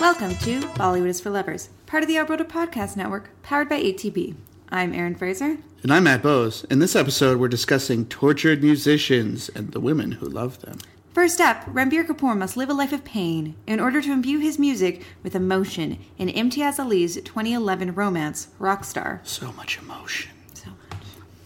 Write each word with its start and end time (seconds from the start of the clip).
Welcome 0.00 0.36
to 0.36 0.60
Bollywood 0.60 1.08
is 1.08 1.20
for 1.20 1.30
Lovers, 1.30 1.70
part 1.86 2.04
of 2.04 2.08
the 2.08 2.18
Alberta 2.18 2.44
Podcast 2.44 2.96
Network, 2.96 3.30
powered 3.42 3.68
by 3.68 3.82
ATB. 3.82 4.36
I'm 4.68 4.94
Erin 4.94 5.16
Fraser. 5.16 5.58
And 5.82 5.92
I'm 5.92 6.04
Matt 6.04 6.22
Bose. 6.22 6.62
In 6.70 6.78
this 6.78 6.94
episode, 6.94 7.40
we're 7.40 7.48
discussing 7.48 8.06
tortured 8.06 8.62
musicians 8.62 9.48
and 9.48 9.72
the 9.72 9.80
women 9.80 10.12
who 10.12 10.28
love 10.28 10.60
them. 10.60 10.78
First 11.12 11.40
up, 11.40 11.64
Ranbir 11.64 12.06
Kapoor 12.06 12.38
must 12.38 12.56
live 12.56 12.70
a 12.70 12.74
life 12.74 12.92
of 12.92 13.02
pain 13.02 13.56
in 13.66 13.80
order 13.80 14.00
to 14.00 14.12
imbue 14.12 14.38
his 14.38 14.56
music 14.56 15.04
with 15.24 15.34
emotion 15.34 15.98
in 16.16 16.28
Imtiaz 16.28 16.78
Ali's 16.78 17.16
2011 17.16 17.96
romance, 17.96 18.48
Rockstar. 18.60 19.26
So 19.26 19.50
much 19.52 19.78
emotion. 19.78 20.30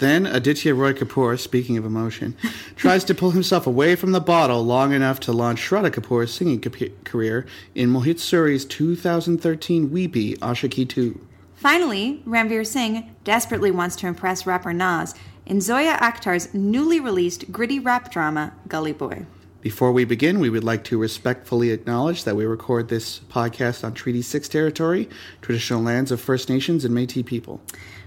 Then 0.02 0.26
Aditya 0.26 0.74
Roy 0.74 0.94
Kapur, 0.94 1.38
speaking 1.38 1.78
of 1.78 1.84
emotion, 1.84 2.36
tries 2.76 3.04
to 3.04 3.14
pull 3.14 3.30
himself 3.30 3.68
away 3.68 3.94
from 3.94 4.10
the 4.10 4.18
bottle 4.18 4.64
long 4.64 4.92
enough 4.92 5.20
to 5.20 5.32
launch 5.32 5.60
Shraddha 5.60 5.92
Kapoor's 5.92 6.34
singing 6.34 6.60
career 7.04 7.46
in 7.76 7.88
Mohit 7.88 8.18
Suri's 8.18 8.64
2013 8.64 9.92
Weepy 9.92 10.34
Aashiqui 10.38 10.88
2. 10.88 11.24
Finally, 11.54 12.20
Ranveer 12.26 12.66
Singh 12.66 13.14
desperately 13.22 13.70
wants 13.70 13.94
to 13.94 14.08
impress 14.08 14.44
rapper 14.44 14.72
Nas 14.72 15.14
in 15.46 15.60
Zoya 15.60 15.96
Akhtar's 15.98 16.52
newly 16.52 16.98
released 16.98 17.52
gritty 17.52 17.78
rap 17.78 18.10
drama, 18.10 18.54
Gully 18.66 18.92
Boy. 18.92 19.24
Before 19.60 19.92
we 19.92 20.04
begin, 20.04 20.40
we 20.40 20.50
would 20.50 20.64
like 20.64 20.82
to 20.84 20.98
respectfully 20.98 21.70
acknowledge 21.70 22.24
that 22.24 22.34
we 22.34 22.44
record 22.44 22.88
this 22.88 23.20
podcast 23.20 23.84
on 23.84 23.94
Treaty 23.94 24.20
6 24.20 24.48
territory, 24.48 25.08
traditional 25.40 25.80
lands 25.80 26.10
of 26.10 26.20
First 26.20 26.48
Nations 26.48 26.84
and 26.84 26.92
Metis 26.92 27.22
people. 27.22 27.60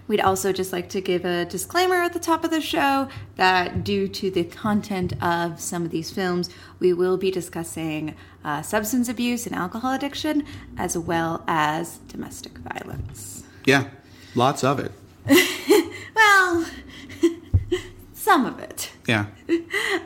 We'd 0.08 0.22
also 0.22 0.53
just 0.53 0.72
like 0.72 0.89
to 0.89 1.02
give 1.02 1.25
a 1.25 1.45
disclaimer 1.45 1.95
at 1.95 2.14
the 2.14 2.20
top 2.20 2.44
of 2.44 2.52
the 2.52 2.61
show 2.61 3.08
that 3.38 3.84
due 3.84 4.08
to 4.08 4.30
the 4.30 4.44
content 4.44 5.14
of 5.22 5.59
some 5.59 5.84
of 5.84 5.92
these 5.92 6.12
films, 6.12 6.50
we 6.80 6.94
will 6.94 7.17
be 7.17 7.31
discussing 7.31 8.16
uh, 8.44 8.62
substance 8.62 9.09
abuse 9.09 9.47
and 9.47 9.56
alcohol 9.56 9.94
addiction, 9.94 10.45
as 10.78 10.97
well 10.97 11.44
as 11.47 11.97
domestic 12.08 12.58
violence. 12.59 13.44
Yeah, 13.66 13.89
lots 14.36 14.64
of 14.64 14.80
it. 14.80 14.92
Well, 16.16 16.66
some 18.14 18.45
of 18.45 18.59
it. 18.59 18.92
Yeah. 19.08 19.28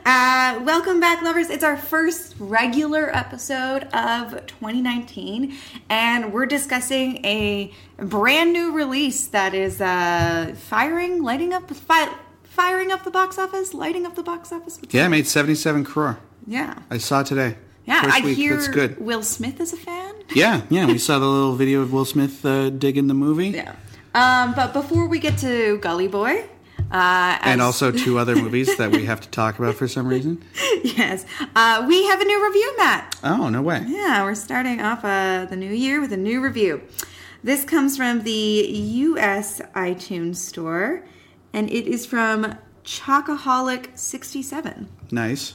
Uh, 0.02 0.60
welcome 0.64 0.98
back, 0.98 1.22
lovers. 1.22 1.50
It's 1.50 1.62
our 1.62 1.76
first 1.76 2.34
regular 2.40 3.14
episode 3.14 3.84
of 3.92 4.44
2019, 4.46 5.54
and 5.88 6.32
we're 6.32 6.46
discussing 6.46 7.24
a 7.24 7.70
brand 7.98 8.52
new 8.52 8.72
release 8.72 9.26
that 9.28 9.54
is 9.54 9.80
uh, 9.80 10.54
firing, 10.56 11.22
lighting 11.22 11.52
up, 11.52 11.70
fi- 11.70 12.12
firing 12.42 12.90
up 12.90 13.04
the 13.04 13.10
box 13.10 13.38
office, 13.38 13.72
lighting 13.74 14.04
up 14.06 14.16
the 14.16 14.22
box 14.22 14.50
office. 14.52 14.80
Yeah, 14.90 15.06
it 15.06 15.10
made 15.10 15.26
77 15.28 15.84
crore. 15.84 16.18
Yeah. 16.46 16.78
I 16.90 16.98
saw 16.98 17.22
today. 17.22 17.56
Yeah, 17.84 18.02
First 18.02 18.16
I 18.16 18.24
week, 18.24 18.36
hear 18.36 18.56
That's 18.56 18.68
good. 18.68 18.98
Will 18.98 19.22
Smith 19.22 19.60
is 19.60 19.72
a 19.72 19.76
fan. 19.76 20.14
Yeah, 20.34 20.62
yeah, 20.70 20.86
we 20.86 20.98
saw 20.98 21.18
the 21.18 21.26
little 21.26 21.54
video 21.54 21.82
of 21.82 21.92
Will 21.92 22.04
Smith 22.06 22.44
uh, 22.44 22.70
digging 22.70 23.06
the 23.06 23.14
movie. 23.14 23.48
Yeah. 23.50 23.74
Um, 24.14 24.54
but 24.54 24.72
before 24.72 25.06
we 25.08 25.18
get 25.18 25.38
to 25.38 25.78
Gully 25.78 26.08
Boy, 26.08 26.46
uh, 26.90 27.38
And 27.42 27.60
also 27.62 27.90
two 28.06 28.18
other 28.18 28.36
movies 28.36 28.76
that 28.76 28.90
we 28.92 29.04
have 29.06 29.20
to 29.20 29.28
talk 29.28 29.58
about 29.58 29.74
for 29.76 29.88
some 29.88 30.06
reason. 30.06 30.42
yes, 30.82 31.24
uh, 31.54 31.84
we 31.88 32.04
have 32.06 32.20
a 32.20 32.24
new 32.24 32.44
review, 32.46 32.76
Matt. 32.76 33.16
Oh, 33.24 33.48
no 33.48 33.62
way. 33.62 33.84
Yeah, 33.86 34.22
we're 34.24 34.34
starting 34.34 34.80
off 34.80 35.04
uh, 35.04 35.46
the 35.48 35.56
new 35.56 35.70
year 35.72 36.00
with 36.00 36.12
a 36.12 36.16
new 36.16 36.40
review. 36.40 36.82
This 37.42 37.64
comes 37.64 37.96
from 37.96 38.22
the 38.24 38.32
US 38.32 39.60
iTunes 39.74 40.36
store, 40.36 41.04
and 41.52 41.70
it 41.70 41.86
is 41.86 42.04
from 42.06 42.56
Chocoholic67. 42.84 44.86
Nice. 45.10 45.54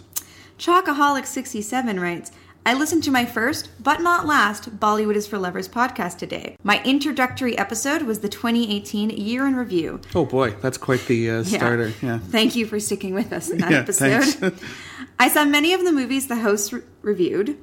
Chocoholic67 0.58 2.02
writes, 2.02 2.32
I 2.68 2.74
listened 2.74 3.04
to 3.04 3.12
my 3.12 3.26
first, 3.26 3.70
but 3.80 4.02
not 4.02 4.26
last, 4.26 4.80
Bollywood 4.80 5.16
is 5.16 5.28
for 5.28 5.38
Lovers 5.38 5.68
podcast 5.70 6.18
today. 6.18 6.58
My 6.64 6.82
introductory 6.84 7.56
episode 7.56 8.02
was 8.02 8.22
the 8.22 8.30
2018 8.30 9.12
year 9.12 9.46
in 9.46 9.56
review. 9.56 10.02
Oh 10.16 10.26
boy, 10.26 10.52
that's 10.62 10.80
quite 10.80 11.06
the 11.06 11.30
uh, 11.30 11.44
starter. 11.44 11.94
Yeah. 12.02 12.18
Thank 12.18 12.56
you 12.56 12.66
for 12.66 12.80
sticking 12.80 13.14
with 13.14 13.32
us 13.32 13.52
in 13.52 13.60
that 13.60 13.70
Yeah, 13.72 13.80
episode. 13.82 14.58
I 15.20 15.30
saw 15.30 15.46
many 15.46 15.74
of 15.74 15.84
the 15.84 15.92
movies 15.92 16.26
the 16.28 16.38
host 16.38 16.74
re- 16.74 16.82
reviewed, 17.04 17.56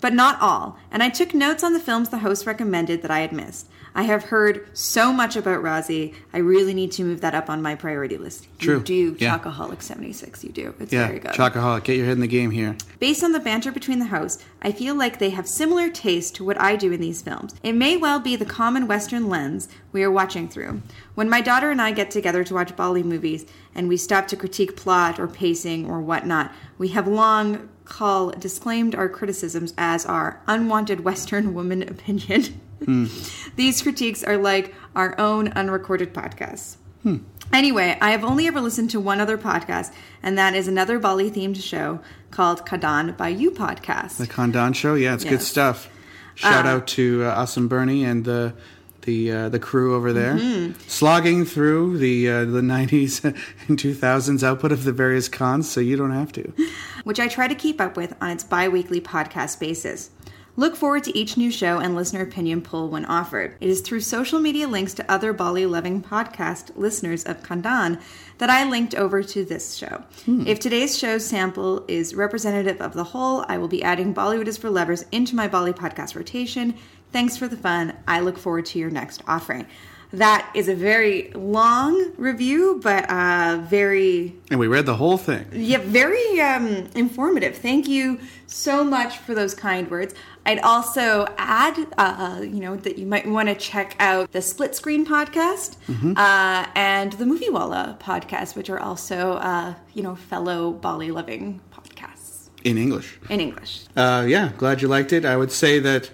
but 0.00 0.12
not 0.14 0.40
all, 0.40 0.78
and 0.90 1.02
I 1.02 1.08
took 1.08 1.34
notes 1.34 1.62
on 1.62 1.72
the 1.72 1.80
films 1.80 2.08
the 2.08 2.18
host 2.18 2.46
recommended 2.46 3.02
that 3.02 3.10
I 3.10 3.20
had 3.20 3.32
missed. 3.32 3.68
I 3.92 4.04
have 4.04 4.24
heard 4.24 4.68
so 4.72 5.12
much 5.12 5.34
about 5.34 5.62
Raazi. 5.64 6.14
I 6.32 6.38
really 6.38 6.74
need 6.74 6.92
to 6.92 7.04
move 7.04 7.20
that 7.22 7.34
up 7.34 7.50
on 7.50 7.60
my 7.60 7.74
priority 7.74 8.16
list. 8.18 8.46
True. 8.60 8.78
You 8.78 8.82
do, 8.84 9.16
Yeah. 9.18 9.36
Chocoholic 9.36 9.82
76. 9.82 10.44
You 10.44 10.52
do. 10.52 10.74
It's 10.78 10.92
Yeah, 10.92 11.08
very 11.08 11.18
good. 11.18 11.32
Chocoholic, 11.32 11.82
get 11.82 11.96
your 11.96 12.06
head 12.06 12.12
in 12.14 12.20
the 12.20 12.28
game 12.28 12.52
here. 12.52 12.76
Based 13.00 13.24
on 13.24 13.32
the 13.32 13.40
banter 13.40 13.72
between 13.72 13.98
the 13.98 14.06
hosts, 14.06 14.44
I 14.62 14.70
feel 14.70 14.94
like 14.94 15.18
they 15.18 15.30
have 15.30 15.48
similar 15.48 15.90
taste 15.90 16.36
to 16.36 16.44
what 16.44 16.60
I 16.60 16.76
do 16.76 16.92
in 16.92 17.00
these 17.00 17.20
films. 17.20 17.52
It 17.64 17.72
may 17.72 17.96
well 17.96 18.20
be 18.20 18.36
the 18.36 18.44
common 18.44 18.86
Western 18.86 19.28
lens 19.28 19.68
we 19.90 20.04
are 20.04 20.10
watching 20.10 20.48
through. 20.48 20.82
When 21.16 21.28
my 21.28 21.40
daughter 21.40 21.70
and 21.72 21.82
I 21.82 21.90
get 21.90 22.12
together 22.12 22.44
to 22.44 22.54
watch 22.54 22.76
Bolly 22.76 23.02
movies 23.02 23.44
and 23.74 23.88
we 23.88 23.96
stop 23.96 24.28
to 24.28 24.36
critique 24.36 24.76
plot 24.76 25.18
or 25.18 25.26
pacing 25.26 25.90
or 25.90 26.00
whatnot, 26.00 26.52
we 26.78 26.88
have 26.88 27.08
long 27.08 27.68
call 27.90 28.30
disclaimed 28.30 28.94
our 28.94 29.08
criticisms 29.08 29.74
as 29.76 30.06
our 30.06 30.40
unwanted 30.46 31.00
Western 31.00 31.52
woman 31.52 31.82
opinion. 31.82 32.60
Hmm. 32.82 33.06
These 33.56 33.82
critiques 33.82 34.24
are 34.24 34.38
like 34.38 34.74
our 34.96 35.18
own 35.20 35.48
unrecorded 35.48 36.14
podcasts. 36.14 36.76
Hmm. 37.02 37.18
Anyway, 37.52 37.98
I 38.00 38.12
have 38.12 38.24
only 38.24 38.46
ever 38.46 38.60
listened 38.60 38.90
to 38.92 39.00
one 39.00 39.20
other 39.20 39.36
podcast, 39.36 39.92
and 40.22 40.38
that 40.38 40.54
is 40.54 40.68
another 40.68 40.98
Bolly 40.98 41.30
themed 41.30 41.62
show 41.62 42.00
called 42.30 42.64
Kadan 42.64 43.16
by 43.16 43.28
You 43.28 43.50
Podcast. 43.50 44.18
The 44.18 44.26
Kadan 44.26 44.74
Show, 44.74 44.94
yeah, 44.94 45.14
it's 45.14 45.24
good 45.24 45.42
stuff. 45.42 45.90
Shout 46.36 46.64
uh, 46.64 46.70
out 46.70 46.86
to 46.88 47.24
uh, 47.24 47.34
Awesome 47.34 47.66
Bernie 47.66 48.04
and 48.04 48.24
the 48.24 48.54
the 49.02 49.30
uh, 49.32 49.48
the 49.48 49.58
crew 49.58 49.94
over 49.94 50.12
there, 50.12 50.34
Mm-hmm. 50.34 50.78
slogging 50.88 51.44
through 51.44 51.98
the 51.98 52.28
uh, 52.30 52.44
the 52.44 52.60
'90s 52.74 53.24
and 53.68 53.78
2000s 53.78 54.42
output 54.42 54.72
of 54.72 54.84
the 54.84 54.92
various 54.92 55.28
cons, 55.28 55.70
so 55.70 55.80
you 55.80 55.96
don't 55.96 56.12
have 56.12 56.32
to. 56.32 56.52
which 57.04 57.20
I 57.20 57.28
try 57.28 57.48
to 57.48 57.54
keep 57.54 57.80
up 57.80 57.96
with 57.96 58.14
on 58.20 58.30
its 58.30 58.44
bi 58.44 58.68
weekly 58.68 59.00
podcast 59.00 59.58
basis. 59.60 60.10
Look 60.56 60.74
forward 60.76 61.04
to 61.04 61.16
each 61.16 61.36
new 61.38 61.50
show 61.50 61.78
and 61.78 61.94
listener 61.94 62.20
opinion 62.22 62.60
poll 62.60 62.88
when 62.90 63.06
offered. 63.06 63.56
It 63.60 63.70
is 63.70 63.80
through 63.80 64.00
social 64.00 64.40
media 64.40 64.66
links 64.68 64.92
to 64.94 65.10
other 65.10 65.32
Bolly 65.32 65.64
loving 65.64 66.02
podcast 66.02 66.72
listeners 66.76 67.24
of 67.24 67.42
Kandan 67.42 67.98
that 68.38 68.50
I 68.50 68.68
linked 68.68 68.94
over 68.94 69.22
to 69.22 69.44
this 69.44 69.74
show. 69.76 70.02
If 70.26 70.58
today's 70.58 70.98
show 70.98 71.16
sample 71.18 71.84
is 71.88 72.14
representative 72.14 72.80
of 72.80 72.92
the 72.94 73.04
whole, 73.04 73.44
I 73.48 73.56
will 73.58 73.68
be 73.68 73.82
adding 73.82 74.12
Bollywood 74.12 74.48
is 74.48 74.58
for 74.58 74.68
Lovers 74.68 75.04
into 75.12 75.36
my 75.36 75.46
Bolly 75.48 75.72
podcast 75.72 76.14
rotation. 76.16 76.74
Thanks 77.12 77.36
for 77.36 77.48
the 77.48 77.56
fun. 77.56 77.94
I 78.06 78.20
look 78.20 78.38
forward 78.38 78.66
to 78.66 78.78
your 78.78 78.90
next 78.90 79.22
offering. 79.26 79.66
That 80.12 80.50
is 80.56 80.68
a 80.68 80.74
very 80.74 81.30
long 81.36 82.12
review, 82.16 82.80
but 82.82 83.08
uh, 83.08 83.60
very 83.68 84.34
And 84.50 84.58
we 84.58 84.66
read 84.66 84.84
the 84.84 84.96
whole 84.96 85.16
thing. 85.16 85.46
yeah, 85.52 85.78
very 85.78 86.40
um, 86.40 86.88
informative. 86.96 87.56
Thank 87.56 87.86
you 87.86 88.18
so 88.48 88.82
much 88.82 89.18
for 89.18 89.36
those 89.36 89.54
kind 89.54 89.88
words. 89.88 90.12
I'd 90.44 90.58
also 90.60 91.28
add, 91.38 91.86
uh, 91.96 92.40
you 92.42 92.58
know, 92.58 92.74
that 92.78 92.98
you 92.98 93.06
might 93.06 93.28
want 93.28 93.50
to 93.50 93.54
check 93.54 93.94
out 94.00 94.32
the 94.32 94.42
Split 94.42 94.74
Screen 94.74 95.06
podcast 95.06 95.76
uh, 96.16 96.66
and 96.74 97.12
the 97.12 97.26
Movie 97.26 97.50
Walla 97.50 97.96
podcast, 98.00 98.56
which 98.56 98.68
are 98.68 98.80
also, 98.80 99.34
uh, 99.34 99.74
you 99.94 100.02
know, 100.02 100.16
fellow 100.16 100.72
Bolly 100.72 101.12
loving 101.12 101.60
podcasts 101.72 102.48
in 102.64 102.78
English. 102.78 103.16
in 103.28 103.38
English. 103.38 103.84
Uh, 103.94 104.24
yeah, 104.26 104.50
glad 104.58 104.82
you 104.82 104.88
liked 104.88 105.12
it. 105.12 105.24
I 105.24 105.36
would 105.36 105.52
say 105.52 105.78
that 105.78 106.10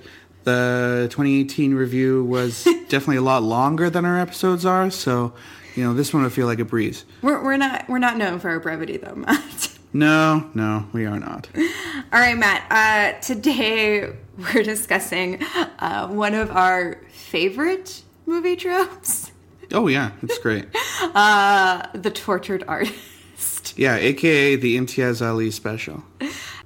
the 0.46 1.08
2018 1.10 1.74
review 1.74 2.24
was 2.24 2.64
definitely 2.88 3.16
a 3.16 3.22
lot 3.22 3.42
longer 3.42 3.90
than 3.90 4.04
our 4.04 4.18
episodes 4.18 4.64
are, 4.64 4.90
so 4.90 5.34
you 5.74 5.84
know 5.84 5.92
this 5.92 6.14
one 6.14 6.22
would 6.22 6.32
feel 6.32 6.46
like 6.46 6.60
a 6.60 6.64
breeze. 6.64 7.04
We're, 7.20 7.42
we're 7.44 7.56
not 7.58 7.86
we're 7.88 7.98
not 7.98 8.16
known 8.16 8.38
for 8.38 8.48
our 8.48 8.60
brevity 8.60 8.96
though, 8.96 9.14
Matt. 9.16 9.76
No, 9.92 10.48
no, 10.54 10.86
we 10.92 11.04
are 11.04 11.18
not. 11.18 11.48
All 11.56 12.20
right, 12.20 12.36
Matt. 12.38 12.64
Uh, 12.70 13.20
today 13.20 14.12
we're 14.38 14.62
discussing 14.62 15.42
uh, 15.78 16.08
one 16.08 16.34
of 16.34 16.50
our 16.50 17.00
favorite 17.10 18.02
movie 18.24 18.56
tropes. 18.56 19.32
Oh 19.72 19.88
yeah, 19.88 20.12
it's 20.22 20.38
great. 20.38 20.66
Uh, 21.14 21.86
the 21.92 22.10
tortured 22.10 22.64
artist. 22.66 23.74
Yeah, 23.76 23.96
aka 23.96 24.56
the 24.56 24.78
Imtiaz 24.78 25.24
Ali 25.26 25.50
special. 25.50 26.02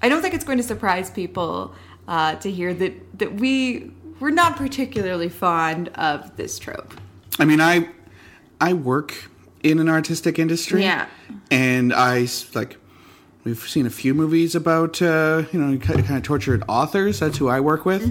I 0.02 0.08
don't 0.08 0.22
think 0.22 0.34
it's 0.34 0.44
going 0.44 0.58
to 0.58 0.64
surprise 0.64 1.10
people 1.10 1.74
uh, 2.10 2.34
to 2.34 2.50
hear 2.50 2.74
that 2.74 3.18
that 3.18 3.34
we 3.34 3.90
we're 4.18 4.30
not 4.30 4.56
particularly 4.56 5.30
fond 5.30 5.88
of 5.94 6.36
this 6.36 6.58
trope. 6.58 6.92
I 7.38 7.46
mean, 7.46 7.60
I 7.60 7.88
I 8.60 8.74
work 8.74 9.30
in 9.62 9.78
an 9.78 9.88
artistic 9.88 10.38
industry. 10.38 10.82
Yeah. 10.82 11.06
And 11.50 11.94
I 11.94 12.26
like 12.54 12.76
we've 13.44 13.60
seen 13.60 13.86
a 13.86 13.90
few 13.90 14.12
movies 14.12 14.54
about 14.54 15.00
uh, 15.00 15.44
you 15.52 15.60
know 15.60 15.78
kind 15.78 16.00
of 16.00 16.22
tortured 16.22 16.64
authors. 16.68 17.20
That's 17.20 17.38
who 17.38 17.48
I 17.48 17.60
work 17.60 17.86
with, 17.86 18.02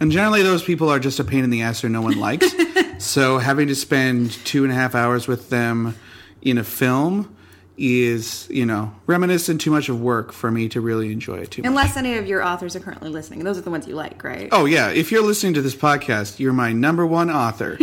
and 0.00 0.12
generally 0.12 0.42
those 0.42 0.62
people 0.62 0.90
are 0.90 1.00
just 1.00 1.18
a 1.18 1.24
pain 1.24 1.42
in 1.42 1.50
the 1.50 1.62
ass 1.62 1.82
or 1.82 1.88
no 1.88 2.02
one 2.02 2.20
likes. 2.20 2.54
so 2.98 3.38
having 3.38 3.68
to 3.68 3.74
spend 3.74 4.32
two 4.44 4.64
and 4.64 4.72
a 4.72 4.76
half 4.76 4.94
hours 4.94 5.26
with 5.26 5.48
them 5.48 5.96
in 6.42 6.58
a 6.58 6.64
film 6.64 7.35
is, 7.76 8.46
you 8.50 8.64
know, 8.64 8.92
reminiscent 9.06 9.60
too 9.60 9.70
much 9.70 9.88
of 9.88 10.00
work 10.00 10.32
for 10.32 10.50
me 10.50 10.68
to 10.70 10.80
really 10.80 11.12
enjoy 11.12 11.38
it 11.38 11.50
too 11.50 11.62
much. 11.62 11.68
Unless 11.68 11.96
any 11.96 12.16
of 12.16 12.26
your 12.26 12.42
authors 12.42 12.74
are 12.74 12.80
currently 12.80 13.10
listening. 13.10 13.44
Those 13.44 13.58
are 13.58 13.62
the 13.62 13.70
ones 13.70 13.86
you 13.86 13.94
like, 13.94 14.24
right? 14.24 14.48
Oh 14.52 14.64
yeah, 14.64 14.90
if 14.90 15.12
you're 15.12 15.22
listening 15.22 15.54
to 15.54 15.62
this 15.62 15.74
podcast, 15.74 16.38
you're 16.38 16.54
my 16.54 16.72
number 16.72 17.06
one 17.06 17.30
author. 17.30 17.78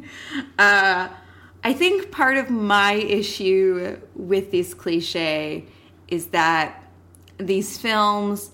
uh, 0.58 1.08
I 1.64 1.72
think 1.72 2.10
part 2.10 2.36
of 2.36 2.50
my 2.50 2.94
issue 2.94 3.98
with 4.14 4.50
this 4.50 4.74
cliche 4.74 5.66
is 6.08 6.28
that 6.28 6.84
these 7.38 7.78
films 7.78 8.50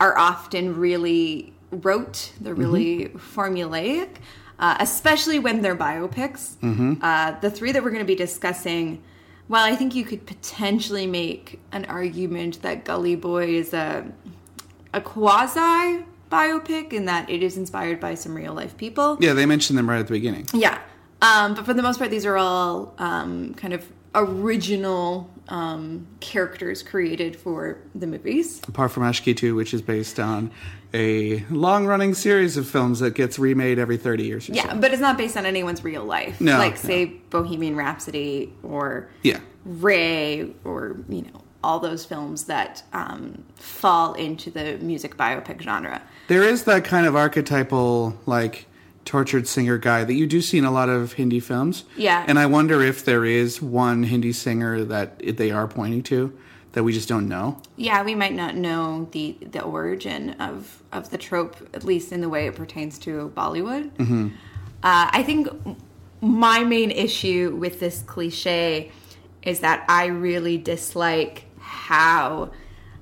are 0.00 0.16
often 0.16 0.76
really 0.76 1.52
rote, 1.70 2.32
they're 2.40 2.54
really 2.54 3.08
formulaic, 3.08 4.16
uh, 4.58 4.76
especially 4.80 5.38
when 5.38 5.60
they're 5.62 5.76
biopics. 5.76 6.56
Uh, 7.02 7.38
the 7.40 7.50
three 7.50 7.72
that 7.72 7.82
we're 7.82 7.90
going 7.90 8.02
to 8.02 8.06
be 8.06 8.14
discussing, 8.14 9.02
well, 9.48 9.64
I 9.64 9.76
think 9.76 9.94
you 9.94 10.04
could 10.04 10.26
potentially 10.26 11.06
make 11.06 11.60
an 11.72 11.84
argument 11.84 12.62
that 12.62 12.84
Gully 12.84 13.16
Boy 13.16 13.54
is 13.56 13.74
a, 13.74 14.10
a 14.92 15.00
quasi 15.00 16.04
biopic 16.30 16.92
in 16.92 17.04
that 17.04 17.28
it 17.28 17.42
is 17.42 17.56
inspired 17.56 18.00
by 18.00 18.14
some 18.14 18.34
real 18.34 18.54
life 18.54 18.76
people. 18.76 19.18
yeah, 19.20 19.32
they 19.32 19.46
mentioned 19.46 19.78
them 19.78 19.88
right 19.88 20.00
at 20.00 20.06
the 20.06 20.12
beginning. 20.12 20.46
Yeah. 20.52 20.80
Um, 21.22 21.54
but 21.54 21.64
for 21.64 21.74
the 21.74 21.82
most 21.82 21.98
part, 21.98 22.10
these 22.10 22.26
are 22.26 22.36
all 22.36 22.94
um, 22.98 23.54
kind 23.54 23.72
of 23.72 23.86
original 24.14 25.30
um, 25.48 26.06
characters 26.20 26.82
created 26.82 27.36
for 27.36 27.78
the 27.94 28.06
movies. 28.06 28.60
Apart 28.68 28.92
from 28.92 29.02
Aashiqui 29.02 29.36
2, 29.36 29.54
which 29.54 29.74
is 29.74 29.82
based 29.82 30.18
on 30.20 30.50
a 30.94 31.44
long 31.50 31.86
running 31.86 32.14
series 32.14 32.56
of 32.56 32.68
films 32.68 33.00
that 33.00 33.14
gets 33.14 33.38
remade 33.38 33.78
every 33.78 33.96
30 33.96 34.24
years 34.24 34.48
or 34.48 34.52
Yeah, 34.54 34.72
so. 34.72 34.78
but 34.78 34.92
it's 34.92 35.00
not 35.02 35.18
based 35.18 35.36
on 35.36 35.44
anyone's 35.44 35.82
real 35.84 36.04
life. 36.04 36.40
No, 36.40 36.56
like 36.58 36.74
no. 36.74 36.88
say 36.88 37.04
Bohemian 37.30 37.74
Rhapsody 37.76 38.52
or 38.62 39.08
Yeah. 39.22 39.40
Ray 39.64 40.52
or 40.64 40.96
you 41.08 41.22
know 41.22 41.42
all 41.64 41.80
those 41.80 42.04
films 42.04 42.44
that 42.44 42.82
um, 42.92 43.42
fall 43.56 44.12
into 44.14 44.50
the 44.50 44.76
music 44.82 45.16
biopic 45.16 45.60
genre. 45.62 46.00
There 46.28 46.42
is 46.42 46.64
that 46.64 46.84
kind 46.84 47.06
of 47.06 47.16
archetypal, 47.16 48.18
like, 48.26 48.66
tortured 49.06 49.48
singer 49.48 49.78
guy 49.78 50.04
that 50.04 50.12
you 50.12 50.26
do 50.26 50.42
see 50.42 50.58
in 50.58 50.66
a 50.66 50.70
lot 50.70 50.90
of 50.90 51.14
Hindi 51.14 51.40
films. 51.40 51.84
Yeah. 51.96 52.22
And 52.28 52.38
I 52.38 52.44
wonder 52.44 52.82
if 52.82 53.06
there 53.06 53.24
is 53.24 53.62
one 53.62 54.02
Hindi 54.02 54.32
singer 54.32 54.84
that 54.84 55.18
they 55.38 55.50
are 55.52 55.66
pointing 55.66 56.02
to 56.04 56.38
that 56.74 56.82
we 56.82 56.92
just 56.92 57.08
don't 57.08 57.28
know. 57.28 57.60
Yeah, 57.76 58.02
we 58.02 58.14
might 58.14 58.34
not 58.34 58.56
know 58.56 59.08
the 59.12 59.36
the 59.40 59.62
origin 59.62 60.30
of 60.40 60.82
of 60.92 61.10
the 61.10 61.18
trope, 61.18 61.56
at 61.72 61.84
least 61.84 62.12
in 62.12 62.20
the 62.20 62.28
way 62.28 62.46
it 62.46 62.54
pertains 62.54 62.98
to 63.00 63.32
Bollywood. 63.34 63.90
Uh, 64.82 65.08
I 65.10 65.22
think 65.22 65.48
my 66.20 66.62
main 66.62 66.90
issue 66.90 67.56
with 67.58 67.80
this 67.80 68.02
cliche 68.02 68.90
is 69.42 69.60
that 69.60 69.84
I 69.88 70.06
really 70.06 70.58
dislike 70.58 71.44
how 71.58 72.50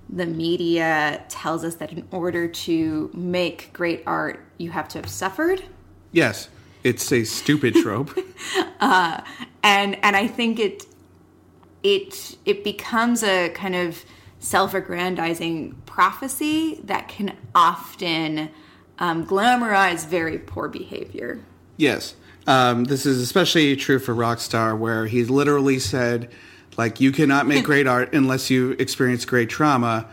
the 0.08 0.26
media 0.26 1.24
tells 1.28 1.64
us 1.64 1.76
that 1.76 1.92
in 1.92 2.06
order 2.10 2.46
to 2.46 3.10
make 3.14 3.72
great 3.72 4.02
art, 4.06 4.44
you 4.58 4.70
have 4.70 4.86
to 4.88 4.98
have 4.98 5.08
suffered. 5.08 5.64
Yes, 6.12 6.48
it's 6.84 7.10
a 7.10 7.24
stupid 7.24 7.74
trope. 7.74 8.16
uh, 8.80 9.22
and 9.62 9.96
and 10.04 10.14
I 10.14 10.26
think 10.26 10.58
it 10.58 10.86
it 11.82 12.36
it 12.44 12.64
becomes 12.64 13.22
a 13.22 13.50
kind 13.50 13.74
of 13.74 14.04
self-aggrandizing 14.38 15.72
prophecy 15.86 16.80
that 16.84 17.06
can 17.06 17.36
often 17.54 18.50
um, 18.98 19.24
glamorize 19.26 20.06
very 20.06 20.38
poor 20.38 20.68
behavior. 20.68 21.40
Yes. 21.76 22.14
Um, 22.46 22.84
this 22.84 23.06
is 23.06 23.20
especially 23.20 23.76
true 23.76 24.00
for 24.00 24.14
Rockstar, 24.14 24.76
where 24.76 25.06
he 25.06 25.24
literally 25.24 25.78
said, 25.78 26.28
like, 26.76 27.00
you 27.00 27.12
cannot 27.12 27.46
make 27.46 27.64
great 27.64 27.86
art 27.86 28.12
unless 28.14 28.50
you 28.50 28.72
experience 28.80 29.24
great 29.24 29.48
trauma. 29.48 30.08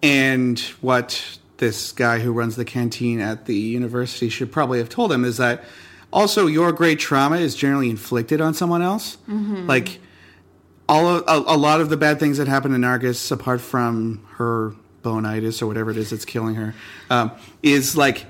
And 0.00 0.60
what 0.80 1.40
this 1.56 1.90
guy 1.90 2.20
who 2.20 2.32
runs 2.32 2.54
the 2.54 2.64
canteen 2.64 3.18
at 3.18 3.46
the 3.46 3.56
university 3.56 4.28
should 4.28 4.52
probably 4.52 4.78
have 4.78 4.88
told 4.88 5.10
him 5.10 5.24
is 5.24 5.38
that 5.38 5.64
also 6.12 6.46
your 6.46 6.70
great 6.70 7.00
trauma 7.00 7.38
is 7.38 7.56
generally 7.56 7.90
inflicted 7.90 8.40
on 8.40 8.54
someone 8.54 8.82
else. 8.82 9.18
Like, 9.26 9.98
all 10.88 11.06
of, 11.06 11.24
a, 11.26 11.54
a 11.54 11.56
lot 11.56 11.80
of 11.80 11.88
the 11.88 11.96
bad 11.96 12.18
things 12.20 12.38
that 12.38 12.48
happen 12.48 12.72
to 12.72 12.78
Nargis, 12.78 13.30
apart 13.32 13.60
from 13.60 14.26
her 14.34 14.74
bonitis 15.02 15.62
or 15.62 15.66
whatever 15.66 15.90
it 15.90 15.96
is 15.96 16.10
that's 16.10 16.24
killing 16.24 16.54
her, 16.56 16.74
um, 17.10 17.30
is 17.62 17.96
like 17.96 18.26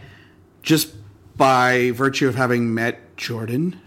just 0.63 0.95
by 1.37 1.91
virtue 1.93 2.29
of 2.29 2.35
having 2.35 2.75
met 2.75 3.17
Jordan. 3.17 3.79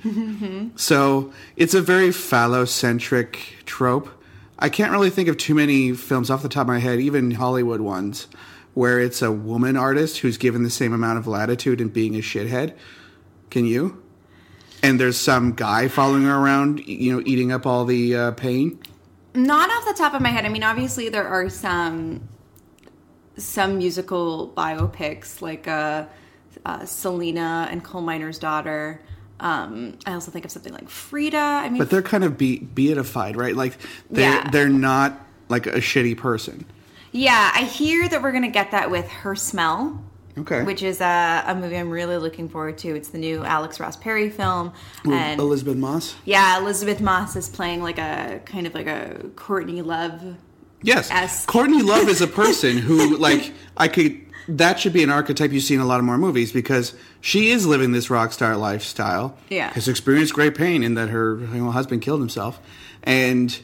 So 0.75 1.33
it's 1.55 1.73
a 1.73 1.81
very 1.81 2.09
phallocentric 2.09 3.37
trope. 3.65 4.09
I 4.57 4.69
can't 4.69 4.91
really 4.91 5.09
think 5.09 5.29
of 5.29 5.37
too 5.37 5.55
many 5.55 5.93
films 5.93 6.29
off 6.29 6.41
the 6.41 6.49
top 6.49 6.63
of 6.63 6.67
my 6.67 6.79
head, 6.79 6.99
even 6.99 7.31
Hollywood 7.31 7.81
ones, 7.81 8.27
where 8.73 8.99
it's 8.99 9.21
a 9.21 9.31
woman 9.31 9.77
artist 9.77 10.19
who's 10.19 10.37
given 10.37 10.63
the 10.63 10.69
same 10.69 10.93
amount 10.93 11.17
of 11.17 11.27
latitude 11.27 11.81
in 11.81 11.89
being 11.89 12.15
a 12.15 12.19
shithead. 12.19 12.75
Can 13.49 13.65
you? 13.65 14.03
And 14.81 14.99
there's 14.99 15.17
some 15.17 15.53
guy 15.53 15.87
following 15.87 16.23
her 16.23 16.35
around, 16.35 16.79
you 16.87 17.13
know, 17.13 17.21
eating 17.25 17.51
up 17.51 17.65
all 17.65 17.85
the 17.85 18.15
uh, 18.15 18.31
pain. 18.31 18.79
Not 19.35 19.69
off 19.69 19.85
the 19.85 19.93
top 19.93 20.13
of 20.13 20.21
my 20.21 20.29
head. 20.29 20.45
I 20.45 20.49
mean, 20.49 20.63
obviously 20.63 21.09
there 21.09 21.27
are 21.27 21.49
some 21.49 22.27
some 23.37 23.77
musical 23.77 24.51
biopics 24.57 25.41
like 25.41 25.67
uh, 25.67 26.05
uh, 26.65 26.85
Selena 26.85 27.67
and 27.71 27.83
Coal 27.83 28.01
Miner's 28.01 28.37
Daughter. 28.39 29.01
Um, 29.39 29.97
I 30.05 30.13
also 30.13 30.31
think 30.31 30.43
of 30.43 30.51
something 30.51 30.73
like 30.73 30.89
Frida. 30.89 31.37
I 31.37 31.69
mean, 31.69 31.77
But 31.77 31.89
they're 31.89 32.01
kind 32.01 32.25
of 32.25 32.37
be- 32.37 32.59
beatified, 32.59 33.37
right? 33.37 33.55
Like 33.55 33.77
they 34.09 34.23
Yeah. 34.23 34.49
they're 34.49 34.67
not 34.67 35.25
like 35.47 35.67
a 35.67 35.77
shitty 35.77 36.17
person. 36.17 36.65
yeah, 37.11 37.51
I 37.55 37.63
hear 37.63 38.07
that 38.09 38.21
we're 38.21 38.31
gonna 38.33 38.49
get 38.51 38.71
that 38.71 38.91
with 38.91 39.07
Her 39.09 39.35
Smell. 39.35 40.03
Okay. 40.39 40.63
which 40.63 40.83
is 40.83 41.01
a, 41.01 41.43
a 41.47 41.55
movie 41.55 41.77
I'm 41.77 41.89
really 41.89 42.17
looking 42.17 42.47
forward 42.49 42.77
to. 42.79 42.95
It's 42.95 43.09
the 43.09 43.17
new 43.17 43.43
Alex 43.43 43.79
Ross 43.79 43.95
Perry 43.95 44.29
film, 44.29 44.71
and 45.05 45.39
Elisabeth 45.39 45.77
Moss. 45.77 46.15
yeah, 46.25 46.59
Elisabeth 46.59 47.01
Moss 47.01 47.35
is 47.35 47.49
playing 47.49 47.81
like 47.83 47.97
a 47.97 48.41
kind 48.45 48.65
of 48.67 48.73
like 48.73 48.87
a 48.87 49.25
Courtney 49.35 49.81
Love. 49.81 50.35
Yes. 50.81 51.45
Courtney 51.45 51.81
Love 51.81 52.07
is 52.07 52.21
a 52.21 52.27
person 52.43 52.77
who, 52.77 53.17
like, 53.17 53.51
I 53.77 53.87
could. 53.87 54.21
That 54.47 54.79
should 54.79 54.93
be 54.93 55.03
an 55.03 55.11
archetype 55.11 55.51
you 55.51 55.59
see 55.59 55.75
in 55.75 55.79
a 55.79 55.85
lot 55.85 55.99
of 55.99 56.05
more 56.05 56.17
movies 56.17 56.51
because 56.51 56.95
she 57.21 57.51
is 57.51 57.67
living 57.67 57.91
this 57.91 58.09
rock 58.09 58.31
star 58.33 58.57
lifestyle. 58.57 59.37
Yeah. 59.49 59.71
Has 59.73 59.87
experienced 59.87 60.33
great 60.33 60.55
pain 60.55 60.81
in 60.81 60.95
that 60.95 61.09
her 61.09 61.37
you 61.39 61.47
know, 61.63 61.69
husband 61.69 62.01
killed 62.01 62.19
himself. 62.19 62.59
And, 63.03 63.59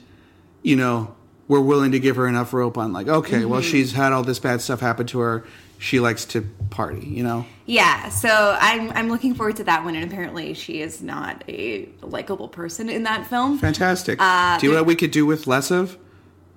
you 0.62 0.76
know, 0.76 1.16
we're 1.48 1.60
willing 1.62 1.92
to 1.94 2.00
give 2.00 2.18
her 2.18 2.28
enough 2.28 2.54
rope 2.54 2.78
on, 2.78 2.94
like, 2.94 3.08
okay, 3.08 3.46
well, 3.46 3.62
Mm-hmm. 3.62 3.70
she's 3.72 3.94
had 3.94 4.12
all 4.14 4.22
this 4.24 4.38
bad 4.40 4.62
stuff 4.62 4.80
happen 4.80 5.08
to 5.08 5.20
her. 5.20 5.44
She 5.78 6.00
likes 6.00 6.26
to 6.26 6.42
party, 6.70 7.06
you 7.06 7.24
know? 7.24 7.46
Yeah, 7.66 8.10
so 8.10 8.58
I'm 8.60 8.92
I'm 8.92 9.10
looking 9.10 9.34
forward 9.34 9.56
to 9.58 9.64
that 9.66 9.84
one, 9.84 9.96
and 9.96 10.10
apparently 10.10 10.54
she 10.54 10.82
is 10.82 11.02
not 11.02 11.44
a 11.48 11.90
likable 12.02 12.48
person 12.48 12.90
in 12.90 13.04
that 13.04 13.28
film. 13.28 13.58
Fantastic. 13.58 14.20
Uh, 14.22 14.58
do 14.60 14.68
you 14.68 14.74
know 14.74 14.80
what 14.80 14.88
we 14.88 14.96
could 14.96 15.12
do 15.12 15.26
with 15.26 15.48
less 15.48 15.72
of? 15.72 15.98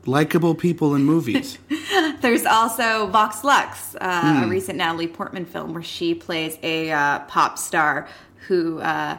Likable 0.06 0.54
people 0.54 0.94
in 0.94 1.04
movies. 1.04 1.58
There's 2.20 2.46
also 2.46 3.06
Vox 3.08 3.44
Lux, 3.44 3.94
uh, 4.00 4.42
a 4.44 4.48
recent 4.48 4.78
Natalie 4.78 5.06
Portman 5.06 5.44
film 5.44 5.74
where 5.74 5.82
she 5.82 6.14
plays 6.14 6.58
a 6.62 6.90
uh, 6.90 7.20
pop 7.20 7.58
star 7.58 8.08
who, 8.46 8.80
uh, 8.80 9.18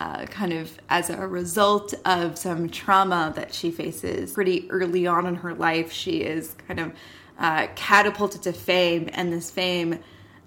uh, 0.00 0.26
kind 0.26 0.52
of 0.52 0.78
as 0.88 1.10
a 1.10 1.26
result 1.26 1.94
of 2.04 2.36
some 2.38 2.68
trauma 2.68 3.32
that 3.36 3.54
she 3.54 3.70
faces 3.70 4.32
pretty 4.32 4.70
early 4.70 5.06
on 5.06 5.26
in 5.26 5.36
her 5.36 5.54
life, 5.54 5.92
she 5.92 6.18
is 6.18 6.54
kind 6.66 6.80
of 6.80 6.92
uh, 7.38 7.68
catapulted 7.74 8.42
to 8.42 8.52
fame, 8.52 9.08
and 9.12 9.32
this 9.32 9.50
fame. 9.50 10.00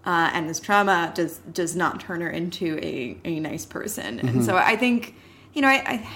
Uh, 0.04 0.32
and 0.34 0.50
this 0.50 0.60
trauma 0.60 1.12
does 1.14 1.38
does 1.54 1.76
not 1.76 2.00
turn 2.00 2.22
her 2.22 2.30
into 2.30 2.80
a, 2.82 3.16
a 3.24 3.40
nice 3.40 3.68
person, 3.68 4.20
and 4.20 4.44
so 4.44 4.58
I 4.58 4.76
think, 4.76 5.14
you 5.54 5.62
know, 5.62 5.68
I, 5.68 5.76
I, 5.86 6.10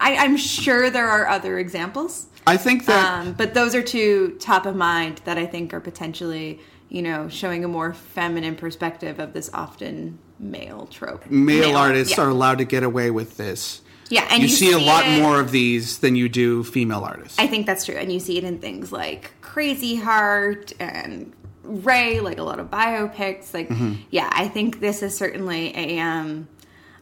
I 0.00 0.16
I'm 0.24 0.36
sure 0.36 0.90
there 0.90 1.08
are 1.08 1.28
other 1.28 1.56
examples, 1.56 2.26
I 2.46 2.56
think 2.56 2.86
that. 2.86 3.20
um, 3.20 3.32
but 3.34 3.54
those 3.54 3.74
are 3.74 3.82
two 3.82 4.36
top 4.40 4.66
of 4.66 4.74
mind 4.74 5.20
that 5.26 5.38
I 5.38 5.46
think 5.46 5.72
are 5.72 5.80
potentially, 5.80 6.58
you 6.88 7.02
know, 7.02 7.28
showing 7.28 7.64
a 7.64 7.68
more 7.68 7.94
feminine 7.94 8.56
perspective 8.56 9.20
of 9.20 9.32
this 9.32 9.50
often 9.52 10.18
male 10.40 10.86
trope. 10.86 11.30
male, 11.30 11.76
artists 11.76 12.16
yeah. 12.16 12.24
are 12.24 12.28
allowed 12.28 12.58
to 12.58 12.64
get 12.64 12.82
away 12.82 13.10
with 13.10 13.36
this. 13.36 13.82
Yeah, 14.10 14.26
and 14.30 14.42
you, 14.42 14.48
you 14.48 14.54
see, 14.54 14.72
a 14.72 14.78
lot 14.78 15.06
it- 15.06 15.22
more 15.22 15.40
of 15.40 15.50
these 15.52 15.98
than 15.98 16.16
you 16.16 16.28
do 16.28 16.62
female 16.64 17.04
artists. 17.04 17.38
I 17.38 17.46
think 17.46 17.64
that's 17.66 17.84
true, 17.86 17.94
and 17.94 18.12
you 18.12 18.20
see 18.20 18.36
it 18.38 18.44
in 18.44 18.58
things 18.58 18.92
like 18.92 19.32
Crazy 19.40 19.94
Heart 19.96 20.72
and 20.80 21.32
Ray, 21.62 22.20
like 22.20 22.38
a 22.38 22.42
lot 22.42 22.58
of 22.58 22.70
biopics. 22.70 23.54
Like, 23.54 23.68
Mm-hmm. 23.68 23.94
yeah, 24.10 24.28
I 24.32 24.48
think 24.48 24.80
this 24.80 25.02
is 25.02 25.16
certainly 25.16 25.72
a 25.76 25.98
um, 26.00 26.48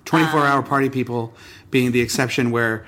24 0.05 0.41
hour 0.47 0.62
party 0.62 0.91
people 0.91 1.33
being 1.71 1.93
the 1.93 2.00
exception 2.00 2.50
where 2.50 2.87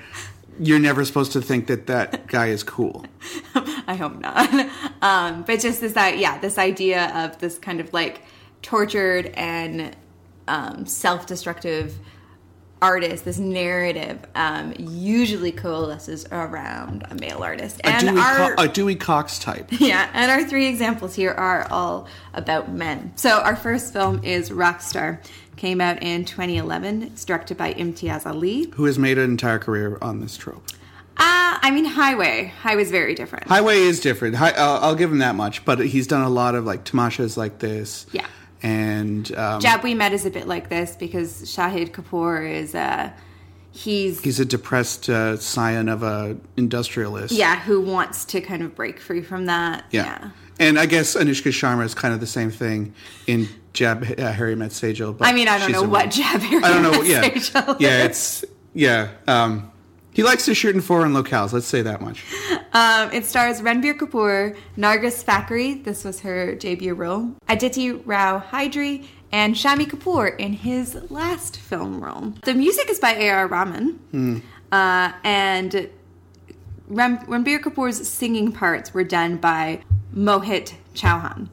you're 0.58 0.78
never 0.78 1.04
supposed 1.06 1.32
to 1.32 1.40
think 1.40 1.66
that 1.68 1.86
that 1.86 2.26
guy 2.26 2.48
is 2.48 2.62
cool. 2.62 3.06
I 3.86 3.94
hope 3.94 4.18
not. 4.20 4.50
Um, 5.02 5.44
but 5.44 5.60
just 5.60 5.80
this, 5.80 5.94
that 5.94 6.18
yeah, 6.18 6.36
this 6.38 6.58
idea 6.58 7.10
of 7.16 7.38
this 7.38 7.58
kind 7.58 7.80
of 7.80 7.90
like 7.94 8.20
tortured 8.60 9.26
and 9.34 9.96
um, 10.46 10.84
self-destructive 10.84 11.98
artist, 12.82 13.24
this 13.24 13.38
narrative, 13.38 14.18
um, 14.34 14.74
usually 14.78 15.52
coalesces 15.52 16.26
around 16.32 17.06
a 17.10 17.14
male 17.14 17.42
artist. 17.42 17.80
A 17.84 17.88
And 17.88 18.08
Dewey, 18.08 18.20
our 18.20 18.54
Co- 18.54 18.62
a 18.62 18.68
Dewey 18.68 18.96
Cox 18.96 19.38
type. 19.38 19.68
yeah, 19.80 20.10
and 20.14 20.30
our 20.30 20.44
three 20.48 20.66
examples 20.66 21.14
here 21.14 21.30
are 21.32 21.66
all 21.70 22.06
about 22.34 22.70
men. 22.72 23.12
So 23.16 23.40
our 23.40 23.56
first 23.56 23.92
film 23.92 24.24
is 24.24 24.50
Rockstar. 24.50 25.18
Came 25.56 25.80
out 25.80 26.02
in 26.02 26.24
2011. 26.24 27.02
It's 27.02 27.24
directed 27.24 27.56
by 27.58 27.74
Imtiaz 27.74 28.24
Ali. 28.24 28.70
who 28.74 28.86
has 28.86 28.98
made 28.98 29.18
an 29.18 29.30
entire 29.30 29.58
career 29.58 29.98
on 30.00 30.20
this 30.20 30.36
trope. 30.38 30.64
Uh, 31.18 31.58
I 31.62 31.70
mean, 31.70 31.84
Highway. 31.84 32.50
Highway's 32.62 32.90
very 32.90 33.14
different. 33.14 33.46
Highway 33.46 33.76
is 33.80 34.00
different. 34.00 34.36
Hi, 34.36 34.52
I'll, 34.52 34.76
I'll 34.82 34.94
give 34.94 35.12
him 35.12 35.18
that 35.18 35.34
much, 35.34 35.66
but 35.66 35.78
he's 35.80 36.06
done 36.06 36.22
a 36.22 36.30
lot 36.30 36.54
of 36.54 36.64
like 36.64 36.84
Tamashas 36.86 37.36
like 37.36 37.58
this. 37.58 38.06
Yeah. 38.12 38.26
And 38.62 39.34
um, 39.36 39.60
Jab 39.60 39.82
We 39.82 39.94
Met 39.94 40.12
is 40.12 40.26
a 40.26 40.30
bit 40.30 40.46
like 40.46 40.68
this 40.68 40.96
because 40.96 41.42
Shahid 41.42 41.92
Kapoor 41.92 42.48
is 42.48 42.74
uh 42.74 43.10
he's 43.72 44.20
he's 44.20 44.40
a 44.40 44.44
depressed 44.44 45.08
uh, 45.08 45.36
scion 45.36 45.88
of 45.88 46.02
a 46.02 46.36
industrialist. 46.56 47.32
yeah, 47.32 47.60
who 47.60 47.80
wants 47.80 48.24
to 48.26 48.40
kind 48.40 48.62
of 48.62 48.74
break 48.74 49.00
free 49.00 49.22
from 49.22 49.46
that. 49.46 49.84
Yeah. 49.90 50.30
And 50.58 50.78
I 50.78 50.84
guess 50.84 51.16
Anushka 51.16 51.52
Sharma 51.52 51.84
is 51.84 51.94
kind 51.94 52.12
of 52.12 52.20
the 52.20 52.26
same 52.26 52.50
thing 52.50 52.94
in 53.26 53.48
Jab 53.72 54.02
uh, 54.18 54.30
Harry 54.32 54.54
Met 54.54 54.72
Sejal. 54.72 55.16
But 55.16 55.26
I 55.26 55.32
mean, 55.32 55.48
I 55.48 55.58
don't 55.58 55.72
know 55.72 55.82
what 55.82 55.90
woman. 55.90 56.10
Jab 56.10 56.40
Harry 56.42 56.62
I 56.62 56.68
don't 56.68 56.82
know. 56.82 56.90
Met 56.90 57.06
Yeah. 57.06 57.22
Sejal 57.22 57.80
Yeah. 57.80 58.04
It's 58.04 58.44
yeah. 58.74 59.08
Um, 59.26 59.69
he 60.12 60.22
likes 60.22 60.44
to 60.46 60.54
shoot 60.54 60.74
in 60.74 60.80
foreign 60.80 61.12
locales. 61.12 61.52
Let's 61.52 61.66
say 61.66 61.82
that 61.82 62.00
much. 62.00 62.24
Um, 62.72 63.10
it 63.12 63.24
stars 63.24 63.60
Ranbir 63.60 63.96
Kapoor, 63.98 64.56
Nargis 64.76 65.24
Fakhri, 65.24 65.82
this 65.82 66.04
was 66.04 66.20
her 66.20 66.54
debut 66.54 66.94
role, 66.94 67.34
Aditi 67.48 67.90
Rao 67.92 68.40
Hydari, 68.40 69.06
and 69.32 69.54
Shammi 69.54 69.86
Kapoor 69.86 70.36
in 70.38 70.52
his 70.52 70.94
last 71.10 71.56
film 71.56 72.02
role. 72.02 72.34
The 72.42 72.54
music 72.54 72.90
is 72.90 72.98
by 72.98 73.12
A.R. 73.14 73.46
Rahman, 73.46 74.42
uh, 74.72 75.12
and 75.24 75.88
Ram- 76.88 77.26
Ranbir 77.26 77.60
Kapoor's 77.60 78.08
singing 78.08 78.52
parts 78.52 78.92
were 78.92 79.04
done 79.04 79.36
by 79.36 79.82
Mohit 80.14 80.74
Chauhan. 80.94 81.48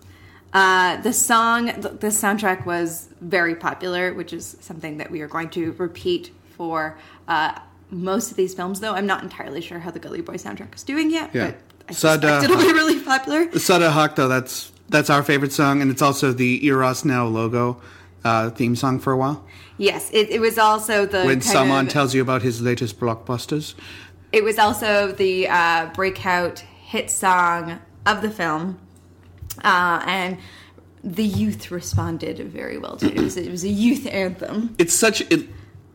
Uh, 0.54 1.00
the 1.02 1.14
song, 1.14 1.68
the, 1.68 1.90
the 1.90 2.08
soundtrack 2.08 2.66
was 2.66 3.10
very 3.22 3.54
popular, 3.54 4.14
which 4.14 4.34
is 4.34 4.58
something 4.62 4.98
that 4.98 5.12
we 5.12 5.22
are 5.22 5.28
going 5.28 5.50
to 5.50 5.74
repeat 5.74 6.32
for 6.56 6.98
uh, 7.28 7.60
most 7.90 8.32
of 8.32 8.38
these 8.38 8.54
films. 8.54 8.80
Though 8.80 8.94
I'm 8.94 9.06
not 9.06 9.24
entirely 9.24 9.62
sure 9.62 9.80
how 9.80 9.92
the 9.92 10.00
Gully 10.00 10.22
Boy 10.22 10.36
soundtrack 10.36 10.76
is 10.76 10.84
doing 10.84 11.10
yet, 11.12 11.32
Yeah. 11.34 11.48
but 11.52 11.58
I 11.90 11.94
Sadda 11.94 11.96
suspect 11.96 12.44
it'll 12.44 12.58
be 12.58 12.74
really 12.74 13.00
popular. 13.00 13.46
Sadda 13.48 14.16
though, 14.16 14.28
that's 14.28 14.72
that's 14.90 15.10
our 15.10 15.24
favorite 15.24 15.52
song, 15.54 15.82
and 15.82 15.92
it's 15.92 16.02
also 16.02 16.32
the 16.34 16.66
Eros 16.66 17.04
Now 17.06 17.26
logo 17.26 17.82
uh, 18.24 18.50
theme 18.52 18.76
song 18.76 19.00
for 19.00 19.14
a 19.14 19.18
while. 19.18 19.46
Yes, 19.78 20.10
it, 20.12 20.30
it 20.30 20.42
was 20.42 20.58
also 20.58 21.06
the 21.06 21.24
When 21.26 21.42
someone 21.42 21.86
of- 21.88 21.92
tells 21.94 22.14
you 22.16 22.22
about 22.22 22.42
his 22.42 22.62
latest 22.62 23.00
blockbusters, 23.00 23.76
It 24.32 24.44
was 24.44 24.58
also 24.58 25.12
the 25.12 25.48
uh, 25.48 25.90
breakout 25.94 26.60
hit 26.60 27.10
song 27.12 27.80
of 28.06 28.22
the 28.22 28.30
film, 28.30 28.80
uh, 29.64 30.02
and 30.06 30.38
the 31.04 31.24
youth 31.24 31.70
responded 31.72 32.40
very 32.40 32.78
well 32.78 32.98
to 32.98 33.06
it. 33.08 33.18
It 33.18 33.22
was, 33.22 33.38
it 33.38 33.52
was 33.52 33.64
a 33.64 33.70
youth 33.70 34.08
anthem. 34.08 34.76
it's 34.78 34.94
such 34.94 35.22
it, 35.32 35.48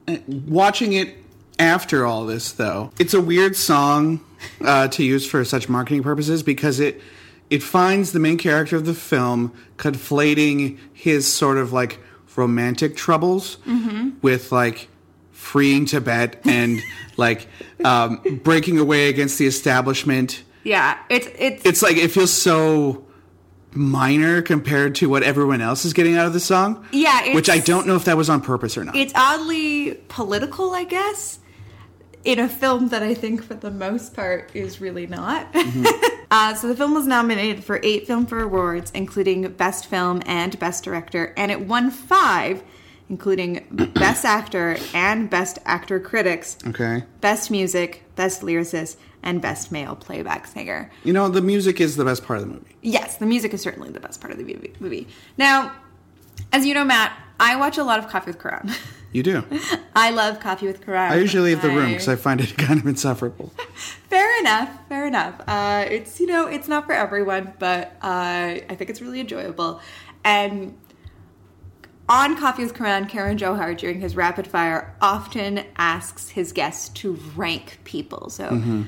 uh, 0.08 0.16
watching 0.28 0.92
it 0.94 1.16
after 1.58 2.04
all 2.06 2.24
this 2.26 2.52
though 2.52 2.90
it's 2.98 3.14
a 3.14 3.20
weird 3.20 3.54
song 3.56 4.20
uh, 4.64 4.88
to 4.88 5.04
use 5.04 5.26
for 5.28 5.44
such 5.44 5.68
marketing 5.68 6.02
purposes 6.02 6.42
because 6.42 6.80
it 6.80 7.00
it 7.50 7.62
finds 7.62 8.12
the 8.12 8.18
main 8.18 8.38
character 8.38 8.76
of 8.76 8.86
the 8.86 8.94
film 8.94 9.52
conflating 9.76 10.78
his 10.92 11.26
sort 11.30 11.58
of 11.58 11.72
like 11.72 11.98
romantic 12.36 12.96
troubles 12.96 13.58
with 14.22 14.50
like 14.50 14.88
freeing 15.32 15.84
tibet 15.84 16.40
and 16.46 16.80
like 17.18 17.46
um, 17.84 18.20
breaking 18.42 18.78
away 18.78 19.08
against 19.10 19.36
the 19.38 19.46
establishment. 19.46 20.42
Yeah, 20.64 20.96
it's 21.10 21.28
it's 21.38 21.66
it's 21.66 21.82
like 21.82 21.96
it 21.98 22.08
feels 22.10 22.32
so 22.32 23.04
minor 23.74 24.40
compared 24.40 24.94
to 24.96 25.08
what 25.08 25.22
everyone 25.22 25.60
else 25.60 25.84
is 25.84 25.92
getting 25.92 26.16
out 26.16 26.26
of 26.26 26.32
the 26.32 26.40
song 26.40 26.86
Yeah, 26.92 27.20
it's- 27.20 27.34
which 27.34 27.48
i 27.48 27.58
don't 27.58 27.86
know 27.86 27.96
if 27.96 28.04
that 28.04 28.16
was 28.18 28.28
on 28.30 28.40
purpose 28.42 28.76
or 28.78 28.84
not. 28.84 28.94
It's 28.96 29.12
oddly 29.14 29.94
political, 30.08 30.72
I 30.74 30.84
guess, 30.84 31.38
in 32.24 32.38
a 32.38 32.48
film 32.48 32.88
that 32.88 33.02
I 33.02 33.14
think 33.14 33.42
for 33.42 33.54
the 33.54 33.70
most 33.70 34.14
part 34.14 34.50
is 34.54 34.80
really 34.80 35.06
not. 35.06 35.48
uh, 36.30 36.54
so 36.54 36.68
the 36.68 36.76
film 36.76 36.94
was 36.94 37.06
nominated 37.06 37.64
for 37.64 37.80
eight 37.82 38.06
film 38.06 38.26
Filmfare 38.26 38.44
Awards, 38.44 38.90
including 38.94 39.50
Best 39.52 39.86
Film 39.86 40.22
and 40.26 40.58
Best 40.58 40.84
Director, 40.84 41.32
and 41.36 41.50
it 41.50 41.66
won 41.66 41.90
five, 41.90 42.62
including 43.08 43.66
Best 43.94 44.24
Actor 44.24 44.76
and 44.94 45.28
Best 45.28 45.58
Actor 45.64 46.00
Critics, 46.00 46.58
okay 46.66 47.04
Best 47.20 47.50
Music, 47.50 48.04
Best 48.14 48.42
Lyricist, 48.42 48.96
and 49.22 49.40
Best 49.40 49.72
Male 49.72 49.96
Playback 49.96 50.46
Singer. 50.46 50.90
You 51.04 51.12
know, 51.12 51.28
the 51.28 51.42
music 51.42 51.80
is 51.80 51.96
the 51.96 52.04
best 52.04 52.24
part 52.24 52.40
of 52.40 52.46
the 52.46 52.54
movie. 52.54 52.76
Yes, 52.82 53.16
the 53.16 53.26
music 53.26 53.54
is 53.54 53.62
certainly 53.62 53.90
the 53.90 54.00
best 54.00 54.20
part 54.20 54.32
of 54.32 54.38
the 54.38 54.72
movie. 54.80 55.08
Now, 55.36 55.72
as 56.52 56.66
you 56.66 56.74
know, 56.74 56.84
Matt, 56.84 57.16
I 57.42 57.56
watch 57.56 57.76
a 57.76 57.84
lot 57.84 57.98
of 57.98 58.08
Coffee 58.08 58.30
with 58.30 58.40
Karan. 58.40 58.70
You 59.12 59.22
do. 59.22 59.44
I 59.96 60.10
love 60.10 60.40
Coffee 60.40 60.66
with 60.66 60.84
Karan. 60.84 61.12
I 61.12 61.16
usually 61.16 61.50
leave 61.50 61.60
the 61.60 61.68
room 61.68 61.90
because 61.90 62.08
I 62.08 62.16
find 62.16 62.40
it 62.40 62.56
kind 62.66 62.80
of 62.80 62.86
insufferable. 62.86 63.48
Fair 64.08 64.40
enough. 64.40 64.70
Fair 64.88 65.06
enough. 65.06 65.34
Uh, 65.46 65.84
it's 65.88 66.18
you 66.20 66.26
know 66.26 66.46
it's 66.46 66.68
not 66.68 66.86
for 66.86 66.92
everyone, 66.92 67.52
but 67.58 67.96
uh, 68.00 68.62
I 68.70 68.74
think 68.76 68.88
it's 68.90 69.02
really 69.02 69.20
enjoyable. 69.20 69.80
And 70.24 70.78
on 72.08 72.36
Coffee 72.38 72.62
with 72.62 72.74
Karan, 72.74 73.06
Karen 73.06 73.36
Johar 73.36 73.76
during 73.76 74.00
his 74.00 74.16
rapid 74.16 74.46
fire 74.46 74.94
often 75.00 75.64
asks 75.76 76.30
his 76.30 76.52
guests 76.52 76.88
to 77.00 77.14
rank 77.36 77.80
people. 77.84 78.30
So 78.30 78.48
Mm-hmm. 78.50 78.82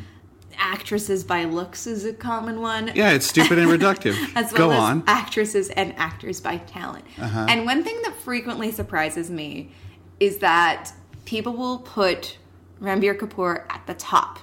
Actresses 0.58 1.24
by 1.24 1.44
looks 1.44 1.86
is 1.86 2.04
a 2.04 2.12
common 2.12 2.60
one. 2.60 2.90
Yeah, 2.94 3.10
it's 3.12 3.26
stupid 3.26 3.58
and 3.58 3.68
reductive. 3.80 4.16
as 4.36 4.52
well 4.52 4.68
Go 4.68 4.72
as 4.72 4.78
on. 4.78 5.04
actresses 5.06 5.70
and 5.70 5.94
actors 5.96 6.40
by 6.40 6.58
talent. 6.58 7.04
Uh-huh. 7.18 7.46
And 7.48 7.64
one 7.64 7.82
thing 7.84 8.00
that 8.02 8.14
frequently 8.16 8.70
surprises 8.70 9.30
me 9.30 9.72
is 10.20 10.38
that 10.38 10.92
people 11.24 11.52
will 11.54 11.78
put 11.78 12.38
Ranbir 12.80 13.16
Kapoor 13.18 13.64
at 13.70 13.86
the 13.86 13.94
top 13.94 14.38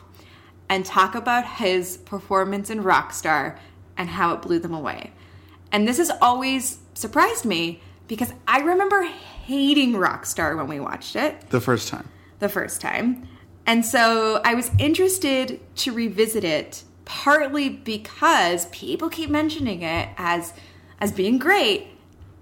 and 0.69 0.85
talk 0.85 1.15
about 1.15 1.45
his 1.45 1.97
performance 1.97 2.69
in 2.69 2.83
Rockstar 2.83 3.57
and 3.97 4.09
how 4.09 4.33
it 4.33 4.41
blew 4.41 4.59
them 4.59 4.73
away. 4.73 5.11
And 5.71 5.87
this 5.87 5.97
has 5.97 6.11
always 6.21 6.79
surprised 6.93 7.45
me 7.45 7.81
because 8.07 8.33
I 8.47 8.59
remember 8.61 9.03
hating 9.03 9.93
Rockstar 9.93 10.55
when 10.57 10.67
we 10.67 10.79
watched 10.79 11.15
it 11.15 11.49
The 11.49 11.61
first 11.61 11.87
time. 11.89 12.07
the 12.39 12.49
first 12.49 12.81
time. 12.81 13.27
And 13.71 13.85
so 13.85 14.41
I 14.43 14.53
was 14.53 14.69
interested 14.79 15.61
to 15.77 15.93
revisit 15.93 16.43
it 16.43 16.83
partly 17.05 17.69
because 17.69 18.65
people 18.65 19.07
keep 19.07 19.29
mentioning 19.29 19.81
it 19.81 20.09
as 20.17 20.53
as 20.99 21.13
being 21.13 21.39
great. 21.39 21.87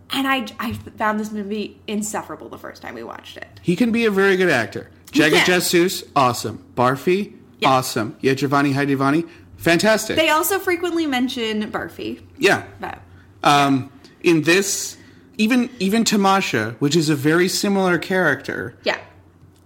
And 0.09 0.27
I, 0.27 0.47
I 0.59 0.73
found 0.73 1.19
this 1.19 1.31
movie 1.31 1.79
insufferable 1.85 2.49
the 2.49 2.57
first 2.57 2.81
time 2.81 2.95
we 2.95 3.03
watched 3.03 3.37
it. 3.37 3.47
He 3.61 3.75
can 3.75 3.91
be 3.91 4.05
a 4.05 4.11
very 4.11 4.37
good 4.37 4.49
actor. 4.49 4.89
Jagga 5.11 5.37
Jasoos, 5.41 6.03
awesome. 6.15 6.65
Barfi, 6.75 7.33
Yeah. 7.59 7.69
awesome. 7.69 8.17
Yeah, 8.21 8.33
Jawaani 8.33 8.73
Hai 8.73 8.87
Deewani, 8.87 9.29
fantastic. 9.57 10.15
They 10.15 10.29
also 10.29 10.57
frequently 10.57 11.05
mention 11.05 11.71
Barfi. 11.71 12.23
yeah. 12.39 12.63
But 12.79 12.97
Um, 13.43 13.91
in 14.23 14.41
this, 14.41 14.97
even 15.37 15.69
even 15.77 16.03
Tamasha, 16.05 16.75
which 16.79 16.95
is 16.95 17.07
a 17.09 17.15
very 17.15 17.47
similar 17.47 17.99
character, 17.99 18.75
yeah. 18.83 18.97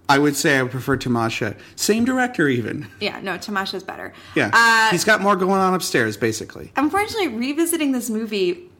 I 0.08 0.18
would 0.18 0.36
say 0.36 0.58
I 0.58 0.62
would 0.62 0.70
prefer 0.72 0.96
Tamasha. 0.96 1.56
Same 1.76 2.04
director, 2.04 2.48
even. 2.48 2.86
Yeah, 3.00 3.20
no, 3.22 3.38
Tamasha's 3.38 3.82
better. 3.82 4.12
Yeah, 4.34 4.50
Uh, 4.52 4.90
he's 4.90 5.04
got 5.04 5.20
more 5.22 5.34
going 5.36 5.60
on 5.60 5.72
upstairs, 5.74 6.16
basically. 6.16 6.72
unfortunately, 6.76 7.28
revisiting 7.28 7.92
this 7.92 8.10
movie, 8.10 8.70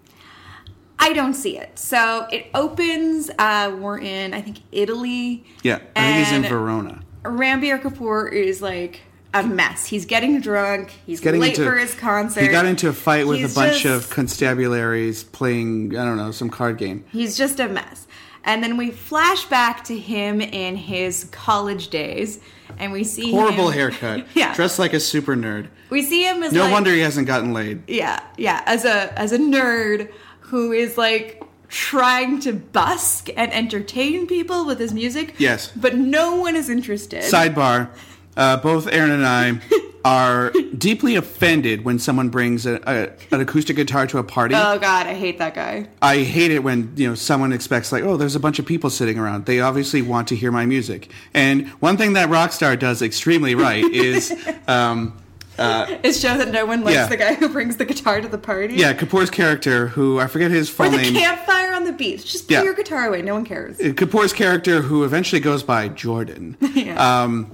I 0.99 1.13
don't 1.13 1.35
see 1.35 1.57
it. 1.59 1.79
So 1.79 2.27
it 2.31 2.47
opens, 2.55 3.31
uh, 3.39 3.75
we're 3.79 3.99
in, 3.99 4.35
I 4.35 4.43
think, 4.43 4.59
Italy. 4.71 5.45
Yeah, 5.63 5.79
I 5.97 6.01
think 6.13 6.27
he's 6.27 6.33
in 6.37 6.43
Verona. 6.45 7.01
Ranbir 7.23 7.81
Kapoor 7.81 8.31
is 8.31 8.61
like 8.61 9.01
a 9.33 9.43
mess. 9.43 9.87
He's 9.87 10.05
getting 10.07 10.41
drunk. 10.41 10.93
He's 11.07 11.21
Getting 11.21 11.41
late 11.41 11.59
into 11.59 11.65
for 11.69 11.77
his 11.77 11.95
concert. 11.95 12.43
He 12.43 12.49
got 12.49 12.67
into 12.67 12.89
a 12.89 12.93
fight 12.93 13.27
with 13.27 13.39
He's 13.39 13.53
a 13.53 13.55
bunch 13.55 13.83
just- 13.83 14.11
of 14.11 14.15
constabularies 14.15 15.31
playing, 15.33 15.97
I 15.97 16.05
don't 16.05 16.17
know, 16.19 16.31
some 16.31 16.51
card 16.51 16.79
game. 16.79 17.05
He's 17.11 17.37
just 17.37 17.59
a 17.59 17.69
mess. 17.69 18.04
And 18.45 18.63
then 18.63 18.77
we 18.77 18.91
flash 18.91 19.45
back 19.47 19.85
to 19.85 19.99
him 19.99 20.41
in 20.41 20.77
his 20.77 21.25
college 21.33 21.89
days, 21.89 22.41
and 22.79 22.93
we 22.93 23.03
see 23.05 23.31
Horrible 23.31 23.69
him, 23.71 23.73
haircut. 23.79 24.27
Yeah, 24.35 24.55
Dressed 24.55 24.79
like 24.79 24.93
a 24.93 25.01
super 25.01 25.35
nerd. 25.35 25.69
we 25.91 26.03
see 26.03 26.25
him 26.29 26.43
as 26.43 26.53
No 26.53 26.65
like, 26.65 26.73
wonder 26.73 26.91
he 26.93 27.01
hasn't 27.01 27.27
gotten 27.27 27.53
laid. 27.53 27.83
yeah, 27.89 28.21
yeah, 28.37 28.63
as 28.67 28.85
a 28.85 29.19
as 29.19 29.33
a 29.33 29.39
nerd 29.39 30.11
who 30.41 30.73
is 30.73 30.99
like 30.99 31.43
trying 31.69 32.39
to 32.41 32.53
busk 32.53 33.29
and 33.37 33.53
entertain 33.53 34.27
people 34.27 34.65
with 34.67 34.79
his 34.79 34.93
music. 34.93 35.35
Yes. 35.39 35.73
but 35.75 35.97
no 35.97 36.37
one 36.37 36.55
is 36.55 36.69
interested. 36.69 37.23
Sidebar. 37.25 37.89
Uh, 38.37 38.57
both 38.59 38.87
Erin 38.89 39.11
and 39.11 39.25
I 39.27 39.53
are 40.05 40.51
deeply 40.77 41.17
offended 41.17 41.85
when 41.85 41.99
someone 41.99 42.29
brings 42.29 42.67
a, 42.67 42.75
a, 42.87 43.35
an 43.35 43.41
acoustic 43.41 43.77
guitar 43.77 44.07
to 44.07 44.19
a 44.19 44.23
party. 44.23 44.55
Oh 44.55 44.79
God, 44.79 45.07
I 45.07 45.15
hate 45.15 45.39
that 45.39 45.55
guy. 45.55 45.89
I 46.03 46.19
hate 46.19 46.51
it 46.51 46.63
when 46.63 46.93
you 46.97 47.09
know 47.09 47.15
someone 47.15 47.53
expects 47.53 47.91
like, 47.91 48.05
oh, 48.05 48.17
there's 48.17 48.37
a 48.37 48.41
bunch 48.41 48.59
of 48.59 48.67
people 48.67 48.91
sitting 48.91 49.19
around. 49.19 49.47
They 49.47 49.61
obviously 49.61 50.03
want 50.03 50.29
to 50.29 50.37
hear 50.37 50.53
my 50.53 50.67
music. 50.67 51.11
And 51.33 51.69
one 51.81 51.97
thing 51.97 52.13
that 52.15 52.29
Rockstar 52.29 52.79
does 52.79 53.01
extremely 53.01 53.55
right 53.55 53.85
is, 53.85 54.33
um, 54.69 55.17
It 55.59 56.13
shows 56.15 56.39
that 56.39 56.51
no 56.51 56.67
one 56.67 56.83
likes 56.85 56.97
Yeah. 56.97 57.07
the 57.07 57.17
guy 57.17 57.35
who 57.35 57.49
brings 57.49 57.77
the 57.77 57.85
guitar 57.85 58.21
to 58.21 58.29
the 58.29 58.39
party. 58.39 58.75
yeah, 58.75 58.93
Kapoor's 58.93 59.31
character, 59.31 59.87
who 59.89 60.21
I 60.21 60.27
forget 60.27 60.51
his 60.51 60.69
full 60.69 60.87
Or 60.87 60.91
the 60.91 60.97
name. 60.99 61.15
campfire 61.15 61.73
on 61.73 61.85
the 61.85 61.93
beach. 61.93 62.31
Just 62.31 62.49
put 62.49 62.53
Yeah. 62.55 62.63
your 62.65 62.75
guitar 62.75 63.07
away. 63.07 63.23
No 63.23 63.35
one 63.35 63.45
cares. 63.45 63.79
Kapoor's 63.79 64.33
character, 64.33 64.83
who 64.83 65.05
eventually 65.05 65.41
goes 65.41 65.63
by 65.63 65.89
Jordan, 65.89 66.57
Yeah. 66.75 67.23
um, 67.23 67.51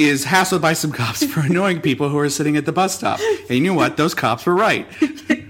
is 0.00 0.24
hassled 0.26 0.60
by 0.62 0.72
some 0.72 0.92
cops 0.92 1.24
for 1.24 1.40
annoying 1.40 1.80
people 1.80 2.08
who 2.08 2.18
are 2.18 2.28
sitting 2.30 2.56
at 2.56 2.64
the 2.66 2.72
bus 2.72 2.94
stop. 2.96 3.20
And 3.48 3.58
you 3.58 3.60
know 3.60 3.74
what? 3.74 3.96
Those 3.96 4.14
cops 4.14 4.46
were 4.46 4.54
right. 4.54 4.86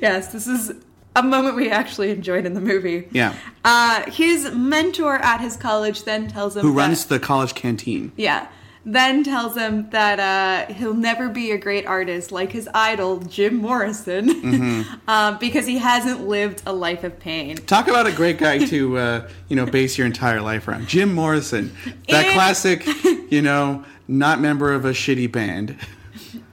Yes, 0.00 0.32
this 0.32 0.46
is 0.46 0.72
a 1.16 1.22
moment 1.22 1.56
we 1.56 1.68
actually 1.68 2.10
enjoyed 2.10 2.46
in 2.46 2.54
the 2.54 2.60
movie. 2.60 3.08
Yeah. 3.10 3.34
Uh, 3.64 4.08
his 4.10 4.52
mentor 4.52 5.16
at 5.16 5.40
his 5.40 5.56
college 5.56 6.04
then 6.04 6.28
tells 6.28 6.54
him 6.56 6.62
Who 6.62 6.68
that- 6.72 6.76
runs 6.78 7.06
the 7.06 7.18
college 7.18 7.54
canteen? 7.54 8.12
Yeah. 8.16 8.46
Then 8.84 9.22
tells 9.24 9.56
him 9.56 9.90
that 9.90 10.18
uh, 10.18 10.72
he'll 10.72 10.94
never 10.94 11.28
be 11.28 11.50
a 11.50 11.58
great 11.58 11.84
artist 11.86 12.32
like 12.32 12.50
his 12.52 12.66
idol, 12.72 13.18
Jim 13.20 13.56
Morrison, 13.56 14.28
Mm-hmm. 14.28 14.94
um, 15.10 15.38
because 15.38 15.66
he 15.66 15.76
hasn't 15.78 16.26
lived 16.26 16.62
a 16.66 16.72
life 16.72 17.04
of 17.04 17.18
pain. 17.20 17.56
Talk 17.56 17.88
about 17.88 18.06
a 18.06 18.12
great 18.12 18.38
guy 18.38 18.58
to 18.66 18.96
uh, 18.96 19.28
you 19.48 19.56
know 19.56 19.66
base 19.66 19.98
your 19.98 20.06
entire 20.06 20.40
life 20.40 20.66
around. 20.66 20.88
Jim 20.88 21.12
Morrison, 21.14 21.72
that 22.08 22.24
And- 22.24 22.34
classic, 22.34 22.86
you 23.30 23.42
know, 23.42 23.84
not 24.08 24.40
member 24.40 24.72
of 24.72 24.84
a 24.86 24.92
shitty 24.92 25.30
band. 25.30 25.76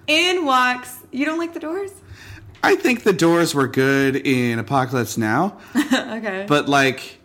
In 0.08 0.44
walks. 0.46 0.96
You 1.12 1.26
don't 1.26 1.38
like 1.40 1.54
the 1.54 1.60
doors? 1.62 1.92
I 2.62 2.76
think 2.76 3.04
the 3.04 3.14
Doors 3.14 3.56
were 3.56 3.68
good 3.68 4.16
in 4.18 4.60
Apocalypse 4.60 5.18
Now, 5.18 5.58
okay. 5.94 6.46
but 6.50 6.68
like, 6.68 7.20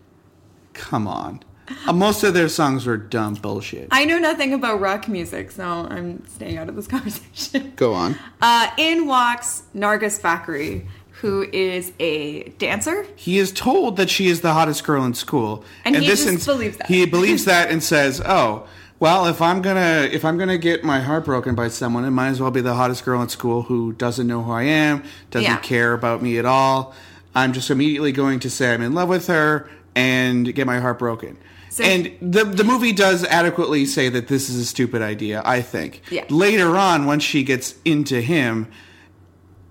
come 0.75 1.09
on, 1.09 1.41
Uh, 1.43 1.52
most 1.93 2.23
of 2.25 2.35
their 2.35 2.49
songs 2.49 2.87
were 2.87 2.97
dumb 2.97 3.35
bullshit. 3.35 3.89
I 3.91 4.05
know 4.05 4.19
nothing 4.19 4.53
about 4.53 4.81
rock 4.81 5.09
music, 5.09 5.51
so 5.51 5.63
I'm 5.65 6.27
staying 6.27 6.59
out 6.59 6.69
of 6.69 6.77
this 6.77 6.87
conversation. 6.89 7.73
Go 7.77 7.95
on. 7.95 8.17
Uh, 8.41 8.69
in 8.79 9.07
walks 9.07 9.63
Nargis 9.75 10.21
Fakhri, 10.21 10.87
who 11.21 11.43
is 11.53 11.93
a 12.01 12.45
dancer. 12.59 13.07
He 13.17 13.39
is 13.39 13.53
told 13.53 13.97
that 13.97 14.11
she 14.11 14.27
is 14.29 14.41
the 14.41 14.53
hottest 14.53 14.85
girl 14.85 15.05
in 15.05 15.15
school, 15.15 15.65
And 15.85 15.95
he 15.97 16.05
just 16.07 16.27
ins- 16.27 16.45
believes 16.47 16.77
that. 16.79 16.87
He 16.89 17.07
believes 17.17 17.45
that 17.45 17.71
and 17.71 17.83
says, 17.83 18.21
"Oh, 18.25 18.67
well, 18.99 19.27
if 19.27 19.41
I'm 19.43 19.63
gonna 19.63 20.09
if 20.11 20.25
I'm 20.25 20.37
gonna 20.39 20.59
get 20.59 20.83
my 20.85 21.01
heart 21.01 21.25
broken 21.25 21.55
by 21.55 21.69
someone, 21.69 22.05
it 22.05 22.11
might 22.11 22.29
as 22.29 22.41
well 22.41 22.51
be 22.51 22.61
the 22.61 22.75
hottest 22.75 23.05
girl 23.05 23.23
in 23.23 23.29
school 23.29 23.63
who 23.63 23.93
doesn't 23.93 24.27
know 24.27 24.43
who 24.43 24.51
I 24.53 24.63
am, 24.65 25.05
doesn't 25.31 25.49
Yeah. 25.51 25.59
care 25.59 25.93
about 25.93 26.23
me 26.23 26.39
at 26.39 26.45
all. 26.45 26.93
I'm 27.35 27.53
just 27.53 27.71
immediately 27.71 28.13
going 28.13 28.41
to 28.41 28.51
say 28.51 28.75
I'm 28.75 28.83
in 28.83 28.93
love 28.95 29.09
with 29.09 29.27
her 29.29 29.69
and 29.95 30.53
get 30.55 30.67
my 30.67 30.81
heart 30.81 30.99
broken." 30.99 31.37
So- 31.73 31.85
and 31.85 32.13
the 32.21 32.45
the 32.45 32.65
movie 32.65 32.93
does 32.93 33.25
adequately 33.25 33.87
say 33.87 34.11
that 34.11 34.29
this 34.29 34.51
is 34.51 34.57
a 34.57 34.67
stupid 34.67 35.01
idea. 35.01 35.41
I 35.43 35.63
think. 35.63 36.03
Yeah. 36.11 36.27
Later 36.29 36.77
on, 36.77 37.07
once 37.07 37.23
she 37.23 37.45
gets 37.45 37.77
into 37.87 38.21
him, 38.21 38.69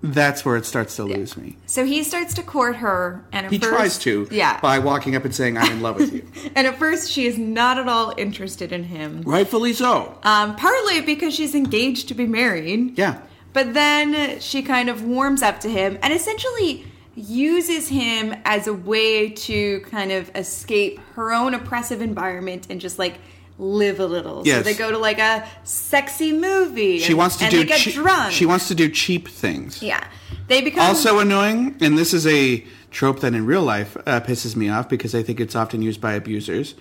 that's 0.02 0.44
where 0.44 0.56
it 0.56 0.66
starts 0.66 0.96
to 0.96 1.04
lose 1.04 1.36
me. 1.36 1.56
So 1.66 1.84
he 1.84 2.02
starts 2.02 2.34
to 2.34 2.42
court 2.42 2.74
her, 2.76 3.24
and 3.30 3.48
He 3.48 3.58
first, 3.58 3.72
tries 3.72 3.98
to 4.00 4.26
yeah. 4.32 4.58
by 4.58 4.80
walking 4.80 5.14
up 5.14 5.24
and 5.24 5.32
saying, 5.32 5.56
I'm 5.56 5.70
in 5.70 5.80
love 5.80 5.94
with 5.96 6.12
you. 6.12 6.26
and 6.56 6.66
at 6.66 6.76
first, 6.76 7.08
she 7.08 7.24
is 7.26 7.38
not 7.38 7.78
at 7.78 7.86
all 7.86 8.12
interested 8.16 8.72
in 8.72 8.82
him. 8.82 9.22
Rightfully 9.22 9.72
so. 9.72 10.18
Um, 10.24 10.56
partly 10.56 11.02
because 11.02 11.34
she's 11.34 11.54
engaged 11.54 12.08
to 12.08 12.14
be 12.14 12.26
married. 12.26 12.98
Yeah. 12.98 13.22
But 13.52 13.74
then 13.74 14.40
she 14.40 14.62
kind 14.62 14.88
of 14.88 15.04
warms 15.04 15.40
up 15.40 15.60
to 15.60 15.68
him 15.68 15.98
and 16.02 16.12
essentially 16.12 16.84
uses 17.14 17.88
him 17.88 18.34
as 18.44 18.66
a 18.66 18.74
way 18.74 19.28
to 19.30 19.80
kind 19.90 20.12
of 20.12 20.30
escape 20.34 20.98
her 21.14 21.32
own 21.32 21.54
oppressive 21.54 22.00
environment 22.00 22.66
and 22.70 22.80
just 22.80 22.98
like 22.98 23.18
live 23.58 24.00
a 24.00 24.06
little. 24.06 24.42
Yes. 24.46 24.58
So 24.58 24.62
they 24.64 24.74
go 24.74 24.90
to 24.90 24.98
like 24.98 25.18
a 25.18 25.46
sexy 25.64 26.32
movie. 26.32 26.98
She 26.98 27.08
and- 27.12 27.18
wants 27.18 27.36
to 27.36 27.48
do 27.50 27.64
chea- 27.66 27.92
drunk. 27.92 28.32
She 28.32 28.46
wants 28.46 28.68
to 28.68 28.74
do 28.74 28.88
cheap 28.88 29.28
things. 29.28 29.82
Yeah. 29.82 30.02
They 30.48 30.62
become 30.62 30.80
Also 30.80 31.18
annoying, 31.18 31.76
and 31.80 31.96
this 31.96 32.12
is 32.14 32.26
a 32.26 32.64
trope 32.90 33.20
that 33.20 33.34
in 33.34 33.46
real 33.46 33.62
life 33.62 33.96
uh, 34.06 34.20
pisses 34.20 34.56
me 34.56 34.68
off 34.68 34.88
because 34.88 35.14
I 35.14 35.22
think 35.22 35.38
it's 35.40 35.54
often 35.54 35.80
used 35.82 36.00
by 36.00 36.14
abusers, 36.14 36.74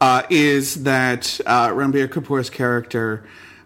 uh, 0.00 0.22
is 0.30 0.84
that 0.84 1.40
uh, 1.44 1.68
Ranbir 1.70 2.08
Kapoor's 2.08 2.48
character 2.48 3.24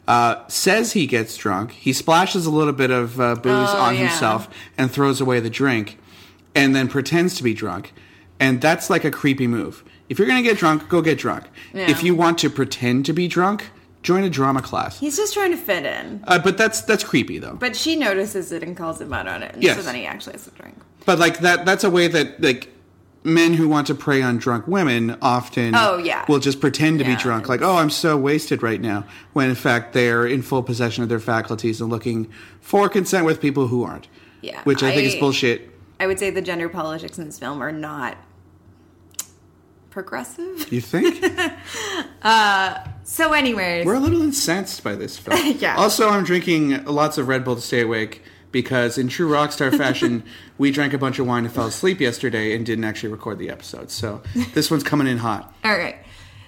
uh, 0.08 0.46
says 0.48 0.92
he 0.92 1.06
gets 1.06 1.36
drunk. 1.36 1.72
He 1.72 1.92
splashes 1.92 2.46
a 2.46 2.50
little 2.50 2.72
bit 2.72 2.90
of 2.90 3.20
uh, 3.20 3.34
booze 3.36 3.68
Oh, 3.70 3.76
on 3.80 3.94
yeah. 3.94 4.08
himself 4.08 4.48
and 4.78 4.90
throws 4.90 5.20
away 5.20 5.38
the 5.40 5.50
drink, 5.50 5.98
and 6.54 6.74
then 6.74 6.88
pretends 6.88 7.34
to 7.36 7.42
be 7.42 7.54
drunk. 7.54 7.92
And 8.40 8.60
that's 8.60 8.90
like 8.90 9.04
a 9.04 9.10
creepy 9.10 9.46
move. 9.46 9.84
If 10.08 10.18
you're 10.18 10.26
going 10.28 10.42
to 10.42 10.48
get 10.48 10.58
drunk, 10.58 10.88
go 10.88 11.00
get 11.00 11.18
drunk. 11.18 11.44
Yeah. 11.72 11.88
If 11.90 12.02
you 12.02 12.14
want 12.14 12.38
to 12.38 12.50
pretend 12.50 13.06
to 13.06 13.12
be 13.12 13.28
drunk, 13.28 13.70
join 14.02 14.24
a 14.24 14.30
drama 14.30 14.60
class. 14.62 14.98
He's 14.98 15.16
just 15.16 15.32
trying 15.32 15.52
to 15.52 15.56
fit 15.56 15.86
in. 15.86 16.22
Uh, 16.26 16.38
but 16.38 16.58
that's 16.58 16.82
that's 16.82 17.04
creepy 17.04 17.38
though. 17.38 17.54
But 17.54 17.76
she 17.76 17.96
notices 17.96 18.52
it 18.52 18.62
and 18.62 18.76
calls 18.76 19.00
him 19.00 19.12
out 19.12 19.28
on 19.28 19.42
it. 19.42 19.54
Yes. 19.58 19.76
So 19.76 19.82
then 19.82 19.94
he 19.94 20.04
actually 20.06 20.32
has 20.32 20.44
to 20.44 20.50
drink. 20.50 20.76
But 21.06 21.18
like 21.18 21.38
that 21.38 21.64
that's 21.64 21.84
a 21.84 21.90
way 21.90 22.08
that 22.08 22.40
like 22.42 22.68
men 23.24 23.54
who 23.54 23.68
want 23.68 23.86
to 23.86 23.94
prey 23.94 24.20
on 24.20 24.36
drunk 24.38 24.66
women 24.66 25.16
often 25.22 25.76
Oh, 25.76 25.96
yeah. 25.96 26.24
will 26.28 26.40
just 26.40 26.60
pretend 26.60 26.98
to 26.98 27.04
be 27.04 27.14
drunk 27.14 27.48
like 27.48 27.62
oh 27.62 27.76
I'm 27.76 27.90
so 27.90 28.16
wasted 28.18 28.64
right 28.64 28.80
now 28.80 29.04
when 29.32 29.48
in 29.48 29.54
fact 29.54 29.92
they're 29.92 30.26
in 30.26 30.42
full 30.42 30.64
possession 30.64 31.04
of 31.04 31.08
their 31.08 31.20
faculties 31.20 31.80
and 31.80 31.88
looking 31.88 32.28
for 32.60 32.88
consent 32.88 33.24
with 33.24 33.40
people 33.40 33.68
who 33.68 33.84
aren't. 33.84 34.08
Yeah, 34.40 34.60
Which 34.64 34.82
I, 34.82 34.92
think 34.92 35.06
is 35.06 35.14
bullshit. 35.14 35.70
I 36.02 36.06
would 36.08 36.18
say 36.18 36.30
the 36.30 36.42
gender 36.42 36.68
politics 36.68 37.16
in 37.16 37.26
this 37.26 37.38
film 37.38 37.62
are 37.62 37.70
not 37.70 38.16
progressive. 39.90 40.72
You 40.72 40.80
think? 40.80 41.24
So, 43.04 43.32
anyways, 43.32 43.84
We're 43.84 43.94
a 43.94 44.00
little 44.00 44.22
incensed 44.22 44.82
by 44.82 44.94
this 44.96 45.16
film. 45.18 45.38
Yeah. 45.60 45.76
Also, 45.76 46.08
I'm 46.08 46.24
drinking 46.24 46.84
lots 46.86 47.18
of 47.18 47.28
Red 47.28 47.44
Bull 47.44 47.54
to 47.56 47.60
stay 47.60 47.82
awake 47.82 48.22
because, 48.50 48.96
in 48.98 49.06
true 49.08 49.32
rock 49.32 49.52
star 49.52 49.70
fashion, 49.70 50.24
we 50.58 50.70
drank 50.72 50.92
a 50.92 50.98
bunch 50.98 51.18
of 51.20 51.26
wine 51.26 51.44
and 51.44 51.52
fell 51.52 51.66
asleep 51.66 52.00
yesterday 52.00 52.54
and 52.56 52.64
didn't 52.66 52.84
actually 52.84 53.10
record 53.10 53.38
the 53.38 53.50
episode. 53.50 53.90
So 53.90 54.22
this 54.54 54.70
one's 54.72 54.82
coming 54.82 55.06
in 55.06 55.18
hot. 55.18 55.54
all 55.64 55.76
right. 55.76 55.96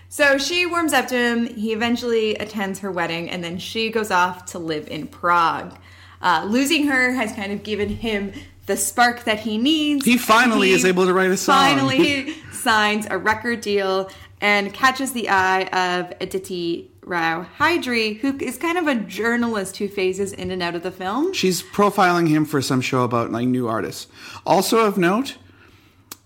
So 0.09 0.39
she 0.39 0.65
warms 0.67 0.93
up 0.93 1.07
to 1.09 1.17
him. 1.17 1.47
He 1.47 1.73
eventually 1.73 2.35
attends 2.37 2.79
her 2.81 2.91
wedding, 2.91 3.31
and 3.31 3.43
then 3.45 3.59
she 3.59 3.91
goes 3.91 4.11
off 4.11 4.47
to 4.47 4.59
live 4.59 4.89
in 4.89 5.07
Prague. 5.07 5.77
Uh, 6.23 6.45
losing 6.49 6.87
her 6.87 7.13
has 7.13 7.33
kind 7.33 7.53
of 7.53 7.63
given 7.63 7.89
him 7.89 8.33
the 8.67 8.77
spark 8.77 9.25
that 9.25 9.41
he 9.41 9.59
needs. 9.59 10.05
He 10.05 10.19
finally 10.19 10.71
is 10.71 10.85
able 10.85 11.07
to 11.07 11.13
write 11.13 11.31
a 11.31 11.37
song. 11.37 11.57
Finally 11.57 12.35
signs 12.53 13.07
a 13.11 13.19
record 13.19 13.61
deal 13.61 14.11
and 14.41 14.73
catches 14.73 15.13
the 15.13 15.29
eye 15.29 15.65
of 15.65 16.13
Aditi 16.21 16.91
Rao 17.03 17.47
Hydari, 17.59 18.19
who 18.19 18.37
is 18.39 18.57
kind 18.57 18.79
of 18.79 18.87
a 18.87 18.95
journalist 18.95 19.77
who 19.77 19.89
phases 19.89 20.33
in 20.33 20.51
and 20.51 20.63
out 20.63 20.75
of 20.75 20.83
the 20.83 20.91
film. 20.91 21.33
She's 21.33 21.63
profiling 21.63 22.29
him 22.29 22.45
for 22.45 22.63
some 22.63 22.81
show 22.81 23.03
about 23.05 23.31
like 23.31 23.47
new 23.47 23.69
artists. 23.69 24.07
Also 24.47 24.87
of 24.87 24.97
note, 24.97 25.37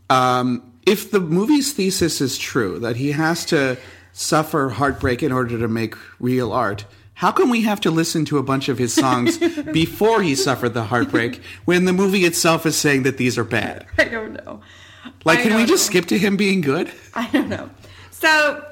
um, 0.08 0.72
if 0.86 1.10
the 1.10 1.20
movie's 1.20 1.72
thesis 1.72 2.20
is 2.20 2.38
true 2.38 2.78
that 2.78 2.96
he 2.96 3.12
has 3.12 3.44
to 3.46 3.76
suffer 4.12 4.70
heartbreak 4.70 5.22
in 5.22 5.32
order 5.32 5.58
to 5.58 5.68
make 5.68 5.94
real 6.18 6.52
art, 6.52 6.84
how 7.18 7.32
come 7.32 7.50
we 7.50 7.62
have 7.62 7.80
to 7.80 7.90
listen 7.90 8.24
to 8.26 8.38
a 8.38 8.44
bunch 8.44 8.68
of 8.68 8.78
his 8.78 8.94
songs 8.94 9.38
before 9.72 10.22
he 10.22 10.36
suffered 10.36 10.72
the 10.72 10.84
heartbreak 10.84 11.40
when 11.64 11.84
the 11.84 11.92
movie 11.92 12.24
itself 12.24 12.64
is 12.64 12.76
saying 12.76 13.02
that 13.02 13.16
these 13.16 13.36
are 13.36 13.42
bad? 13.42 13.86
I 13.98 14.04
don't 14.04 14.34
know. 14.34 14.60
Like, 15.24 15.40
I 15.40 15.42
can 15.42 15.56
we 15.56 15.66
just 15.66 15.88
know. 15.88 15.90
skip 15.98 16.06
to 16.06 16.18
him 16.18 16.36
being 16.36 16.60
good? 16.60 16.92
I 17.14 17.28
don't 17.32 17.48
know. 17.48 17.70
So, 18.12 18.64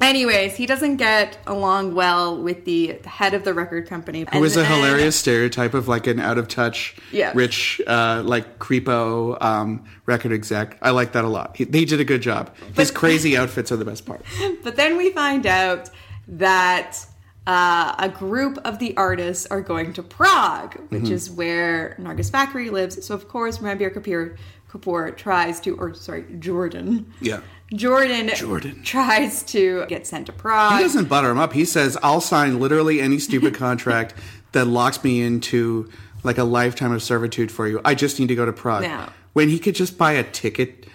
anyways, 0.00 0.54
he 0.54 0.66
doesn't 0.66 0.98
get 0.98 1.36
along 1.48 1.96
well 1.96 2.40
with 2.40 2.64
the 2.64 3.00
head 3.04 3.34
of 3.34 3.42
the 3.42 3.52
record 3.52 3.88
company. 3.88 4.24
Who 4.32 4.44
is 4.44 4.56
a 4.56 4.64
hilarious 4.64 5.16
stereotype 5.16 5.74
of 5.74 5.88
like 5.88 6.06
an 6.06 6.20
out 6.20 6.38
of 6.38 6.46
touch, 6.46 6.94
Yeah. 7.10 7.32
rich, 7.34 7.80
uh, 7.88 8.22
like 8.24 8.60
creepo 8.60 9.42
um, 9.42 9.84
record 10.06 10.32
exec. 10.32 10.78
I 10.80 10.90
like 10.90 11.10
that 11.12 11.24
a 11.24 11.28
lot. 11.28 11.56
He, 11.56 11.64
they 11.64 11.84
did 11.84 11.98
a 11.98 12.04
good 12.04 12.22
job. 12.22 12.54
His 12.76 12.92
crazy 12.92 13.36
outfits 13.36 13.72
are 13.72 13.76
the 13.76 13.84
best 13.84 14.06
part. 14.06 14.22
But 14.62 14.76
then 14.76 14.96
we 14.96 15.10
find 15.10 15.44
out 15.44 15.90
that 16.28 17.04
uh, 17.46 17.94
a 17.98 18.08
group 18.08 18.58
of 18.64 18.78
the 18.78 18.96
artists 18.96 19.46
are 19.46 19.60
going 19.60 19.92
to 19.94 20.02
Prague, 20.02 20.74
which 20.90 21.02
Mm-hmm. 21.04 21.12
is 21.12 21.30
where 21.30 21.96
Nargis 22.00 22.30
Fakhri 22.30 22.70
lives. 22.70 23.04
So, 23.04 23.14
of 23.14 23.28
course, 23.28 23.58
Ranbir 23.58 23.92
Kapoor, 23.94 24.36
Kapoor 24.70 25.16
tries 25.16 25.60
to, 25.60 25.76
or 25.76 25.92
sorry, 25.94 26.24
Jordan. 26.38 27.12
Yeah. 27.20 27.40
Jordan, 27.74 28.30
Jordan. 28.34 28.82
tries 28.82 29.42
to 29.44 29.84
get 29.86 30.06
sent 30.06 30.26
to 30.26 30.32
Prague. 30.32 30.76
He 30.78 30.82
doesn't 30.84 31.08
butter 31.08 31.30
him 31.30 31.38
up. 31.38 31.52
He 31.54 31.64
says, 31.64 31.96
"I'll 32.02 32.20
sign 32.20 32.60
literally 32.60 33.00
any 33.00 33.18
stupid 33.18 33.54
contract 33.66 34.14
that 34.52 34.66
locks 34.66 35.02
me 35.02 35.22
into 35.22 35.90
like 36.22 36.38
a 36.38 36.44
lifetime 36.44 36.92
of 36.92 37.02
servitude 37.02 37.50
for 37.50 37.66
you. 37.66 37.80
I 37.84 37.94
just 37.94 38.20
need 38.20 38.28
to 38.28 38.34
go 38.34 38.44
to 38.46 38.52
Prague." 38.52 38.84
Yeah. 38.84 39.08
When 39.32 39.48
he 39.48 39.58
could 39.58 39.74
just 39.74 39.98
buy 39.98 40.12
a 40.12 40.22
ticket 40.22 40.86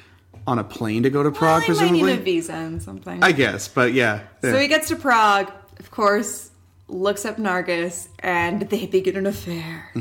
on 0.47 0.57
a 0.59 0.63
plane 0.63 1.03
to 1.03 1.09
go 1.09 1.21
to 1.23 1.29
well, 1.29 1.37
Prague, 1.37 1.63
he 1.63 1.73
might 1.73 1.81
need 1.81 1.89
presumably. 2.01 2.13
a 2.13 2.17
visa 2.17 2.53
and 2.53 2.81
something. 2.81 3.21
I 3.23 3.33
guess, 3.33 3.67
but 3.67 3.93
yeah. 3.93 4.21
So 4.41 4.57
he 4.57 4.67
gets 4.67 4.87
to 4.89 4.95
Prague. 4.95 5.51
Of 5.79 5.91
course, 5.91 6.51
looks 6.87 7.25
up 7.25 7.37
Nargis 7.37 8.07
and 8.19 8.61
they 8.69 8.85
begin 8.87 9.15
an 9.15 9.25
affair. 9.25 9.91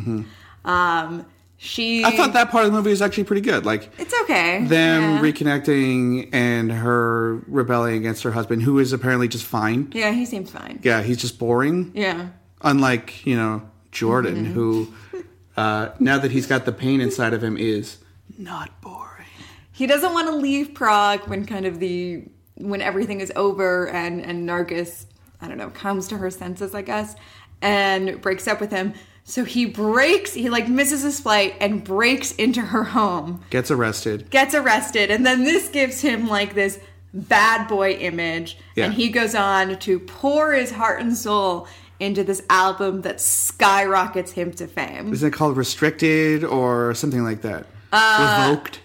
Um, 0.65 1.27
she. 1.57 2.03
Mm-hmm. 2.03 2.07
I 2.07 2.17
thought 2.17 2.33
that 2.35 2.51
part 2.51 2.65
of 2.67 2.71
the 2.73 2.77
movie 2.77 2.91
was 2.91 3.03
actually 3.03 3.25
pretty 3.25 3.43
good. 3.43 3.65
Like 3.67 3.91
it's 3.99 4.15
okay. 4.23 4.65
them 4.65 5.03
yeah. 5.03 5.21
reconnecting 5.21 6.29
and 6.33 6.71
her 6.71 7.37
rebelling 7.47 7.97
against 7.97 8.23
her 8.23 8.31
husband, 8.33 8.63
who 8.63 8.79
is 8.79 8.93
apparently 8.93 9.29
just 9.29 9.45
fine. 9.45 9.91
yeah, 9.93 10.13
he 10.13 10.25
seems 10.25 10.51
fine. 10.51 10.81
Yeah, 10.83 11.03
he's 11.03 11.17
just 11.19 11.39
boring. 11.39 11.93
Yeah. 11.95 12.29
Unlike 12.63 13.27
you 13.27 13.37
know 13.37 13.63
Jordan, 13.93 14.45
Mm-hmm. 14.47 14.53
who 14.53 14.93
uh, 15.57 15.91
now 15.99 16.19
that 16.19 16.31
he's 16.31 16.47
got 16.47 16.65
the 16.65 16.73
pain 16.73 17.01
inside 17.01 17.33
of 17.35 17.43
him 17.43 17.57
is 17.57 17.99
not 18.37 18.81
boring. 18.81 19.05
He 19.73 19.87
doesn't 19.87 20.13
want 20.13 20.29
to 20.29 20.35
leave 20.37 20.75
Prague 20.75 21.27
when 21.29 21.45
kind 21.47 21.67
of 21.67 21.79
the 21.81 22.25
when 22.57 22.81
everything 22.83 23.21
is 23.21 23.33
over 23.37 23.89
and 23.89 24.21
and 24.21 24.49
Nargis, 24.49 25.07
I 25.41 25.49
don't 25.49 25.59
know, 25.59 25.71
comes 25.71 26.09
to 26.09 26.19
her 26.19 26.31
senses, 26.31 26.75
I 26.75 26.83
guess, 26.83 27.15
and 27.63 28.21
breaks 28.21 28.47
up 28.49 28.61
with 28.61 28.71
him. 28.71 28.95
So 29.25 29.45
he 29.45 29.67
breaks, 29.67 30.33
he 30.33 30.49
like 30.49 30.69
misses 30.69 31.03
his 31.03 31.21
flight 31.21 31.55
and 31.61 31.85
breaks 31.85 32.33
into 32.33 32.61
her 32.63 32.83
home, 32.85 33.43
Gets 33.51 33.71
arrested. 33.71 34.31
gets 34.31 34.55
arrested, 34.55 35.11
and 35.11 35.25
then 35.27 35.45
this 35.45 35.69
gives 35.69 36.01
him 36.01 36.29
like 36.29 36.55
this 36.55 36.79
bad 37.13 37.69
boy 37.69 37.93
image, 37.93 38.59
Yeah. 38.75 38.87
and 38.87 38.95
he 38.95 39.09
goes 39.11 39.35
on 39.35 39.79
to 39.81 39.99
pour 40.01 40.53
his 40.55 40.71
heart 40.71 41.01
and 41.01 41.15
soul 41.17 41.67
into 42.01 42.23
this 42.25 42.43
album 42.49 43.03
that 43.03 43.21
skyrockets 43.21 44.33
him 44.33 44.53
to 44.53 44.67
fame. 44.67 45.13
Isn't 45.13 45.29
it 45.29 45.33
called 45.33 45.57
restricted 45.57 46.45
or 46.45 46.95
something 46.95 47.23
like 47.25 47.43
that? 47.43 47.67
Uh, 47.93 48.47
Revoked. 48.51 48.81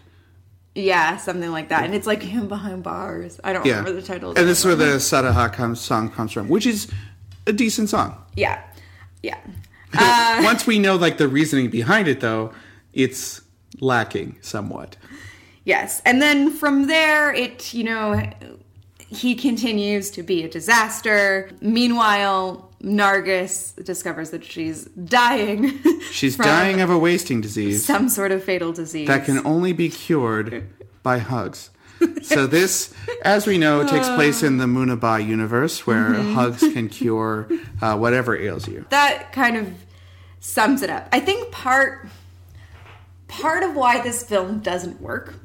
Yeah, 0.75 1.17
something 1.17 1.51
like 1.51 1.69
that. 1.69 1.83
And 1.85 1.93
it's 1.93 2.07
like 2.07 2.23
him 2.23 2.47
behind 2.47 2.81
bars. 2.83 3.39
I 3.43 3.53
don't 3.53 3.65
Yeah, 3.65 3.77
remember 3.77 3.93
the 3.93 4.01
title. 4.05 4.29
and 4.35 4.47
this 4.47 4.59
is 4.59 4.65
where 4.65 4.75
the 4.75 4.95
Sadda 4.97 5.33
Haq 5.33 5.53
comes, 5.53 5.79
song 5.79 6.09
comes 6.09 6.31
from, 6.31 6.49
which 6.49 6.65
is 6.65 6.91
a 7.45 7.53
decent 7.53 7.89
song. 7.89 8.15
Yeah. 8.35 8.61
Yeah. 9.21 9.37
Uh, 9.95 10.41
once 10.43 10.65
we 10.65 10.79
know 10.79 10.95
like 10.95 11.19
the 11.19 11.27
reasoning 11.27 11.69
behind 11.69 12.07
it, 12.07 12.19
though, 12.19 12.51
it's 12.93 13.41
lacking 13.79 14.35
somewhat. 14.41 14.97
Yes. 15.65 16.01
And 16.03 16.19
then 16.19 16.49
from 16.49 16.87
there, 16.87 17.31
it, 17.31 17.75
you 17.75 17.83
know, 17.83 18.27
he 18.97 19.35
continues 19.35 20.09
to 20.09 20.23
be 20.23 20.41
a 20.43 20.49
disaster. 20.49 21.51
Meanwhile, 21.61 22.71
Nargis 22.83 23.73
discovers 23.83 24.31
that 24.31 24.43
she's 24.43 24.85
dying. 24.85 25.79
She's 26.11 26.35
dying 26.35 26.81
of 26.81 26.89
a 26.89 26.97
wasting 26.97 27.39
disease 27.41 27.85
some 27.85 28.09
sort 28.09 28.31
of 28.31 28.43
fatal 28.43 28.71
disease. 28.73 29.07
that 29.07 29.25
can 29.25 29.45
only 29.47 29.71
be 29.73 29.89
cured 29.89 30.67
by 31.01 31.17
hugs. 31.19 31.69
So 32.21 32.45
this, 32.45 32.93
as 33.23 33.47
we 33.47 33.57
know, 33.57 33.87
takes 33.87 34.07
place 34.15 34.43
in 34.43 34.57
the 34.57 34.67
Munna 34.67 34.97
Bhai 34.97 35.21
universe, 35.21 35.87
where 35.87 36.09
Mm-hmm. 36.11 36.33
hugs 36.33 36.59
can 36.59 36.89
cure 36.89 37.47
uh, 37.81 37.95
whatever 37.97 38.35
ails 38.35 38.67
you. 38.67 38.85
that 38.89 39.31
kind 39.31 39.55
of 39.55 39.71
sums 40.41 40.81
it 40.81 40.89
up. 40.89 41.07
I 41.13 41.21
think 41.21 41.51
part 41.53 42.05
part 43.29 43.63
of 43.63 43.75
why 43.75 44.01
this 44.01 44.23
film 44.23 44.59
doesn't 44.59 44.99
work, 45.01 45.35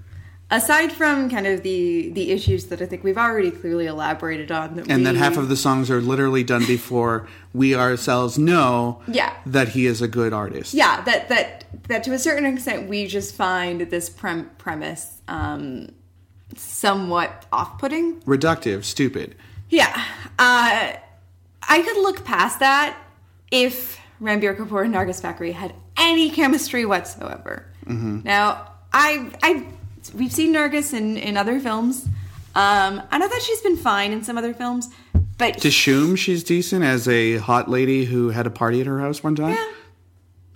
aside 0.51 0.93
from 0.93 1.29
kind 1.31 1.47
of 1.47 1.63
the 1.63 2.11
the 2.11 2.31
issues 2.31 2.67
that 2.67 2.81
I 2.81 2.87
think 2.87 3.05
we've 3.05 3.19
already 3.19 3.51
clearly 3.51 3.87
elaborated 3.87 4.51
on, 4.51 4.75
that 4.77 4.89
And 4.89 4.99
we, 4.99 5.05
that 5.05 5.17
half 5.17 5.37
of 5.37 5.49
the 5.49 5.57
songs 5.57 5.91
are 5.91 6.01
literally 6.01 6.43
done 6.45 6.65
before 6.67 7.29
we 7.53 7.75
ourselves 7.75 8.39
know 8.39 9.01
Yeah. 9.09 9.33
that 9.47 9.69
he 9.69 9.87
is 9.87 10.01
a 10.03 10.09
good 10.09 10.33
artist. 10.33 10.75
yeah 10.75 11.01
that 11.03 11.29
that 11.29 11.65
that 11.89 12.03
to 12.05 12.13
a 12.13 12.19
certain 12.19 12.47
extent 12.47 12.89
we 12.89 13.07
just 13.07 13.35
find 13.35 13.81
this 13.83 14.09
prem- 14.11 14.51
premise 14.59 15.21
um, 15.29 15.89
somewhat 16.57 17.45
off 17.53 17.79
putting. 17.79 18.21
Reductive, 18.23 18.85
stupid. 18.85 19.35
Yeah, 19.71 19.93
uh, 20.39 20.93
I 21.69 21.83
could 21.83 21.99
look 21.99 22.25
past 22.25 22.61
that 22.61 22.97
if 23.51 24.01
Ranbir 24.23 24.57
Kapoor 24.57 24.85
and 24.85 24.95
Nargis 24.95 25.21
Fakhri 25.21 25.53
had 25.53 25.75
any 25.99 26.31
chemistry 26.31 26.87
whatsoever. 26.87 27.67
Mm-hmm. 27.85 28.21
Now, 28.25 28.73
I, 28.93 29.31
I, 29.43 29.67
we've 30.15 30.33
seen 30.33 30.55
Nargis 30.55 30.93
in 30.93 31.17
in 31.17 31.37
other 31.37 31.61
films. 31.61 32.07
Um, 32.55 33.03
I 33.11 33.19
know 33.19 33.29
that 33.29 33.43
she's 33.43 33.61
been 33.61 33.77
fine 33.77 34.11
in 34.13 34.25
some 34.25 34.37
other 34.39 34.53
films, 34.55 34.89
but 35.37 35.59
To 35.59 35.71
Shum, 35.71 36.17
she's 36.17 36.43
decent 36.43 36.83
as 36.85 37.07
a 37.07 37.37
hot 37.37 37.71
lady 37.71 38.05
who 38.05 38.31
had 38.31 38.47
a 38.47 38.51
party 38.51 38.81
at 38.81 38.87
her 38.87 38.99
house 39.01 39.23
one 39.23 39.37
time. 39.37 39.55
yeah, 39.55 39.67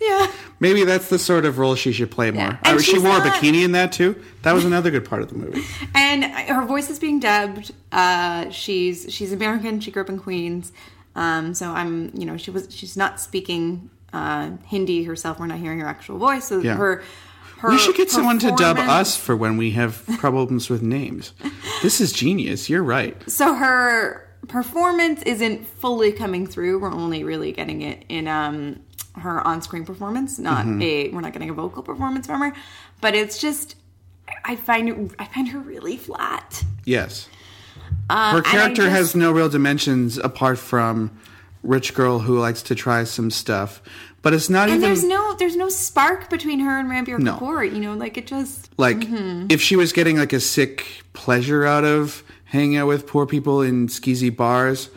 yeah, 0.01 0.33
Maybe 0.59 0.85
that's 0.85 1.09
the 1.11 1.19
sort 1.19 1.45
of 1.45 1.59
role 1.59 1.75
she 1.77 1.93
should 1.93 2.11
play 2.11 2.31
more. 2.33 2.59
Yeah. 2.65 2.79
She 2.79 2.99
wore 2.99 3.19
a 3.19 3.21
bikini 3.21 3.65
in 3.65 3.73
that 3.73 3.93
too. 3.93 4.21
That 4.43 4.53
was 4.53 4.65
another 4.65 4.91
good 4.91 5.05
part 5.05 5.23
of 5.23 5.29
the 5.29 5.37
movie. 5.37 5.63
and 5.95 6.25
her 6.25 6.65
voice 6.67 6.89
is 6.91 6.99
being 6.99 7.21
dubbed. 7.21 7.73
Uh, 7.93 8.51
she's 8.51 9.07
she's 9.13 9.33
American. 9.33 9.79
She 9.81 9.91
grew 9.93 10.03
up 10.03 10.09
in 10.09 10.19
Queens, 10.19 10.73
um, 11.15 11.55
so 11.55 11.71
I'm 11.71 12.11
you 12.15 12.25
know 12.27 12.37
she 12.37 12.51
was 12.51 12.67
she's 12.75 12.97
not 12.97 13.21
speaking 13.21 13.91
uh, 14.13 14.51
Hindi 14.67 15.05
herself. 15.05 15.39
We're 15.39 15.47
not 15.47 15.59
hearing 15.59 15.79
her 15.81 15.87
actual 15.87 16.19
voice. 16.19 16.45
So 16.49 16.59
Yeah. 16.61 16.75
her. 16.77 17.03
Her 17.63 17.71
we 17.71 17.79
should 17.79 17.95
get 17.97 18.11
someone 18.11 18.39
to 18.41 18.51
dub 18.57 18.77
us 18.79 19.17
for 19.17 19.37
when 19.37 19.57
we 19.57 19.71
have 19.73 20.05
problems 20.19 20.69
with 20.69 20.83
names. 20.83 21.33
This 21.83 22.01
is 22.01 22.13
genius. 22.13 22.69
You're 22.69 22.83
right. 22.83 23.17
So 23.31 23.55
her 23.55 24.29
performance 24.49 25.23
isn't 25.23 25.67
fully 25.69 26.11
coming 26.13 26.47
through. 26.47 26.81
We're 26.81 26.93
only 26.93 27.23
really 27.25 27.53
getting 27.53 27.83
it 27.83 28.05
in 28.09 28.27
um, 28.27 28.81
her 29.15 29.47
on-screen 29.47 29.85
performance, 29.85 30.39
not 30.41 30.67
Mm-hmm. 30.67 30.83
a. 30.83 31.09
We're 31.11 31.21
not 31.21 31.33
getting 31.33 31.51
a 31.51 31.55
vocal 31.55 31.83
performance 31.85 32.27
from 32.27 32.41
her, 32.41 32.53
but 33.01 33.15
it's 33.15 33.41
just. 33.41 33.77
I 34.45 34.57
find 34.57 34.89
it, 34.89 35.13
I 35.19 35.27
find 35.27 35.49
her 35.49 35.59
really 35.61 35.97
flat. 35.97 36.65
Yes. 36.85 37.29
Uh, 38.11 38.33
Her 38.37 38.43
character 38.43 38.83
just- 38.83 38.97
has 38.97 39.15
no 39.15 39.31
real 39.31 39.49
dimensions 39.49 40.19
apart 40.19 40.59
from 40.59 41.11
rich 41.63 41.95
girl 41.95 42.19
who 42.21 42.39
likes 42.41 42.63
to 42.63 42.75
try 42.75 43.05
some 43.05 43.31
stuff. 43.31 43.81
But 44.23 44.35
it's 44.35 44.49
not 44.49 44.69
And 44.69 44.79
even 44.79 44.81
there's 44.89 45.03
no 45.05 45.35
there's 45.35 45.57
no 45.57 45.69
spark 45.69 46.31
between 46.31 46.61
her 46.61 46.79
and 46.79 46.89
Ranbir 46.89 47.19
No. 47.19 47.37
Kapoor. 47.39 47.65
You 47.73 47.81
know, 47.81 47.95
like 47.95 48.17
it 48.17 48.27
just 48.27 48.71
like 48.79 48.99
Mm-hmm. 48.99 49.47
if 49.51 49.61
she 49.61 49.75
was 49.77 49.93
getting 49.93 50.17
like 50.19 50.33
a 50.33 50.39
sick 50.41 51.03
pleasure 51.13 51.65
out 51.67 51.85
of 51.85 52.23
hanging 52.45 52.77
out 52.77 52.87
with 52.87 53.07
poor 53.07 53.27
people 53.27 53.63
in 53.63 53.89
skeezy 53.89 54.35
bars, 54.35 54.91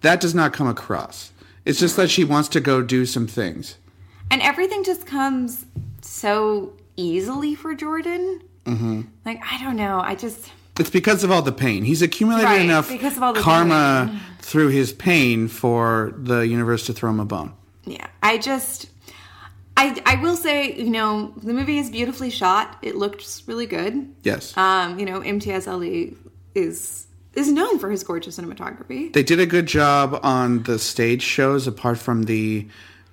that 0.00 0.20
does 0.20 0.34
not 0.34 0.52
come 0.52 0.66
across. 0.68 1.32
It's 1.64 1.78
just 1.78 1.96
that 1.96 2.10
she 2.10 2.24
wants 2.24 2.48
to 2.50 2.60
go 2.60 2.82
do 2.82 3.04
some 3.06 3.26
things. 3.26 3.76
and 4.30 4.40
everything 4.42 4.82
just 4.84 5.04
comes 5.06 5.66
so 6.00 6.72
easily 6.96 7.54
for 7.54 7.74
Jordan. 7.74 8.40
Mm-hmm. 8.64 9.02
Like 9.26 9.40
I 9.50 9.62
don't 9.62 9.76
know. 9.76 10.00
I 10.00 10.14
just 10.14 10.50
It's 10.78 10.88
because 10.90 11.24
of 11.24 11.30
all 11.30 11.42
the 11.42 11.52
pain. 11.52 11.84
He's 11.84 12.00
accumulated 12.00 12.46
Right, 12.48 12.62
enough 12.62 12.88
because 12.88 13.16
of 13.18 13.22
all 13.22 13.32
the 13.34 13.40
karma 13.40 14.18
through 14.40 14.68
his 14.68 14.92
pain 14.92 15.48
for 15.48 16.14
the 16.16 16.40
universe 16.46 16.86
to 16.86 16.92
throw 16.94 17.10
him 17.10 17.20
a 17.20 17.24
bone. 17.26 17.52
Yeah 17.84 18.06
i 18.22 18.38
just 18.38 18.86
i 19.76 20.00
i 20.06 20.16
will 20.16 20.36
say 20.36 20.72
you 20.74 20.90
know 20.90 21.32
the 21.42 21.52
movie 21.52 21.78
is 21.78 21.90
beautifully 21.90 22.30
shot 22.30 22.76
it 22.82 22.94
looks 22.96 23.42
really 23.46 23.66
good 23.66 24.14
Yes. 24.22 24.56
um 24.56 24.98
you 24.98 25.04
know 25.06 25.20
Imtiaz 25.20 25.66
Ali 25.70 26.16
is 26.54 27.06
is 27.34 27.50
known 27.50 27.78
for 27.78 27.90
his 27.90 28.04
gorgeous 28.04 28.38
cinematography 28.38 29.12
they 29.12 29.22
did 29.22 29.40
a 29.40 29.46
good 29.46 29.66
job 29.66 30.18
on 30.22 30.62
the 30.64 30.78
stage 30.78 31.22
shows 31.22 31.66
apart 31.66 31.98
from 31.98 32.24
the 32.24 32.68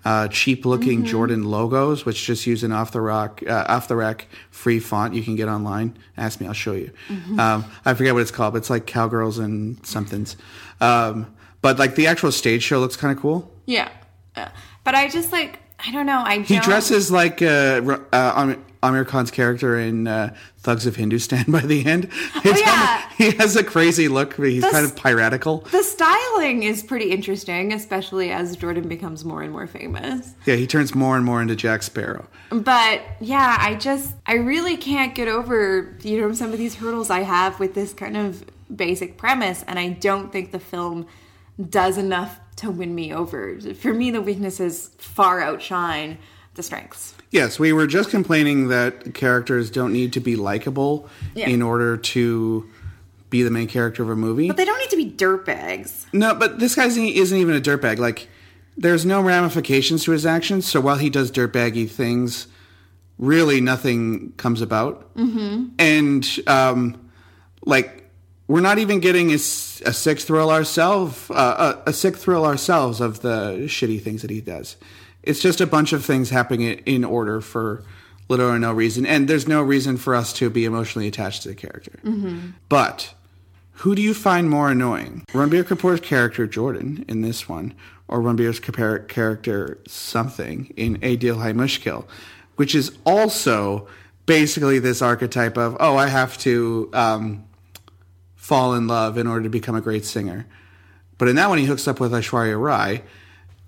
uh, 0.05 0.27
cheap 0.29 0.65
looking 0.65 0.99
Mm-hmm. 0.99 1.08
Jordan 1.08 1.43
logos, 1.43 2.05
which 2.05 2.25
just 2.25 2.47
use 2.47 2.63
an 2.63 2.71
off 2.71 2.93
the 2.93 3.01
rock, 3.01 3.43
uh, 3.45 3.65
off 3.67 3.89
the 3.89 3.97
rack 3.97 4.27
free 4.49 4.79
font 4.79 5.13
you 5.13 5.21
can 5.21 5.36
get 5.36 5.49
online. 5.49 5.97
Ask 6.15 6.39
me, 6.39 6.47
I'll 6.47 6.53
show 6.53 6.71
you. 6.71 6.91
Mm-hmm. 7.10 7.38
Um, 7.38 7.65
I 7.84 7.93
forget 7.95 8.13
what 8.13 8.21
it's 8.21 8.32
called, 8.32 8.53
but 8.53 8.60
it's 8.60 8.69
like 8.69 8.86
cowgirls 8.86 9.39
and 9.39 9.86
somethings. 9.86 10.38
Um, 10.79 11.27
but 11.62 11.79
like 11.79 11.95
the 11.95 12.08
actual 12.08 12.32
stage 12.32 12.63
show 12.63 12.79
looks 12.79 12.95
kind 12.95 13.15
of 13.15 13.21
cool. 13.21 13.51
yeah 13.65 13.89
Uh, 14.36 14.48
but 14.84 14.96
i 14.96 15.08
just 15.08 15.32
like 15.32 15.60
i 15.86 15.92
don't 15.92 16.06
know 16.06 16.22
i 16.26 16.39
He 16.39 16.56
don't- 16.56 16.63
dresses 16.63 17.12
like 17.12 17.42
uh, 17.42 17.82
uh, 18.13 18.34
Am- 18.36 18.65
Aamir 18.82 19.06
Khan's 19.06 19.30
character 19.30 19.78
in 19.78 20.08
uh, 20.08 20.34
Thugs 20.60 20.86
of 20.86 20.96
Hindustan 20.96 21.44
by 21.50 21.60
the 21.60 21.86
end. 21.86 22.08
Oh, 22.13 22.42
yeah. 22.46 22.54
kinda- 22.54 23.15
he 23.18 23.32
has 23.38 23.58
a 23.58 23.63
crazy 23.65 24.08
look. 24.08 24.38
but 24.38 24.48
He's 24.48 24.62
This- 24.62 24.72
kind 24.72 24.86
of 24.86 24.96
piratical. 24.96 25.58
the 25.72 25.84
styling 25.84 26.63
is 26.63 26.82
pretty 26.82 27.12
interesting 27.12 27.74
especially 27.74 28.32
as 28.32 28.56
jordan 28.56 28.88
becomes 28.88 29.26
more 29.26 29.42
and 29.42 29.52
more 29.52 29.68
famous 29.68 30.34
Yeah, 30.46 30.56
he 30.56 30.65
turns 30.65 30.96
more 30.96 31.18
and 31.18 31.26
more 31.26 31.42
into 31.42 31.58
Jack 31.58 31.84
Sparrow. 31.84 32.26
but 32.52 33.02
yeah 33.20 33.58
i 33.60 33.76
just 33.76 34.13
i 34.26 34.36
really 34.36 34.78
can't 34.78 35.13
get 35.13 35.28
over 35.28 35.98
you 36.02 36.22
know 36.22 36.32
some 36.34 36.54
of 36.54 36.58
these 36.58 36.76
hurdles 36.76 37.10
i 37.10 37.20
have 37.24 37.60
with 37.60 37.74
this 37.74 37.92
kind 37.94 38.15
of 38.15 38.46
basic 38.74 39.18
premise 39.18 39.63
and 39.68 39.78
i 39.78 39.89
don't 39.89 40.32
think 40.32 40.52
the 40.54 40.60
film 40.60 41.06
does 41.70 41.98
enough 41.98 42.39
to 42.60 42.69
win 42.72 42.93
me 42.95 43.13
over 43.13 43.60
for 43.76 43.93
me 43.93 44.12
the 44.12 44.22
weaknesses 44.22 44.91
far 44.98 45.41
outshine 45.41 46.17
the 46.56 46.63
strengths 46.63 47.13
Yes, 47.32 47.60
we 47.60 47.74
were 47.74 47.86
just 47.86 48.10
complaining 48.10 48.69
that 48.69 49.13
characters 49.13 49.69
don't 49.69 49.93
need 49.93 50.13
to 50.13 50.19
be 50.19 50.36
likable 50.36 51.08
Yeah. 51.36 51.48
in 51.48 51.62
order 51.62 51.95
to 51.95 52.67
be 53.30 53.43
the 53.43 53.52
main 53.52 53.67
character 53.67 54.02
of 54.02 54.10
a 54.10 54.15
movie. 54.15 54.48
but 54.48 54.58
they 54.58 54.65
don't 54.65 54.80
need 54.80 54.89
to 54.89 54.98
be 54.98 55.12
dirtbags 55.12 56.06
no, 56.12 56.34
but 56.34 56.60
this 56.60 56.74
guy 56.76 56.86
isn't 56.88 57.38
even 57.38 57.56
a 57.56 57.62
dirtbag. 57.62 58.00
Like, 58.00 58.28
there's 58.76 59.06
no 59.06 59.22
ramifications 59.22 60.04
to 60.06 60.12
his 60.12 60.26
actions. 60.26 60.65
So 60.65 60.80
while 60.82 60.95
he 60.98 61.10
does 61.10 61.32
dirtbaggy 61.32 61.89
things, 61.89 62.48
really 63.17 63.60
nothing 63.62 64.32
comes 64.38 64.62
about. 64.62 65.13
Mm-hmm. 65.15 65.65
And 65.78 66.28
um, 66.48 67.10
like 67.65 67.99
we're 68.50 68.62
not 68.62 68.80
even 68.80 69.00
getting 69.00 69.30
a, 69.30 69.36
a 69.36 69.94
sick 69.94 70.20
thrill 70.20 70.50
ourselves, 70.50 71.30
uh, 71.30 71.76
a, 71.86 71.92
a 71.92 71.94
sick 71.94 72.18
thrill 72.18 72.46
ourselves 72.46 73.00
of 73.00 73.22
the 73.22 73.60
shitty 73.68 74.02
things 74.02 74.24
that 74.24 74.32
he 74.32 74.42
does. 74.42 74.76
It's 75.22 75.40
just 75.40 75.62
a 75.62 75.68
bunch 75.68 75.94
of 75.94 76.04
things 76.04 76.32
happening 76.32 76.80
in- 76.86 77.06
order 77.06 77.42
for 77.42 77.84
little 78.28 78.50
or 78.50 78.58
no 78.58 78.74
reason, 78.74 79.06
and 79.06 79.28
there's 79.28 79.48
no 79.48 79.62
reason 79.62 79.98
for 79.98 80.16
us 80.16 80.34
to 80.34 80.50
be 80.50 80.66
emotionally 80.66 81.08
attached 81.08 81.44
to 81.44 81.50
the 81.50 81.56
character. 81.56 82.00
But 82.70 83.14
who 83.74 83.94
do 83.96 84.02
you 84.02 84.14
find 84.16 84.50
more 84.50 84.72
annoying? 84.72 85.26
Ranbir 85.32 85.64
Kapoor's 85.64 86.02
character 86.02 86.48
Jordan 86.48 87.06
in 87.08 87.22
this 87.22 87.48
one, 87.48 87.76
or 88.08 88.20
Ranbir's 88.20 88.60
character 88.60 89.80
something 89.88 90.74
in 90.76 90.98
Ae 91.04 91.16
Dil 91.16 91.40
Hai 91.40 91.54
Mushkil, 91.54 92.06
which 92.56 92.74
is 92.74 92.98
also 93.06 93.88
basically 94.26 94.80
this 94.80 95.02
archetype 95.04 95.58
of 95.58 95.78
oh 95.80 95.98
I 95.98 96.08
have 96.08 96.38
to 96.40 96.90
um, 96.94 97.46
fall 98.50 98.74
in 98.74 98.88
love 98.88 99.16
in 99.20 99.28
order 99.28 99.44
to 99.44 99.50
become 99.50 99.76
a 99.76 99.82
great 99.82 100.04
singer. 100.04 100.48
But 101.20 101.28
in 101.28 101.36
that 101.36 101.50
one, 101.50 101.60
he 101.60 101.66
hooks 101.66 101.88
up 101.88 102.00
with 102.00 102.12
Aishwarya 102.12 102.60
Rai, 102.60 103.04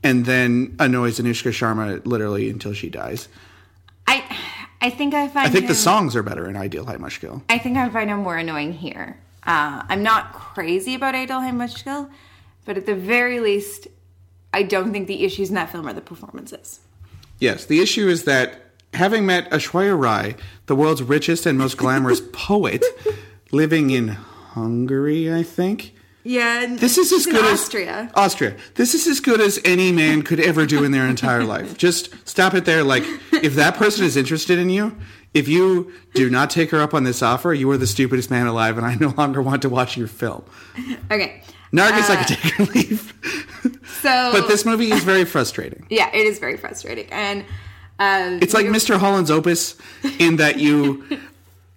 and 0.01 0.25
then 0.25 0.75
annoys 0.79 1.19
Anushka 1.19 1.51
Sharma 1.51 2.03
literally 2.03 2.49
until 2.49 2.73
she 2.73 2.89
dies. 2.89 3.27
I 4.07 4.25
I 4.81 4.89
think 4.89 5.13
I 5.13 5.27
find 5.27 5.47
I 5.47 5.51
think 5.51 5.67
the 5.67 5.75
songs 5.75 6.15
are 6.15 6.23
better 6.23 6.49
in 6.49 6.55
Ae 6.57 6.67
Dil 6.67 6.85
Hai 6.85 6.97
Mushkil. 6.97 7.43
I 7.47 7.59
think 7.59 7.77
I 7.77 7.87
find 7.89 8.09
him 8.09 8.23
more 8.23 8.37
annoying 8.37 8.73
here. 8.73 9.19
Uh, 9.43 9.83
I'm 9.87 10.01
not 10.01 10.33
crazy 10.33 10.95
about 10.95 11.13
Ae 11.13 11.27
Dil 11.27 11.41
Hai 11.41 11.51
Mushkil, 11.51 12.09
but 12.65 12.75
at 12.75 12.87
the 12.87 12.95
very 12.95 13.39
least, 13.39 13.87
I 14.51 14.63
don't 14.63 14.91
think 14.91 15.07
the 15.07 15.23
issues 15.23 15.49
in 15.49 15.55
that 15.55 15.71
film 15.71 15.87
are 15.87 15.93
the 15.93 16.01
performances. 16.01 16.79
Yes, 17.37 17.65
the 17.65 17.81
issue 17.81 18.07
is 18.07 18.23
that 18.23 18.71
having 18.95 19.27
met 19.27 19.47
Aishwarya 19.51 19.95
Rai, 19.99 20.35
the 20.65 20.75
world's 20.75 21.03
richest 21.03 21.45
and 21.45 21.55
most 21.55 21.77
glamorous 21.77 22.21
poet, 22.31 22.83
living 23.51 23.91
in 23.91 24.17
Hungary, 24.53 25.33
I 25.33 25.43
think. 25.43 25.93
Yeah, 26.23 26.75
This 26.75 26.97
is 26.99 27.11
as 27.11 27.25
good 27.25 27.43
Austria. 27.43 27.91
as 27.91 28.11
Austria. 28.13 28.53
Austria, 28.53 28.55
This 28.75 28.93
is 28.93 29.07
as 29.07 29.19
good 29.19 29.41
as 29.41 29.59
any 29.65 29.91
man 29.91 30.21
could 30.21 30.39
ever 30.39 30.65
do 30.67 30.83
in 30.83 30.91
their 30.91 31.07
entire 31.07 31.43
life. 31.43 31.77
Just 31.85 32.13
stop 32.27 32.53
it 32.53 32.65
there. 32.65 32.83
Like, 32.83 33.03
if 33.33 33.55
that 33.55 33.75
person 33.75 34.05
is 34.05 34.15
interested 34.15 34.59
in 34.59 34.69
you, 34.69 34.95
if 35.33 35.47
you 35.47 35.91
do 36.13 36.29
not 36.29 36.49
take 36.51 36.69
her 36.71 36.79
up 36.81 36.93
on 36.93 37.05
this 37.05 37.21
offer, 37.23 37.53
you 37.53 37.71
are 37.71 37.77
the 37.77 37.87
stupidest 37.87 38.29
man 38.29 38.45
alive, 38.45 38.77
and 38.77 38.85
I 38.85 38.95
no 38.95 39.13
longer 39.17 39.41
want 39.41 39.61
to 39.63 39.69
watch 39.69 39.97
your 39.97 40.07
film. 40.07 40.43
Okay, 41.09 41.41
Nargis, 41.73 42.09
I 42.09 42.23
could 42.23 42.37
take 42.37 42.59
or 42.59 42.65
leave. 42.65 43.13
so 44.01 44.31
but 44.33 44.47
this 44.47 44.65
movie 44.65 44.91
is 44.91 45.03
very 45.03 45.25
frustrating. 45.25 45.87
yeah, 45.89 46.09
it 46.13 46.27
is 46.27 46.37
very 46.37 46.57
frustrating, 46.57 47.07
and 47.11 47.45
uh, 47.97 48.37
It's 48.41 48.53
like 48.53 48.65
Mr. 48.67 48.97
Holland's 48.99 49.31
Opus 49.31 49.75
in 50.19 50.35
that 50.35 50.59
you 50.59 51.03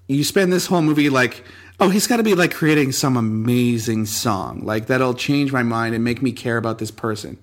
you 0.08 0.24
spend 0.24 0.52
this 0.52 0.66
whole 0.66 0.82
movie 0.82 1.08
like, 1.08 1.44
oh, 1.80 1.88
he's 1.88 2.06
got 2.06 2.16
to 2.18 2.22
be 2.22 2.34
like 2.34 2.52
creating 2.54 2.92
some 2.92 3.16
amazing 3.16 4.06
song, 4.06 4.60
like 4.64 4.86
that'll 4.86 5.14
change 5.14 5.52
my 5.52 5.62
mind 5.62 5.94
and 5.94 6.02
make 6.04 6.22
me 6.22 6.32
care 6.32 6.56
about 6.56 6.78
this 6.78 6.90
person. 6.90 7.38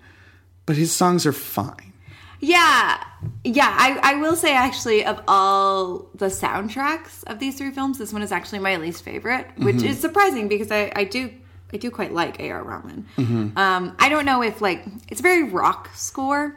But 0.65 0.75
his 0.77 0.91
songs 0.91 1.25
are 1.25 1.33
fine. 1.33 1.93
Yeah, 2.39 3.03
yeah. 3.43 3.75
I, 3.77 3.99
I 4.13 4.15
will 4.15 4.35
say 4.35 4.53
actually, 4.55 5.05
of 5.05 5.21
all 5.27 6.09
the 6.15 6.25
soundtracks 6.27 7.23
of 7.27 7.37
these 7.39 7.57
three 7.57 7.69
films, 7.71 7.99
this 7.99 8.11
one 8.11 8.23
is 8.23 8.31
actually 8.31 8.59
my 8.59 8.77
least 8.77 9.03
favorite, 9.03 9.47
which 9.57 9.75
Mm-hmm. 9.77 9.85
is 9.85 9.99
surprising 9.99 10.47
because 10.47 10.71
I, 10.71 10.91
I 10.95 11.03
do 11.03 11.29
I 11.73 11.77
do 11.77 11.91
quite 11.91 12.13
like 12.13 12.39
A.R. 12.39 12.63
Rahman. 12.63 13.05
Mm-hmm. 13.17 13.57
Um, 13.57 13.95
I 13.99 14.09
don't 14.09 14.25
know 14.25 14.41
if 14.41 14.59
like 14.61 14.83
it's 15.09 15.19
a 15.19 15.23
very 15.23 15.43
rock 15.43 15.89
score, 15.93 16.55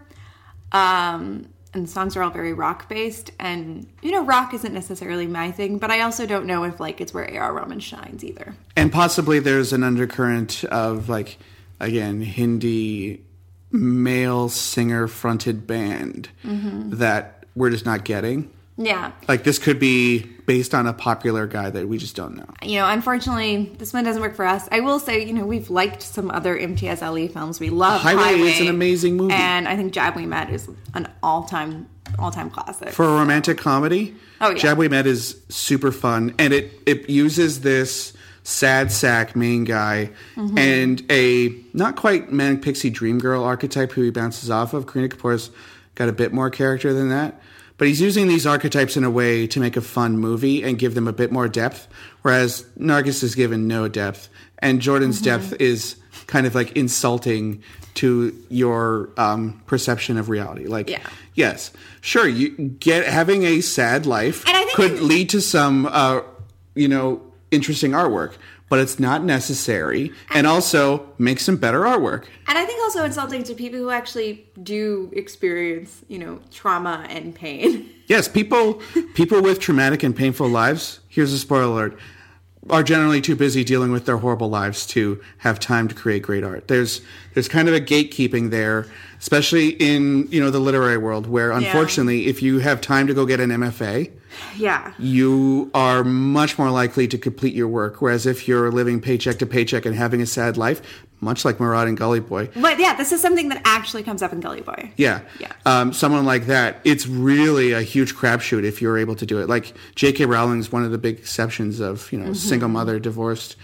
um, 0.72 1.46
and 1.74 1.87
the 1.87 1.90
songs 1.90 2.16
are 2.16 2.22
all 2.22 2.30
very 2.30 2.52
rock 2.52 2.88
based, 2.88 3.30
and 3.38 3.87
you 4.02 4.10
know, 4.10 4.24
rock 4.24 4.54
isn't 4.54 4.72
necessarily 4.72 5.26
my 5.26 5.50
thing, 5.50 5.78
but 5.78 5.90
I 5.90 6.00
also 6.00 6.26
don't 6.26 6.46
know 6.46 6.64
if 6.64 6.80
like 6.80 7.00
it's 7.00 7.12
where 7.12 7.24
A.R. 7.24 7.52
Rahman 7.52 7.80
shines 7.80 8.24
either. 8.24 8.54
And 8.76 8.92
possibly 8.92 9.40
there's 9.40 9.72
an 9.72 9.82
undercurrent 9.82 10.64
of 10.64 11.08
like, 11.08 11.38
again, 11.80 12.20
Hindi 12.22 13.20
male 13.70 14.48
singer 14.48 15.08
fronted 15.08 15.66
band 15.66 16.28
mm-hmm. 16.44 16.90
that 16.96 17.44
we're 17.56 17.70
just 17.70 17.84
not 17.84 18.04
getting. 18.04 18.50
Yeah, 18.76 19.12
Like 19.28 19.44
this 19.44 19.58
could 19.60 19.78
be 19.78 20.18
based 20.46 20.74
on 20.74 20.87
a 20.88 20.92
popular 20.92 21.46
guy 21.46 21.70
that 21.70 21.87
we 21.88 21.96
just 21.96 22.16
don't 22.16 22.37
know. 22.37 22.46
you 22.62 22.78
know, 22.80 22.88
unfortunately, 22.88 23.72
this 23.78 23.92
one 23.92 24.02
doesn't 24.02 24.20
work 24.20 24.34
for 24.34 24.44
us. 24.44 24.68
I 24.72 24.80
will 24.80 24.98
say, 24.98 25.24
you 25.24 25.32
know, 25.32 25.46
we've 25.46 25.70
liked 25.70 26.02
some 26.02 26.28
other 26.32 26.56
MTS 26.58 27.00
LE 27.00 27.18
E 27.18 27.28
films. 27.28 27.60
We 27.60 27.70
love 27.70 28.00
Highway 28.00 28.22
Highway. 28.22 28.40
is 28.50 28.60
an 28.60 28.66
amazing 28.66 29.16
movie. 29.16 29.32
and 29.34 29.68
I 29.68 29.76
think 29.76 29.92
Jab 29.92 30.16
We 30.16 30.26
Met 30.26 30.50
is 30.50 30.68
an 30.92 31.08
all-time, 31.22 31.87
all-time 32.18 32.50
classic. 32.50 32.88
For 32.90 33.04
a 33.04 33.14
romantic 33.16 33.58
comedy, 33.58 34.16
Oh, 34.40 34.50
yeah. 34.50 34.56
Jab 34.58 34.78
We 34.78 34.88
Met 34.88 35.06
is 35.06 35.40
super 35.48 35.92
fun, 35.92 36.34
and 36.38 36.52
it 36.52 36.72
it 36.84 37.08
uses 37.08 37.60
this 37.60 38.12
sad 38.42 38.90
sack 38.90 39.37
main 39.37 39.62
guy 39.64 40.10
Mm-hmm. 40.34 40.58
and 40.58 41.02
a 41.10 41.54
not 41.72 41.94
quite 41.94 42.32
manic 42.32 42.60
pixie 42.62 42.90
dream 42.90 43.20
girl 43.20 43.44
archetype 43.44 43.92
who 43.92 44.02
he 44.02 44.10
bounces 44.10 44.50
off 44.50 44.74
of. 44.74 44.87
Kareena 44.87 45.10
Kapoor's 45.10 45.50
got 45.94 46.08
a 46.08 46.12
bit 46.12 46.32
more 46.32 46.50
character 46.50 46.92
than 46.92 47.08
that, 47.10 47.40
but 47.78 47.88
he's 47.88 48.00
using 48.00 48.28
these 48.28 48.46
archetypes 48.46 48.96
in 48.96 49.04
a 49.04 49.10
way 49.10 49.46
to 49.48 49.60
make 49.60 49.76
a 49.76 49.80
fun 49.80 50.18
movie 50.18 50.62
and 50.62 50.78
give 50.78 50.94
them 50.94 51.08
a 51.08 51.12
bit 51.12 51.32
more 51.32 51.48
depth. 51.48 51.88
Whereas 52.22 52.64
Nargis 52.78 53.22
is 53.22 53.34
given 53.34 53.66
no 53.68 53.88
depth, 53.88 54.28
and 54.60 54.80
Jordan's 54.80 55.20
Mm-hmm. 55.20 55.42
depth 55.48 55.60
is 55.60 55.96
kind 56.26 56.46
of 56.46 56.54
like 56.54 56.72
insulting 56.72 57.62
to 57.94 58.34
your 58.48 59.10
um, 59.16 59.60
perception 59.66 60.16
of 60.18 60.28
reality. 60.28 60.66
Like, 60.66 60.88
Yeah. 60.90 61.00
yes, 61.34 61.70
sure, 62.00 62.26
you 62.26 62.50
get 62.50 63.06
having 63.06 63.44
a 63.44 63.60
sad 63.60 64.06
life 64.06 64.44
And 64.48 64.56
I 64.56 64.60
think 64.64 64.72
could 64.74 65.00
lead 65.00 65.28
to 65.30 65.40
some, 65.40 65.87
uh, 65.87 66.20
you 66.74 66.88
know, 66.88 67.20
interesting 67.50 67.92
artwork, 67.92 68.32
but 68.68 68.79
it's 68.79 68.98
not 68.98 69.24
necessary, 69.24 70.12
and 70.33 70.46
also 70.46 71.07
make 71.18 71.38
some 71.38 71.57
better 71.57 71.83
artwork. 71.83 72.24
and 72.48 72.59
I 72.59 72.64
think 72.64 72.83
also 72.83 73.05
insulting 73.05 73.42
to 73.44 73.55
people 73.55 73.79
who 73.79 73.90
actually 73.90 74.46
do 74.62 75.11
experience, 75.12 76.05
you 76.09 76.18
know, 76.18 76.40
trauma 76.50 77.07
and 77.09 77.35
pain. 77.35 77.90
Yes, 78.07 78.29
people 78.29 78.83
people 79.14 79.40
with 79.40 79.61
traumatic 79.61 80.03
and 80.03 80.14
painful 80.14 80.48
lives. 80.48 81.00
Here's 81.09 81.33
a 81.33 81.38
spoiler 81.38 81.64
alert. 81.64 81.98
Are 82.70 82.83
generally 82.83 83.20
too 83.20 83.37
busy 83.37 83.62
dealing 83.62 83.92
with 83.92 84.07
their 84.07 84.16
horrible 84.16 84.48
lives 84.48 84.87
to 84.88 85.20
have 85.38 85.61
time 85.61 85.87
to 85.88 85.94
create 85.94 86.22
great 86.22 86.42
art. 86.42 86.68
There's 86.68 87.03
there's 87.35 87.48
kind 87.48 87.68
of 87.68 87.74
a 87.74 87.81
gatekeeping 87.81 88.50
there, 88.50 88.87
especially 89.20 89.70
in 89.70 90.29
you 90.31 90.40
know 90.40 90.50
the 90.50 90.61
literary 90.61 90.96
world, 90.96 91.27
where 91.27 91.50
unfortunately, 91.50 92.27
if 92.27 92.42
you 92.42 92.61
have 92.61 92.81
time 92.81 93.07
to 93.07 93.14
go 93.14 93.27
get 93.27 93.38
an 93.38 93.50
MFA, 93.50 94.11
yeah. 94.57 94.94
you 94.98 95.70
are 95.74 96.05
much 96.05 96.59
more 96.59 96.70
likely 96.70 97.07
to 97.09 97.18
complete 97.18 97.55
your 97.55 97.68
work. 97.68 98.00
Whereas 98.00 98.27
if 98.27 98.48
you're 98.48 98.70
living 98.70 99.00
paycheck 99.00 99.38
to 99.38 99.46
paycheck 99.46 99.85
and 99.85 99.94
having 99.94 100.22
a 100.22 100.27
sad 100.27 100.57
life, 100.57 101.05
much 101.24 101.44
like 101.44 101.58
Murad 101.58 101.88
and 101.88 101.96
Gully 101.96 102.20
Boy, 102.20 102.48
But 102.54 102.78
yeah, 102.78 102.94
this 102.94 103.10
is 103.10 103.20
something 103.20 103.48
that 103.48 103.60
actually 103.64 104.02
comes 104.04 104.22
up 104.22 104.32
in 104.32 104.40
Gully 104.40 104.60
Boy. 104.60 104.92
yeah, 104.96 105.22
Yeah. 105.40 105.52
Um, 105.66 105.92
someone 105.92 106.24
like 106.24 106.46
that, 106.46 106.76
it's 106.84 107.06
really 107.06 107.72
a 107.72 107.82
huge 107.82 108.14
crapshoot 108.14 108.62
if 108.64 108.80
you're 108.80 108.98
able 108.98 109.16
to 109.16 109.26
do 109.26 109.40
it. 109.40 109.48
Like 109.48 109.72
J.K. 109.96 110.26
Rowling's 110.26 110.70
one 110.70 110.84
of 110.84 110.90
the 110.92 110.98
big 110.98 111.18
exceptions 111.18 111.80
of 111.80 112.12
you 112.12 112.18
know 112.18 112.32
single 112.34 112.68
mother, 112.68 112.98
divorced, 113.00 113.56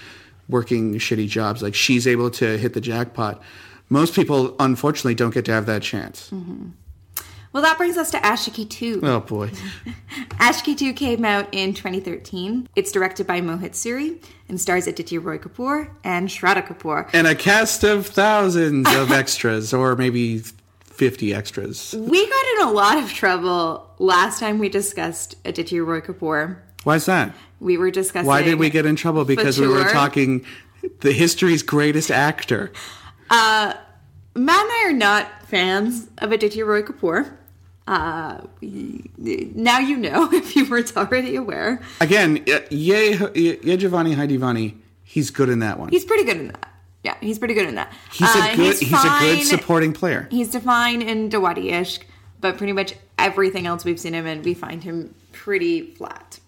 working 0.48 0.94
shitty 0.94 1.28
jobs. 1.28 1.62
Like 1.62 1.74
she's 1.74 2.06
able 2.06 2.30
to 2.32 2.58
hit 2.58 2.72
the 2.74 2.80
jackpot. 2.80 3.40
Most 3.88 4.14
people, 4.14 4.56
unfortunately, 4.60 5.14
don't 5.16 5.34
get 5.34 5.44
to 5.46 5.52
have 5.52 5.66
that 5.66 5.82
chance. 5.82 6.30
Well, 7.52 7.62
that 7.64 7.78
brings 7.78 7.96
us 7.96 8.10
to 8.12 8.18
Aashiqui 8.18 8.68
2. 8.70 9.00
Oh 9.02 9.20
boy. 9.20 9.48
Aashiqui 10.38 10.76
2 10.76 10.92
came 10.92 11.24
out 11.24 11.48
in 11.52 11.74
2013. 11.74 12.68
It's 12.76 12.92
directed 12.92 13.26
by 13.26 13.40
Mohit 13.40 13.72
Suri 13.72 14.22
and 14.48 14.60
stars 14.60 14.86
Aditya 14.86 15.20
Roy 15.20 15.38
Kapur 15.38 15.90
and 16.04 16.28
Shraddha 16.28 16.64
Kapoor. 16.66 17.10
and 17.12 17.26
a 17.26 17.34
cast 17.34 17.82
of 17.82 18.06
thousands 18.06 18.86
of 18.94 19.10
extras, 19.22 19.74
or 19.74 19.96
maybe 19.96 20.38
50 20.84 21.34
extras. 21.34 21.92
We 21.98 22.28
got 22.28 22.44
in 22.56 22.68
a 22.68 22.70
lot 22.72 22.98
of 23.02 23.12
trouble 23.12 23.90
last 23.98 24.38
time 24.38 24.58
we 24.58 24.68
discussed 24.68 25.34
Aditya 25.44 25.82
Roy 25.82 26.00
Kapur. 26.00 26.58
Why 26.84 26.96
is 26.96 27.06
that? 27.06 27.34
We 27.58 27.76
were 27.76 27.90
discussing. 27.90 28.26
Why 28.28 28.42
did 28.42 28.58
we 28.60 28.70
get 28.70 28.86
in 28.86 28.94
trouble? 28.96 29.24
Because 29.24 29.58
we 29.58 29.66
were 29.66 29.90
talking 29.90 30.44
the 31.00 31.12
history's 31.12 31.62
greatest 31.62 32.10
actor. 32.12 32.70
Uh, 33.28 33.74
Matt 34.34 34.62
and 34.62 34.70
I 34.72 34.84
are 34.86 34.92
not 34.92 35.46
fans 35.48 36.08
of 36.18 36.30
Aditya 36.32 36.64
Roy 36.64 36.82
Kapur. 36.82 37.36
Uh, 37.90 38.40
now 38.62 39.80
you 39.80 39.96
know 39.96 40.28
if 40.32 40.54
you 40.54 40.64
weren't 40.70 40.96
already 40.96 41.34
aware. 41.36 41.80
Again, 42.00 42.42
y- 42.46 42.64
Ye 42.70 43.10
Ye 43.34 43.76
Jawaani 43.76 44.14
Hai 44.14 44.28
Deewani, 44.28 44.76
he's 45.02 45.30
good 45.30 45.48
in 45.48 45.58
that 45.58 45.78
one. 45.78 45.88
He's 45.88 46.04
pretty 46.04 46.24
good 46.24 46.36
in 46.36 46.46
that. 46.48 46.68
Yeah, 47.02 47.16
he's 47.20 47.38
pretty 47.38 47.54
good 47.54 47.66
in 47.68 47.74
that. 47.74 47.92
He's 48.12 48.28
Uh, 48.28 48.48
a 48.52 48.56
good 48.56 48.76
he's, 48.78 48.82
a 48.82 48.86
fine- 48.96 49.36
good 49.38 49.46
supporting 49.46 49.92
player. 49.92 50.28
He's 50.30 50.50
defined 50.50 51.02
in 51.02 51.30
Daawat-e-Ishq, 51.30 52.00
but 52.40 52.56
pretty 52.58 52.72
much 52.74 52.94
everything 53.18 53.66
else 53.66 53.84
we've 53.84 53.98
seen 53.98 54.12
him 54.14 54.26
in, 54.26 54.42
we 54.42 54.54
find 54.54 54.84
him 54.84 55.12
pretty 55.32 55.90
flat. 55.94 56.38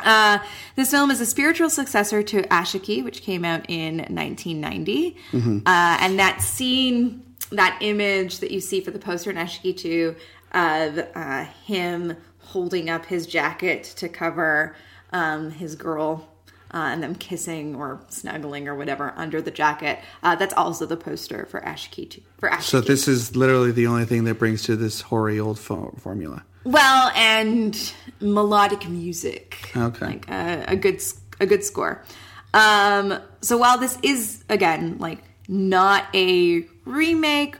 Uh, 0.00 0.38
this 0.76 0.90
film 0.90 1.10
is 1.10 1.20
a 1.20 1.26
spiritual 1.26 1.68
successor 1.70 2.22
to 2.22 2.42
Aashiqui, 2.44 3.04
which 3.04 3.20
came 3.22 3.44
out 3.44 3.66
in 3.68 3.98
1990. 3.98 5.16
Uh, 5.34 5.60
and 5.66 6.18
that 6.18 6.40
scene, 6.40 7.22
that 7.52 7.76
image 7.82 8.38
that 8.38 8.50
you 8.50 8.60
see 8.60 8.80
for 8.80 8.90
the 8.92 8.98
poster 8.98 9.30
in 9.30 9.36
Aashiqui 9.36 9.76
2 9.76 10.16
of 10.52 10.98
uh, 11.14 11.44
him 11.64 12.16
holding 12.38 12.90
up 12.90 13.06
his 13.06 13.26
jacket 13.26 13.84
to 13.84 14.08
cover 14.08 14.74
um, 15.12 15.50
his 15.50 15.74
girl 15.74 16.28
uh, 16.72 16.78
and 16.92 17.02
them 17.02 17.14
kissing 17.14 17.74
or 17.74 18.00
snuggling 18.08 18.68
or 18.68 18.74
whatever 18.74 19.12
under 19.16 19.42
the 19.42 19.50
jacket. 19.50 19.98
Uh, 20.22 20.36
that's 20.36 20.54
also 20.54 20.86
the 20.86 20.96
poster 20.96 21.46
for 21.46 21.60
Aashiqui. 21.60 22.22
For 22.38 22.48
Aashiqui. 22.48 22.62
So 22.62 22.80
this 22.80 23.08
is 23.08 23.34
literally 23.36 23.72
the 23.72 23.86
only 23.86 24.04
thing 24.04 24.24
that 24.24 24.34
brings 24.38 24.62
to 24.64 24.76
this 24.76 25.00
hoary 25.00 25.40
old 25.40 25.58
fo- 25.58 25.94
formula. 25.98 26.44
Well, 26.64 27.10
and 27.14 27.92
melodic 28.20 28.88
music. 28.88 29.72
Okay. 29.76 30.06
Like 30.06 30.30
uh, 30.30 30.64
a 30.68 30.76
good 30.76 31.02
a 31.40 31.46
good 31.46 31.64
score. 31.64 32.04
Um, 32.52 33.18
so 33.40 33.56
while 33.56 33.78
this 33.78 33.98
is 34.02 34.44
again 34.48 34.98
like 34.98 35.24
not 35.48 36.04
a 36.14 36.66
remake 36.84 37.56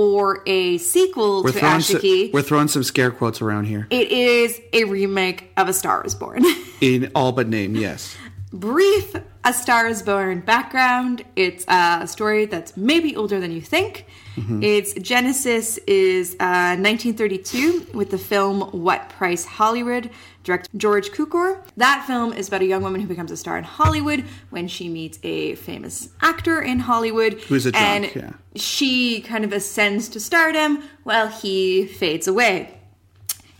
or 0.00 0.42
a 0.46 0.78
sequel 0.78 1.42
We're 1.42 1.52
to 1.52 1.58
Aashiqui, 1.60 2.32
we're 2.32 2.40
throwing 2.40 2.68
some 2.68 2.82
scare 2.82 3.10
quotes 3.10 3.42
around 3.42 3.66
here. 3.66 3.86
it 3.90 4.10
is 4.10 4.58
a 4.72 4.84
remake 4.84 5.52
of 5.58 5.68
A 5.68 5.74
Star 5.74 6.02
Is 6.06 6.14
Born. 6.14 6.42
In 6.80 7.12
all 7.14 7.32
but 7.32 7.48
name, 7.48 7.76
yes. 7.76 8.16
Brief 8.50 9.14
A 9.44 9.52
Star 9.52 9.86
Is 9.88 10.02
Born 10.02 10.40
background. 10.40 11.22
It's 11.36 11.66
a 11.68 12.06
story 12.06 12.46
that's 12.46 12.78
maybe 12.78 13.14
older 13.14 13.40
than 13.40 13.52
you 13.52 13.60
think. 13.60 14.06
Its 14.62 14.94
genesis 14.94 15.76
is 15.86 16.32
uh, 16.40 16.80
1932 16.80 17.88
with 17.92 18.10
the 18.10 18.16
film 18.16 18.62
What 18.70 19.10
Price 19.10 19.44
Hollywood, 19.44 20.08
directed 20.42 20.70
George 20.78 21.10
Cukor. 21.10 21.62
That 21.76 22.04
film 22.06 22.32
is 22.32 22.48
about 22.48 22.62
a 22.62 22.66
young 22.66 22.82
woman 22.82 23.00
who 23.00 23.06
becomes 23.06 23.30
a 23.30 23.36
star 23.36 23.58
in 23.58 23.64
Hollywood 23.64 24.24
when 24.50 24.68
she 24.68 24.88
meets 24.88 25.18
a 25.22 25.54
famous 25.56 26.08
actor 26.20 26.60
in 26.60 26.80
Hollywood. 26.80 27.34
Who's 27.34 27.66
a 27.66 27.72
drunk, 27.72 27.86
and 27.86 28.14
yeah. 28.14 28.32
she 28.56 29.20
kind 29.20 29.44
of 29.44 29.52
ascends 29.52 30.08
to 30.10 30.20
stardom 30.20 30.82
while 31.04 31.28
he 31.28 31.86
fades 31.86 32.26
away. 32.26 32.78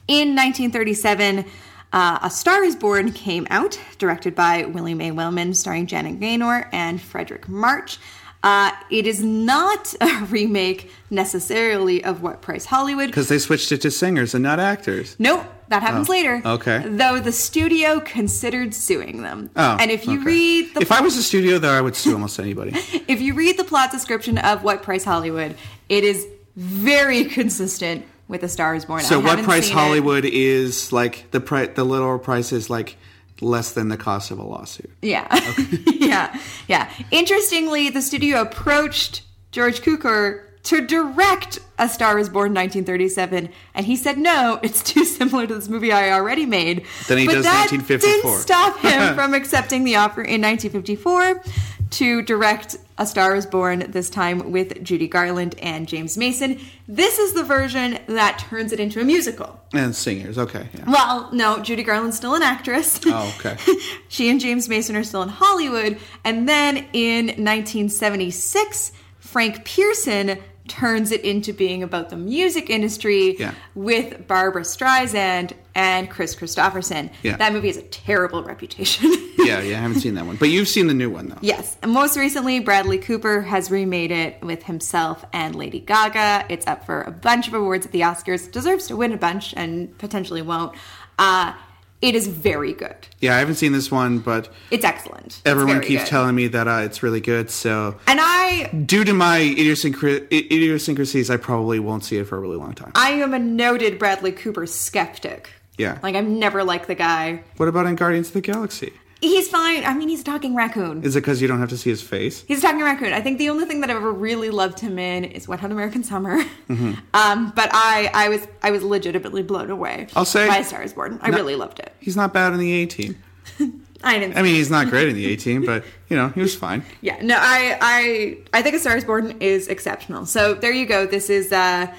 In 0.09 0.35
1937, 0.35 1.45
uh, 1.93 2.19
A 2.23 2.31
Star 2.31 2.65
is 2.65 2.77
Born 2.77 3.13
came 3.13 3.47
out, 3.51 3.79
directed 3.99 4.35
by 4.35 4.65
William 4.65 5.01
A. 5.01 5.11
Wellman, 5.11 5.55
starring 5.55 5.87
Janet 5.87 6.21
Gaynor 6.21 6.69
and 6.73 7.01
Fredric 7.01 7.49
March. 7.49 7.99
Uh, 8.43 8.71
it 8.91 9.07
is 9.07 9.23
not 9.23 9.95
a 10.01 10.25
remake 10.31 10.91
necessarily 11.11 12.03
of 12.03 12.23
What 12.23 12.41
Price 12.43 12.65
Hollywood. 12.67 13.07
Because 13.09 13.29
they 13.29 13.39
switched 13.39 13.71
it 13.73 13.81
to 13.83 13.91
singers 13.91 14.35
and 14.35 14.43
not 14.43 14.59
actors. 14.59 15.15
Nope, 15.19 15.45
that 15.69 15.83
happens 15.83 16.09
Oh, 16.09 16.13
later. 16.13 16.43
okay. 16.45 16.83
Though 16.87 17.21
the 17.21 17.33
studio 17.33 18.01
considered 18.01 18.75
suing 18.75 19.23
them. 19.23 19.51
Oh, 19.57 19.77
and 19.79 19.91
if 19.91 20.07
you 20.07 20.15
okay. 20.15 20.25
read 20.25 20.75
the 20.75 20.81
if 20.81 20.91
I 20.93 21.01
was 21.01 21.17
a 21.17 21.23
studio 21.23 21.59
there, 21.59 21.73
I 21.73 21.81
would 21.81 21.97
sue 21.97 22.15
almost 22.15 22.39
anybody. 22.41 22.73
if 23.09 23.21
you 23.21 23.35
read 23.35 23.59
the 23.59 23.65
plot 23.65 23.91
description 23.91 24.39
of 24.39 24.63
What 24.65 24.83
Price 24.83 25.05
Hollywood, 25.05 25.57
it 25.89 26.05
is 26.05 26.27
very 26.57 27.25
consistent 27.39 28.05
with 28.27 28.43
A 28.43 28.49
Star 28.49 28.75
is 28.75 28.85
Born. 28.85 29.03
So 29.03 29.19
what 29.21 29.43
price. 29.43 29.69
Hollywood 29.69 30.25
is 30.25 30.93
like 30.93 31.31
the 31.33 31.41
price? 31.41 31.71
The 31.75 31.85
literal 31.85 32.19
price 32.19 32.53
is 32.53 32.71
like 32.71 32.97
less 33.41 33.73
than 33.73 33.89
the 33.89 33.97
cost 33.97 34.31
of 34.31 34.39
a 34.39 34.43
lawsuit. 34.43 34.91
Yeah. 35.03 35.27
yeah. 35.87 36.41
Yeah. 36.69 36.93
Interestingly, 37.11 37.91
the 37.91 38.03
studio 38.03 38.41
approached 38.41 39.23
George 39.51 39.81
Cukor 39.81 40.45
to 40.65 40.87
direct 40.87 41.59
A 41.79 41.89
Star 41.89 42.19
is 42.19 42.29
Born 42.29 42.53
1937, 42.53 43.51
and 43.75 43.87
he 43.87 43.97
said, 43.97 44.19
no, 44.19 44.61
it's 44.63 44.83
too 44.83 45.05
similar 45.05 45.47
to 45.47 45.55
this 45.55 45.69
movie 45.69 45.93
I 45.93 46.13
already 46.13 46.47
made. 46.47 46.87
Then 47.09 47.19
he 47.19 47.27
but 47.27 47.35
does 47.35 47.45
that 47.45 47.71
1954. 47.71 48.31
didn't 48.31 48.43
stop 48.43 48.79
him 48.81 49.15
from 49.17 49.35
accepting 49.35 49.85
the 49.85 49.97
offer 49.97 50.23
in 50.23 50.43
1954 50.43 51.43
to 51.91 52.23
direct 52.23 52.77
A 52.99 53.07
Star 53.07 53.35
is 53.35 53.47
Born, 53.47 53.91
this 53.91 54.11
time 54.11 54.53
with 54.53 54.83
Judy 54.83 55.09
Garland 55.09 55.57
and 55.61 55.89
James 55.89 56.17
Mason. 56.17 56.61
This 56.87 57.19
is 57.19 57.33
the 57.33 57.43
version 57.43 57.99
that 58.07 58.39
turns 58.39 58.73
it 58.73 58.79
into 58.79 59.01
a 59.01 59.05
musical. 59.05 59.61
And 59.73 59.95
singers, 59.95 60.39
okay. 60.39 60.69
Yeah. 60.73 60.85
Well, 60.89 61.31
no, 61.33 61.61
Judy 61.61 61.83
Garland's 61.83 62.17
still 62.17 62.35
an 62.35 62.43
actress. 62.43 63.01
Oh, 63.07 63.35
okay. 63.39 63.57
she 64.09 64.31
and 64.31 64.41
James 64.41 64.69
Mason 64.69 64.95
are 64.95 65.05
still 65.05 65.23
in 65.23 65.29
Hollywood. 65.31 65.99
And 66.25 66.49
then 66.49 66.87
in 66.93 67.27
1976, 67.27 68.93
Frank 69.19 69.65
Pierson 69.65 70.39
turns 70.69 71.11
it 71.11 71.23
into 71.23 71.53
being 71.53 71.83
about 71.83 72.11
the 72.11 72.17
music 72.17 72.71
industry 72.71 73.37
Yeah. 73.39 73.55
with 73.75 74.27
Barbra 74.29 74.63
Streisand 74.63 75.53
and 75.75 76.09
Kris 76.09 76.37
Kristofferson. 76.37 77.11
Yeah. 77.23 77.37
That 77.37 77.53
movie 77.53 77.69
has 77.69 77.77
a 77.77 77.83
terrible 77.83 78.43
reputation. 78.45 79.11
yeah, 79.39 79.61
yeah. 79.61 79.79
I 79.79 79.81
haven't 79.81 80.01
seen 80.01 80.15
that 80.15 80.27
one, 80.27 80.37
but 80.37 80.49
you've 80.49 80.69
seen 80.69 80.87
the 80.87 80.95
new 80.95 81.11
one 81.11 81.29
though. 81.29 81.39
Yes. 81.41 81.77
And 81.83 81.93
most 81.93 82.17
recently, 82.17 82.61
Bradley 82.61 82.99
Cooper 82.99 83.41
has 83.43 83.71
remade 83.71 84.11
it 84.13 84.41
with 84.43 84.63
himself 84.65 85.25
and 85.33 85.55
Lady 85.57 85.81
Gaga. 85.81 86.47
It's 86.49 86.67
up 86.67 86.87
for 86.87 87.03
a 87.03 87.11
bunch 87.11 87.49
of 87.49 87.55
awards 87.55 87.87
at 87.87 87.93
the 87.93 88.03
Oscars. 88.03 88.51
Deserves 88.51 88.87
to 88.89 88.97
win 88.97 89.13
a 89.13 89.17
bunch 89.17 89.55
and 89.57 89.97
potentially 89.99 90.43
won't. 90.43 90.77
Uh, 91.19 91.53
it 92.03 92.15
is 92.15 92.27
very 92.27 92.73
good. 92.73 92.97
Yeah, 93.21 93.37
I 93.37 93.39
haven't 93.41 93.57
seen 93.57 93.73
this 93.73 93.91
one, 93.91 94.19
but 94.21 94.49
It's 94.71 94.85
excellent. 94.85 95.41
Everyone 95.45 95.75
very 95.77 95.87
keeps 95.87 96.05
good. 96.05 96.09
telling 96.11 96.35
me 96.35 96.47
that 96.49 96.67
uh, 96.67 96.81
it's 96.85 97.03
really 97.03 97.21
good. 97.21 97.51
So, 97.51 97.97
And 98.07 98.19
I 98.23 98.71
due 98.87 99.05
to 99.05 99.13
my 99.13 99.39
idiosyncra- 99.39 100.23
i- 100.33 100.47
idiosyncrasies, 100.51 101.31
I 101.31 101.37
probably 101.37 101.79
won't 101.79 102.05
see 102.05 102.17
it 102.17 102.25
for 102.27 102.37
a 102.37 102.41
really 102.41 102.57
long 102.57 102.73
time. 102.75 102.93
I 102.95 103.11
am 103.11 103.35
a 103.35 103.39
noted 103.39 103.99
Bradley 103.99 104.33
Cooper 104.33 104.67
skeptic. 104.67 105.51
Yeah. 105.79 105.99
Like 106.03 106.15
I've 106.15 106.27
never 106.29 106.63
liked 106.65 106.87
the 106.89 106.95
guy. 106.95 107.43
What 107.57 107.69
about 107.69 107.87
in 107.87 107.95
Guardians 107.97 108.29
of 108.29 108.35
the 108.35 108.41
Galaxy? 108.43 108.93
He's 109.21 109.49
fine. 109.49 109.85
I 109.85 109.93
mean, 109.95 110.09
he's 110.09 110.23
a 110.23 110.25
talking 110.25 110.55
raccoon. 110.55 111.03
Is 111.03 111.15
it 111.15 111.21
because 111.21 111.43
you 111.43 111.49
don't 111.49 111.61
have 111.61 111.69
to 111.69 111.77
see 111.77 111.91
his 111.91 112.01
face? 112.01 112.43
He's 112.49 112.59
a 112.59 112.63
talking 112.63 112.81
raccoon. 112.81 113.13
I 113.13 113.21
think 113.21 113.39
the 113.39 113.51
only 113.51 113.67
thing 113.67 113.81
that 113.83 113.91
I've 113.91 113.97
ever 113.97 114.13
really 114.13 114.49
loved 114.51 114.81
him 114.81 114.99
in 114.99 115.25
is 115.25 115.47
Wet 115.47 115.61
Hot 115.61 115.71
American 115.71 116.03
Summer. 116.05 116.39
Mm-hmm. 116.69 116.93
Um, 117.15 117.53
but 117.55 117.69
I, 117.73 118.11
I 118.15 118.29
was, 118.31 118.47
I 118.63 118.71
was 118.71 118.83
legitimately 118.83 119.43
blown 119.43 119.71
away. 119.71 120.07
I'll 120.17 120.25
say- 120.25 120.49
by 120.49 120.59
A 120.59 120.65
Star 120.65 120.83
Is 120.83 120.95
Born. 120.95 121.19
I 121.23 121.31
No- 121.31 121.37
really 121.37 121.55
loved 121.57 121.81
it. 121.81 121.93
He's 122.01 122.17
not 122.17 122.33
bad 122.33 122.53
in 122.55 122.59
the 122.59 122.73
A 122.73 122.87
team. 122.87 123.17
I 124.03 124.19
didn't. 124.19 124.39
I 124.39 124.43
mean, 124.43 124.55
he's 124.55 124.71
not 124.71 124.89
great 124.89 125.09
in 125.09 125.15
the 125.17 125.27
A 125.33 125.37
team, 125.37 125.67
but 125.67 125.85
you 126.09 126.17
know, 126.17 126.29
he 126.29 126.41
was 126.41 126.55
fine. 126.55 126.83
Yeah, 127.03 127.19
no, 127.23 127.37
I, 127.39 127.77
I, 127.81 128.39
I 128.59 128.63
think 128.63 128.75
A 128.77 128.79
Star 128.79 128.97
Is 128.97 129.05
Born 129.05 129.37
is 129.41 129.69
exceptional. 129.69 130.25
So 130.25 130.55
there 130.55 130.73
you 130.73 130.87
go. 130.87 131.05
This 131.07 131.29
is, 131.29 131.53
uh, 131.53 131.93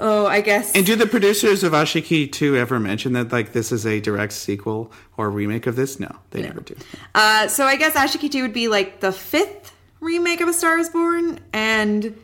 oh, 0.00 0.26
I 0.26 0.40
guess. 0.40 0.74
And 0.74 0.84
do 0.84 0.96
the 0.96 1.06
producers 1.06 1.62
of 1.62 1.72
Aashiqui 1.72 2.30
2 2.32 2.56
ever 2.56 2.80
mention 2.80 3.12
that 3.12 3.30
like 3.30 3.52
this 3.52 3.70
is 3.70 3.86
a 3.86 4.00
direct 4.00 4.32
sequel 4.32 4.90
or 5.16 5.30
remake 5.30 5.66
of 5.66 5.76
this? 5.76 6.00
No, 6.00 6.14
they 6.30 6.42
never 6.42 6.60
do. 6.60 6.74
Uh, 7.14 7.46
so 7.48 7.64
I 7.64 7.76
guess 7.76 7.94
Aashiqui 7.94 8.30
2 8.30 8.42
would 8.42 8.52
be 8.52 8.68
like 8.68 9.00
the 9.00 9.12
fifth 9.12 9.72
remake 10.00 10.40
of 10.40 10.48
A 10.48 10.52
Star 10.52 10.78
is 10.78 10.88
Born, 10.88 11.38
and 11.52 12.18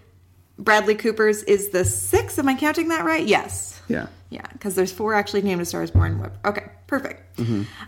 Bradley 0.59 0.95
Cooper's 0.95 1.43
is 1.45 1.69
the 1.69 1.85
sixth. 1.85 2.39
Am 2.39 2.49
I 2.49 2.55
counting 2.57 2.89
that 2.89 3.05
right? 3.05 3.25
Yes. 3.25 3.81
Yeah. 3.89 4.07
Yeah, 4.29 4.47
because 4.53 4.75
there's 4.75 4.93
four 4.93 5.15
actually 5.15 5.43
named 5.43 5.61
A 5.61 5.65
Star 5.65 5.83
is 5.83 5.91
Born. 5.93 6.31
Okay, 6.45 6.65
perfect. 6.89 7.39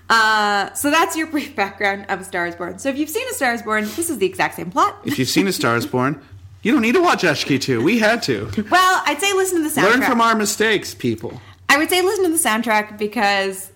Uh, 0.09 0.73
so 0.75 0.91
that's 0.91 1.17
your 1.17 1.27
brief 1.31 1.57
background 1.57 2.07
of 2.09 2.21
A 2.21 2.25
Star 2.25 2.47
is 2.47 2.55
Born. 2.55 2.79
So 2.79 2.89
if 2.89 2.97
you've 2.97 3.11
seen 3.11 3.27
A 3.29 3.35
Star 3.35 3.53
is 3.55 3.63
Born, 3.63 3.85
this 3.85 4.09
is 4.09 4.19
the 4.19 4.27
exact 4.27 4.55
same 4.55 4.71
plot. 4.71 5.01
If 5.05 5.19
you've 5.19 5.29
seen 5.29 5.49
A 5.49 5.53
Star 5.53 5.77
is 5.77 5.87
Born, 5.95 6.23
you 6.69 6.75
don't 6.75 6.83
need 6.83 6.97
to 6.97 7.01
watch 7.01 7.23
Aashiqui 7.23 7.59
2. 7.59 7.83
We 7.83 7.99
had 7.99 8.23
to. 8.25 8.51
Well, 8.71 9.03
I'd 9.07 9.19
say 9.19 9.33
listen 9.33 9.63
to 9.63 9.71
the 9.71 9.75
soundtrack. 9.81 9.91
Learn 9.91 10.03
from 10.03 10.21
our 10.21 10.35
mistakes, 10.35 10.93
people. 10.93 11.41
I 11.71 11.79
would 11.79 11.89
say 11.89 12.03
listen 12.03 12.25
to 12.25 12.31
the 12.31 12.37
soundtrack 12.37 12.99
because 12.99 13.73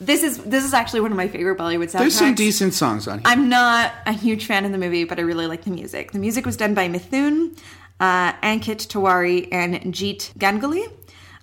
this 0.00 0.24
is 0.24 0.38
this 0.38 0.64
is 0.64 0.74
actually 0.74 1.02
one 1.02 1.12
of 1.12 1.16
my 1.16 1.28
favorite 1.28 1.56
Bollywood 1.56 1.92
soundtracks. 1.92 1.98
There's 2.00 2.14
some 2.18 2.34
decent 2.34 2.74
songs 2.74 3.06
on 3.06 3.18
here. 3.18 3.22
I'm 3.26 3.48
not 3.48 3.92
a 4.06 4.12
huge 4.12 4.46
fan 4.46 4.64
of 4.64 4.72
the 4.72 4.78
movie, 4.78 5.04
but 5.04 5.20
I 5.20 5.22
really 5.22 5.46
like 5.46 5.62
the 5.62 5.70
music. 5.70 6.10
The 6.10 6.18
music 6.18 6.44
was 6.44 6.56
done 6.56 6.74
by 6.74 6.88
Mithun, 6.88 7.56
uh, 8.00 8.32
Ankit 8.32 8.88
Tiwari, 8.88 9.46
and 9.52 9.76
Jeet 9.94 10.34
Ganguly. 10.36 10.88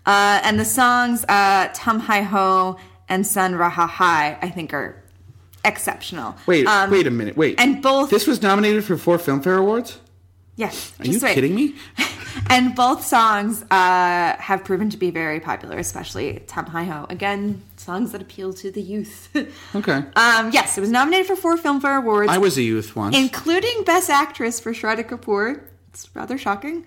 Uh, 0.06 0.42
and 0.44 0.60
the 0.60 0.66
songs 0.66 1.24
uh, 1.30 1.70
Tum 1.74 2.02
Hi 2.02 2.22
Ho 2.22 2.76
and 3.08 3.26
Sunn 3.26 3.54
Raha 3.54 3.88
Hai, 3.88 4.38
I 4.42 4.50
think, 4.50 4.74
are 4.74 5.02
exceptional. 5.64 6.36
Wait, 6.48 6.68
Um, 6.68 6.92
wait 6.92 7.08
a 7.08 7.12
minute. 7.12 7.38
Wait. 7.38 7.56
And 7.62 7.82
both. 7.82 8.10
This 8.10 8.28
was 8.28 8.42
nominated 8.42 8.84
for 8.84 8.98
four 8.98 9.18
Filmfare 9.18 9.58
Awards? 9.58 9.98
Yes. 10.56 10.94
Are 11.00 11.06
you 11.06 11.20
wait. 11.22 11.34
kidding 11.36 11.56
me? 11.56 11.76
And 12.50 12.76
both 12.76 13.06
songs 13.06 13.62
uh, 13.72 14.36
have 14.38 14.64
proven 14.64 14.90
to 14.92 14.98
be 14.98 15.12
very 15.12 15.42
popular, 15.42 15.78
especially 15.78 16.42
Tum 16.48 16.66
Hi 16.68 16.86
Ho. 16.86 17.06
Again, 17.10 17.62
songs 17.76 18.14
that 18.14 18.22
appeal 18.22 18.54
to 18.54 18.72
the 18.72 18.82
youth. 18.82 19.30
Okay. 19.76 20.04
um, 20.16 20.52
yes, 20.52 20.78
it 20.78 20.82
was 20.82 20.90
nominated 20.90 21.28
for 21.28 21.36
four 21.36 21.58
Filmfare 21.58 21.98
Awards. 21.98 22.30
I 22.32 22.38
was 22.38 22.58
a 22.58 22.62
youth 22.62 22.96
once. 22.96 23.18
including 23.18 23.84
Best 23.86 24.10
Actress 24.10 24.60
for 24.62 24.72
Shraddha 24.72 25.04
Kapoor. 25.08 25.62
It's 25.90 26.10
rather 26.16 26.38
shocking. 26.38 26.86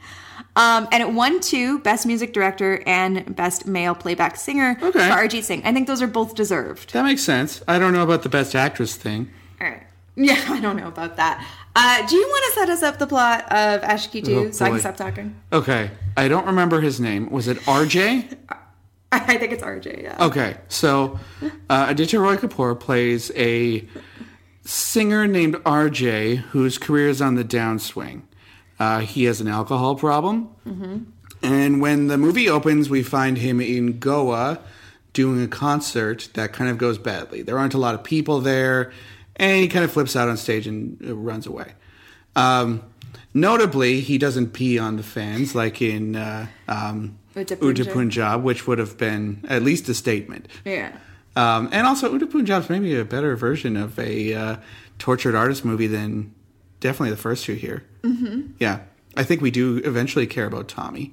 Um, 0.57 0.89
and 0.91 1.03
it 1.03 1.13
won 1.13 1.41
two 1.41 1.79
Best 1.81 2.07
Music 2.07 2.33
Director 2.33 2.83
and 2.87 3.37
Best 3.37 3.67
Male 3.67 3.95
Playback 3.95 4.37
Singer 4.37 4.79
Okay. 4.83 4.91
for 4.93 4.99
Arijit 4.99 5.43
Singh. 5.43 5.63
I 5.67 5.73
think 5.75 5.87
those 5.87 6.01
are 6.01 6.07
both 6.07 6.35
deserved. 6.35 6.95
that 6.95 7.05
makes 7.05 7.23
sense. 7.23 7.63
I 7.69 7.79
don't 7.79 7.93
know 7.93 8.03
about 8.03 8.23
the 8.23 8.31
best 8.31 8.55
actress 8.55 8.97
thing. 8.97 9.31
All 9.61 9.67
right. 9.69 9.84
Yeah, 10.17 10.43
I 10.49 10.61
don't 10.61 10.77
know 10.77 10.89
about 10.89 11.17
that. 11.17 11.45
Uh, 11.77 12.07
do 12.07 12.17
you 12.17 12.23
want 12.27 12.55
to 12.55 12.61
set 12.61 12.69
us 12.71 12.83
up 12.83 12.99
the 12.99 13.07
plot 13.07 13.43
of 13.53 13.81
Aashiqui 13.83 14.25
2 14.25 14.37
Oh, 14.37 14.51
so 14.53 14.65
I 14.65 14.71
can 14.71 14.79
stop 14.81 14.97
talking? 14.97 15.35
Okay. 15.53 15.91
I 16.17 16.29
don't 16.29 16.47
remember 16.47 16.81
his 16.81 17.01
name. 17.01 17.29
Was 17.31 17.49
it 17.49 17.59
RJ? 17.61 18.37
I 19.13 19.37
think 19.37 19.53
it's 19.53 19.63
RJ, 19.63 20.03
yeah. 20.03 20.17
Okay, 20.25 20.57
so 20.69 21.21
uh, 21.71 21.87
Aditya 21.89 22.19
Roy 22.19 22.37
Kapur 22.37 22.79
plays 22.79 23.31
a 23.37 23.87
singer 24.65 25.27
named 25.29 25.55
RJ 25.57 26.39
whose 26.39 26.79
career 26.79 27.09
is 27.09 27.23
on 27.23 27.37
the 27.37 27.45
downswing. 27.45 28.23
Uh, 28.79 29.01
he 29.01 29.25
has 29.25 29.41
an 29.41 29.47
alcohol 29.47 29.95
problem, 29.95 30.49
and 31.43 31.81
when 31.81 32.09
the 32.09 32.19
movie 32.19 32.49
opens, 32.49 32.91
we 32.91 33.05
find 33.05 33.39
him 33.39 33.61
in 33.61 34.01
Goa 34.01 34.59
doing 35.13 35.41
a 35.45 35.49
concert 35.49 36.29
that 36.35 36.53
kind 36.53 36.69
of 36.69 36.77
goes 36.77 36.99
badly. 36.99 37.41
There 37.43 37.57
aren't 37.57 37.75
a 37.75 37.79
lot 37.79 37.95
of 37.95 38.03
people 38.03 38.41
there, 38.41 38.91
and 39.37 39.61
he 39.61 39.69
kind 39.69 39.85
of 39.85 39.93
flips 39.93 40.17
out 40.17 40.29
on 40.29 40.37
stage 40.37 40.67
and 40.67 40.99
uh, 41.07 41.15
runs 41.15 41.47
away. 41.47 41.73
Um, 42.37 42.83
notably, 43.33 44.01
he 44.01 44.19
doesn't 44.19 44.53
pee 44.53 44.79
on 44.79 44.97
the 44.97 45.03
fans 45.03 45.55
like 45.55 45.81
in 45.83 46.17
uh, 46.17 46.47
um, 46.69 47.19
Udta 47.35 47.57
Udta 47.57 47.93
Punjab. 47.93 48.43
Which 48.43 48.67
would 48.67 48.79
have 48.79 48.97
been 48.97 49.45
at 49.49 49.63
least 49.63 49.89
a 49.89 49.95
statement. 49.95 50.49
Yeah. 50.65 50.97
Um, 51.37 51.69
and 51.73 51.87
also, 51.87 52.17
Udta 52.17 52.31
Punjab's 52.31 52.71
maybe 52.71 52.97
a 52.97 53.05
better 53.05 53.35
version 53.37 53.77
of 53.77 53.99
a 53.99 54.35
uh, 54.35 54.57
tortured 54.99 55.35
artist 55.35 55.65
movie 55.65 55.89
than 55.89 56.33
definitely 56.81 57.11
the 57.11 57.17
first 57.17 57.45
two 57.45 57.55
here. 57.55 57.85
Mm-hmm. 58.03 58.53
Yeah, 58.59 58.81
I 59.17 59.25
think 59.25 59.41
we 59.41 59.51
do 59.51 59.79
eventually 59.85 60.27
care 60.27 60.47
about 60.47 60.69
Tommy. 60.69 61.13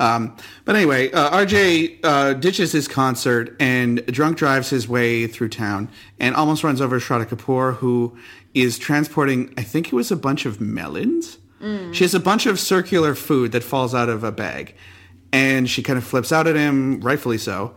Um, 0.00 0.36
but 0.64 0.76
anyway, 0.76 1.10
uh, 1.12 1.30
RJ 1.44 2.00
uh, 2.04 2.32
ditches 2.34 2.72
his 2.72 2.88
concert 2.88 3.56
and 3.60 4.04
drunk 4.06 4.36
drives 4.38 4.70
his 4.70 4.88
way 4.88 5.26
through 5.26 5.48
town 5.50 5.88
and 6.18 6.34
almost 6.34 6.64
runs 6.64 6.80
over 6.80 6.98
Shraddha 7.00 7.26
Kapoor, 7.26 7.74
who 7.76 8.16
is 8.54 8.78
transporting, 8.78 9.52
I 9.56 9.62
think 9.62 9.86
it 9.88 9.92
was 9.94 10.10
a 10.10 10.16
bunch 10.16 10.44
of 10.46 10.60
melons. 10.60 11.38
She 11.92 12.02
has 12.04 12.12
a 12.14 12.20
bunch 12.20 12.46
of 12.46 12.58
circular 12.58 13.14
food 13.14 13.52
that 13.52 13.62
falls 13.62 13.94
out 13.94 14.08
of 14.08 14.24
a 14.24 14.32
bag, 14.32 14.74
and 15.32 15.70
she 15.70 15.82
kind 15.82 15.96
of 15.96 16.04
flips 16.04 16.32
out 16.32 16.46
at 16.48 16.56
him, 16.56 17.00
rightfully 17.00 17.38
so. 17.38 17.74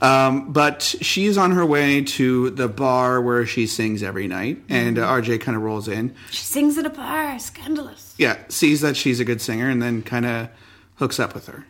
Um, 0.00 0.52
but 0.52 0.82
she's 0.82 1.36
on 1.36 1.52
her 1.52 1.66
way 1.66 2.02
to 2.02 2.50
the 2.50 2.68
bar 2.68 3.20
where 3.20 3.44
she 3.46 3.66
sings 3.66 4.02
every 4.02 4.28
night, 4.28 4.62
and 4.68 4.98
uh, 4.98 5.06
RJ 5.08 5.40
kind 5.40 5.56
of 5.56 5.62
rolls 5.62 5.88
in. 5.88 6.14
She 6.30 6.44
sings 6.44 6.78
at 6.78 6.86
a 6.86 6.90
bar, 6.90 7.38
scandalous. 7.38 8.14
Yeah, 8.16 8.38
sees 8.48 8.80
that 8.82 8.96
she's 8.96 9.18
a 9.20 9.24
good 9.24 9.40
singer, 9.40 9.68
and 9.68 9.82
then 9.82 10.02
kind 10.02 10.26
of 10.26 10.48
hooks 10.96 11.18
up 11.18 11.34
with 11.34 11.46
her. 11.46 11.66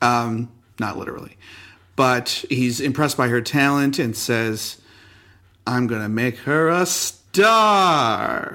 Um, 0.00 0.50
not 0.78 0.96
literally, 0.96 1.36
but 1.96 2.44
he's 2.48 2.80
impressed 2.80 3.16
by 3.16 3.28
her 3.28 3.40
talent 3.40 3.98
and 3.98 4.16
says, 4.16 4.80
"I'm 5.66 5.88
gonna 5.88 6.08
make 6.08 6.38
her 6.38 6.68
a 6.68 6.86
star." 6.86 8.52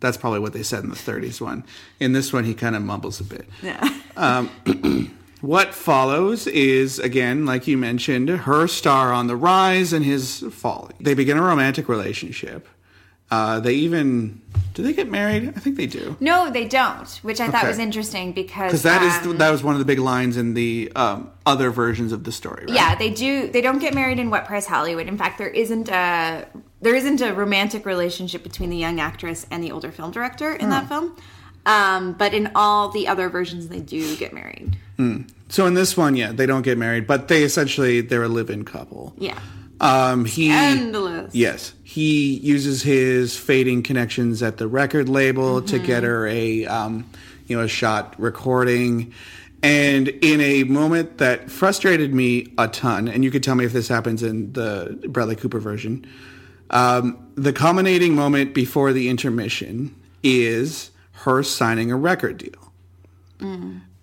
That's 0.00 0.16
probably 0.16 0.40
what 0.40 0.52
they 0.52 0.62
said 0.62 0.84
in 0.84 0.90
the 0.90 0.96
'30s 0.96 1.40
one. 1.40 1.64
In 1.98 2.12
this 2.12 2.32
one, 2.32 2.44
he 2.44 2.52
kind 2.54 2.76
of 2.76 2.82
mumbles 2.82 3.20
a 3.20 3.24
bit. 3.24 3.48
Yeah. 3.62 3.88
What 5.40 5.74
follows 5.74 6.46
is, 6.46 6.98
again, 6.98 7.46
like 7.46 7.66
you 7.66 7.78
mentioned, 7.78 8.28
her 8.28 8.66
star 8.66 9.12
on 9.12 9.26
the 9.26 9.36
rise 9.36 9.92
and 9.92 10.04
his 10.04 10.44
falling. 10.50 10.96
They 11.00 11.14
begin 11.14 11.38
a 11.38 11.42
romantic 11.42 11.88
relationship. 11.88 12.68
Uh, 13.30 13.60
they 13.60 13.74
even 13.74 14.40
do 14.74 14.82
they 14.82 14.92
get 14.92 15.08
married? 15.08 15.48
I 15.56 15.60
think 15.60 15.76
they 15.76 15.86
do 15.86 16.16
no, 16.18 16.50
they 16.50 16.66
don't, 16.66 17.08
which 17.22 17.40
I 17.40 17.48
thought 17.48 17.64
was 17.64 17.78
interesting 17.78 18.32
because 18.32 18.72
because 18.72 18.82
that 18.82 19.02
is 19.02 19.26
um, 19.26 19.38
that 19.38 19.50
was 19.50 19.62
one 19.62 19.76
of 19.76 19.78
the 19.78 19.84
big 19.84 20.00
lines 20.00 20.36
in 20.36 20.54
the 20.54 20.90
um, 20.96 21.30
other 21.46 21.70
versions 21.70 22.10
of 22.10 22.24
the 22.24 22.32
story. 22.32 22.64
Right? 22.66 22.74
Yeah, 22.74 22.94
they 22.96 23.10
do. 23.10 23.46
They 23.48 23.60
don't 23.60 23.78
get 23.78 23.94
married 23.94 24.18
in 24.18 24.30
What 24.30 24.46
Price 24.46 24.66
Hollywood. 24.66 25.06
In 25.06 25.16
fact, 25.16 25.38
there 25.38 25.48
isn't 25.48 25.88
a 25.88 26.48
there 26.80 26.94
isn't 26.96 27.20
a 27.20 27.32
romantic 27.32 27.86
relationship 27.86 28.42
between 28.42 28.68
the 28.68 28.76
young 28.76 28.98
actress 28.98 29.46
and 29.52 29.62
the 29.62 29.70
older 29.70 29.92
film 29.92 30.10
director 30.10 30.52
in 30.52 30.70
that 30.70 30.88
film. 30.88 31.16
Um, 31.66 32.12
but 32.14 32.32
in 32.34 32.50
all 32.54 32.88
the 32.88 33.06
other 33.08 33.28
versions, 33.28 33.68
they 33.68 33.80
do 33.80 34.16
get 34.16 34.32
married. 34.32 34.76
So 35.48 35.66
in 35.66 35.74
this 35.74 35.96
one, 35.96 36.14
yeah, 36.14 36.32
they 36.32 36.46
don't 36.46 36.62
get 36.62 36.76
married, 36.76 37.06
but 37.06 37.28
they 37.28 37.42
essentially 37.42 38.02
they're 38.02 38.22
a 38.22 38.28
live-in 38.28 38.64
couple. 38.64 39.14
Yeah, 39.18 39.38
Um, 39.80 40.26
he 40.26 40.48
Scandalous. 40.48 41.34
Yes, 41.34 41.72
he 41.82 42.34
uses 42.38 42.82
his 42.82 43.36
fading 43.36 43.82
connections 43.82 44.42
at 44.42 44.58
the 44.58 44.68
record 44.68 45.08
label 45.08 45.62
to 45.62 45.78
get 45.78 46.02
her 46.02 46.26
a, 46.26 46.66
um, 46.66 47.06
you 47.46 47.56
know, 47.56 47.64
a 47.64 47.68
shot 47.68 48.14
recording. 48.18 49.12
And 49.62 50.08
in 50.08 50.40
a 50.40 50.64
moment 50.64 51.18
that 51.18 51.50
frustrated 51.50 52.14
me 52.14 52.52
a 52.58 52.68
ton, 52.68 53.08
and 53.08 53.24
you 53.24 53.30
could 53.30 53.42
tell 53.42 53.54
me 53.54 53.64
if 53.64 53.72
this 53.72 53.88
happens 53.88 54.22
in 54.22 54.52
the 54.52 54.98
Bradley 55.08 55.36
Cooper 55.36 55.60
version, 55.60 56.06
um, 56.70 57.26
the 57.34 57.52
culminating 57.52 58.14
moment 58.14 58.54
before 58.54 58.92
the 58.92 59.08
intermission 59.08 59.94
is 60.22 60.90
her 61.24 61.42
signing 61.42 61.90
a 61.92 61.96
record 61.96 62.38
deal. 62.38 62.72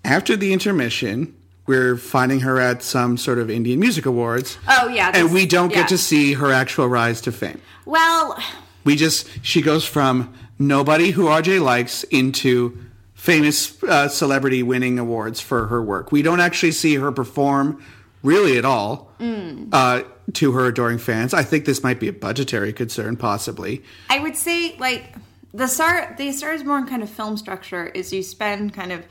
After 0.03 0.35
the 0.35 0.51
intermission, 0.53 1.35
we're 1.67 1.95
finding 1.97 2.39
her 2.39 2.59
at 2.59 2.81
some 2.81 3.17
sort 3.17 3.37
of 3.39 3.49
Indian 3.49 3.79
Music 3.79 4.05
Awards. 4.05 4.57
Oh, 4.67 4.87
yeah, 4.87 5.11
and 5.13 5.31
we 5.33 5.45
don't 5.45 5.69
yeah. 5.69 5.77
get 5.81 5.89
to 5.89 5.97
see 5.97 6.33
her 6.33 6.51
actual 6.51 6.87
rise 6.87 7.21
to 7.21 7.31
fame. 7.31 7.61
Well, 7.85 8.37
We 8.83 8.95
just 8.95 9.27
she 9.43 9.61
goes 9.61 9.85
from 9.85 10.33
nobody 10.57 11.11
who 11.11 11.25
RJ 11.25 11.61
likes 11.61 12.03
into 12.05 12.77
famous 13.13 13.81
uh, 13.83 14.07
celebrity 14.07 14.63
winning 14.63 14.97
awards 14.97 15.39
for 15.41 15.67
her 15.67 15.83
work. 15.83 16.11
We 16.11 16.21
don't 16.21 16.39
actually 16.39 16.71
see 16.71 16.95
her 16.95 17.11
perform 17.11 17.83
really 18.23 18.57
at 18.57 18.65
all 18.65 19.07
Mm. 19.19 19.69
uh, 19.71 20.03
to 20.33 20.51
her 20.53 20.65
adoring 20.67 20.99
fans. 20.99 21.33
I 21.33 21.41
think 21.43 21.65
this 21.65 21.81
might 21.83 21.99
be 21.99 22.07
a 22.07 22.13
budgetary 22.13 22.71
concern, 22.71 23.17
possibly. 23.17 23.83
I 24.11 24.19
would 24.19 24.35
say 24.35 24.75
like 24.77 25.15
the 25.57 25.67
star 25.67 26.13
the 26.17 26.31
Star 26.31 26.53
is 26.53 26.63
Born 26.63 26.85
kind 26.85 27.01
of 27.01 27.09
film 27.09 27.35
structure 27.35 27.87
is 27.87 28.13
you 28.13 28.21
spend 28.21 28.73
kind 28.75 28.91
of 28.91 29.03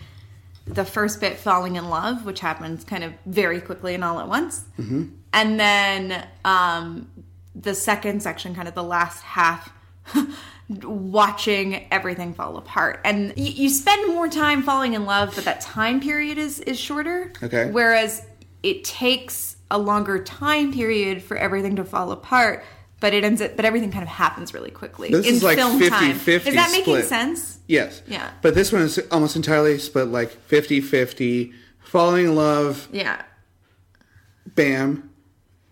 the 0.64 0.84
first 0.84 1.20
bit 1.20 1.36
falling 1.38 1.74
in 1.76 1.88
love, 1.90 2.24
which 2.24 2.40
happens 2.40 2.84
kind 2.84 3.02
of 3.04 3.12
very 3.26 3.60
quickly 3.60 3.94
and 3.94 4.04
all 4.04 4.20
at 4.20 4.28
once, 4.28 4.64
mm-hmm. 4.78 5.06
and 5.32 5.58
then 5.60 6.26
um, 6.44 7.08
the 7.54 7.74
second 7.74 8.22
section, 8.22 8.54
kind 8.54 8.68
of 8.68 8.74
the 8.74 8.82
last 8.84 9.22
half. 9.22 9.72
watching 10.68 11.86
everything 11.92 12.34
fall 12.34 12.56
apart 12.56 13.00
and 13.04 13.28
y- 13.36 13.54
you 13.54 13.68
spend 13.68 14.12
more 14.12 14.28
time 14.28 14.62
falling 14.64 14.94
in 14.94 15.04
love 15.04 15.32
but 15.36 15.44
that 15.44 15.60
time 15.60 16.00
period 16.00 16.38
is 16.38 16.58
is 16.58 16.76
shorter 16.76 17.32
Okay. 17.40 17.70
whereas 17.70 18.26
it 18.64 18.82
takes 18.82 19.56
a 19.70 19.78
longer 19.78 20.22
time 20.24 20.72
period 20.72 21.22
for 21.22 21.36
everything 21.36 21.76
to 21.76 21.84
fall 21.84 22.10
apart 22.10 22.64
but 23.00 23.12
it 23.14 23.24
ends 23.24 23.40
up 23.42 23.56
but 23.56 23.64
everything 23.64 23.90
kind 23.90 24.02
of 24.02 24.08
happens 24.08 24.54
really 24.54 24.70
quickly 24.70 25.10
This 25.10 25.26
in 25.26 25.34
is 25.36 25.42
like 25.42 25.56
film 25.58 25.80
50-50 25.80 25.88
time 25.90 26.10
is 26.10 26.54
that 26.54 26.70
making 26.72 27.02
sense 27.02 27.58
Yes. 27.68 28.00
Yeah. 28.06 28.30
But 28.42 28.54
this 28.54 28.72
one 28.72 28.82
is 28.82 28.98
almost 29.10 29.34
entirely 29.34 29.78
split 29.78 30.06
like 30.08 30.30
50 30.30 30.80
50, 30.80 31.52
falling 31.80 32.26
in 32.26 32.34
love, 32.36 32.88
yeah 32.92 33.22
bam. 34.54 35.10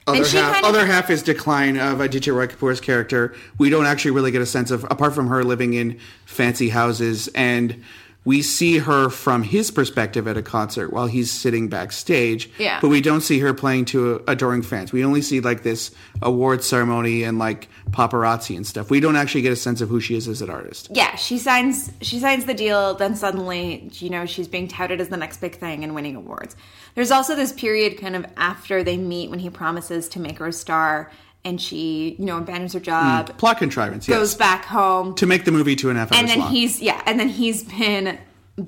Other 0.06 0.18
half, 0.18 0.52
kind 0.52 0.64
of- 0.66 0.74
other 0.74 0.84
half 0.86 1.08
is 1.08 1.22
decline 1.22 1.78
of 1.78 2.00
Aditya 2.00 2.32
Roy 2.34 2.46
Kapur's 2.46 2.80
character. 2.80 3.34
We 3.56 3.70
don't 3.70 3.86
actually 3.86 4.10
really 4.10 4.30
get 4.30 4.42
a 4.42 4.46
sense 4.46 4.70
of, 4.70 4.84
apart 4.90 5.14
from 5.14 5.28
her 5.28 5.42
living 5.42 5.72
in 5.72 5.98
fancy 6.26 6.68
houses, 6.68 7.28
and 7.28 7.82
we 8.24 8.40
see 8.42 8.78
her 8.78 9.10
from 9.10 9.42
his 9.42 9.70
perspective 9.70 10.26
at 10.26 10.36
a 10.36 10.42
concert 10.42 10.92
while 10.92 11.06
he's 11.06 11.30
sitting 11.30 11.68
backstage. 11.68 12.50
Yeah. 12.58 12.78
But 12.80 12.88
we 12.88 13.00
don't 13.00 13.20
see 13.20 13.38
her 13.40 13.52
playing 13.52 13.84
to 13.86 14.22
adoring 14.26 14.62
fans. 14.62 14.92
We 14.92 15.04
only 15.04 15.20
see 15.22 15.40
like 15.40 15.62
this 15.62 15.90
award 16.22 16.64
ceremony 16.64 17.22
and 17.22 17.38
like 17.38 17.68
paparazzi 17.90 18.56
and 18.56 18.66
stuff. 18.66 18.90
We 18.90 19.00
don't 19.00 19.16
actually 19.16 19.42
get 19.42 19.52
a 19.52 19.56
sense 19.56 19.80
of 19.80 19.88
who 19.90 20.00
she 20.00 20.14
is 20.16 20.26
as 20.26 20.40
an 20.40 20.48
artist. 20.50 20.88
yeah 20.92 21.14
she 21.16 21.38
signs 21.38 21.90
she 22.00 22.18
signs 22.18 22.44
the 22.46 22.54
deal 22.54 22.94
then 22.94 23.14
suddenly 23.14 23.88
you 23.94 24.08
know 24.10 24.24
she's 24.26 24.48
being 24.48 24.68
touted 24.68 25.00
as 25.00 25.08
the 25.08 25.16
next 25.16 25.40
big 25.40 25.56
thing 25.56 25.84
and 25.84 25.94
winning 25.94 26.16
awards 26.16 26.56
there's 26.94 27.10
also 27.10 27.36
this 27.36 27.52
period 27.52 27.98
kind 27.98 28.16
of 28.16 28.24
after 28.36 28.82
they 28.82 28.96
meet 28.96 29.30
when 29.30 29.38
he 29.38 29.50
promises 29.50 30.08
to 30.08 30.18
make 30.20 30.38
her 30.38 30.46
a 30.48 30.52
star 30.52 31.10
and 31.44 31.60
she 31.60 32.16
you 32.18 32.24
know 32.24 32.38
abandons 32.38 32.72
her 32.72 32.80
mm, 32.80 32.84
job 32.84 33.36
Plot 33.38 33.58
contrivance, 33.58 34.08
yes. 34.08 34.18
goes 34.18 34.34
back 34.34 34.64
home 34.64 35.14
to 35.16 35.26
make 35.26 35.44
the 35.44 35.52
movie 35.52 35.76
two 35.76 35.88
and 35.90 35.98
a 35.98 36.00
half 36.00 36.12
hours 36.12 36.20
and 36.20 36.28
then 36.28 36.38
long. 36.40 36.50
he's 36.50 36.80
yeah 36.80 37.02
and 37.06 37.18
then 37.20 37.28
he's 37.28 37.62
been 37.64 38.18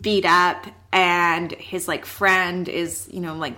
beat 0.01 0.25
up 0.25 0.67
and 0.93 1.53
his 1.53 1.89
like 1.89 2.05
friend 2.05 2.69
is 2.69 3.09
you 3.13 3.21
know 3.21 3.35
like 3.35 3.55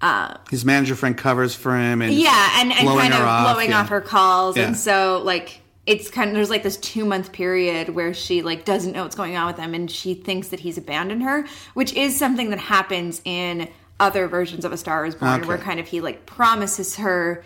uh, 0.00 0.36
His 0.48 0.64
manager 0.64 0.94
friend 0.94 1.16
covers 1.18 1.54
for 1.56 1.76
him 1.76 2.02
and 2.02 2.14
yeah 2.14 2.60
and, 2.60 2.72
and 2.72 2.86
kind 2.88 3.12
of 3.12 3.20
off, 3.20 3.52
blowing 3.52 3.70
yeah. 3.70 3.80
off 3.80 3.88
her 3.88 4.00
calls 4.00 4.56
Yeah. 4.56 4.66
and 4.68 4.76
so 4.76 5.20
like 5.24 5.60
it's 5.86 6.08
kind 6.10 6.28
of 6.30 6.36
there's 6.36 6.50
like 6.50 6.62
this 6.62 6.76
two 6.76 7.04
month 7.04 7.32
period 7.32 7.88
where 7.88 8.14
she 8.14 8.42
like 8.42 8.64
doesn't 8.64 8.92
know 8.92 9.02
what's 9.02 9.16
going 9.16 9.36
on 9.36 9.48
with 9.48 9.56
him 9.58 9.74
and 9.74 9.90
she 9.90 10.14
thinks 10.14 10.48
that 10.48 10.60
he's 10.60 10.78
abandoned 10.78 11.22
her 11.24 11.46
which 11.74 11.92
is 11.94 12.16
something 12.16 12.50
that 12.50 12.60
happens 12.60 13.20
in 13.24 13.68
other 13.98 14.28
versions 14.28 14.64
of 14.64 14.72
a 14.72 14.76
star 14.76 15.04
is 15.04 15.16
born 15.16 15.40
Okay. 15.40 15.48
where 15.48 15.58
kind 15.58 15.80
of 15.80 15.88
he 15.88 16.00
like 16.00 16.26
promises 16.26 16.94
her 16.96 17.42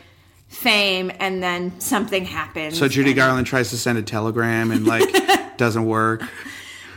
fame 0.52 1.10
and 1.18 1.42
then 1.42 1.80
something 1.80 2.24
happens 2.24 2.78
So 2.78 2.86
Judy 2.86 3.10
and- 3.10 3.16
Garland 3.16 3.46
tries 3.46 3.70
to 3.70 3.78
send 3.78 3.98
a 3.98 4.02
telegram 4.02 4.70
and 4.70 4.86
like 4.86 5.08
doesn't 5.56 5.84
work. 5.86 6.22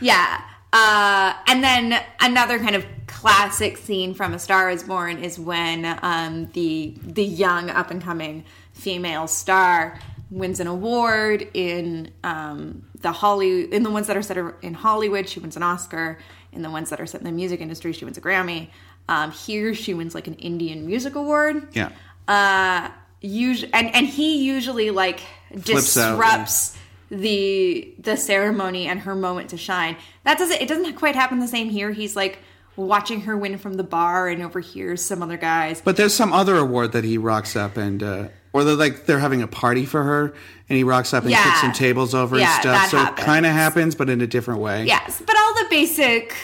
Yeah. 0.00 0.40
Uh, 0.72 1.32
and 1.46 1.64
then 1.64 1.98
another 2.20 2.58
kind 2.58 2.76
of 2.76 2.84
classic 3.06 3.78
scene 3.78 4.12
from 4.14 4.34
A 4.34 4.38
Star 4.38 4.68
Is 4.70 4.82
Born 4.82 5.18
is 5.18 5.38
when 5.38 5.98
um, 6.02 6.50
the 6.52 6.94
the 7.02 7.24
young 7.24 7.70
up 7.70 7.90
and 7.90 8.02
coming 8.02 8.44
female 8.72 9.26
star 9.26 9.98
wins 10.30 10.60
an 10.60 10.66
award 10.66 11.48
in 11.54 12.10
um, 12.24 12.84
the 13.00 13.12
Holly 13.12 13.72
in 13.72 13.84
the 13.84 13.90
ones 13.90 14.06
that 14.08 14.16
are 14.18 14.22
set 14.22 14.36
in 14.60 14.74
Hollywood. 14.74 15.28
She 15.28 15.40
wins 15.40 15.56
an 15.56 15.62
Oscar. 15.62 16.18
In 16.52 16.62
the 16.62 16.70
ones 16.70 16.90
that 16.90 17.00
are 17.00 17.06
set 17.06 17.20
in 17.20 17.26
the 17.26 17.32
music 17.32 17.60
industry, 17.60 17.92
she 17.92 18.04
wins 18.04 18.16
a 18.18 18.20
Grammy. 18.20 18.68
Um, 19.08 19.30
here, 19.30 19.74
she 19.74 19.94
wins 19.94 20.14
like 20.14 20.26
an 20.26 20.34
Indian 20.34 20.84
Music 20.86 21.14
Award. 21.14 21.68
Yeah. 21.74 21.90
Uh, 22.26 22.90
usually, 23.26 23.72
and 23.74 23.94
and 23.94 24.06
he 24.06 24.44
usually 24.44 24.90
like 24.90 25.20
Flips 25.50 25.96
out, 25.96 26.10
disrupts 26.12 26.76
the 27.10 27.94
the 27.98 28.16
ceremony 28.16 28.86
and 28.86 29.00
her 29.00 29.14
moment 29.14 29.50
to 29.50 29.56
shine. 29.56 29.96
That 30.24 30.38
doesn't 30.38 30.60
it 30.60 30.68
doesn't 30.68 30.94
quite 30.94 31.14
happen 31.14 31.38
the 31.38 31.48
same 31.48 31.68
here. 31.70 31.92
He's 31.92 32.16
like 32.16 32.38
watching 32.76 33.22
her 33.22 33.36
win 33.36 33.56
from 33.58 33.74
the 33.74 33.82
bar 33.84 34.28
and 34.28 34.42
overhears 34.42 35.00
some 35.02 35.22
other 35.22 35.36
guys. 35.36 35.80
But 35.84 35.96
there's 35.96 36.14
some 36.14 36.32
other 36.32 36.56
award 36.56 36.92
that 36.92 37.04
he 37.04 37.16
rocks 37.16 37.56
up 37.56 37.78
and, 37.78 38.02
uh, 38.02 38.28
or 38.52 38.64
they're 38.64 38.74
like 38.74 39.06
they're 39.06 39.18
having 39.18 39.40
a 39.40 39.46
party 39.48 39.86
for 39.86 40.02
her, 40.02 40.34
and 40.68 40.76
he 40.76 40.84
rocks 40.84 41.14
up 41.14 41.22
and 41.22 41.30
Yeah. 41.30 41.42
kicks 41.44 41.60
some 41.62 41.72
tables 41.72 42.14
over 42.14 42.38
Yeah, 42.38 42.52
and 42.52 42.60
stuff. 42.60 42.74
that 42.82 42.90
so 42.90 42.98
happens. 42.98 43.20
it 43.20 43.24
kind 43.24 43.46
of 43.46 43.52
happens, 43.52 43.94
but 43.94 44.10
in 44.10 44.20
a 44.20 44.26
different 44.26 44.60
way. 44.60 44.84
Yes, 44.84 45.22
but 45.24 45.36
all 45.38 45.54
the 45.54 45.66
basic 45.70 46.34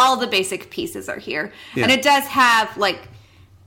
all 0.00 0.16
the 0.16 0.26
basic 0.28 0.70
pieces 0.70 1.08
are 1.08 1.18
here. 1.18 1.52
And 1.76 1.90
Yeah. 1.90 1.98
it 1.98 2.02
does 2.02 2.24
have 2.24 2.76
like 2.76 3.00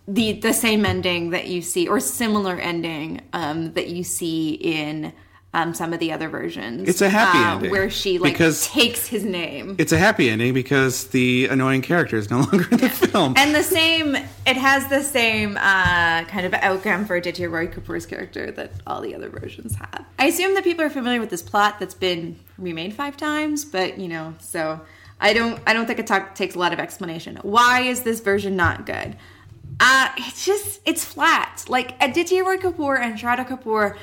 the 0.08 0.34
the 0.34 0.54
same 0.54 0.86
ending 0.86 1.30
that 1.32 1.47
you 1.47 1.62
see 1.62 1.88
or 1.88 1.99
similar 1.99 2.56
ending 2.56 3.22
um 3.34 3.74
that 3.74 3.88
you 3.88 4.04
see 4.04 4.52
in 4.54 5.14
um 5.54 5.74
some 5.74 5.93
of 5.93 5.99
the 5.99 6.12
other 6.14 6.30
versions. 6.30 6.88
It's 6.88 7.02
a 7.02 7.10
happy 7.10 7.38
uh, 7.38 7.56
ending, 7.56 7.72
where 7.72 7.89
she 7.89 8.18
like 8.20 8.34
because- 8.34 8.66
takes 8.68 9.06
his 9.08 9.24
name. 9.26 9.76
It's 9.78 9.91
a 9.91 9.97
happy 9.97 10.30
ending 10.30 10.54
because 10.54 11.08
the 11.08 11.47
annoying 11.47 11.82
character 11.82 12.16
is 12.18 12.30
no 12.30 12.38
longer 12.52 12.68
in 12.72 12.78
the 12.78 12.89
film. 12.89 13.34
And 13.38 13.54
the 13.54 13.62
same, 13.64 14.16
it 14.16 14.58
has 14.58 14.88
the 14.88 15.04
same 15.04 15.58
uh, 15.58 16.24
kind 16.24 16.45
of 16.45 16.54
outcome 16.54 17.06
for 17.06 17.16
Aditya 17.18 17.49
Roy 17.49 17.68
Kapur's 17.68 18.06
character 18.06 18.49
that 18.52 18.72
all 18.88 19.02
the 19.02 19.14
other 19.14 19.30
versions 19.30 19.76
have. 19.76 20.06
I 20.18 20.28
assume 20.28 20.54
that 20.56 20.64
people 20.64 20.86
are 20.86 20.89
familiar 20.89 21.20
with 21.20 21.30
this 21.30 21.41
plot 21.43 21.80
that's 21.80 21.95
been 21.95 22.39
remade 22.58 22.93
five 22.93 23.18
times, 23.18 23.66
but 23.66 23.97
you 23.99 24.08
know, 24.08 24.34
so 24.39 24.80
I 25.20 25.34
don't, 25.34 25.60
I 25.68 25.74
don't 25.74 25.86
think 25.86 25.99
it 25.99 26.08
ta- 26.08 26.30
takes 26.34 26.56
a 26.56 26.60
lot 26.60 26.72
of 26.72 26.80
explanation. 26.80 27.38
Why 27.43 27.82
is 27.82 28.04
this 28.04 28.22
version 28.22 28.56
not 28.56 28.86
good? 28.86 29.18
Uh, 29.80 30.09
it's 30.17 30.45
just, 30.45 30.82
it's 30.86 31.03
flat. 31.05 31.65
Like 31.67 31.95
Aditya 32.03 32.43
Roy 32.43 32.57
Kapur 32.57 32.99
and 32.99 33.17
Shraddha 33.17 33.47
Kapoor. 33.47 33.97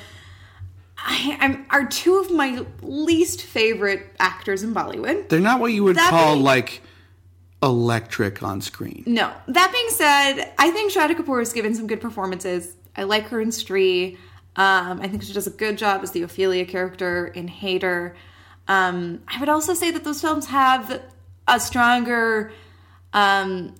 I, 0.97 1.37
I'm, 1.39 1.65
are 1.69 1.85
two 1.85 2.17
of 2.17 2.29
my 2.31 2.65
least 2.81 3.43
favorite 3.43 4.13
actors 4.19 4.63
in 4.63 4.73
Bollywood. 4.73 5.29
They're 5.29 5.39
not 5.39 5.59
what 5.61 5.71
you 5.71 5.83
would 5.85 5.95
That 5.95 6.09
call 6.09 6.33
being- 6.35 6.43
like 6.45 6.81
electric 7.63 8.41
on 8.43 8.61
screen. 8.61 9.03
No. 9.05 9.31
That 9.47 9.71
being 9.71 9.89
said, 9.89 10.51
I 10.57 10.71
think 10.71 10.91
Shraddha 10.91 11.15
Kapoor 11.15 11.39
has 11.39 11.53
given 11.53 11.75
some 11.75 11.87
good 11.87 12.01
performances. 12.01 12.75
I 12.95 13.03
like 13.03 13.27
her 13.27 13.39
in 13.41 13.49
Stree. 13.49 14.17
Um, 14.55 14.99
I 15.01 15.07
think 15.07 15.23
she 15.23 15.31
does 15.33 15.47
a 15.47 15.51
good 15.51 15.77
job 15.77 16.01
as 16.03 16.11
the 16.11 16.23
Ophelia 16.23 16.65
character 16.65 17.27
in 17.27 17.47
Haider. 17.47 18.15
Um, 18.67 19.21
I 19.27 19.39
would 19.39 19.49
also 19.49 19.73
say 19.73 19.91
that 19.91 20.03
those 20.03 20.21
films 20.21 20.47
have 20.47 21.01
a 21.47 21.59
stronger 21.59 22.51
um, 23.13 23.75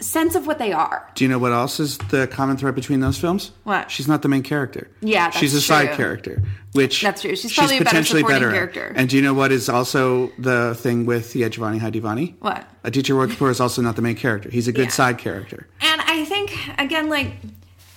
sense 0.00 0.34
of 0.34 0.46
what 0.46 0.58
they 0.58 0.72
are. 0.72 1.10
Do 1.14 1.24
you 1.24 1.28
know 1.30 1.38
what 1.38 1.52
else 1.52 1.80
is 1.80 1.96
the 1.98 2.26
common 2.26 2.56
thread 2.56 2.74
between 2.74 3.00
those 3.00 3.18
films? 3.18 3.52
What? 3.64 3.90
She's 3.90 4.06
not 4.06 4.22
the 4.22 4.28
main 4.28 4.42
character. 4.42 4.90
Yeah, 5.00 5.30
she's 5.30 5.54
a 5.54 5.60
side 5.60 5.92
character, 5.92 6.42
which 6.72 7.02
That's 7.02 7.22
true. 7.22 7.34
She's 7.34 7.54
probably 7.54 7.78
a 7.78 7.84
better 7.84 8.04
supporting 8.04 8.42
at. 8.42 8.52
character. 8.52 8.92
And 8.94 9.08
do 9.08 9.16
you 9.16 9.22
know 9.22 9.32
what 9.34 9.52
is 9.52 9.68
also 9.68 10.28
the 10.38 10.74
thing 10.74 11.06
with 11.06 11.34
yeah, 11.34 11.48
Jawaani 11.48 11.78
Hai 11.78 11.90
Deewani? 11.90 12.34
What? 12.40 12.58
A 12.84 12.88
Aditya 12.88 13.14
Roy 13.14 13.26
Kapur 13.26 13.50
is 13.50 13.60
also 13.60 13.80
not 13.82 13.96
the 13.96 14.02
main 14.02 14.16
character. 14.16 14.50
He's 14.50 14.68
a 14.68 14.72
good 14.72 14.86
Yeah. 14.86 14.90
side 14.90 15.18
character. 15.18 15.66
And 15.80 16.00
I 16.02 16.24
think, 16.26 16.56
again, 16.78 17.08
like, 17.08 17.32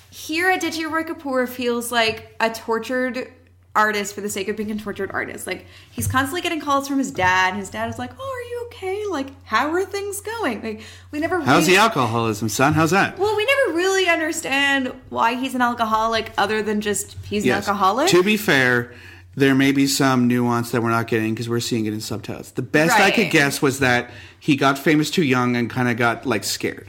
here 0.10 0.50
Aditya 0.52 0.88
Roy 0.88 1.04
Kapur 1.04 1.48
feels 1.48 1.92
like 1.92 2.36
a 2.40 2.50
tortured 2.50 3.28
artist 3.76 4.16
for 4.16 4.22
the 4.22 4.30
sake 4.30 4.48
of 4.48 4.58
being 4.58 4.72
a 4.72 4.76
tortured 4.76 5.12
artist. 5.12 5.46
Like, 5.48 5.66
he's 5.92 6.08
constantly 6.08 6.42
getting 6.42 6.60
calls 6.60 6.88
from 6.88 6.98
his 6.98 7.12
dad, 7.12 7.50
and 7.50 7.60
his 7.60 7.70
dad 7.70 7.90
is 7.90 8.00
like, 8.00 8.12
Oh, 8.20 8.24
are 8.24 8.50
you 8.50 8.64
okay? 8.68 9.06
Like, 9.10 9.28
how 9.46 9.70
are 9.72 9.86
things 9.86 10.22
going? 10.22 10.62
Like, 10.62 10.82
we 11.12 11.20
never 11.20 11.40
How's 11.40 11.64
really. 11.64 11.78
the 11.78 11.82
alcoholism, 11.82 12.50
son? 12.50 12.74
How's 12.74 12.92
that? 12.92 13.18
well, 13.18 13.36
we 13.36 13.46
never 13.46 13.78
really 13.78 14.08
understand 14.08 14.94
why 15.10 15.36
he's 15.36 15.56
an 15.56 15.62
alcoholic 15.62 16.32
other 16.38 16.62
than 16.62 16.82
just 16.82 17.16
he's 17.26 17.46
an 17.46 17.52
alcoholic. 17.52 18.10
To 18.10 18.24
be 18.24 18.38
fair, 18.38 18.94
there 19.36 19.56
may 19.56 19.72
be 19.72 19.88
some 19.88 20.28
nuance 20.28 20.72
that 20.72 20.82
we're 20.82 20.90
not 20.90 21.08
getting 21.08 21.34
because 21.34 21.48
we're 21.48 21.60
seeing 21.60 21.86
it 21.86 21.94
in 21.94 22.02
subtitles. 22.02 22.52
The 22.52 22.62
best 22.62 23.00
I 23.00 23.12
could 23.12 23.32
guess 23.32 23.62
was 23.62 23.80
that 23.80 24.10
he 24.40 24.56
got 24.56 24.78
famous 24.78 25.10
too 25.12 25.24
young 25.24 25.56
and 25.56 25.70
kind 25.70 25.88
of 25.88 25.96
got 25.98 26.26
like 26.26 26.44
scared 26.44 26.89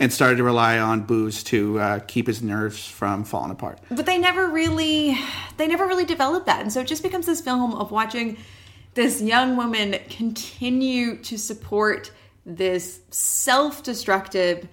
and 0.00 0.10
started 0.12 0.36
to 0.36 0.42
rely 0.42 0.78
on 0.78 1.02
booze 1.02 1.44
to 1.44 1.78
uh, 1.78 1.98
keep 2.00 2.26
his 2.26 2.42
nerves 2.42 2.84
from 2.86 3.22
falling 3.22 3.50
apart. 3.52 3.78
but 3.90 4.06
they 4.06 4.18
never 4.18 4.48
really 4.48 5.16
they 5.58 5.68
never 5.68 5.86
really 5.86 6.06
developed 6.06 6.46
that. 6.46 6.62
And 6.62 6.72
so 6.72 6.80
it 6.80 6.86
just 6.86 7.02
becomes 7.02 7.26
this 7.26 7.40
film 7.40 7.74
of 7.74 7.90
watching 7.92 8.38
this 8.94 9.22
young 9.22 9.56
woman 9.56 9.96
continue 10.08 11.16
to 11.18 11.36
support 11.38 12.10
this 12.44 13.00
self-destructive 13.10 14.66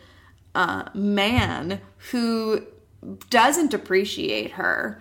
uh, 0.55 0.86
man 0.95 1.80
who 2.11 2.65
doesn't 3.30 3.73
appreciate 3.75 4.51
her. 4.51 4.99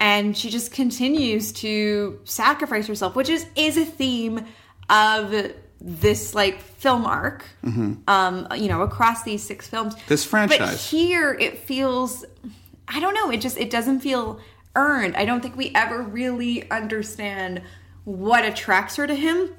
And 0.00 0.36
she 0.36 0.50
just 0.50 0.72
continues 0.72 1.52
to 1.52 2.18
sacrifice 2.24 2.86
herself 2.86 3.14
which 3.14 3.28
is 3.28 3.46
is 3.56 3.76
a 3.76 3.84
theme 3.84 4.44
of 4.88 5.52
this 5.80 6.34
like 6.34 6.60
film 6.60 7.06
arc 7.06 7.44
um 8.06 8.46
you 8.56 8.68
know 8.68 8.82
across 8.82 9.22
these 9.22 9.42
six 9.42 9.66
films. 9.68 9.94
This 10.08 10.24
franchise. 10.24 10.58
but 10.58 10.78
here 10.78 11.32
it 11.40 11.58
feels 11.58 12.24
i 12.88 13.00
don't 13.00 13.14
know 13.14 13.30
it 13.30 13.40
just 13.40 13.56
it 13.58 13.70
doesn't 13.70 14.00
feel 14.00 14.40
earned. 14.76 15.16
I 15.16 15.24
don't 15.24 15.40
think 15.40 15.56
we 15.56 15.72
ever 15.74 16.00
really 16.02 16.70
understand 16.70 17.62
what 18.04 18.44
attracts 18.44 18.96
her 18.96 19.06
to 19.06 19.14
him 19.14 19.50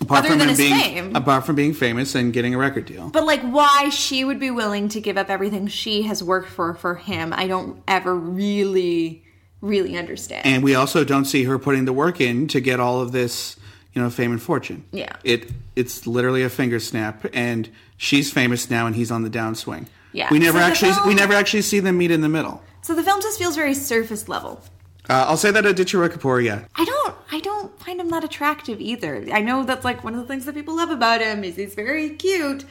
Apart 0.00 0.20
other 0.20 0.28
from 0.30 0.38
than 0.40 0.48
his 0.50 0.58
being 0.58 0.74
fame. 0.78 1.16
apart 1.16 1.44
from 1.46 1.56
being 1.56 1.72
famous 1.74 2.14
and 2.14 2.32
getting 2.32 2.54
a 2.54 2.58
record 2.58 2.84
deal. 2.84 3.08
but 3.08 3.24
like 3.24 3.40
why 3.42 3.88
she 3.88 4.24
would 4.24 4.38
be 4.38 4.50
willing 4.50 4.88
to 4.90 5.00
give 5.00 5.16
up 5.16 5.30
everything 5.30 5.66
she 5.68 6.02
has 6.02 6.22
worked 6.22 6.48
for 6.50 6.74
for 6.74 6.96
him 6.96 7.32
i 7.36 7.46
don't 7.46 7.82
ever 7.88 8.14
really 8.14 9.24
really 9.60 9.96
understand. 9.96 10.46
And 10.46 10.62
we 10.62 10.76
also 10.76 11.02
don't 11.02 11.24
see 11.24 11.42
her 11.44 11.58
putting 11.58 11.84
the 11.84 11.92
work 11.92 12.20
in 12.20 12.46
to 12.46 12.60
get 12.60 12.78
all 12.78 13.00
of 13.00 13.10
this, 13.10 13.56
you 13.98 14.04
know, 14.04 14.10
fame 14.10 14.30
and 14.30 14.40
fortune. 14.40 14.84
Yeah. 14.92 15.12
It 15.24 15.50
it's 15.74 16.06
literally 16.06 16.44
a 16.44 16.48
finger 16.50 16.78
snap 16.78 17.26
and 17.32 17.68
she's 17.96 18.30
famous 18.32 18.70
now 18.70 18.86
and 18.86 18.94
he's 18.94 19.10
on 19.10 19.22
the 19.22 19.30
downswing. 19.30 19.88
Yeah. 20.12 20.28
We 20.30 20.38
never 20.38 20.58
So 20.58 20.64
actually 20.64 20.92
we 21.06 21.14
never 21.14 21.34
actually 21.34 21.62
see 21.62 21.80
them 21.80 21.98
meet 21.98 22.10
in 22.12 22.20
the 22.20 22.28
middle. 22.28 22.62
so 22.82 22.94
the 22.94 23.02
film 23.02 23.20
just 23.20 23.38
feels 23.38 23.56
very 23.56 23.74
surface 23.74 24.28
level 24.28 24.62
Uh, 25.10 25.24
I'll 25.28 25.36
say 25.36 25.50
that 25.50 25.64
Aditya 25.66 25.98
Roy 26.00 26.08
Kapur, 26.08 26.44
yeah. 26.44 26.64
I 26.76 26.84
don't 26.84 27.14
I 27.32 27.40
don't 27.40 27.70
find 27.84 28.00
him 28.00 28.08
that 28.10 28.24
attractive 28.24 28.80
either. 28.80 29.24
I 29.32 29.40
know 29.40 29.64
that's 29.64 29.84
like 29.84 30.04
one 30.04 30.14
of 30.14 30.20
the 30.20 30.26
things 30.26 30.44
that 30.46 30.54
people 30.54 30.76
love 30.76 30.90
about 30.90 31.20
him 31.20 31.42
is 31.44 31.56
he's 31.56 31.74
very 31.74 32.10
cute. 32.10 32.64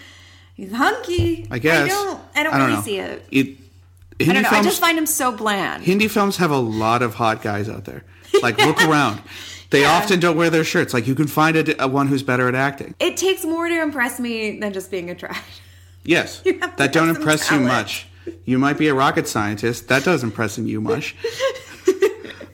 He's 0.55 0.71
hunky. 0.71 1.45
I 1.51 1.59
guess. 1.59 1.85
I 1.85 1.87
don't 1.89 2.19
I 2.35 2.43
don't, 2.43 2.55
really 2.55 2.73
know. 2.73 2.81
see 2.81 2.99
it. 2.99 3.25
It 3.31 3.47
I 4.19 4.23
Hindi 4.23 4.33
don't 4.33 4.43
know. 4.43 4.49
films 4.49 4.65
I 4.65 4.69
just 4.69 4.81
find 4.81 4.97
him 4.97 5.05
so 5.05 5.31
bland. 5.31 5.83
Hindi 5.83 6.07
films 6.07 6.37
have 6.37 6.51
a 6.51 6.57
lot 6.85 7.01
of 7.03 7.13
hot 7.15 7.41
guys 7.43 7.67
out 7.69 7.85
there. 7.85 8.03
Like 8.41 8.57
look 8.57 8.81
around. 8.89 9.21
They 9.69 9.81
Yeah. 9.81 9.91
often 9.93 10.19
don't 10.19 10.37
wear 10.37 10.49
their 10.49 10.63
shirts. 10.63 10.93
Like 10.93 11.07
you 11.07 11.15
can 11.15 11.27
find 11.27 11.57
a, 11.57 11.83
a 11.83 11.87
one 11.87 12.07
who's 12.07 12.23
better 12.23 12.47
at 12.47 12.55
acting. 12.55 12.95
it 12.99 13.17
takes 13.17 13.43
more 13.43 13.67
to 13.67 13.81
impress 13.81 14.19
me 14.19 14.59
than 14.59 14.73
just 14.73 14.89
being 14.91 15.09
attractive. 15.09 15.43
Yes. 16.03 16.41
You 16.45 16.57
have 16.61 16.77
That 16.77 16.93
don't 16.93 17.09
impress 17.09 17.51
you 17.51 17.59
much. 17.59 18.07
You 18.45 18.57
might 18.57 18.77
be 18.77 18.87
a 18.87 18.93
rocket 18.93 19.27
scientist. 19.27 19.89
That 19.89 20.05
doesn't 20.05 20.29
impress 20.29 20.57
you 20.57 20.79
much. 20.93 21.15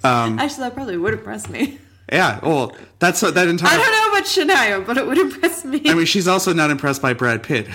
Um, 0.04 0.40
Actually, 0.40 0.64
that 0.66 0.74
probably 0.74 0.98
would 0.98 1.14
impress 1.14 1.48
me. 1.50 1.78
Yeah. 2.12 2.40
Well, 2.42 2.76
that's 3.00 3.22
that 3.22 3.48
entire. 3.48 3.78
I 3.80 3.84
don't 3.84 3.92
know 3.92 4.18
about 4.18 4.28
Shania, 4.28 4.86
but 4.86 4.98
it 4.98 5.06
would 5.08 5.18
impress 5.20 5.64
me. 5.64 5.82
I 5.86 5.94
mean, 5.94 6.06
she's 6.08 6.28
also 6.28 6.52
not 6.52 6.72
impressed 6.72 7.02
by 7.02 7.14
Brad 7.14 7.44
Pitt. 7.44 7.68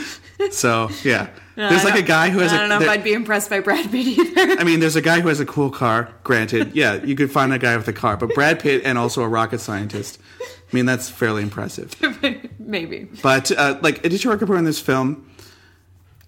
so 0.52 0.88
yeah, 1.02 1.28
No, 1.56 1.68
there's 1.68 1.82
I 1.82 1.90
like 1.90 1.98
a 2.02 2.06
guy 2.06 2.30
who 2.30 2.40
has 2.40 2.52
I 2.52 2.56
a. 2.56 2.58
don't 2.60 2.68
know 2.68 2.80
if 2.80 2.88
I'd 2.88 3.04
be 3.04 3.12
impressed 3.12 3.48
by 3.48 3.60
Brad 3.60 3.90
Pitt 3.90 4.06
either. 4.06 4.60
I 4.60 4.64
mean, 4.64 4.80
there's 4.80 4.96
a 4.96 5.00
guy 5.02 5.20
who 5.20 5.28
has 5.28 5.38
a 5.40 5.46
cool 5.46 5.70
car. 5.70 6.12
Granted, 6.24 6.74
yeah, 6.74 7.02
you 7.04 7.14
could 7.14 7.30
find 7.30 7.52
a 7.52 7.58
guy 7.58 7.76
with 7.76 7.86
a 7.86 7.92
car, 7.92 8.16
but 8.16 8.34
Brad 8.34 8.58
Pitt 8.60 8.82
and 8.84 8.98
also 8.98 9.22
a 9.22 9.28
rocket 9.28 9.60
scientist. 9.60 10.18
I 10.40 10.44
mean, 10.72 10.86
that's 10.86 11.08
fairly 11.08 11.42
impressive. 11.42 11.94
Maybe. 12.58 13.08
But 13.22 13.52
uh, 13.52 13.78
like 13.82 14.04
Aditya 14.04 14.36
Roy 14.36 14.56
in 14.56 14.64
this 14.64 14.80
film, 14.80 15.30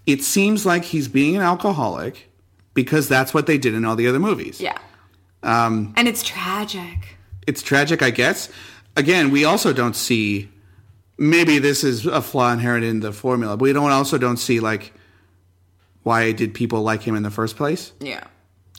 it 0.06 0.22
seems 0.22 0.64
like 0.64 0.84
he's 0.84 1.08
being 1.08 1.34
an 1.34 1.42
alcoholic 1.42 2.30
because 2.74 3.08
that's 3.08 3.34
what 3.34 3.46
they 3.46 3.58
did 3.58 3.74
in 3.74 3.84
all 3.84 3.96
the 3.96 4.06
other 4.06 4.20
movies. 4.20 4.60
Yeah. 4.60 4.78
Um, 5.42 5.92
and 5.96 6.06
it's 6.06 6.22
tragic. 6.22 7.16
It's 7.46 7.62
tragic, 7.62 8.02
I 8.02 8.10
guess. 8.10 8.48
Again, 8.96 9.30
we 9.30 9.44
also 9.44 9.72
don't 9.72 9.96
see. 9.96 10.50
Maybe 11.18 11.58
this 11.58 11.82
is 11.82 12.04
a 12.06 12.20
flaw 12.20 12.52
inherent 12.52 12.84
in 12.84 13.00
the 13.00 13.12
formula, 13.12 13.56
but 13.56 13.62
we 13.62 13.72
don't 13.72 13.90
also 13.90 14.18
don't 14.18 14.36
see 14.36 14.60
like 14.60 14.92
why 16.06 16.30
did 16.30 16.54
people 16.54 16.82
like 16.82 17.02
him 17.02 17.16
in 17.16 17.24
the 17.24 17.32
first 17.32 17.56
place. 17.56 17.90
Yeah. 17.98 18.22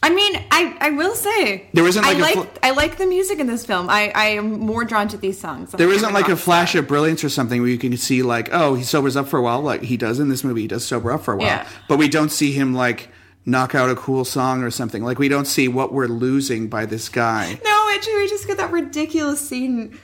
I 0.01 0.09
mean, 0.11 0.35
I, 0.49 0.77
I 0.79 0.89
will 0.91 1.13
say 1.13 1.67
There 1.73 1.85
isn't 1.85 2.01
like 2.01 2.15
I 2.15 2.19
like 2.21 2.35
fl- 2.35 2.59
I 2.63 2.71
like 2.71 2.97
the 2.97 3.05
music 3.05 3.39
in 3.39 3.47
this 3.47 3.65
film. 3.65 3.89
I, 3.89 4.13
I 4.15 4.25
am 4.39 4.61
more 4.61 4.85
drawn 4.85 5.09
to 5.09 5.17
these 5.17 5.37
songs. 5.37 5.73
There 5.73 5.91
isn't 5.91 6.09
oh 6.09 6.13
like 6.13 6.29
a 6.29 6.37
flash 6.37 6.73
of 6.75 6.87
brilliance 6.87 7.25
or 7.25 7.29
something 7.29 7.59
where 7.59 7.69
you 7.69 7.77
can 7.77 7.97
see 7.97 8.23
like, 8.23 8.47
oh, 8.53 8.75
he 8.75 8.83
sobers 8.83 9.17
up 9.17 9.27
for 9.27 9.37
a 9.37 9.41
while, 9.41 9.59
like 9.59 9.81
he 9.81 9.97
does 9.97 10.19
in 10.21 10.29
this 10.29 10.45
movie. 10.45 10.61
He 10.61 10.67
does 10.69 10.85
sober 10.85 11.11
up 11.11 11.21
for 11.23 11.33
a 11.33 11.37
while, 11.37 11.47
Yeah. 11.47 11.67
but 11.89 11.97
we 11.97 12.07
don't 12.07 12.29
see 12.29 12.53
him 12.53 12.73
like 12.73 13.09
knock 13.45 13.75
out 13.75 13.89
a 13.89 13.95
cool 13.95 14.23
song 14.23 14.63
or 14.63 14.71
something. 14.71 15.03
Like 15.03 15.19
we 15.19 15.27
don't 15.27 15.47
see 15.47 15.67
what 15.67 15.91
we're 15.91 16.07
losing 16.07 16.69
by 16.69 16.85
this 16.85 17.09
guy. 17.09 17.59
No, 17.61 17.89
actually, 17.93 18.15
we 18.15 18.29
just 18.29 18.47
get 18.47 18.55
that 18.57 18.71
ridiculous 18.71 19.45
scene 19.45 19.99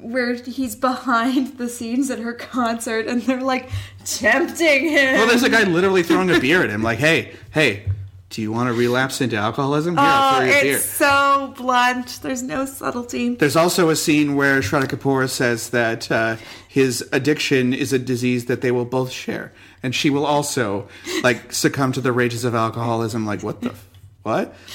where 0.00 0.34
he's 0.34 0.76
behind 0.76 1.58
the 1.58 1.68
scenes 1.68 2.10
at 2.10 2.18
her 2.20 2.32
concert, 2.34 3.06
and 3.06 3.22
they're 3.22 3.40
like 3.40 3.68
tempting 4.04 4.88
him. 4.88 5.14
Well, 5.14 5.26
there's 5.28 5.42
a 5.42 5.50
guy 5.50 5.64
literally 5.64 6.02
throwing 6.02 6.30
a 6.30 6.38
beer 6.40 6.62
at 6.62 6.70
him, 6.70 6.82
like, 6.82 6.98
hey, 6.98 7.32
hey, 7.50 7.84
Do 8.30 8.42
you 8.42 8.52
want 8.52 8.68
to 8.68 8.74
relapse 8.74 9.20
into 9.22 9.36
alcoholism? 9.36 9.96
Here, 9.96 10.04
Oh, 10.06 10.40
it's 10.42 10.62
beer. 10.62 10.78
so 10.78 11.54
blunt. 11.56 12.20
There's 12.22 12.42
no 12.42 12.66
subtlety. 12.66 13.34
There's 13.36 13.56
also 13.56 13.88
a 13.88 13.96
scene 13.96 14.36
where 14.36 14.60
Shraddha 14.60 14.86
Kapoor 14.86 15.28
says 15.30 15.70
that 15.70 16.10
uh, 16.12 16.36
his 16.68 17.08
addiction 17.10 17.72
is 17.72 17.92
a 17.94 17.98
disease 17.98 18.44
that 18.44 18.60
they 18.60 18.70
will 18.70 18.84
both 18.84 19.10
share, 19.10 19.50
and 19.82 19.94
she 19.94 20.10
will 20.10 20.26
also 20.26 20.88
like 21.22 21.52
succumb 21.54 21.90
to 21.92 22.02
the 22.02 22.12
rages 22.12 22.44
of 22.44 22.54
alcoholism. 22.54 23.24
Like 23.24 23.42
what 23.42 23.62
the 23.62 23.70
f- 23.70 23.88
what? 24.24 24.54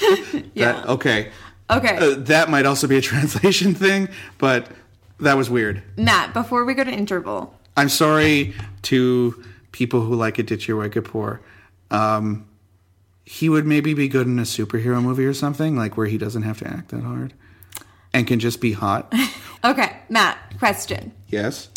Yeah. 0.54 0.72
That, 0.72 0.86
okay. 0.88 1.30
Okay. 1.70 1.96
Uh, 1.96 2.14
that 2.18 2.50
might 2.50 2.66
also 2.66 2.86
be 2.88 2.96
a 2.96 3.00
translation 3.12 3.72
thing, 3.74 4.08
but 4.38 4.66
that 5.20 5.36
was 5.36 5.48
weird. 5.50 5.82
Matt, 5.96 6.32
before 6.34 6.64
we 6.64 6.74
go 6.74 6.84
to 6.84 6.90
interval, 6.90 7.54
I'm 7.76 7.88
sorry 7.88 8.54
to 8.82 9.42
people 9.72 10.00
who 10.02 10.14
like 10.14 10.38
Aditya 10.38 10.74
Roy 10.74 10.88
Kapur. 10.88 11.40
Um, 11.90 12.46
he 13.24 13.48
would 13.48 13.66
maybe 13.66 13.94
be 13.94 14.08
good 14.08 14.26
in 14.26 14.38
a 14.38 14.42
superhero 14.42 15.02
movie 15.02 15.24
or 15.24 15.34
something, 15.34 15.76
like 15.76 15.96
where 15.96 16.06
he 16.06 16.18
doesn't 16.18 16.42
have 16.42 16.58
to 16.58 16.66
act 16.68 16.88
that 16.90 17.02
hard 17.02 17.32
and 18.12 18.26
can 18.26 18.38
just 18.38 18.60
be 18.60 18.72
hot. 18.72 19.12
Okay, 19.64 19.96
Matt, 20.10 20.36
question. 20.58 21.10
yes. 21.28 21.70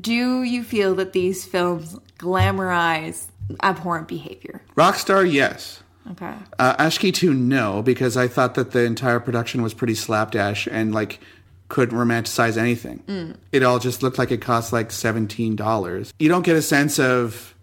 Do 0.00 0.42
you 0.42 0.64
feel 0.64 0.94
that 0.94 1.12
these 1.12 1.44
films 1.44 1.98
glamorize 2.18 3.26
abhorrent 3.62 4.08
behavior? 4.08 4.62
Rockstar, 4.74 5.30
yes. 5.30 5.82
Okay. 6.12 6.32
Uh, 6.58 6.76
Aashiqui 6.82 7.12
2, 7.12 7.34
no, 7.34 7.82
because 7.82 8.16
I 8.16 8.26
thought 8.26 8.54
that 8.54 8.70
the 8.70 8.84
entire 8.84 9.20
production 9.20 9.60
was 9.60 9.74
pretty 9.74 9.94
slapdash 9.94 10.66
and 10.70 10.94
like 10.94 11.20
couldn't 11.68 11.96
romanticize 11.96 12.56
anything. 12.56 13.02
Mm. 13.06 13.36
It 13.52 13.62
all 13.62 13.78
just 13.78 14.02
looked 14.02 14.18
like 14.18 14.30
it 14.30 14.40
cost 14.40 14.72
like 14.72 14.88
$17. 14.88 16.12
You 16.18 16.28
don't 16.28 16.42
get 16.44 16.56
a 16.56 16.62
sense 16.62 16.98
of 16.98 17.54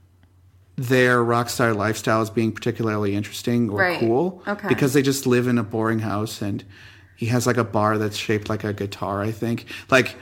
their 0.75 1.23
rockstar 1.23 1.75
lifestyle 1.75 2.21
as 2.21 2.29
being 2.29 2.51
particularly 2.51 3.15
interesting 3.15 3.69
or 3.69 3.77
Right. 3.79 3.99
cool 3.99 4.43
Okay. 4.47 4.67
because 4.67 4.93
they 4.93 5.01
just 5.01 5.25
live 5.25 5.47
in 5.47 5.57
a 5.57 5.63
boring 5.63 5.99
house 5.99 6.41
and 6.41 6.63
he 7.15 7.27
has 7.27 7.47
like 7.47 7.57
a 7.57 7.63
bar 7.63 7.97
that's 7.97 8.17
shaped 8.17 8.49
like 8.49 8.63
a 8.63 8.73
guitar, 8.73 9.21
I 9.21 9.31
think. 9.31 9.65
Like 9.89 10.15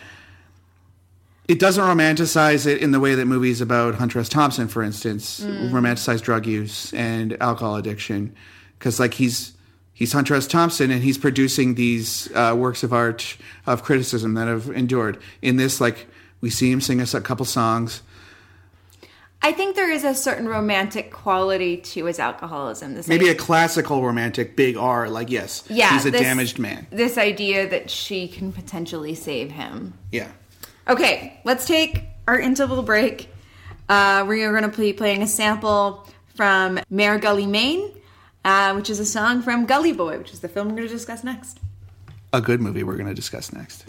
it 1.47 1.59
doesn't 1.59 1.83
romanticize 1.83 2.65
it 2.65 2.81
in 2.81 2.91
the 2.91 2.99
way 2.99 3.15
that 3.15 3.25
movies 3.25 3.59
about 3.61 3.95
Hunter 3.95 4.19
S. 4.19 4.29
Thompson, 4.29 4.67
for 4.67 4.81
instance, 4.83 5.41
mm. 5.41 5.71
romanticize 5.71 6.21
drug 6.21 6.45
use 6.45 6.93
and 6.93 7.35
alcohol 7.41 7.75
addiction, 7.75 8.33
because 8.79 8.99
like 8.99 9.15
he's 9.15 9.52
he's 10.03 10.11
Hunter 10.11 10.35
S. 10.35 10.47
Thompson 10.47 10.91
and 10.91 11.01
he's 11.01 11.17
producing 11.17 11.75
these 11.75 12.29
uh, 12.35 12.53
works 12.57 12.83
of 12.83 12.91
art 12.91 13.37
of 13.65 13.83
criticism 13.83 14.33
that 14.33 14.49
have 14.49 14.69
endured. 14.69 15.17
In 15.41 15.55
this, 15.55 15.79
like 15.79 16.07
we 16.41 16.49
see 16.49 16.69
him 16.69 16.81
sing 16.81 16.99
us 16.99 17.13
a 17.13 17.21
couple 17.21 17.45
songs. 17.45 18.01
I 19.41 19.53
think 19.53 19.77
there 19.77 19.89
is 19.89 20.03
a 20.03 20.13
certain 20.13 20.49
romantic 20.49 21.09
quality 21.13 21.77
to 21.77 22.03
his 22.05 22.19
alcoholism. 22.19 22.95
This 22.95 23.07
Maybe 23.07 23.29
a 23.29 23.35
classical 23.35 24.03
romantic, 24.03 24.57
big 24.57 24.75
R, 24.75 25.07
like 25.07 25.31
yes, 25.31 25.63
yeah, 25.69 25.93
he's 25.93 26.05
a 26.05 26.11
this- 26.11 26.19
damaged 26.21 26.59
man. 26.59 26.85
This 26.89 27.17
idea 27.17 27.69
that 27.69 27.89
she 27.89 28.27
can 28.27 28.51
potentially 28.51 29.15
save 29.15 29.51
him. 29.51 29.93
Yeah. 30.11 30.31
Okay, 30.85 31.39
let's 31.45 31.65
take 31.65 32.03
our 32.27 32.37
interval 32.37 32.83
break. 32.83 33.29
Uh, 33.87 34.25
we 34.27 34.43
are 34.43 34.51
going 34.51 34.69
to 34.69 34.77
be 34.77 34.91
playing 34.91 35.21
a 35.23 35.27
sample 35.27 36.05
from 36.35 36.79
Mere 36.89 37.19
Gully, 37.19 37.45
Mein, 37.45 37.89
uh, 38.45 38.73
which 38.73 38.89
is 38.89 38.99
a 38.99 39.05
song 39.05 39.41
from 39.41 39.65
Gully 39.65 39.93
Boy, 39.93 40.17
which 40.17 40.33
is 40.33 40.39
the 40.39 40.49
film 40.49 40.69
we're 40.69 40.75
going 40.75 40.87
to 40.87 40.93
discuss 40.93 41.23
next. 41.23 41.59
A 42.33 42.41
good 42.41 42.61
movie 42.61 42.83
we're 42.83 42.95
going 42.95 43.07
to 43.07 43.13
discuss 43.13 43.53
next. 43.53 43.85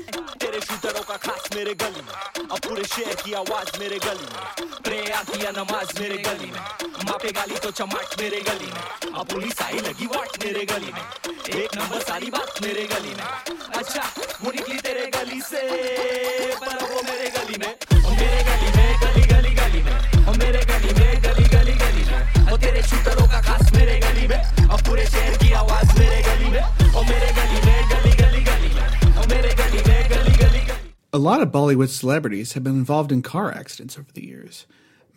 Lot 31.25 31.41
of 31.41 31.49
Bollywood 31.49 31.89
celebrities 31.89 32.53
have 32.53 32.65
been 32.65 32.75
involved 32.75 33.11
in 33.11 33.23
car 33.23 33.51
accidents 33.51 33.99
over 33.99 34.13
the 34.13 34.27
years. 34.27 34.67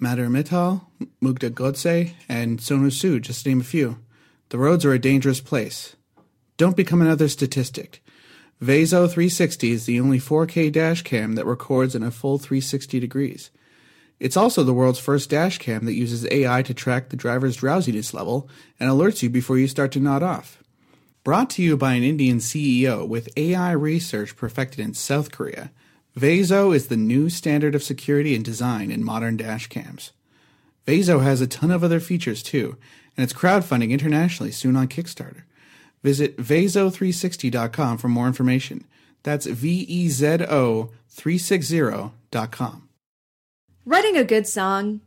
Madhur 0.02 0.30
Mittal, 0.30 0.86
Mugdha 1.22 1.50
Godse, 1.50 2.14
and 2.30 2.60
Sonu 2.60 2.88
Sood, 2.88 3.24
just 3.24 3.44
to 3.44 3.50
name 3.50 3.60
a 3.60 3.66
few. 3.66 3.98
The 4.48 4.58
roads 4.58 4.86
are 4.86 4.94
a 4.94 5.00
dangerous 5.00 5.42
place. 5.42 5.98
Don't 6.56 6.78
become 6.78 7.02
another 7.02 7.28
statistic. 7.28 8.02
Vezo 8.64 9.06
360 9.06 9.70
is 9.72 9.86
the 9.86 10.00
only 10.00 10.18
4K 10.18 10.72
dash 10.72 11.02
cam 11.02 11.36
that 11.36 11.46
records 11.46 11.94
in 11.94 12.04
a 12.04 12.10
full 12.10 12.38
360 12.38 13.02
degrees. 13.02 13.52
It's 14.18 14.38
also 14.38 14.64
the 14.64 14.74
world's 14.74 15.00
first 15.00 15.30
dash 15.30 15.58
cam 15.58 15.84
that 15.84 15.94
uses 15.94 16.26
AI 16.32 16.62
to 16.62 16.74
track 16.74 17.10
the 17.10 17.18
driver's 17.18 17.58
drowsiness 17.58 18.14
level 18.14 18.50
and 18.80 18.90
alerts 18.90 19.24
you 19.24 19.30
before 19.30 19.58
you 19.58 19.68
start 19.68 19.92
to 19.92 20.00
nod 20.00 20.24
off. 20.24 20.64
Brought 21.26 21.50
to 21.50 21.62
you 21.62 21.76
by 21.76 21.96
an 21.96 22.04
Indian 22.04 22.38
CEO 22.38 23.06
with 23.06 23.28
AI 23.36 23.74
research 23.74 24.38
perfected 24.38 24.80
in 24.80 24.94
South 24.94 25.34
Korea, 25.34 25.72
Vezo 26.18 26.76
is 26.76 26.88
the 26.88 26.98
new 26.98 27.30
standard 27.30 27.76
of 27.76 27.84
security 27.84 28.34
and 28.34 28.44
design 28.44 28.90
in 28.90 29.04
modern 29.04 29.38
dash 29.38 29.68
cams. 29.68 30.14
Vezo 30.88 31.22
has 31.22 31.42
a 31.42 31.48
ton 31.48 31.70
of 31.70 31.84
other 31.84 32.00
features 32.00 32.42
too, 32.42 32.76
and 33.16 33.24
it's 33.24 33.34
crowdfunding 33.34 33.92
internationally 33.92 34.52
soon 34.52 34.76
on 34.76 34.88
Kickstarter. 34.88 35.44
Visit 36.02 36.36
vezo360.com 36.38 38.00
for 38.00 38.08
more 38.08 38.26
information. 38.26 38.86
That's 39.22 39.46
V 39.46 39.82
E 39.82 40.10
Z 40.10 40.46
O 40.50 40.90
360.com. 41.16 42.90
Writing 43.86 44.18
a 44.18 44.24
good 44.24 44.48
song, 44.48 45.02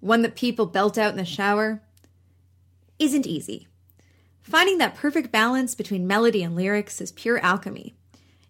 one 0.00 0.22
that 0.22 0.34
people 0.34 0.64
belt 0.64 0.96
out 0.96 1.10
in 1.10 1.18
the 1.18 1.26
shower, 1.26 1.82
isn't 2.98 3.26
easy. 3.26 3.68
Finding 4.40 4.78
that 4.78 4.94
perfect 4.94 5.30
balance 5.30 5.74
between 5.74 6.06
melody 6.06 6.42
and 6.42 6.56
lyrics 6.56 7.02
is 7.02 7.12
pure 7.12 7.38
alchemy. 7.40 7.94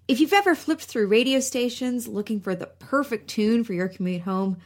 If 0.06 0.20
you've 0.20 0.34
ever 0.34 0.54
flipped 0.54 0.84
through 0.84 1.06
radio 1.06 1.40
stations 1.40 2.06
looking 2.06 2.38
for 2.38 2.54
the 2.54 2.66
perfect 2.66 3.26
tune 3.26 3.64
for 3.64 3.72
your 3.72 3.88
commute 3.88 4.22
home, 4.22 4.58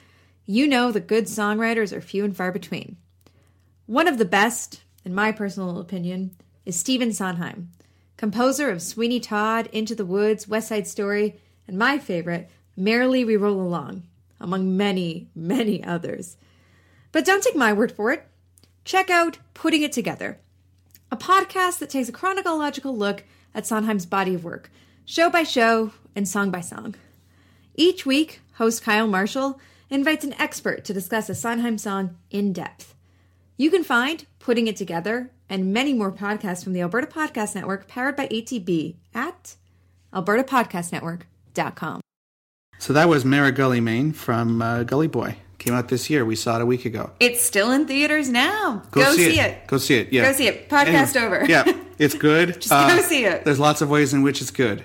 you 0.47 0.67
know 0.67 0.91
the 0.91 0.99
good 0.99 1.27
songwriters 1.27 1.93
are 1.93 2.01
few 2.01 2.25
and 2.25 2.37
far 2.37 2.51
between. 2.51 2.97
One 3.87 4.09
of 4.09 4.19
the 4.19 4.25
best, 4.25 4.83
in 5.05 5.15
my 5.15 5.31
personal 5.31 5.79
opinion, 5.79 6.35
is 6.67 6.75
Stephen 6.75 7.13
Sondheim, 7.13 7.71
composer 8.17 8.69
of 8.69 8.83
Sweeney 8.83 9.21
Todd, 9.21 9.69
Into 9.73 9.95
the 9.95 10.05
Woods, 10.05 10.49
West 10.49 10.69
Side 10.69 10.89
Story, 10.89 11.41
and 11.69 11.79
my 11.79 12.01
favorite, 12.01 12.51
Merrily 12.77 13.25
We 13.25 13.37
Roll 13.37 13.63
Along, 13.63 14.03
among 14.41 14.77
many, 14.77 15.29
many 15.37 15.85
others. 15.85 16.37
But 17.13 17.25
don't 17.25 17.45
take 17.45 17.55
my 17.55 17.73
word 17.73 17.93
for 17.93 18.11
it. 18.11 18.27
Check 18.85 19.09
out 19.09 19.39
Putting 19.55 19.83
It 19.83 19.93
Together, 19.93 20.41
a 21.13 21.17
podcast 21.17 21.79
that 21.79 21.91
takes 21.91 22.09
a 22.09 22.13
chronological 22.13 22.97
look 22.97 23.23
at 23.55 23.69
Sondheim's 23.69 24.05
body 24.05 24.35
of 24.35 24.43
work, 24.43 24.69
show 25.09 25.31
by 25.31 25.43
show 25.43 25.91
and 26.15 26.29
song 26.29 26.51
by 26.51 26.61
song. 26.61 26.95
Each 27.75 28.05
week, 28.05 28.43
host 28.55 28.83
Kyle 28.83 29.07
Marshall 29.07 29.59
invites 29.89 30.23
an 30.23 30.35
expert 30.35 30.85
to 30.85 30.93
discuss 30.93 31.31
a 31.31 31.35
Sondheim 31.35 31.79
song 31.79 32.19
in 32.31 32.53
depth. 32.53 32.95
You 33.57 33.71
can 33.71 33.85
find 33.85 34.27
Putting 34.39 34.67
It 34.67 34.77
Together 34.77 35.31
and 35.49 35.73
many 35.73 35.95
more 35.95 36.13
podcasts 36.13 36.63
from 36.63 36.75
the 36.75 36.83
Alberta 36.83 37.07
Podcast 37.07 37.55
Network 37.55 37.89
powered 37.89 38.17
by 38.17 38.29
ATB 38.29 38.97
at 39.15 39.57
albertapodcastnetwork.com. 40.13 42.03
So 42.79 42.93
that 42.93 43.09
was 43.09 43.25
Mere 43.25 43.51
Gully 43.51 43.81
Mein 43.81 44.13
from 44.13 44.61
uh, 44.61 44.83
Gully 44.83 45.09
Boy. 45.09 45.39
Came 45.59 45.75
out 45.75 45.89
this 45.89 46.09
year. 46.09 46.25
We 46.25 46.37
saw 46.37 46.57
it 46.57 46.63
a 46.63 46.67
week 46.67 46.85
ago. 46.85 47.11
It's 47.19 47.43
still 47.43 47.73
in 47.73 47.87
theaters 47.87 48.29
now. 48.29 48.83
Go, 48.93 49.13
see, 49.13 49.41
it. 49.41 49.67
Go 49.67 49.79
see 49.79 49.97
it. 49.99 50.13
Yeah. 50.13 50.23
Go 50.23 50.33
see 50.33 50.47
it. 50.47 50.69
Podcast 50.69 51.21
over. 51.21 51.45
Yeah, 51.47 51.65
it's 51.99 52.15
good. 52.29 52.61
Just 52.61 52.71
go 52.71 53.01
see 53.01 53.25
it. 53.25 53.45
There's 53.45 53.59
lots 53.59 53.81
of 53.83 53.91
ways 53.91 54.15
in 54.15 54.23
which 54.23 54.41
it's 54.41 54.53
good. 54.53 54.85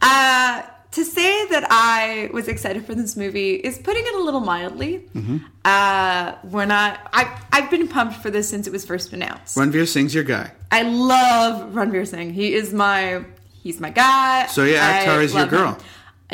Uh, 0.00 0.62
to 0.92 1.04
say 1.04 1.46
that 1.48 1.66
I 1.70 2.30
was 2.32 2.48
excited 2.48 2.86
for 2.86 2.94
this 2.94 3.16
movie 3.16 3.54
is 3.54 3.78
putting 3.78 4.04
it 4.06 4.14
a 4.14 4.18
little 4.22 4.40
mildly. 4.40 5.06
Mm-hmm. 5.14 5.38
Uh, 5.64 6.34
we're 6.44 6.64
not. 6.64 7.00
I 7.12 7.38
I've 7.52 7.70
been 7.70 7.88
pumped 7.88 8.16
for 8.22 8.30
this 8.30 8.48
since 8.48 8.66
it 8.66 8.72
was 8.72 8.84
first 8.86 9.12
announced. 9.12 9.56
Ranveer 9.58 9.86
Singh's 9.86 10.14
your 10.14 10.24
guy. 10.24 10.52
I 10.70 10.82
love 10.82 11.72
Ranveer 11.74 12.06
Singh. 12.06 12.32
He 12.32 12.54
is 12.54 12.72
my 12.72 13.24
he's 13.52 13.78
my 13.80 13.90
guy. 13.90 14.46
So 14.46 14.64
yeah, 14.64 15.04
Akhtar 15.04 15.22
is 15.22 15.34
your 15.34 15.46
girl. 15.46 15.74
him. 15.74 15.80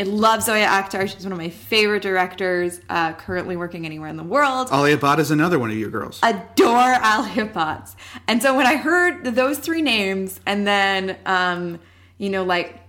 I 0.01 0.05
love 0.05 0.42
Zoya 0.42 0.64
Akhtar. 0.64 1.07
She's 1.07 1.24
one 1.24 1.32
of 1.32 1.36
my 1.36 1.51
favorite 1.51 2.01
directors. 2.01 2.80
Uh, 2.88 3.12
currently 3.12 3.55
working 3.55 3.84
anywhere 3.84 4.09
in 4.09 4.16
the 4.16 4.24
world. 4.24 4.70
Alia 4.72 4.96
Bhatt 4.96 5.18
is 5.18 5.30
another 5.30 5.59
one 5.59 5.70
of 5.70 5.76
your 5.76 5.90
girls. 5.90 6.18
adore 6.22 6.74
Ali 6.74 7.28
Hippots. 7.28 7.94
And 8.26 8.40
so 8.40 8.57
when 8.57 8.64
I 8.66 8.76
heard 8.76 9.24
those 9.24 9.59
three 9.59 9.82
names 9.82 10.40
and 10.46 10.66
then, 10.66 11.18
um, 11.26 11.80
you 12.16 12.30
know, 12.30 12.44
like 12.44 12.80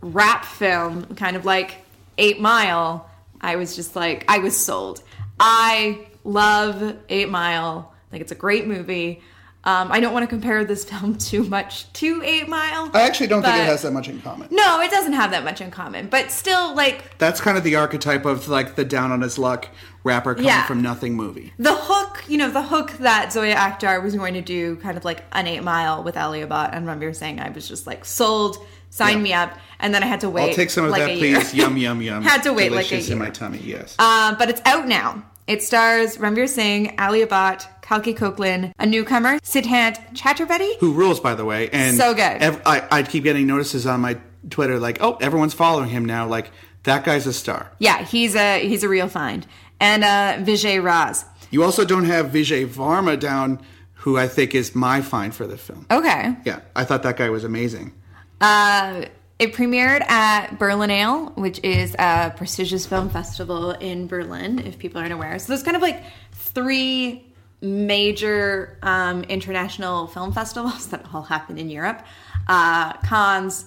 rap 0.00 0.44
film, 0.44 1.14
kind 1.14 1.36
of 1.36 1.44
like 1.44 1.76
Eight 2.18 2.40
Mile, 2.40 3.08
I 3.40 3.54
was 3.54 3.76
just 3.76 3.94
like, 3.94 4.24
I 4.26 4.38
was 4.38 4.56
sold. 4.56 5.00
I 5.38 6.08
love 6.24 6.96
Eight 7.08 7.28
Mile. 7.28 7.94
Like, 8.10 8.20
it's 8.20 8.32
a 8.32 8.36
great 8.36 8.66
movie. 8.66 9.22
Um, 9.64 9.92
I 9.92 10.00
don't 10.00 10.12
want 10.12 10.24
to 10.24 10.26
compare 10.28 10.64
this 10.64 10.84
film 10.90 11.16
too 11.16 11.44
much 11.44 11.92
to 11.94 12.20
Eight 12.24 12.48
Mile. 12.48 12.90
I 12.94 13.02
actually 13.02 13.28
don't 13.28 13.42
think 13.42 13.54
it 13.56 13.64
has 13.64 13.82
that 13.82 13.92
much 13.92 14.08
in 14.08 14.20
common. 14.20 14.48
no, 14.50 14.80
it 14.80 14.90
doesn't 14.90 15.12
have 15.12 15.30
that 15.30 15.44
much 15.44 15.60
in 15.60 15.70
common, 15.70 16.08
but 16.08 16.30
still, 16.32 16.74
like 16.74 17.16
That's 17.18 17.40
kind 17.40 17.56
of 17.56 17.62
the 17.64 17.76
archetype 17.76 18.24
of 18.24 18.48
like 18.48 18.74
the 18.74 18.84
down 18.84 19.12
on 19.12 19.20
his 19.20 19.38
luck 19.38 19.68
rapper 20.04 20.34
coming 20.34 20.48
Yeah. 20.48 20.66
from 20.66 20.82
nothing 20.82 21.14
movie. 21.14 21.52
the 21.58 21.76
hook, 21.76 22.24
you 22.26 22.36
know, 22.38 22.50
the 22.50 22.62
hook 22.62 22.90
that 22.98 23.32
Zoya 23.32 23.54
Akhtar 23.54 24.02
was 24.02 24.16
going 24.16 24.34
to 24.34 24.40
do, 24.42 24.74
kind 24.76 24.96
of 24.98 25.04
like 25.04 25.22
an 25.32 25.46
Eight 25.46 25.62
Mile 25.62 26.02
with 26.02 26.16
Alia 26.16 26.46
Bhatt 26.48 26.70
and 26.74 26.86
Ranveer 26.88 27.14
Singh. 27.14 27.38
I 27.38 27.50
was 27.50 27.68
just 27.68 27.86
like 27.86 28.04
sold, 28.04 28.56
sign 28.90 29.18
Yeah. 29.18 29.22
me 29.22 29.32
up, 29.32 29.52
and 29.78 29.94
then 29.94 30.02
I 30.02 30.06
had 30.06 30.20
to 30.22 30.28
wait. 30.30 30.48
I'll 30.48 30.54
take 30.56 30.70
some 30.70 30.84
of 30.86 30.90
like 30.90 31.02
that, 31.02 31.16
year. 31.16 31.36
please. 31.38 31.54
yum 31.54 31.76
yum 31.76 32.02
yum. 32.02 32.22
Had 32.24 32.42
to 32.42 32.52
wait 32.52 32.72
like 32.72 32.86
a 32.86 32.88
Delicious 32.88 33.10
in 33.10 33.18
my 33.18 33.30
tummy. 33.30 33.58
Yes. 33.58 33.94
Uh, 33.96 34.34
but 34.34 34.50
it's 34.50 34.60
out 34.64 34.88
now. 34.88 35.22
It 35.46 35.62
stars 35.62 36.16
Ranveer 36.18 36.48
Singh, 36.48 36.96
Alia 37.00 37.26
Bhatt, 37.28 37.66
Kalki 37.82 38.14
Koechlin, 38.14 38.72
a 38.78 38.86
newcomer, 38.86 39.38
Siddhant 39.40 40.14
Chaturvedi. 40.14 40.78
Who 40.78 40.92
rules, 40.92 41.20
by 41.20 41.34
the 41.34 41.44
way? 41.44 41.68
And 41.70 41.96
So 41.96 42.14
good. 42.14 42.22
ev- 42.40 42.62
I 42.64 42.86
I 42.90 43.02
keep 43.02 43.24
getting 43.24 43.46
notices 43.46 43.86
on 43.86 44.00
my 44.00 44.18
Twitter 44.48 44.78
like, 44.78 44.98
oh, 45.02 45.16
everyone's 45.20 45.54
following 45.54 45.88
him 45.90 46.04
now. 46.04 46.26
Like 46.26 46.50
that 46.84 47.04
guy's 47.04 47.26
a 47.26 47.32
star. 47.32 47.70
Yeah, 47.78 48.02
he's 48.02 48.34
a 48.34 48.66
he's 48.66 48.82
a 48.82 48.88
real 48.88 49.08
find. 49.08 49.46
And 49.80 50.04
uh, 50.04 50.36
Vijay 50.44 50.80
Raaz. 50.82 51.24
You 51.50 51.62
also 51.64 51.84
don't 51.84 52.04
have 52.06 52.26
Vijay 52.30 52.66
Varma 52.66 53.18
down, 53.20 53.60
who 53.94 54.16
I 54.16 54.26
think 54.26 54.54
is 54.54 54.74
my 54.74 55.00
find 55.02 55.34
for 55.34 55.46
the 55.46 55.58
film. 55.58 55.86
Okay. 55.90 56.34
Yeah, 56.44 56.60
I 56.74 56.84
thought 56.84 57.02
that 57.02 57.16
guy 57.16 57.28
was 57.30 57.44
amazing. 57.44 57.92
Uh, 58.40 59.04
it 59.38 59.52
premiered 59.52 60.02
at 60.08 60.58
Berlinale, 60.58 61.36
which 61.36 61.58
is 61.64 61.94
a 61.98 62.32
prestigious 62.36 62.86
film 62.86 63.10
festival 63.10 63.72
in 63.72 64.06
Berlin, 64.06 64.60
if 64.60 64.78
people 64.78 65.00
aren't 65.00 65.12
aware. 65.12 65.38
So 65.40 65.48
there's 65.48 65.62
kind 65.64 65.76
of 65.76 65.82
like 65.82 66.02
three 66.32 67.24
major 67.62 68.76
um, 68.82 69.22
international 69.24 70.06
film 70.08 70.32
festivals 70.32 70.86
that 70.90 71.06
all 71.14 71.22
happen 71.22 71.56
in 71.58 71.70
Europe 71.70 72.04
uh, 72.48 72.92
Cannes, 73.04 73.64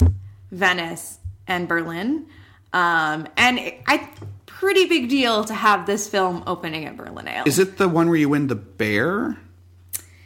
Venice, 0.52 1.20
and 1.48 1.68
Berlin. 1.68 2.26
Um, 2.74 3.28
and 3.38 3.58
it, 3.60 3.82
I 3.88 4.10
pretty 4.46 4.86
big 4.86 5.10
deal 5.10 5.44
to 5.46 5.54
have 5.54 5.86
this 5.86 6.10
film 6.10 6.44
opening 6.48 6.86
at 6.86 6.98
Berlinale. 6.98 7.48
Is 7.48 7.60
it 7.60 7.78
the 7.78 7.88
one 7.88 8.08
where 8.10 8.18
you 8.18 8.30
win 8.30 8.48
the 8.48 8.56
bear? 8.56 9.38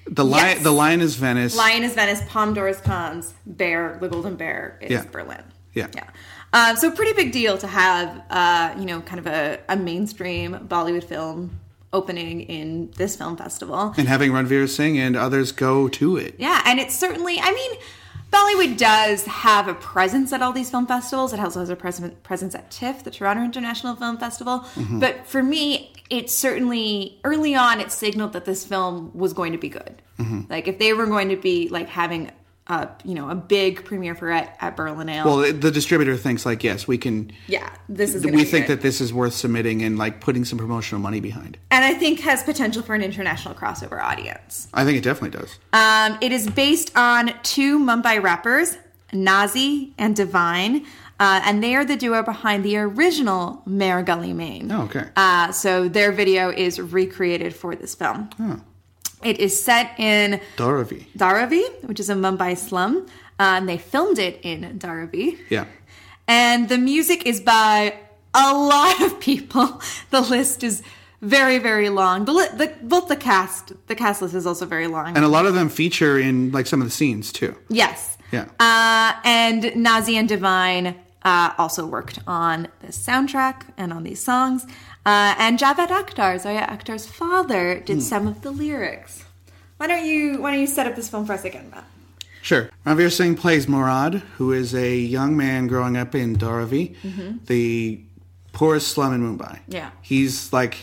The 0.07 0.25
lion. 0.25 0.55
Yes. 0.55 0.63
The 0.63 0.71
lion 0.71 1.01
is 1.01 1.15
Venice. 1.15 1.55
Lion 1.55 1.83
is 1.83 1.93
Venice, 1.93 2.23
Palme 2.27 2.53
d'Or 2.55 2.67
is 2.67 2.81
Cannes, 2.81 3.33
Bear, 3.45 3.97
the 4.01 4.07
Golden 4.07 4.35
Bear 4.35 4.79
is 4.81 4.89
Yeah. 4.89 5.05
Berlin. 5.11 5.43
Yeah. 5.73 5.87
Yeah. 5.93 6.09
Um, 6.51 6.75
so 6.77 6.89
pretty 6.89 7.13
big 7.13 7.31
deal 7.31 7.59
to 7.59 7.67
have, 7.67 8.23
uh, 8.31 8.73
you 8.79 8.85
know, 8.85 9.01
kind 9.01 9.19
of 9.19 9.27
a, 9.27 9.59
a 9.69 9.75
mainstream 9.75 10.53
Bollywood 10.67 11.03
film 11.03 11.59
opening 11.91 12.41
in 12.41 12.91
this 12.97 13.15
film 13.15 13.35
festival. 13.35 13.93
and 13.97 14.07
having 14.07 14.31
Ranveer 14.31 14.69
Singh 14.69 14.97
and 14.97 15.15
others 15.15 15.51
go 15.51 15.87
to 15.89 16.17
it. 16.17 16.35
Yeah, 16.37 16.61
and 16.65 16.79
it's 16.79 16.97
certainly, 16.97 17.39
I 17.39 17.51
mean, 17.51 17.71
Bollywood 18.31 18.77
does 18.77 19.25
have 19.25 19.67
a 19.67 19.73
presence 19.73 20.31
at 20.31 20.41
all 20.41 20.51
these 20.51 20.69
film 20.69 20.85
festivals. 20.85 21.33
It 21.33 21.39
also 21.39 21.61
has 21.61 21.69
a 21.69 21.75
pres- 21.75 22.01
presence 22.21 22.53
at 22.53 22.69
TIFF, 22.69 23.03
the 23.03 23.11
Toronto 23.11 23.43
International 23.43 23.95
Film 23.95 24.17
Festival. 24.17 24.59
Mm-hmm. 24.75 24.99
But 24.99 25.25
for 25.25 25.41
me, 25.41 25.93
it 26.11 26.29
certainly, 26.29 27.19
early 27.23 27.55
on, 27.55 27.79
it 27.79 27.91
signaled 27.91 28.33
that 28.33 28.45
this 28.45 28.63
film 28.63 29.11
was 29.15 29.33
going 29.33 29.51
to 29.53 29.57
be 29.57 29.69
good. 29.69 30.01
Mm-hmm. 30.19 30.41
Like, 30.49 30.67
if 30.67 30.77
they 30.77 30.93
were 30.93 31.07
going 31.07 31.29
to 31.29 31.37
be, 31.37 31.69
like, 31.69 31.89
having 31.89 32.31
you 33.03 33.15
know, 33.15 33.29
a 33.29 33.35
big 33.35 33.83
premiere 33.83 34.13
for 34.15 34.31
it 34.31 34.47
at 34.61 34.77
Berlinale. 34.77 35.25
Well, 35.25 35.37
the- 35.37 35.51
the 35.51 35.71
distributor 35.71 36.15
thinks 36.15 36.45
like, 36.45 36.63
yes, 36.63 36.87
we 36.87 36.97
can. 36.97 37.31
yeah, 37.47 37.69
this 37.87 38.13
is 38.13 38.23
We 38.25 38.43
think 38.43 38.67
good. 38.67 38.77
that 38.77 38.81
this 38.83 39.01
is 39.01 39.11
worth 39.11 39.33
submitting 39.33 39.81
and 39.81 39.97
like 39.97 40.21
putting 40.21 40.45
some 40.45 40.59
promotional 40.59 41.01
money 41.01 41.19
behind. 41.19 41.57
and 41.71 41.83
I 41.83 41.93
think 41.95 42.19
has 42.21 42.43
potential 42.43 42.83
for 42.83 42.93
an 42.95 43.01
international 43.01 43.55
crossover 43.55 44.01
audience. 44.01 44.67
I 44.73 44.85
think 44.85 44.97
it 44.97 45.03
definitely 45.03 45.39
does. 45.39 45.57
Um, 45.73 46.17
it 46.21 46.31
is 46.31 46.47
based 46.49 46.91
on 46.95 47.33
two 47.43 47.79
Mumbai 47.79 48.21
rappers, 48.21 48.77
Naezy 49.11 49.93
and 49.97 50.15
Divine, 50.15 50.85
uh, 51.19 51.41
and 51.43 51.63
they 51.63 51.75
are 51.75 51.83
the 51.83 51.95
duo 51.97 52.21
behind 52.23 52.63
the 52.63 52.77
original 52.77 53.63
Mere 53.65 54.03
Gully 54.03 54.31
Mein. 54.33 54.71
Oh, 54.71 54.83
okay. 54.83 55.05
Uh, 55.15 55.51
so 55.51 55.89
their 55.89 56.11
video 56.11 56.49
is 56.51 56.79
recreated 56.79 57.55
for 57.55 57.75
this 57.75 57.95
film. 57.95 58.29
It 59.23 59.39
is 59.39 59.61
set 59.61 59.99
in 59.99 60.39
Dharavi. 60.57 61.07
Dharavi, 61.17 61.83
which 61.87 61.99
is 61.99 62.09
a 62.09 62.13
Mumbai 62.15 62.57
slum. 62.57 63.05
And 63.37 63.67
they 63.69 63.77
filmed 63.77 64.19
it 64.19 64.39
in 64.43 64.79
Dharavi. 64.79 65.37
Yeah. 65.49 65.65
And 66.27 66.69
the 66.69 66.77
music 66.77 67.25
is 67.25 67.39
by 67.41 67.95
a 68.33 68.53
lot 68.53 69.01
of 69.01 69.19
people. 69.19 69.81
The 70.11 70.21
list 70.21 70.63
is 70.63 70.81
very, 71.21 71.59
very 71.59 71.89
long. 71.89 72.25
The, 72.25 72.33
li- 72.33 72.47
the 72.55 72.73
both 72.81 73.07
the 73.09 73.15
cast, 73.15 73.73
the 73.87 73.95
cast 73.95 74.21
list 74.21 74.33
is 74.35 74.45
also 74.47 74.65
very 74.65 74.87
long. 74.87 75.15
And 75.15 75.25
a 75.25 75.27
lot 75.27 75.45
of 75.45 75.53
them 75.53 75.69
feature 75.69 76.17
in 76.17 76.51
like 76.51 76.65
some 76.67 76.81
of 76.81 76.87
the 76.87 76.91
scenes 76.91 77.31
too. 77.31 77.55
yes. 77.69 78.17
Yeah. 78.31 78.45
Uh, 78.59 79.19
and 79.25 79.63
Naezy 79.63 80.13
and 80.13 80.29
Divine 80.29 80.95
uh, 81.23 81.51
also 81.57 81.85
worked 81.87 82.19
on 82.27 82.67
the 82.81 82.87
soundtrack 82.89 83.63
and 83.75 83.91
on 83.91 84.03
these 84.03 84.21
songs. 84.21 84.67
Uh, 85.05 85.33
and 85.37 85.57
Javed 85.57 85.87
Akhtar, 85.87 86.39
Zoya 86.39 86.67
Akhtar's 86.67 87.07
father, 87.07 87.79
did 87.79 88.03
some 88.03 88.27
of 88.27 88.41
the 88.41 88.51
lyrics. 88.51 89.23
Why 89.77 89.87
don't 89.87 90.05
you 90.05 90.41
Why 90.41 90.51
don't 90.51 90.59
you 90.59 90.67
set 90.67 90.87
up 90.87 90.95
this 90.95 91.09
film 91.09 91.25
for 91.25 91.33
us 91.33 91.45
again, 91.45 91.69
Matt? 91.71 91.85
Sure. 92.41 92.69
Ranveer 92.85 93.11
Singh 93.11 93.35
plays 93.35 93.67
Murad, 93.67 94.15
who 94.37 94.51
is 94.51 94.73
a 94.73 94.97
young 94.97 95.35
man 95.35 95.67
growing 95.67 95.97
up 95.97 96.15
in 96.15 96.35
Dharavi, 96.35 96.95
the 97.47 98.01
poorest 98.53 98.89
slum 98.89 99.13
in 99.13 99.37
Mumbai. 99.37 99.59
Yeah. 99.67 99.91
He's 100.01 100.51
like 100.51 100.77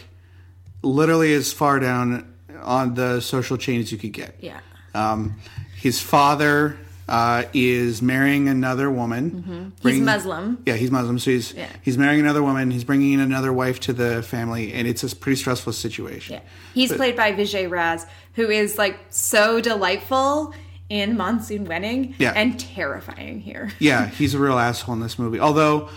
literally 0.82 1.32
as 1.34 1.52
far 1.52 1.78
down 1.80 2.32
on 2.62 2.94
the 2.94 3.20
social 3.20 3.56
chain 3.56 3.80
as 3.80 3.92
you 3.92 3.98
could 3.98 4.12
get. 4.12 4.36
Yeah. 4.40 4.60
Um, 4.94 5.36
his 5.76 6.00
father 6.00 6.78
uh, 7.08 7.44
is 7.52 8.02
marrying 8.02 8.48
another 8.48 8.90
woman. 8.90 9.72
bringing- 9.82 10.04
Muslim. 10.04 10.58
Yeah, 10.66 10.74
he's 10.74 10.90
Muslim. 10.90 11.18
So 11.18 11.30
he's 11.30 11.52
Yeah. 11.54 11.68
he's 11.82 11.96
marrying 11.96 12.20
another 12.20 12.42
woman. 12.42 12.70
He's 12.70 12.84
bringing 12.84 13.12
in 13.12 13.20
another 13.20 13.52
wife 13.52 13.78
to 13.80 13.92
the 13.92 14.22
family, 14.22 14.72
and 14.72 14.88
it's 14.88 15.04
a 15.04 15.14
pretty 15.14 15.36
stressful 15.36 15.72
situation. 15.72 16.34
Yeah. 16.34 16.40
He's 16.74 16.92
played 16.92 17.16
by 17.16 17.32
Vijay 17.32 17.68
Raaz, 17.68 18.06
who 18.34 18.50
is 18.50 18.76
like 18.78 18.98
so 19.10 19.60
delightful 19.60 20.52
in 20.88 21.16
Monsoon 21.16 21.64
Wedding 21.64 22.14
Yeah. 22.18 22.32
and 22.34 22.58
terrifying 22.58 23.40
here. 23.40 23.70
Yeah, 23.78 24.06
he's 24.08 24.34
a 24.34 24.38
real 24.38 24.58
asshole 24.58 24.94
in 24.94 25.00
this 25.00 25.18
movie. 25.18 25.38
Although 25.40 25.88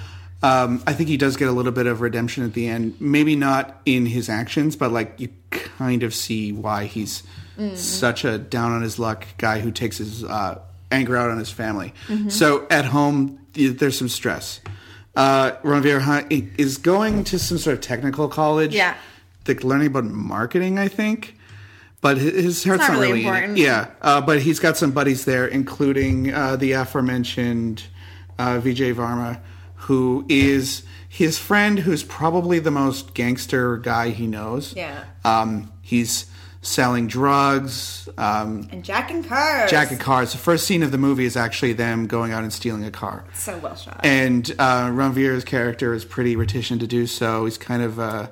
um, 0.42 0.82
I 0.88 0.94
think 0.94 1.10
he 1.10 1.18
does 1.18 1.36
get 1.38 1.48
a 1.50 1.52
little 1.52 1.72
bit 1.74 1.86
of 1.86 2.00
redemption 2.02 2.46
at 2.46 2.54
the 2.54 2.68
end. 2.68 2.96
Maybe 3.00 3.36
not 3.36 3.82
in 3.86 4.06
his 4.06 4.30
actions, 4.30 4.76
but 4.78 4.92
like 4.92 5.16
you 5.18 5.30
kind 5.50 6.02
of 6.04 6.14
see 6.16 6.52
why 6.54 6.86
he's 6.86 7.24
such 7.76 8.24
a 8.24 8.38
down 8.38 8.72
on 8.72 8.82
his 8.82 8.98
luck 8.98 9.26
guy 9.38 9.60
who 9.60 9.70
takes 9.70 9.98
his 9.98 10.24
uh, 10.24 10.60
anger 10.92 11.16
out 11.18 11.30
on 11.30 11.38
his 11.38 11.52
family. 11.52 11.94
So 12.30 12.68
at 12.70 12.86
home, 12.86 13.40
there's 13.54 13.98
some 13.98 14.10
stress. 14.10 14.62
Uh, 15.16 15.52
Hunt 15.64 16.32
is 16.32 16.78
going 16.78 17.24
to 17.26 17.40
some 17.40 17.58
sort 17.58 17.74
of 17.76 17.82
technical 17.82 18.28
college. 18.28 18.74
Yeah. 18.74 18.96
Like 19.48 19.64
learning 19.64 19.88
about 19.88 20.06
marketing, 20.06 20.78
I 20.78 20.88
think. 20.88 21.36
But 22.02 22.18
his, 22.18 22.64
heart's 22.64 22.88
not 22.88 22.94
not, 22.94 23.00
really 23.00 23.08
really, 23.08 23.22
in 23.22 23.26
it. 23.26 23.30
important. 23.30 23.58
Yeah, 23.58 23.92
uh, 24.02 24.22
but 24.22 24.42
he's 24.42 24.60
got 24.60 24.78
some 24.78 24.92
buddies 24.92 25.26
there, 25.26 25.48
including 25.48 26.34
uh, 26.34 26.56
the 26.56 26.74
aforementioned 26.74 27.84
uh, 28.38 28.62
Vijay 28.62 28.94
Varma, 28.94 29.42
who 29.76 30.26
is 30.30 30.84
his 31.10 31.38
friend, 31.38 31.80
who's 31.80 32.04
probably 32.04 32.60
the 32.60 32.72
most 32.72 33.14
gangster 33.14 33.78
guy 33.78 34.12
he 34.12 34.28
knows. 34.28 34.74
Yeah. 34.76 35.04
Um, 35.26 35.74
he's 35.82 36.29
selling 36.62 37.08
drugs. 37.08 38.10
Um, 38.18 38.68
And 38.72 38.84
Jack 38.84 39.12
and 39.12 39.26
Cars. 39.26 39.70
Jack 39.72 39.92
and 39.92 40.00
cars. 40.00 40.32
The 40.34 40.38
first 40.38 40.66
scene 40.68 40.84
of 40.84 40.92
the 40.92 40.98
movie 40.98 41.26
is 41.26 41.38
actually 41.38 41.74
them 41.74 42.06
going 42.08 42.32
out 42.32 42.44
and 42.44 42.52
stealing 42.52 42.84
a 42.84 42.92
car. 42.92 43.24
So 43.34 43.58
well 43.60 43.76
shot. 43.76 44.02
And 44.04 44.50
uh, 44.60 44.90
Ranveer's 44.90 45.44
character 45.46 45.94
is 45.94 46.04
pretty 46.06 46.36
reticent 46.36 46.82
to 46.82 46.88
do 46.88 47.08
so. 47.08 47.46
He's 47.46 47.58
kind 47.58 47.82
of 47.82 48.00
uh, 48.00 48.28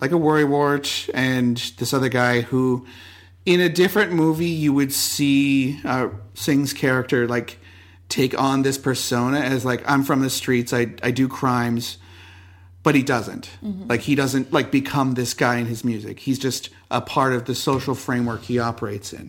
like 0.00 0.12
a 0.12 0.16
worrywart, 0.16 1.10
and 1.14 1.56
this 1.78 1.92
other 1.92 2.08
guy 2.08 2.42
who, 2.42 2.86
in 3.44 3.60
a 3.60 3.68
different 3.68 4.12
movie, 4.12 4.46
you 4.46 4.72
would 4.72 4.92
see 4.92 5.80
uh, 5.84 6.08
Singh's 6.34 6.72
character 6.72 7.26
like 7.26 7.58
take 8.08 8.38
on 8.38 8.62
this 8.62 8.78
persona 8.78 9.40
as 9.40 9.64
like 9.64 9.82
I'm 9.90 10.04
from 10.04 10.20
the 10.20 10.30
streets, 10.30 10.72
I 10.72 10.94
I 11.02 11.10
do 11.10 11.26
crimes, 11.26 11.98
but 12.84 12.94
he 12.94 13.02
doesn't. 13.02 13.50
Like 13.88 14.02
he 14.02 14.14
doesn't 14.14 14.52
like 14.52 14.70
become 14.70 15.14
this 15.14 15.34
guy 15.34 15.56
in 15.56 15.66
his 15.66 15.84
music. 15.84 16.20
He's 16.20 16.38
just 16.38 16.68
a 16.94 17.00
part 17.00 17.32
of 17.32 17.44
the 17.44 17.54
social 17.54 17.94
framework 17.94 18.42
he 18.42 18.58
operates 18.58 19.12
in. 19.12 19.28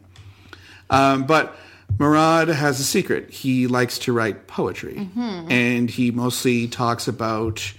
Um, 0.89 1.25
but 1.25 1.55
Murad 1.97 2.47
has 2.47 2.79
a 2.79 2.83
secret. 2.83 3.31
He 3.31 3.67
likes 3.67 3.97
to 3.99 4.13
write 4.13 4.47
poetry, 4.47 5.09
and 5.49 5.89
he 5.89 6.11
mostly 6.11 6.67
talks 6.67 7.07
about 7.07 7.73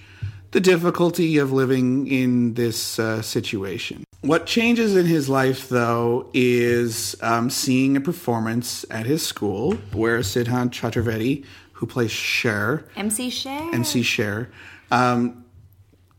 the 0.51 0.59
difficulty 0.59 1.37
of 1.37 1.51
living 1.51 2.07
in 2.07 2.53
this 2.55 2.99
uh, 2.99 3.21
situation. 3.21 4.03
What 4.21 4.45
changes 4.45 4.95
in 4.95 5.05
his 5.05 5.29
life, 5.29 5.69
though, 5.69 6.29
is 6.33 7.15
um, 7.21 7.49
seeing 7.49 7.95
a 7.95 8.01
performance 8.01 8.83
at 8.89 9.05
his 9.05 9.25
school 9.25 9.73
where 9.93 10.19
Siddhant 10.19 10.71
Chaturvedi, 10.71 11.45
who 11.73 11.85
plays 11.85 12.11
Sher, 12.11 12.85
MC 12.95 13.29
Sher. 13.29 13.69
MC 13.73 14.01
Sher, 14.01 14.49
um, 14.91 15.45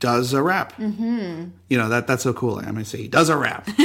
does 0.00 0.32
a 0.32 0.42
rap. 0.42 0.72
Mm-hmm. 0.76 1.46
You 1.68 1.78
know 1.78 1.88
that 1.88 2.06
that's 2.06 2.22
so 2.22 2.32
cool. 2.32 2.58
I'm 2.58 2.64
gonna 2.66 2.84
say 2.84 2.98
he 2.98 3.08
does 3.08 3.28
a 3.28 3.36
rap, 3.36 3.68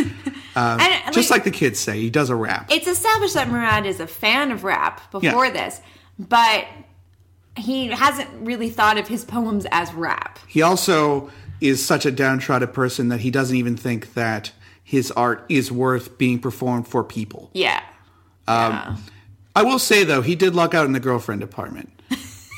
Uh, 0.56 0.78
And, 0.80 1.14
just 1.14 1.32
like- 1.32 1.40
like 1.40 1.44
the 1.46 1.52
kids 1.52 1.80
say, 1.80 2.00
he 2.00 2.10
does 2.12 2.30
a 2.30 2.36
rap. 2.36 2.72
it's 2.72 2.88
established 2.88 3.34
that 3.34 3.50
Murad 3.50 3.86
is 3.88 4.00
a 4.00 4.06
fan 4.08 4.52
of 4.52 4.64
rap 4.64 5.02
before 5.12 5.46
Yeah. 5.48 5.52
this, 5.52 5.82
but 6.20 6.66
he 7.58 7.88
hasn't 7.88 8.30
really 8.42 8.70
thought 8.70 8.98
of 9.00 9.08
his 9.08 9.26
poems 9.26 9.66
as 9.72 9.94
rap. 9.94 10.38
He 10.48 10.62
also 10.62 11.32
is 11.62 11.84
such 11.86 12.06
a 12.06 12.12
downtrodden 12.12 12.68
person 12.70 13.08
that 13.10 13.22
he 13.22 13.32
doesn't 13.32 13.56
even 13.56 13.76
think 13.78 14.14
that 14.16 14.52
his 14.84 15.10
art 15.12 15.46
is 15.50 15.72
worth 15.72 16.18
being 16.18 16.38
performed 16.40 16.88
for 16.88 17.04
people. 17.04 17.50
Yeah. 17.54 17.82
yeah. 18.48 18.98
I 19.56 19.64
will 19.64 19.80
say 19.80 20.04
though, 20.04 20.22
he 20.22 20.36
did 20.36 20.54
luck 20.56 20.74
out 20.74 20.86
in 20.86 20.92
the 20.94 21.00
girlfriend 21.00 21.42
department 21.42 21.92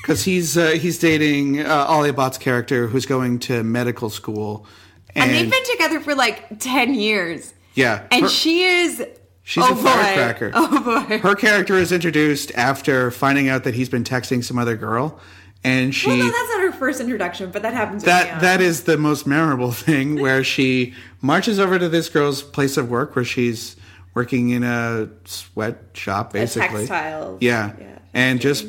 because 0.06 0.24
he's 0.24 0.56
uh, 0.56 0.70
he's 0.72 1.00
dating 1.00 1.62
uh, 1.62 1.88
Alia 1.90 2.14
Bhatt's 2.14 2.38
character, 2.38 2.86
who's 2.86 3.08
going 3.08 3.40
to 3.40 3.64
medical 3.64 4.12
school, 4.12 4.68
And, 5.16 5.32
they've 5.32 5.50
been 5.50 5.64
together 5.72 6.00
for 6.00 6.14
like 6.14 6.60
10 6.60 6.94
years. 6.94 7.56
yeah, 7.74 8.06
And 8.12 8.24
her- 8.24 8.30
she 8.30 8.64
is. 8.64 9.04
She's 9.42 9.64
oh 9.64 9.72
a 9.72 9.76
boy. 9.76 9.82
firecracker. 9.84 10.52
Oh 10.54 11.06
boy. 11.08 11.18
her 11.20 11.36
character 11.36 11.76
is 11.76 11.92
introduced 11.92 12.52
after 12.56 13.10
finding 13.12 13.48
out 13.50 13.64
that 13.64 13.74
he's 13.76 13.90
been 13.90 14.04
texting 14.04 14.44
some 14.44 14.58
other 14.60 14.76
girl, 14.76 15.20
and 15.64 15.94
she 15.94 16.08
well, 16.10 16.18
no, 16.18 16.26
that's 16.26 16.50
not 16.50 16.62
her 16.62 16.72
first 16.72 17.00
introduction, 17.02 17.50
but 17.52 17.62
that 17.64 17.74
happens. 17.74 18.04
that 18.04 18.42
that 18.42 18.62
is 18.62 18.84
the 18.84 18.98
most 18.98 19.26
memorable 19.28 19.72
thing 19.88 20.20
where 20.22 20.44
she 20.44 20.94
marches 21.22 21.60
over 21.60 21.78
to 21.80 21.90
this 21.90 22.10
girl's 22.10 22.42
place 22.44 22.78
of 22.78 22.90
work 22.90 23.16
where 23.16 23.26
she's 23.26 23.76
working 24.16 24.50
in 24.50 24.64
a 24.64 25.10
sweatshop 25.26 26.34
basically 26.34 26.88
textile, 26.88 27.38
yeah, 27.42 27.74
yeah, 27.80 28.00
and 28.16 28.42
just 28.42 28.66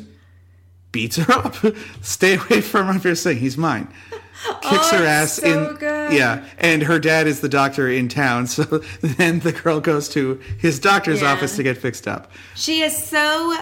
beats 0.97 1.15
her 1.17 1.31
up 1.33 1.55
stay 2.01 2.35
away 2.37 2.59
from 2.61 2.99
you're 3.03 3.15
saying 3.15 3.37
he's 3.37 3.57
mine 3.57 3.87
kicks 4.61 4.91
Oh, 4.93 4.97
her 4.99 5.05
ass 5.05 5.33
so 5.33 5.47
in 5.69 5.75
good. 5.77 6.13
yeah 6.13 6.43
and 6.57 6.83
her 6.83 6.99
dad 6.99 7.27
is 7.27 7.41
the 7.41 7.49
doctor 7.49 7.87
in 7.89 8.07
town 8.07 8.47
so 8.55 8.63
then 9.19 9.39
the 9.39 9.51
girl 9.51 9.79
goes 9.79 10.09
to 10.09 10.35
his 10.59 10.79
doctor's 10.79 11.21
Yeah. 11.21 11.31
office 11.33 11.55
to 11.57 11.63
get 11.63 11.77
fixed 11.77 12.07
up 12.07 12.31
She 12.55 12.81
is 12.81 12.95
so 12.95 13.55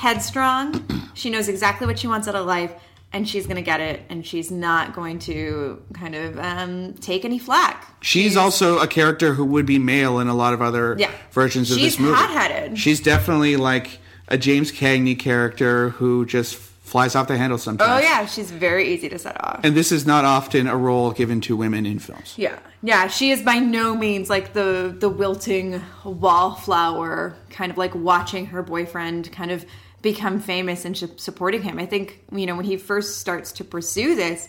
headstrong. 0.00 0.84
she 1.14 1.30
knows 1.30 1.48
exactly 1.48 1.86
what 1.86 1.98
she 1.98 2.06
wants 2.06 2.28
out 2.28 2.34
of 2.34 2.44
life, 2.46 2.72
and 3.12 3.26
she's 3.28 3.46
going 3.46 3.56
to 3.56 3.62
get 3.62 3.80
it, 3.80 4.02
and 4.10 4.26
she's 4.26 4.50
not 4.50 4.94
going 4.94 5.18
to 5.20 5.82
kind 5.94 6.14
of 6.14 6.38
um, 6.38 6.92
take 6.94 7.24
any 7.24 7.38
flack. 7.38 7.96
She's 8.02 8.36
also 8.36 8.78
a 8.78 8.86
character 8.86 9.32
who 9.34 9.44
would 9.46 9.64
be 9.64 9.78
male 9.78 10.18
in 10.18 10.28
a 10.28 10.34
lot 10.34 10.52
of 10.52 10.60
other 10.60 10.96
Yeah. 10.98 11.10
versions 11.32 11.70
of 11.70 11.78
She's 11.78 11.92
this 11.96 12.00
movie. 12.00 12.14
She's 12.16 12.26
hot-headed. 12.26 12.78
She's 12.78 13.00
definitely 13.00 13.56
like 13.56 13.98
a 14.28 14.36
James 14.36 14.70
Cagney 14.70 15.18
character 15.18 15.90
who 15.90 16.26
just 16.26 16.60
flies 16.86 17.16
off 17.16 17.26
the 17.26 17.36
handle 17.36 17.58
sometimes. 17.58 17.90
Oh 17.90 17.98
yeah, 17.98 18.26
she's 18.26 18.52
very 18.52 18.94
easy 18.94 19.08
to 19.08 19.18
set 19.18 19.42
off. 19.44 19.60
And 19.64 19.76
this 19.76 19.90
is 19.90 20.06
not 20.06 20.24
often 20.24 20.68
a 20.68 20.76
role 20.76 21.10
given 21.10 21.40
to 21.42 21.56
women 21.56 21.84
in 21.84 21.98
films. 21.98 22.34
Yeah, 22.38 22.58
yeah, 22.80 23.08
she 23.08 23.32
is 23.32 23.42
by 23.42 23.58
no 23.58 23.94
means 23.96 24.30
like 24.30 24.52
the 24.52 24.94
the 24.96 25.08
wilting 25.08 25.82
wallflower, 26.04 27.36
kind 27.50 27.72
of 27.72 27.76
like 27.76 27.94
watching 27.94 28.46
her 28.46 28.62
boyfriend 28.62 29.32
kind 29.32 29.50
of 29.50 29.66
become 30.00 30.38
famous 30.38 30.84
and 30.84 30.96
supporting 30.96 31.62
him. 31.62 31.80
I 31.80 31.86
think 31.86 32.22
you 32.30 32.46
know 32.46 32.54
when 32.54 32.64
he 32.64 32.76
first 32.76 33.18
starts 33.18 33.50
to 33.52 33.64
pursue 33.64 34.14
this, 34.14 34.48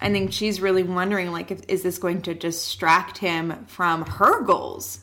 I 0.00 0.10
think 0.10 0.34
she's 0.34 0.60
really 0.60 0.82
wondering 0.82 1.32
like, 1.32 1.50
if, 1.50 1.62
is 1.66 1.82
this 1.82 1.96
going 1.96 2.20
to 2.22 2.34
distract 2.34 3.16
him 3.16 3.64
from 3.68 4.04
her 4.04 4.42
goals? 4.42 4.98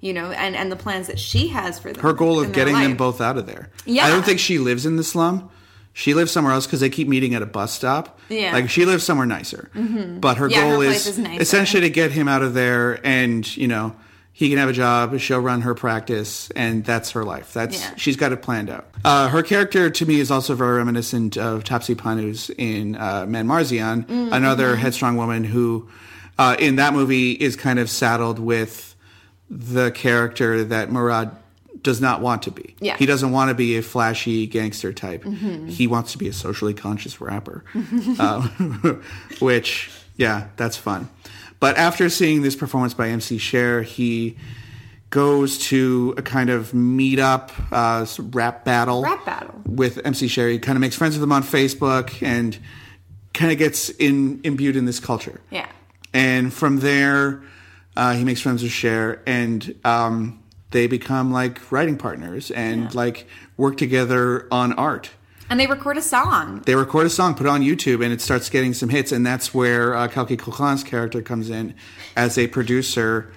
You 0.00 0.12
know, 0.12 0.32
and 0.32 0.56
and 0.56 0.72
the 0.72 0.76
plans 0.76 1.06
that 1.06 1.20
she 1.20 1.46
has 1.48 1.78
for 1.78 1.92
them. 1.92 1.98
Mm-hmm. 1.98 2.06
Her 2.08 2.12
goal 2.12 2.40
of 2.40 2.52
getting 2.52 2.74
them 2.74 2.96
both 2.96 3.20
out 3.20 3.38
of 3.38 3.46
there. 3.46 3.70
Yeah. 3.86 4.04
I 4.04 4.10
don't 4.10 4.24
think 4.24 4.40
she 4.40 4.58
lives 4.58 4.84
in 4.84 4.96
the 4.96 5.04
slum. 5.04 5.48
She 5.98 6.14
lives 6.14 6.30
somewhere 6.30 6.52
else 6.52 6.64
because 6.64 6.78
they 6.78 6.90
keep 6.90 7.08
meeting 7.08 7.34
at 7.34 7.42
a 7.42 7.46
bus 7.46 7.72
stop. 7.72 8.20
Yeah. 8.28 8.52
Like 8.52 8.70
she 8.70 8.84
lives 8.84 9.02
somewhere 9.02 9.26
nicer. 9.26 9.68
But 10.20 10.36
her 10.36 10.48
Yeah, 10.48 10.60
goal 10.68 10.76
place 10.76 11.06
is, 11.06 11.18
is 11.18 11.26
essentially 11.40 11.80
to 11.80 11.90
get 11.90 12.12
him 12.12 12.28
out 12.28 12.40
of 12.42 12.54
there 12.54 13.04
and, 13.04 13.44
you 13.56 13.66
know, 13.66 13.96
he 14.32 14.48
can 14.48 14.58
have 14.58 14.68
a 14.68 14.72
job, 14.72 15.18
she'll 15.18 15.40
run 15.40 15.62
her 15.62 15.74
practice, 15.74 16.48
and 16.54 16.84
that's 16.84 17.10
her 17.10 17.24
life. 17.24 17.52
That's 17.52 17.80
Yeah. 17.80 17.90
she's 17.96 18.14
got 18.16 18.30
it 18.30 18.42
planned 18.42 18.70
out. 18.70 18.86
Uh, 19.04 19.28
her 19.28 19.42
character 19.42 19.90
to 19.90 20.06
me 20.06 20.20
is 20.20 20.30
also 20.30 20.54
very 20.54 20.76
reminiscent 20.76 21.36
of 21.36 21.64
Taapsee 21.64 21.96
Pannu 21.96 22.48
in 22.56 22.94
uh, 22.94 23.26
Manmarziyaan, 23.26 24.04
Mm-hmm. 24.06 24.32
another 24.32 24.76
headstrong 24.76 25.16
woman 25.16 25.42
who, 25.42 25.88
uh, 26.38 26.54
in 26.60 26.76
that 26.76 26.94
movie, 26.94 27.32
is 27.32 27.56
kind 27.56 27.80
of 27.80 27.90
saddled 27.90 28.38
with 28.38 28.94
the 29.50 29.90
character 29.90 30.62
that 30.62 30.92
Murad 30.92 31.32
does 31.82 32.00
not 32.00 32.20
want 32.20 32.42
to 32.42 32.50
be. 32.50 32.74
Yeah. 32.80 32.96
He 32.96 33.06
doesn't 33.06 33.30
want 33.30 33.48
to 33.50 33.54
be 33.54 33.76
a 33.76 33.82
flashy 33.82 34.46
gangster 34.46 34.92
type. 34.92 35.24
Mm-hmm. 35.24 35.68
He 35.68 35.86
wants 35.86 36.12
to 36.12 36.18
be 36.18 36.28
a 36.28 36.32
socially 36.32 36.74
conscious 36.74 37.20
rapper, 37.20 37.64
uh, 38.18 38.42
which, 39.40 39.90
yeah, 40.16 40.48
that's 40.56 40.76
fun. 40.76 41.08
But 41.60 41.76
after 41.76 42.08
seeing 42.08 42.42
this 42.42 42.54
performance 42.54 42.94
by 42.94 43.08
MC 43.08 43.38
Sher, 43.38 43.82
he 43.82 44.36
goes 45.10 45.58
to 45.58 46.14
a 46.16 46.22
kind 46.22 46.50
of 46.50 46.74
meet-up 46.74 47.50
uh, 47.72 48.06
rap 48.18 48.64
battle. 48.64 49.02
Rap 49.02 49.24
battle. 49.24 49.60
With 49.64 50.04
MC 50.04 50.28
Sher. 50.28 50.48
He 50.48 50.58
kind 50.58 50.76
of 50.76 50.80
makes 50.80 50.96
friends 50.96 51.16
with 51.16 51.22
him 51.22 51.32
on 51.32 51.42
Facebook 51.42 52.22
and 52.22 52.58
kind 53.34 53.50
of 53.50 53.58
gets 53.58 53.88
in, 53.90 54.40
imbued 54.44 54.76
in 54.76 54.84
this 54.84 55.00
culture. 55.00 55.40
Yeah. 55.50 55.68
And 56.12 56.52
from 56.52 56.80
there, 56.80 57.42
uh, 57.96 58.14
he 58.14 58.24
makes 58.24 58.40
friends 58.40 58.62
with 58.62 58.72
Sher, 58.72 59.20
and 59.26 59.74
um, 59.84 60.42
they 60.70 60.86
become 60.86 61.32
like 61.32 61.70
writing 61.72 61.96
partners 61.96 62.50
and 62.50 62.94
like 62.94 63.26
work 63.56 63.76
together 63.76 64.46
on 64.50 64.72
art. 64.74 65.10
And 65.50 65.58
they 65.58 65.66
record 65.66 65.96
a 65.96 66.02
song. 66.02 66.60
They 66.66 66.74
record 66.74 67.06
a 67.06 67.10
song, 67.10 67.34
put 67.34 67.46
it 67.46 67.48
on 67.48 67.62
YouTube, 67.62 68.04
and 68.04 68.12
it 68.12 68.20
starts 68.20 68.50
getting 68.50 68.74
some 68.74 68.90
hits. 68.90 69.12
And 69.12 69.24
that's 69.24 69.54
where 69.54 69.94
uh, 69.94 70.06
Kalki 70.08 70.36
Koechlin's 70.36 70.84
character 70.84 71.22
comes 71.22 71.48
in 71.48 71.74
as 72.14 72.36
a 72.36 72.48
producer 72.48 73.32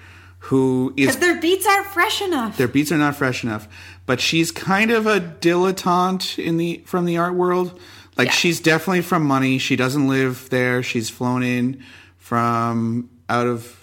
who 0.46 0.92
is 0.96 1.06
Because 1.06 1.20
their 1.20 1.40
beats 1.40 1.66
aren't 1.66 1.86
fresh 1.86 2.20
enough. 2.20 2.58
their 2.58 2.68
beats 2.68 2.92
are 2.92 2.98
not 2.98 3.16
fresh 3.16 3.42
enough. 3.44 3.66
But 4.04 4.20
she's 4.20 4.50
kind 4.50 4.90
of 4.90 5.06
a 5.06 5.20
dilettante 5.20 6.38
in 6.44 6.58
the 6.58 6.82
from 6.84 7.06
the 7.06 7.16
art 7.16 7.34
world. 7.34 7.80
Like 8.18 8.26
Yeah. 8.28 8.32
she's 8.34 8.60
definitely 8.60 9.00
from 9.02 9.24
money. 9.24 9.56
She 9.56 9.74
doesn't 9.76 10.06
live 10.06 10.50
there. 10.50 10.82
She's 10.82 11.08
flown 11.08 11.42
in 11.42 11.82
from 12.18 13.08
out 13.28 13.46
of 13.46 13.81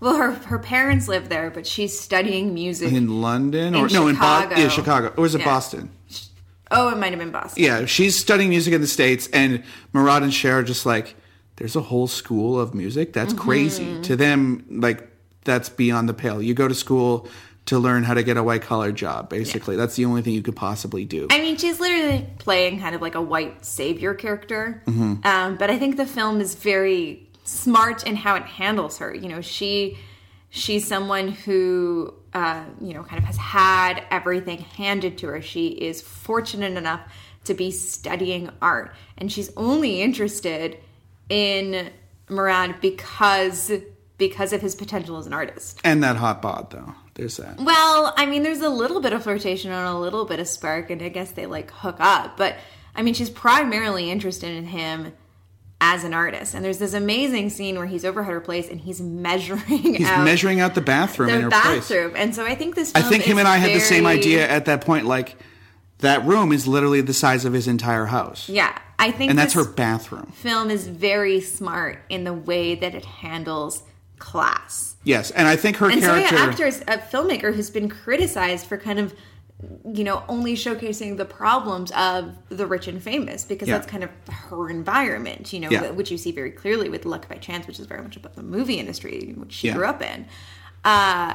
Well, 0.00 0.16
her 0.16 0.32
her 0.32 0.58
parents 0.58 1.08
live 1.08 1.28
there, 1.28 1.50
but 1.50 1.66
she's 1.66 1.98
studying 1.98 2.54
music. 2.54 2.92
in 2.92 3.20
London 3.20 3.74
In 3.74 3.74
or 3.74 3.88
no 3.88 4.08
in 4.08 4.14
Bo- 4.16 4.20
Chicago. 4.20 4.56
yeah, 4.56 4.68
Chicago. 4.68 5.12
Or 5.16 5.22
was 5.22 5.34
it 5.34 5.40
Yeah. 5.40 5.44
Boston? 5.46 5.90
oh, 6.70 6.88
it 6.90 6.98
might 6.98 7.10
have 7.10 7.18
been 7.18 7.30
Boston. 7.32 7.62
Yeah, 7.62 7.84
she's 7.86 8.16
studying 8.16 8.48
music 8.48 8.72
in 8.72 8.80
the 8.80 8.86
states, 8.86 9.28
and 9.32 9.62
Murad 9.92 10.22
and 10.22 10.32
Sher 10.32 10.60
are 10.60 10.62
just 10.62 10.86
like, 10.86 11.16
there's 11.56 11.76
a 11.76 11.80
whole 11.82 12.06
school 12.06 12.58
of 12.60 12.74
music. 12.74 13.12
That's 13.12 13.34
Mm-hmm. 13.34 13.42
crazy 13.48 14.00
to 14.02 14.16
them. 14.16 14.64
Like 14.70 15.06
that's 15.44 15.68
beyond 15.68 16.08
the 16.08 16.14
pale. 16.14 16.40
You 16.42 16.54
go 16.54 16.68
to 16.68 16.74
school 16.74 17.26
to 17.66 17.78
learn 17.78 18.02
how 18.04 18.14
to 18.14 18.22
get 18.22 18.36
a 18.36 18.42
white 18.42 18.62
collar 18.62 18.92
job. 18.92 19.28
Basically, 19.28 19.76
that's 19.76 19.94
the 19.96 20.04
only 20.04 20.22
thing 20.22 20.32
you 20.34 20.42
could 20.42 20.56
possibly 20.56 21.04
do. 21.04 21.26
I 21.30 21.38
mean, 21.40 21.56
she's 21.56 21.78
literally 21.78 22.26
playing 22.38 22.80
kind 22.80 22.94
of 22.94 23.02
like 23.02 23.14
a 23.14 23.20
white 23.22 23.64
savior 23.64 24.14
character. 24.14 24.82
Mm-hmm. 24.86 25.26
Um, 25.26 25.56
but 25.56 25.70
I 25.70 25.78
think 25.78 25.96
the 25.96 26.06
film 26.06 26.40
is 26.40 26.54
very 26.54 27.28
smart 27.50 28.06
in 28.06 28.16
how 28.16 28.36
it 28.36 28.44
handles 28.44 28.98
her. 28.98 29.14
You 29.14 29.28
know, 29.28 29.40
she 29.40 29.98
she's 30.48 30.86
someone 30.86 31.28
who 31.28 32.14
uh, 32.32 32.64
you 32.80 32.94
know 32.94 33.02
kind 33.02 33.18
of 33.18 33.24
has 33.24 33.36
had 33.36 34.04
everything 34.10 34.58
handed 34.58 35.18
to 35.18 35.26
her. 35.28 35.42
She 35.42 35.68
is 35.68 36.00
fortunate 36.00 36.76
enough 36.76 37.00
to 37.44 37.54
be 37.54 37.70
studying 37.70 38.50
art, 38.62 38.94
and 39.18 39.30
she's 39.30 39.50
only 39.56 40.00
interested 40.00 40.78
in 41.28 41.90
Murad 42.28 42.80
because 42.80 43.72
because 44.18 44.52
of 44.52 44.60
his 44.60 44.74
potential 44.74 45.16
as 45.16 45.26
an 45.26 45.32
artist. 45.32 45.80
and 45.82 46.02
that 46.02 46.16
hot 46.16 46.42
bod 46.42 46.70
though. 46.70 46.94
There's 47.14 47.36
that. 47.38 47.58
Well, 47.58 48.14
I 48.16 48.24
mean, 48.24 48.42
there's 48.44 48.60
a 48.60 48.68
little 48.68 49.00
bit 49.00 49.12
of 49.12 49.24
flirtation 49.24 49.72
and 49.72 49.86
a 49.86 49.98
little 49.98 50.24
bit 50.24 50.40
of 50.40 50.48
spark, 50.48 50.90
and 50.90 51.02
I 51.02 51.08
guess 51.08 51.32
they 51.32 51.46
like 51.46 51.70
hook 51.70 51.96
up. 51.98 52.36
But 52.36 52.56
I 52.94 53.02
mean, 53.02 53.14
she's 53.14 53.30
primarily 53.30 54.10
interested 54.10 54.50
in 54.50 54.66
him 54.66 55.12
as 55.80 56.04
an 56.04 56.12
artist. 56.14 56.54
And 56.54 56.64
there's 56.64 56.78
this 56.78 56.92
amazing 56.94 57.50
scene 57.50 57.76
where 57.76 57.86
he's 57.86 58.04
over 58.04 58.20
at 58.20 58.26
her 58.26 58.40
place 58.40 58.68
and 58.68 58.80
he's 58.80 59.00
measuring 59.00 59.60
He's 59.94 60.06
out 60.06 60.24
measuring 60.24 60.60
out 60.60 60.74
the 60.74 60.80
bathroom 60.80 61.30
in 61.30 61.36
the 61.36 61.42
her 61.42 61.50
place. 61.50 61.88
bathroom. 61.88 62.12
And 62.16 62.34
so 62.34 62.44
I 62.44 62.54
think 62.54 62.74
this. 62.74 62.92
I 62.94 63.02
think 63.02 63.24
him 63.24 63.38
and 63.38 63.48
I 63.48 63.56
had 63.56 63.70
the 63.74 63.80
same 63.80 64.06
idea 64.06 64.46
at 64.48 64.66
that 64.66 64.82
point. 64.82 65.06
Like 65.06 65.36
that 65.98 66.24
room 66.24 66.52
is 66.52 66.66
literally 66.66 67.00
the 67.00 67.14
size 67.14 67.44
of 67.44 67.52
his 67.52 67.66
entire 67.68 68.06
house, 68.06 68.48
Yeah, 68.48 68.76
I 68.98 69.10
think, 69.10 69.30
and 69.30 69.38
that's 69.38 69.52
her 69.54 69.64
bathroom. 69.66 70.32
film 70.34 70.70
is 70.70 70.86
very 70.86 71.40
smart 71.42 71.98
in 72.08 72.24
the 72.24 72.32
way 72.32 72.74
that 72.74 72.94
it 72.94 73.04
handles 73.04 73.82
class. 74.18 74.96
Yes, 75.04 75.30
and 75.30 75.46
I 75.48 75.56
think 75.56 75.76
her 75.78 75.90
And 75.90 76.00
character. 76.00 76.28
so 76.28 76.34
yeah, 76.42 76.48
actor 76.48 76.66
is 76.66 76.80
a 76.88 76.98
filmmaker 76.98 77.54
who's 77.54 77.70
been 77.70 77.88
criticized 77.88 78.66
for 78.66 78.76
kind 78.78 78.98
of 78.98 79.14
you 79.84 80.04
know 80.04 80.22
only 80.28 80.54
showcasing 80.54 81.16
the 81.16 81.24
problems 81.24 81.90
of 81.92 82.34
the 82.48 82.66
rich 82.66 82.86
and 82.88 83.02
famous 83.02 83.44
because 83.44 83.68
Yeah. 83.68 83.78
that's 83.78 83.90
kind 83.90 84.04
of 84.04 84.10
her 84.32 84.70
environment 84.70 85.52
you 85.52 85.60
know 85.60 85.70
Yeah. 85.70 85.90
which 85.90 86.10
you 86.10 86.18
see 86.18 86.32
very 86.32 86.50
clearly 86.50 86.88
with 86.88 87.04
luck 87.04 87.28
by 87.28 87.36
chance 87.36 87.66
which 87.66 87.78
is 87.80 87.86
very 87.86 88.02
much 88.02 88.16
about 88.16 88.34
the 88.34 88.42
movie 88.42 88.78
industry 88.78 89.34
which 89.36 89.52
she 89.52 89.68
Yeah. 89.68 89.74
grew 89.74 89.86
up 89.86 90.02
in 90.02 90.26
uh 90.84 91.34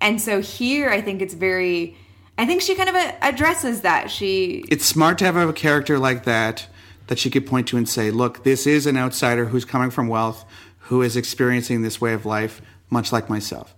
and 0.00 0.20
so 0.20 0.40
here 0.40 0.88
i 0.90 1.00
think 1.00 1.20
it's 1.22 1.34
very 1.34 1.96
i 2.38 2.46
think 2.46 2.62
she 2.62 2.74
kind 2.74 2.88
of 2.88 2.94
uh, 2.94 3.12
addresses 3.22 3.82
that 3.82 4.10
she 4.10 4.64
it's 4.68 4.84
smart 4.86 5.18
to 5.18 5.24
have 5.24 5.36
a 5.36 5.52
character 5.52 5.98
like 5.98 6.24
that 6.24 6.66
that 7.08 7.18
she 7.18 7.28
could 7.28 7.44
point 7.44 7.66
to 7.66 7.76
and 7.76 7.88
say, 7.88 8.12
"Look, 8.12 8.44
this 8.44 8.68
is 8.68 8.86
an 8.86 8.96
outsider 8.96 9.46
who's 9.46 9.64
coming 9.64 9.90
from 9.90 10.06
wealth, 10.06 10.44
who 10.78 11.02
is 11.02 11.16
experiencing 11.16 11.82
this 11.82 12.00
way 12.00 12.12
of 12.12 12.24
life, 12.24 12.62
much 12.88 13.10
like 13.10 13.28
myself." 13.28 13.74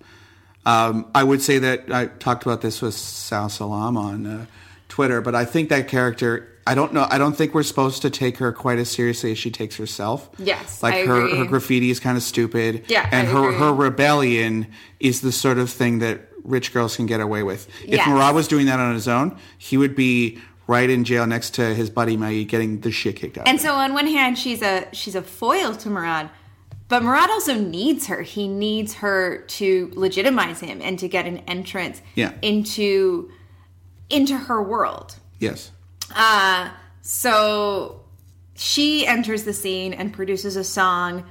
Um, 0.64 1.10
I 1.14 1.24
would 1.24 1.42
say 1.42 1.58
that 1.58 1.92
I 1.92 2.06
talked 2.06 2.44
about 2.44 2.60
this 2.60 2.80
with 2.80 2.94
Sal 2.94 3.48
Salam 3.48 3.96
on 3.96 4.26
uh, 4.26 4.46
Twitter, 4.88 5.20
but 5.20 5.34
I 5.34 5.44
think 5.44 5.68
that 5.70 5.88
character. 5.88 6.48
I 6.64 6.76
don't 6.76 6.92
know. 6.92 7.08
I 7.10 7.18
don't 7.18 7.36
think 7.36 7.54
we're 7.54 7.64
supposed 7.64 8.02
to 8.02 8.10
take 8.10 8.36
her 8.36 8.52
quite 8.52 8.78
as 8.78 8.88
seriously 8.88 9.32
as 9.32 9.38
she 9.38 9.50
takes 9.50 9.76
herself. 9.76 10.30
Yes, 10.38 10.80
like 10.80 10.94
I 10.94 11.06
her 11.06 11.26
agree. 11.26 11.38
her 11.38 11.44
graffiti 11.46 11.90
is 11.90 11.98
kind 11.98 12.16
of 12.16 12.22
stupid. 12.22 12.84
Yeah, 12.86 13.08
and 13.10 13.26
I 13.26 13.30
her 13.32 13.44
agree. 13.48 13.58
her 13.58 13.74
rebellion 13.74 14.68
is 15.00 15.22
the 15.22 15.32
sort 15.32 15.58
of 15.58 15.68
thing 15.70 15.98
that 15.98 16.20
rich 16.44 16.72
girls 16.72 16.94
can 16.94 17.06
get 17.06 17.20
away 17.20 17.42
with. 17.42 17.66
If 17.82 17.94
Yes. 17.94 18.06
Murad 18.08 18.34
was 18.36 18.46
doing 18.46 18.66
that 18.66 18.78
on 18.78 18.94
his 18.94 19.08
own, 19.08 19.36
he 19.58 19.76
would 19.76 19.96
be 19.96 20.38
right 20.68 20.88
in 20.88 21.02
jail 21.02 21.26
next 21.26 21.50
to 21.54 21.74
his 21.74 21.90
buddy 21.90 22.16
Maggie, 22.16 22.44
getting 22.44 22.80
the 22.80 22.92
shit 22.92 23.16
kicked 23.16 23.38
out. 23.38 23.42
of 23.42 23.48
And 23.48 23.60
so 23.60 23.74
on 23.74 23.92
one 23.92 24.06
hand, 24.06 24.38
she's 24.38 24.62
a 24.62 24.86
she's 24.92 25.16
a 25.16 25.22
foil 25.22 25.74
to 25.74 25.90
Murad, 25.90 26.30
but 26.92 27.02
Murad 27.02 27.30
also 27.30 27.54
needs 27.54 28.06
her. 28.08 28.20
He 28.20 28.46
needs 28.48 28.92
her 28.94 29.38
to 29.58 29.90
legitimize 29.94 30.60
him 30.60 30.80
and 30.82 30.98
to 30.98 31.08
get 31.08 31.24
an 31.26 31.38
entrance 31.48 32.02
Yeah. 32.14 32.32
into 32.42 33.30
into 34.10 34.36
her 34.36 34.62
world. 34.62 35.16
yes, 35.38 35.70
Uh, 36.14 36.68
so 37.00 38.02
she 38.54 39.06
enters 39.06 39.44
the 39.44 39.54
scene 39.54 39.94
and 39.94 40.12
produces 40.12 40.54
a 40.56 40.64
song, 40.64 41.24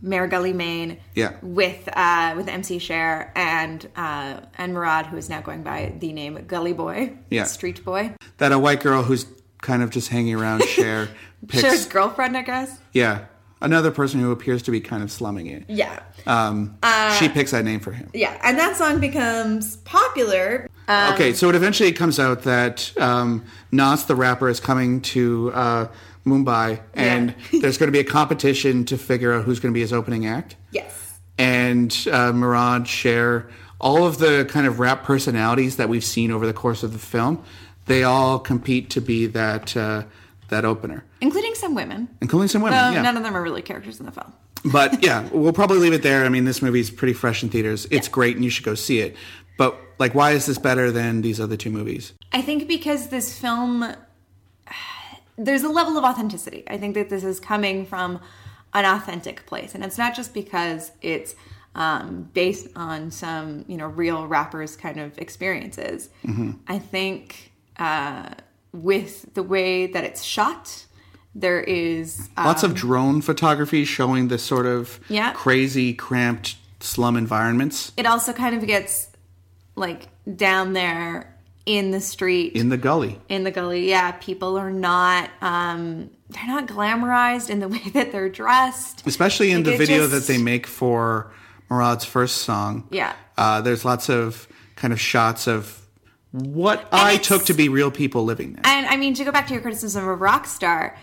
Mere 0.00 0.28
Gully 0.28 0.52
Mein, 0.52 0.98
Yeah. 1.16 1.32
with 1.42 1.88
uh, 1.92 2.34
with 2.36 2.46
MC 2.48 2.78
Sher 2.78 3.32
and 3.34 3.84
uh, 3.96 4.40
and 4.56 4.74
Murad, 4.74 5.06
who 5.06 5.16
is 5.16 5.28
now 5.28 5.40
going 5.40 5.64
by 5.64 5.92
the 5.98 6.12
name 6.12 6.44
Gully 6.46 6.72
Boy, 6.72 7.14
Yeah. 7.30 7.44
Street 7.44 7.84
Boy, 7.84 8.14
that 8.36 8.52
a 8.52 8.58
white 8.60 8.80
girl 8.80 9.02
who's 9.02 9.26
kind 9.60 9.82
of 9.82 9.90
just 9.90 10.08
hanging 10.10 10.36
around 10.36 10.62
Sher 10.76 11.08
picks. 11.48 11.62
Sher's 11.64 11.86
girlfriend, 11.86 12.36
I 12.36 12.42
guess. 12.42 12.78
Yeah, 12.92 13.24
another 13.60 13.90
person 13.90 14.20
who 14.20 14.30
appears 14.30 14.62
to 14.62 14.70
be 14.70 14.80
kind 14.80 15.02
of 15.02 15.10
slumming 15.10 15.46
it. 15.46 15.64
Yeah. 15.68 16.00
Um, 16.26 16.78
she 17.18 17.28
picks 17.28 17.50
that 17.50 17.64
name 17.64 17.80
for 17.80 17.92
him. 17.92 18.10
Yeah, 18.14 18.38
and 18.42 18.58
that 18.58 18.76
song 18.76 19.00
becomes 19.00 19.76
popular. 19.78 20.68
Um, 20.86 21.14
okay, 21.14 21.32
so 21.32 21.48
it 21.48 21.54
eventually 21.54 21.92
comes 21.92 22.18
out 22.18 22.42
that 22.42 22.92
um, 22.98 23.44
Nas 23.72 24.04
the 24.04 24.14
rapper 24.16 24.48
is 24.48 24.60
coming 24.60 25.00
to 25.02 25.52
uh, 25.54 25.88
Mumbai, 26.24 26.80
and 26.94 27.34
there's 27.60 27.78
going 27.78 27.88
to 27.88 27.92
be 27.92 28.00
a 28.00 28.04
competition 28.04 28.84
to 28.86 28.98
figure 28.98 29.32
out 29.32 29.44
who's 29.44 29.60
going 29.60 29.72
to 29.72 29.74
be 29.74 29.80
his 29.80 29.92
opening 29.92 30.26
act. 30.26 30.56
yes. 30.70 31.18
And 31.40 31.96
uh, 32.10 32.32
Murad, 32.32 32.88
Sher, 32.88 33.48
all 33.80 34.04
of 34.04 34.18
the 34.18 34.44
kind 34.50 34.66
of 34.66 34.80
rap 34.80 35.04
personalities 35.04 35.76
that 35.76 35.88
we've 35.88 36.04
seen 36.04 36.32
over 36.32 36.46
the 36.46 36.52
course 36.52 36.82
of 36.82 36.92
the 36.92 36.98
film, 36.98 37.44
they 37.86 38.02
all 38.02 38.40
compete 38.40 38.90
to 38.90 39.00
be 39.00 39.26
that 39.26 39.76
uh, 39.76 40.02
that 40.48 40.64
opener, 40.64 41.04
Including 41.20 41.54
some 41.54 41.74
women. 41.74 42.08
including 42.20 42.48
some 42.48 42.62
women. 42.62 42.78
Though 42.78 42.90
yeah. 42.92 43.02
none 43.02 43.16
of 43.16 43.22
them 43.22 43.36
are 43.36 43.42
really 43.42 43.62
characters 43.62 44.00
in 44.00 44.06
the 44.06 44.12
film. 44.12 44.32
but 44.72 45.02
yeah, 45.08 45.28
we'll 45.32 45.52
probably 45.52 45.78
leave 45.78 45.92
it 45.92 46.02
there. 46.02 46.24
I 46.24 46.28
mean, 46.28 46.44
this 46.44 46.60
movie's 46.62 46.90
pretty 46.90 47.12
fresh 47.14 47.42
in 47.42 47.48
theaters. 47.48 47.86
It's 47.90 48.08
Yeah. 48.08 48.12
great, 48.12 48.36
and 48.36 48.44
you 48.44 48.50
should 48.50 48.64
go 48.64 48.74
see 48.74 49.00
it. 49.00 49.16
But 49.56 49.78
like, 49.98 50.14
why 50.14 50.32
is 50.32 50.46
this 50.46 50.58
better 50.58 50.90
than 50.92 51.22
these 51.22 51.40
other 51.40 51.56
two 51.56 51.70
movies? 51.70 52.12
I 52.32 52.42
think 52.42 52.68
because 52.68 53.08
this 53.08 53.38
film, 53.38 53.84
there's 55.36 55.62
a 55.62 55.68
level 55.68 55.96
of 55.96 56.04
authenticity. 56.04 56.64
I 56.68 56.78
think 56.78 56.94
that 56.94 57.08
this 57.10 57.24
is 57.24 57.40
coming 57.40 57.86
from 57.86 58.20
an 58.74 58.84
authentic 58.84 59.46
place, 59.46 59.74
and 59.74 59.84
it's 59.84 59.98
not 59.98 60.14
just 60.14 60.34
because 60.34 60.92
it's 61.02 61.34
um, 61.74 62.28
based 62.34 62.68
on 62.76 63.10
some 63.10 63.64
you 63.68 63.76
know 63.76 63.86
real 63.88 64.26
rappers 64.26 64.76
kind 64.76 64.98
of 65.00 65.16
experiences. 65.18 66.08
I 66.66 66.78
think 66.78 67.52
uh, 67.78 68.30
with 68.72 69.32
the 69.34 69.42
way 69.42 69.86
that 69.86 70.04
it's 70.04 70.22
shot, 70.22 70.84
there 71.34 71.60
is 71.60 72.28
uh, 72.36 72.44
Lots 72.44 72.62
of 72.62 72.74
drone 72.74 73.20
photography 73.20 73.84
showing 73.84 74.28
the 74.28 74.38
sort 74.38 74.66
of 74.66 74.98
Yeah. 75.08 75.32
crazy, 75.32 75.94
cramped 75.94 76.56
slum 76.80 77.16
environments 77.16 77.90
it 77.96 78.06
also 78.06 78.32
kind 78.32 78.54
of 78.54 78.64
gets 78.64 79.08
like 79.74 80.06
down 80.36 80.74
there 80.74 81.36
in 81.66 81.90
the 81.90 82.00
street 82.00 82.52
in 82.54 82.68
the 82.68 82.76
gully. 82.76 83.20
in 83.28 83.42
the 83.42 83.50
gully 83.50 83.88
yeah 83.88 84.12
people 84.12 84.56
are 84.56 84.70
not 84.70 85.28
um 85.42 86.08
they're 86.30 86.46
not 86.46 86.68
glamorized 86.68 87.50
in 87.50 87.58
the 87.58 87.66
way 87.74 87.82
that 87.94 88.12
they're 88.12 88.28
dressed 88.28 89.02
Especially 89.08 89.50
in 89.50 89.64
Like, 89.64 89.72
the 89.72 89.76
video 89.76 90.06
just- 90.06 90.12
that 90.28 90.32
they 90.32 90.38
make 90.40 90.68
for 90.68 91.32
Murad's 91.68 92.04
first 92.04 92.38
song. 92.42 92.86
Yeah. 92.92 93.12
Uh, 93.36 93.60
there's 93.60 93.84
lots 93.84 94.08
of 94.08 94.46
kind 94.76 94.92
of 94.92 95.00
shots 95.00 95.48
of 95.48 95.84
what 96.32 96.88
I 96.92 97.16
took 97.16 97.44
to 97.46 97.54
be 97.54 97.68
real 97.68 97.90
people 97.90 98.24
living 98.24 98.52
there. 98.52 98.62
and 98.66 98.86
i 98.86 98.96
mean 98.96 99.14
to 99.14 99.24
go 99.24 99.32
back 99.32 99.46
to 99.46 99.52
your 99.54 99.62
criticism 99.62 100.06
of 100.06 100.18
rockstar 100.18 100.94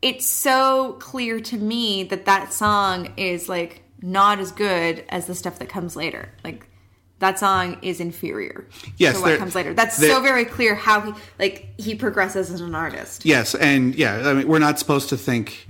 it's 0.00 0.26
so 0.26 0.94
clear 0.94 1.38
to 1.40 1.56
me 1.56 2.02
that 2.04 2.24
that 2.24 2.52
song 2.52 3.12
is 3.16 3.48
like 3.48 3.82
not 4.02 4.40
as 4.40 4.50
good 4.50 5.04
as 5.08 5.26
the 5.26 5.34
stuff 5.34 5.58
that 5.60 5.68
comes 5.68 5.94
later 5.94 6.32
like 6.42 6.66
that 7.20 7.38
song 7.38 7.78
is 7.82 8.00
inferior 8.00 8.66
Yes, 8.96 9.14
to 9.14 9.22
what 9.22 9.38
comes 9.38 9.54
later 9.54 9.72
that's 9.72 9.96
so 9.96 10.20
very 10.20 10.44
clear 10.44 10.74
how 10.74 11.00
he 11.02 11.12
like 11.38 11.68
he 11.78 11.94
progresses 11.94 12.50
as 12.50 12.60
an 12.60 12.74
artist 12.74 13.24
Yes, 13.24 13.54
and 13.54 13.94
yeah, 13.94 14.28
I 14.28 14.32
mean, 14.34 14.48
we're 14.48 14.58
not 14.58 14.80
supposed 14.80 15.08
to 15.10 15.16
think 15.16 15.68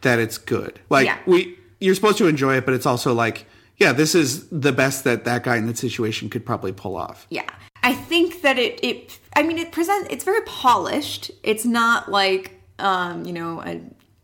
that 0.00 0.18
it's 0.18 0.36
good. 0.38 0.80
Like 0.90 1.06
Yeah. 1.06 1.18
we, 1.24 1.56
you're 1.78 1.94
supposed 1.94 2.18
to 2.18 2.26
enjoy 2.26 2.56
it, 2.56 2.64
but 2.64 2.74
it's 2.74 2.86
also 2.86 3.14
like, 3.14 3.46
yeah, 3.76 3.92
this 3.92 4.16
is 4.16 4.48
the 4.48 4.72
best 4.72 5.04
that 5.04 5.24
that 5.26 5.44
guy 5.44 5.56
in 5.56 5.66
that 5.68 5.78
situation 5.78 6.28
could 6.28 6.44
probably 6.44 6.72
pull 6.72 6.96
off. 6.96 7.28
Yeah. 7.30 7.48
I 7.82 7.94
think 7.94 8.42
that 8.42 8.58
it 8.58 8.78
it 8.82 9.18
I 9.34 9.42
mean 9.42 9.58
it 9.58 9.72
presents 9.72 10.08
it's 10.10 10.24
very 10.24 10.42
polished. 10.42 11.30
It's 11.42 11.64
not 11.64 12.10
like 12.10 12.60
um, 12.78 13.24
you 13.24 13.32
know, 13.32 13.60
a 13.62 13.80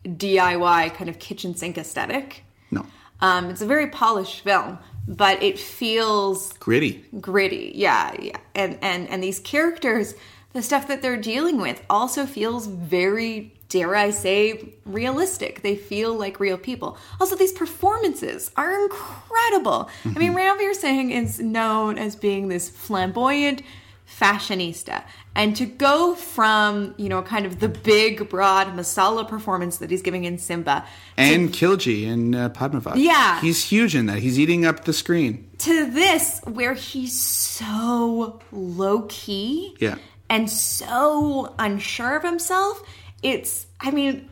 DIY 0.09 0.95
kind 0.95 1.09
of 1.11 1.19
kitchen 1.19 1.55
sink 1.55 1.79
aesthetic. 1.79 2.43
No, 2.71 2.87
Um, 3.21 3.51
it's 3.51 3.61
a 3.63 3.67
very 3.67 3.89
polished 3.89 4.41
film, 4.43 4.79
but 5.07 5.43
it 5.43 5.59
feels 5.59 6.53
gritty. 6.55 7.05
gritty. 7.21 7.73
Yeah, 7.75 8.15
yeah. 8.21 8.37
And 8.55 8.79
and 8.83 9.09
and 9.09 9.23
these 9.23 9.39
characters, 9.39 10.15
the 10.55 10.63
stuff 10.63 10.89
that 10.89 11.03
they're 11.03 11.17
dealing 11.21 11.61
with 11.61 11.83
also 11.89 12.27
feels 12.27 12.67
very 12.67 13.55
dare 13.69 13.95
I 13.95 14.11
say 14.11 14.73
realistic. 14.87 15.63
They 15.63 15.77
feel 15.77 16.15
like 16.15 16.41
real 16.41 16.57
people. 16.59 16.97
Also 17.21 17.37
these 17.37 17.53
performances 17.53 18.51
are 18.57 18.73
incredible. 18.83 19.89
I 20.05 20.19
mean 20.19 20.35
Ranveer 20.35 20.75
Singh 20.75 21.11
is 21.11 21.39
known 21.41 21.99
as 21.99 22.17
being 22.17 22.49
this 22.49 22.69
flamboyant 22.71 23.63
fashionista 24.09 25.05
and 25.37 25.55
to 25.55 25.67
go 25.67 26.15
from 26.15 26.95
you 26.97 27.09
know 27.11 27.23
kind 27.23 27.45
of 27.47 27.61
the 27.61 27.69
big 27.69 28.29
broad 28.31 28.69
masala 28.69 29.27
performance 29.29 29.79
that 29.79 29.91
he's 29.91 30.01
giving 30.03 30.25
in 30.25 30.39
Simmba 30.39 30.85
And 31.17 31.51
Khilji 31.51 32.05
in 32.05 32.35
uh, 32.35 32.49
Padmavat. 32.49 32.95
Yeah. 32.97 33.41
he's 33.41 33.65
huge 33.65 33.95
in 33.95 34.07
that. 34.07 34.19
He's 34.19 34.39
eating 34.39 34.65
up 34.65 34.85
the 34.85 34.93
screen. 34.95 35.49
to 35.59 35.91
this 35.91 36.41
where 36.45 36.75
he's 36.75 37.19
so 37.21 38.41
low 38.51 39.03
key 39.09 39.77
Yeah. 39.79 39.97
and 40.31 40.49
so 40.51 41.55
unsure 41.59 42.17
of 42.17 42.23
himself 42.25 42.83
it's 43.23 43.67
i 43.81 43.91
mean 43.91 44.29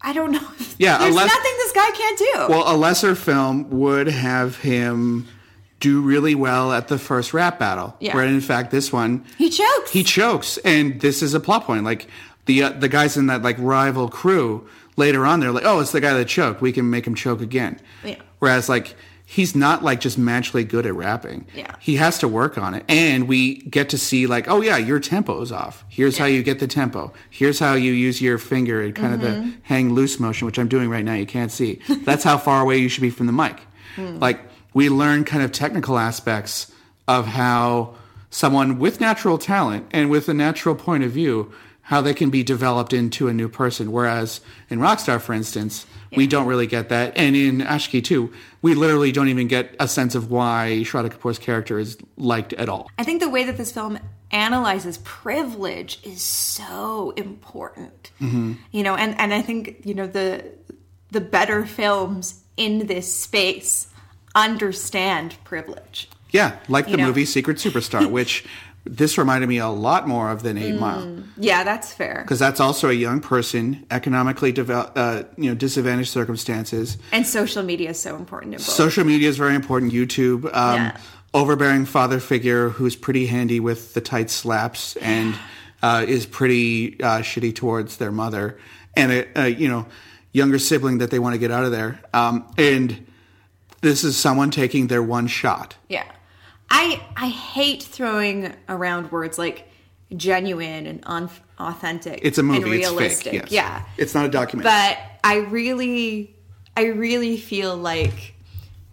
i 0.00 0.12
don't 0.12 0.32
know 0.32 0.46
Yeah, 0.78 0.98
there's 0.98 1.10
unless- 1.10 1.26
nothing 1.28 1.52
this 1.58 1.72
guy 1.72 1.90
can't 1.90 2.18
do 2.18 2.32
Well, 2.48 2.64
a 2.72 2.76
lesser 2.76 3.14
film 3.14 3.68
would 3.70 4.06
have 4.08 4.56
him 4.58 5.26
do 5.80 6.00
really 6.00 6.34
well 6.34 6.72
at 6.72 6.88
the 6.88 6.98
first 6.98 7.32
rap 7.32 7.58
battle. 7.60 7.96
Yeah. 8.00 8.14
Where 8.16 8.24
in 8.26 8.40
fact 8.40 8.70
this 8.72 8.92
one 8.92 9.24
he 9.36 9.48
chokes 9.50 9.90
he 9.92 10.02
chokes, 10.02 10.58
and 10.64 11.00
this 11.00 11.22
is 11.22 11.34
a 11.34 11.40
plot 11.40 11.64
point. 11.64 11.84
Like 11.84 12.08
the 12.46 12.64
uh, 12.64 12.70
the 12.70 12.88
guys 12.88 13.16
in 13.16 13.26
that 13.26 13.42
like 13.42 13.56
rival 13.60 14.08
crew 14.08 14.68
later 14.96 15.24
on, 15.24 15.38
they're 15.40 15.52
like, 15.52 15.64
oh, 15.64 15.78
it's 15.78 15.92
the 15.92 16.00
guy 16.00 16.14
that 16.14 16.26
choked. 16.26 16.60
We 16.60 16.72
can 16.72 16.90
make 16.90 17.06
him 17.06 17.14
choke 17.14 17.40
again. 17.40 17.78
Yeah. 18.04 18.16
Whereas 18.40 18.68
like 18.68 18.96
he's 19.30 19.54
not 19.54 19.84
like 19.84 20.00
just 20.00 20.16
naturally 20.16 20.64
good 20.64 20.86
at 20.86 20.94
rapping. 20.94 21.46
Yeah. 21.54 21.74
He 21.80 21.96
has 21.96 22.18
to 22.20 22.28
work 22.28 22.56
on 22.56 22.72
it, 22.72 22.82
and 22.88 23.28
we 23.28 23.56
get 23.58 23.90
to 23.90 23.98
see 23.98 24.26
like, 24.26 24.48
oh 24.48 24.62
yeah, 24.62 24.78
your 24.78 24.98
tempo 25.00 25.42
is 25.42 25.52
off. 25.52 25.84
Here's 25.90 26.16
how 26.16 26.24
you 26.24 26.42
get 26.42 26.60
the 26.60 26.66
tempo. 26.66 27.12
Here's 27.28 27.58
how 27.58 27.74
you 27.74 27.92
use 27.92 28.22
your 28.22 28.38
finger 28.38 28.80
and 28.82 28.94
kind 28.94 29.12
of 29.14 29.20
Mm-hmm. 29.20 29.50
the 29.50 29.56
hang 29.64 29.92
loose 29.92 30.18
motion, 30.18 30.46
which 30.46 30.58
I'm 30.58 30.68
doing 30.68 30.88
right 30.88 31.04
now. 31.04 31.12
You 31.14 31.26
can't 31.26 31.52
see. 31.52 31.80
That's 32.04 32.24
how 32.24 32.38
far 32.38 32.62
away 32.62 32.78
you 32.78 32.88
should 32.88 33.02
be 33.02 33.10
from 33.10 33.26
the 33.26 33.32
mic. 33.32 33.60
Hmm. 33.96 34.18
Like 34.18 34.40
we 34.72 34.88
learn 34.88 35.24
kind 35.24 35.42
of 35.42 35.52
technical 35.52 35.98
aspects 35.98 36.72
of 37.06 37.26
how 37.26 37.96
someone 38.30 38.78
with 38.78 39.00
natural 39.00 39.36
talent 39.38 39.86
and 39.90 40.08
with 40.10 40.28
a 40.28 40.34
natural 40.34 40.74
point 40.74 41.02
of 41.04 41.10
view 41.10 41.52
how 41.88 42.02
they 42.02 42.12
can 42.12 42.28
be 42.28 42.42
developed 42.42 42.92
into 42.92 43.28
a 43.28 43.32
new 43.32 43.48
person. 43.48 43.90
Whereas 43.90 44.42
in 44.68 44.78
rockstar 44.78 45.18
for 45.18 45.32
instance 45.32 45.86
we 46.14 46.26
don't 46.26 46.46
really 46.46 46.66
get 46.66 46.90
that. 46.90 47.16
And 47.16 47.34
in 47.34 47.60
Aashiqui 47.60 48.04
too 48.04 48.30
we 48.60 48.74
literally 48.74 49.10
don't 49.10 49.28
even 49.28 49.48
get 49.48 49.74
a 49.80 49.88
sense 49.88 50.14
of 50.14 50.30
why 50.30 50.82
shraddha 50.84 51.10
kapoor's 51.10 51.38
character 51.38 51.78
is 51.78 51.96
liked 52.18 52.52
at 52.52 52.68
all. 52.68 52.90
I 52.98 53.04
think 53.04 53.22
the 53.22 53.30
way 53.30 53.44
that 53.44 53.56
this 53.56 53.72
film 53.72 53.98
analyzes 54.30 54.98
privilege 54.98 56.00
is 56.04 56.20
so 56.22 57.12
important. 57.16 58.10
Mm-hmm. 58.20 58.54
you 58.72 58.82
know 58.82 58.94
and 58.96 59.18
and 59.18 59.32
i 59.32 59.40
think 59.40 59.80
you 59.84 59.94
know 59.94 60.06
the 60.06 60.44
the 61.12 61.20
better 61.20 61.64
films 61.64 62.42
in 62.56 62.86
this 62.86 63.14
space 63.14 63.86
understand 64.34 65.36
privilege. 65.44 66.10
Yeah 66.32 66.58
like 66.68 66.86
the 66.86 66.98
know. 66.98 67.06
movie 67.06 67.24
secret 67.24 67.56
superstar 67.56 68.10
which 68.18 68.44
this 68.88 69.18
reminded 69.18 69.48
me 69.48 69.58
a 69.58 69.68
lot 69.68 70.08
more 70.08 70.30
of 70.30 70.42
than 70.42 70.56
eight 70.58 70.74
Mm. 70.74 70.80
mile 70.80 71.22
yeah 71.36 71.62
that's 71.64 71.92
fair 71.92 72.22
because 72.24 72.38
that's 72.38 72.58
also 72.60 72.88
a 72.88 72.92
young 72.92 73.20
person 73.20 73.86
economically 73.90 74.52
devel- 74.52 74.90
uh, 74.96 75.24
you 75.36 75.48
know 75.50 75.54
disadvantaged 75.54 76.10
circumstances 76.10 76.96
and 77.12 77.26
social 77.26 77.62
media 77.62 77.90
is 77.90 77.98
so 78.00 78.16
important 78.16 78.54
in 78.54 78.58
both 78.58 78.66
Social 78.66 79.04
media 79.04 79.28
is 79.28 79.36
very 79.36 79.54
important. 79.54 79.92
YouTube. 79.92 80.44
Um, 80.54 80.74
Yeah. 80.76 80.96
overbearing 81.34 81.84
father 81.84 82.18
figure 82.20 82.70
who's 82.70 82.96
pretty 82.96 83.26
handy 83.26 83.60
with 83.60 83.92
the 83.94 84.00
tight 84.00 84.30
slaps 84.30 84.96
and 84.96 85.34
uh, 85.82 86.04
is 86.08 86.26
pretty 86.26 86.98
uh, 87.02 87.18
shitty 87.20 87.54
towards 87.54 87.98
their 87.98 88.10
mother, 88.10 88.58
and 88.96 89.12
a, 89.12 89.40
a 89.44 89.48
you 89.48 89.68
know 89.68 89.86
younger 90.32 90.58
sibling 90.58 90.98
that 90.98 91.10
they 91.10 91.18
want 91.18 91.34
to 91.34 91.38
get 91.38 91.50
out 91.50 91.64
of 91.64 91.70
there. 91.70 92.00
Um, 92.12 92.44
and 92.58 93.06
this 93.82 94.02
is 94.04 94.16
someone 94.16 94.50
taking 94.50 94.88
their 94.88 95.02
one 95.02 95.26
shot. 95.28 95.76
Yeah. 95.88 96.04
I 96.70 97.00
I 97.16 97.28
hate 97.28 97.82
throwing 97.82 98.54
around 98.68 99.10
words 99.10 99.38
like 99.38 99.68
genuine 100.16 100.86
and 100.86 101.00
un- 101.04 101.30
authentic. 101.58 102.20
It's 102.22 102.38
a 102.38 102.42
movie. 102.42 102.62
And 102.62 102.70
realistic. 102.70 103.10
It's 103.10 103.22
fake. 103.22 103.32
Yes. 103.34 103.52
Yeah. 103.52 103.84
It's 103.96 104.14
not 104.14 104.26
a 104.26 104.28
documentary. 104.28 104.70
But 104.70 104.98
I 105.24 105.36
really 105.36 106.34
I 106.76 106.86
really 106.86 107.36
feel 107.36 107.76
like 107.76 108.34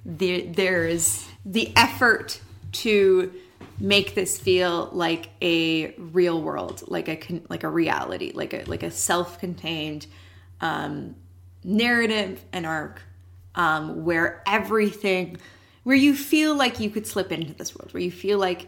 there 0.05 0.41
there's 0.41 1.27
the 1.45 1.71
effort 1.75 2.39
to 2.71 3.33
make 3.79 4.15
this 4.15 4.37
feel 4.37 4.89
like 4.93 5.29
a 5.41 5.93
real 5.95 6.41
world, 6.41 6.83
like 6.87 7.07
a 7.09 7.41
like 7.49 7.63
a 7.63 7.69
reality, 7.69 8.31
like 8.33 8.53
a 8.53 8.63
like 8.65 8.83
a 8.83 8.91
self-contained 8.91 10.07
um, 10.61 11.15
narrative 11.63 12.43
and 12.53 12.65
arc 12.65 13.01
um, 13.55 14.05
where 14.05 14.41
everything 14.47 15.37
where 15.85 15.95
you 15.95 16.15
feel 16.15 16.55
like 16.55 16.79
you 16.79 16.89
could 16.89 17.07
slip 17.07 17.31
into 17.31 17.53
this 17.53 17.73
world 17.75 17.93
where 17.93 18.03
you 18.03 18.11
feel 18.11 18.37
like 18.37 18.67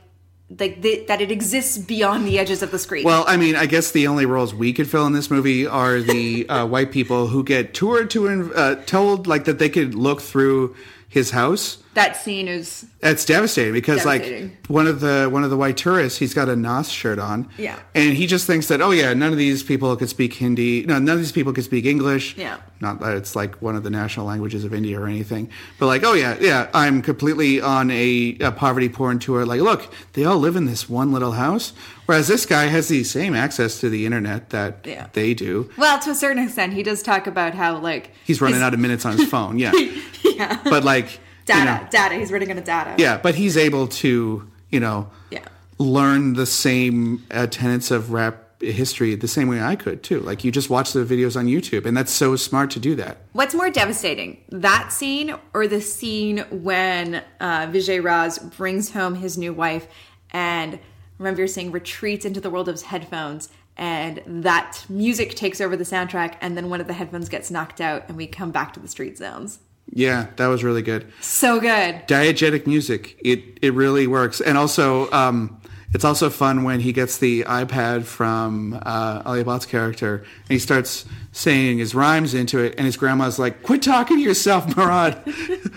like 0.59 0.81
that 0.81 1.19
it 1.19 1.29
exists 1.29 1.77
beyond 1.77 2.25
the 2.25 2.39
edges 2.39 2.63
of 2.63 2.71
the 2.71 2.79
screen 2.79 3.03
Well, 3.03 3.25
I 3.27 3.35
mean, 3.35 3.57
I 3.57 3.65
guess 3.65 3.91
the 3.91 4.07
only 4.07 4.25
roles 4.25 4.55
we 4.55 4.71
could 4.71 4.89
fill 4.89 5.05
in 5.05 5.11
this 5.11 5.29
movie 5.29 5.67
are 5.67 5.99
the 5.99 6.47
uh, 6.49 6.65
white 6.65 6.91
people 6.93 7.27
who 7.27 7.43
get 7.43 7.73
toured 7.73 8.09
to 8.11 8.53
uh, 8.55 8.75
told 8.85 9.27
like 9.27 9.43
that 9.43 9.59
they 9.59 9.67
could 9.67 9.93
look 9.93 10.21
through 10.21 10.73
his 11.09 11.31
house. 11.31 11.79
That 11.97 12.15
scene 12.15 12.47
is 12.47 12.85
That's 13.01 13.25
devastating 13.25 13.73
because 13.73 14.03
Devastating. 14.03 14.49
like 14.49 14.67
one 14.67 14.87
of 14.87 14.99
the 15.01 15.27
one 15.31 15.43
of 15.43 15.49
the 15.49 15.57
white 15.57 15.77
tourists, 15.77 16.19
he's 16.19 16.33
got 16.33 16.47
a 16.47 16.55
Nas 16.55 16.89
shirt 16.91 17.19
on. 17.19 17.49
Yeah. 17.57 17.77
And 17.95 18.15
he 18.15 18.27
just 18.27 18.45
thinks 18.47 18.67
that 18.67 18.81
oh 18.81 18.91
yeah, 18.91 19.13
none 19.13 19.31
of 19.31 19.37
these 19.37 19.63
people 19.63 19.95
could 19.97 20.07
speak 20.09 20.33
Hindi. 20.35 20.85
No, 20.85 20.99
none 20.99 21.09
of 21.15 21.19
these 21.19 21.31
people 21.31 21.53
could 21.53 21.63
speak 21.63 21.85
English. 21.85 22.37
Yeah. 22.37 22.57
Not 22.79 22.99
that 22.99 23.17
it's 23.17 23.35
like 23.35 23.59
one 23.61 23.75
of 23.75 23.83
the 23.83 23.89
national 23.89 24.27
languages 24.27 24.63
of 24.63 24.73
India 24.73 24.99
or 24.99 25.07
anything. 25.07 25.49
But 25.79 25.87
like, 25.87 26.03
oh 26.03 26.13
yeah, 26.13 26.37
yeah, 26.39 26.69
I'm 26.73 27.01
completely 27.01 27.59
on 27.61 27.89
a, 27.89 28.37
a 28.41 28.51
poverty 28.51 28.87
porn 28.89 29.17
tour. 29.17 29.45
Like, 29.47 29.61
look, 29.61 29.91
they 30.13 30.23
all 30.25 30.37
live 30.37 30.55
in 30.55 30.65
this 30.65 30.87
one 30.87 31.11
little 31.11 31.31
house. 31.31 31.73
Whereas 32.05 32.27
this 32.27 32.45
guy 32.45 32.65
has 32.67 32.87
the 32.87 33.03
same 33.03 33.35
access 33.35 33.79
to 33.81 33.89
the 33.89 34.05
internet 34.05 34.51
that 34.51 34.85
Yeah. 34.85 35.07
they 35.13 35.33
do. 35.33 35.69
well 35.77 35.97
to 35.99 36.11
a 36.11 36.15
certain 36.15 36.41
extent 36.43 36.73
he 36.73 36.83
does 36.83 37.01
talk 37.01 37.25
about 37.27 37.53
how 37.55 37.79
like 37.79 38.11
He's 38.23 38.39
running 38.39 38.55
his 38.55 38.63
out 38.63 38.73
of 38.75 38.79
minutes 38.79 39.03
on 39.05 39.17
his 39.17 39.27
phone. 39.27 39.57
Yeah. 39.59 39.71
yeah. 40.23 40.59
But 40.63 40.83
like 40.83 41.19
you 41.49 41.55
data 41.55 41.83
know, 41.83 41.87
data 41.89 42.15
he's 42.15 42.31
running 42.31 42.51
out 42.51 42.57
of 42.57 42.63
data 42.63 42.95
Yeah, 42.97 43.17
but 43.17 43.35
he's 43.35 43.57
able 43.57 43.87
to, 43.87 44.47
you 44.69 44.79
know, 44.79 45.09
Yeah. 45.31 45.45
learn 45.77 46.33
the 46.33 46.45
same 46.45 47.23
uh, 47.31 47.47
tenets 47.47 47.91
of 47.91 48.11
rap 48.11 48.43
history 48.59 49.13
the 49.13 49.27
same 49.27 49.47
way 49.47 49.61
I 49.61 49.75
could 49.75 50.01
too. 50.01 50.19
Like 50.19 50.43
you 50.43 50.51
just 50.51 50.69
watch 50.69 50.91
the 50.93 51.05
videos 51.05 51.37
on 51.37 51.45
YouTube, 51.45 51.85
and 51.85 51.95
that's 51.95 52.11
so 52.11 52.35
smart 52.35 52.71
to 52.71 52.79
do 52.79 52.95
that. 52.95 53.17
What's 53.33 53.53
more 53.53 53.69
devastating, 53.69 54.37
that 54.49 54.91
scene 54.91 55.35
or 55.53 55.67
the 55.67 55.79
scene 55.79 56.39
when 56.49 57.23
uh, 57.39 57.67
Vijay 57.67 58.01
Raaz 58.01 58.55
brings 58.57 58.91
home 58.91 59.13
his 59.15 59.37
new 59.37 59.53
wife 59.53 59.87
and 60.31 60.79
remember 61.19 61.41
you're 61.41 61.47
saying 61.47 61.71
retreats 61.71 62.25
into 62.25 62.41
the 62.41 62.49
world 62.49 62.67
of 62.67 62.73
his 62.73 62.81
headphones 62.83 63.49
and 63.77 64.21
that 64.25 64.83
music 64.89 65.35
takes 65.35 65.61
over 65.61 65.77
the 65.77 65.83
soundtrack 65.83 66.35
and 66.41 66.57
then 66.57 66.69
one 66.69 66.81
of 66.81 66.87
the 66.87 66.93
headphones 66.93 67.29
gets 67.29 67.51
knocked 67.51 67.79
out 67.79 68.05
and 68.07 68.17
we 68.17 68.25
come 68.25 68.49
back 68.51 68.73
to 68.73 68.79
the 68.79 68.87
street 68.87 69.17
zones. 69.19 69.59
Yeah, 69.93 70.27
that 70.35 70.47
was 70.47 70.63
really 70.63 70.81
good. 70.81 71.11
So 71.21 71.59
good. 71.59 72.07
Diegetic 72.07 72.67
music, 72.67 73.19
it 73.23 73.57
it 73.61 73.73
really 73.73 74.05
works, 74.07 74.41
and 74.41 74.57
also 74.57 75.09
um, 75.11 75.59
it's 75.93 76.03
also 76.03 76.29
fun 76.29 76.63
when 76.63 76.81
he 76.81 76.91
gets 76.93 77.17
the 77.17 77.43
iPad 77.43 78.03
from 78.03 78.79
uh, 78.85 79.23
Alia 79.25 79.45
Bhatt's 79.45 79.65
character 79.65 80.17
and 80.17 80.49
he 80.49 80.59
starts 80.59 81.05
saying 81.31 81.77
his 81.77 81.95
rhymes 81.95 82.33
into 82.33 82.59
it, 82.59 82.75
and 82.77 82.85
his 82.85 82.97
grandma's 82.97 83.39
like, 83.39 83.63
"Quit 83.63 83.81
talking 83.81 84.17
to 84.17 84.23
yourself, 84.23 84.67
Murad." 84.77 85.21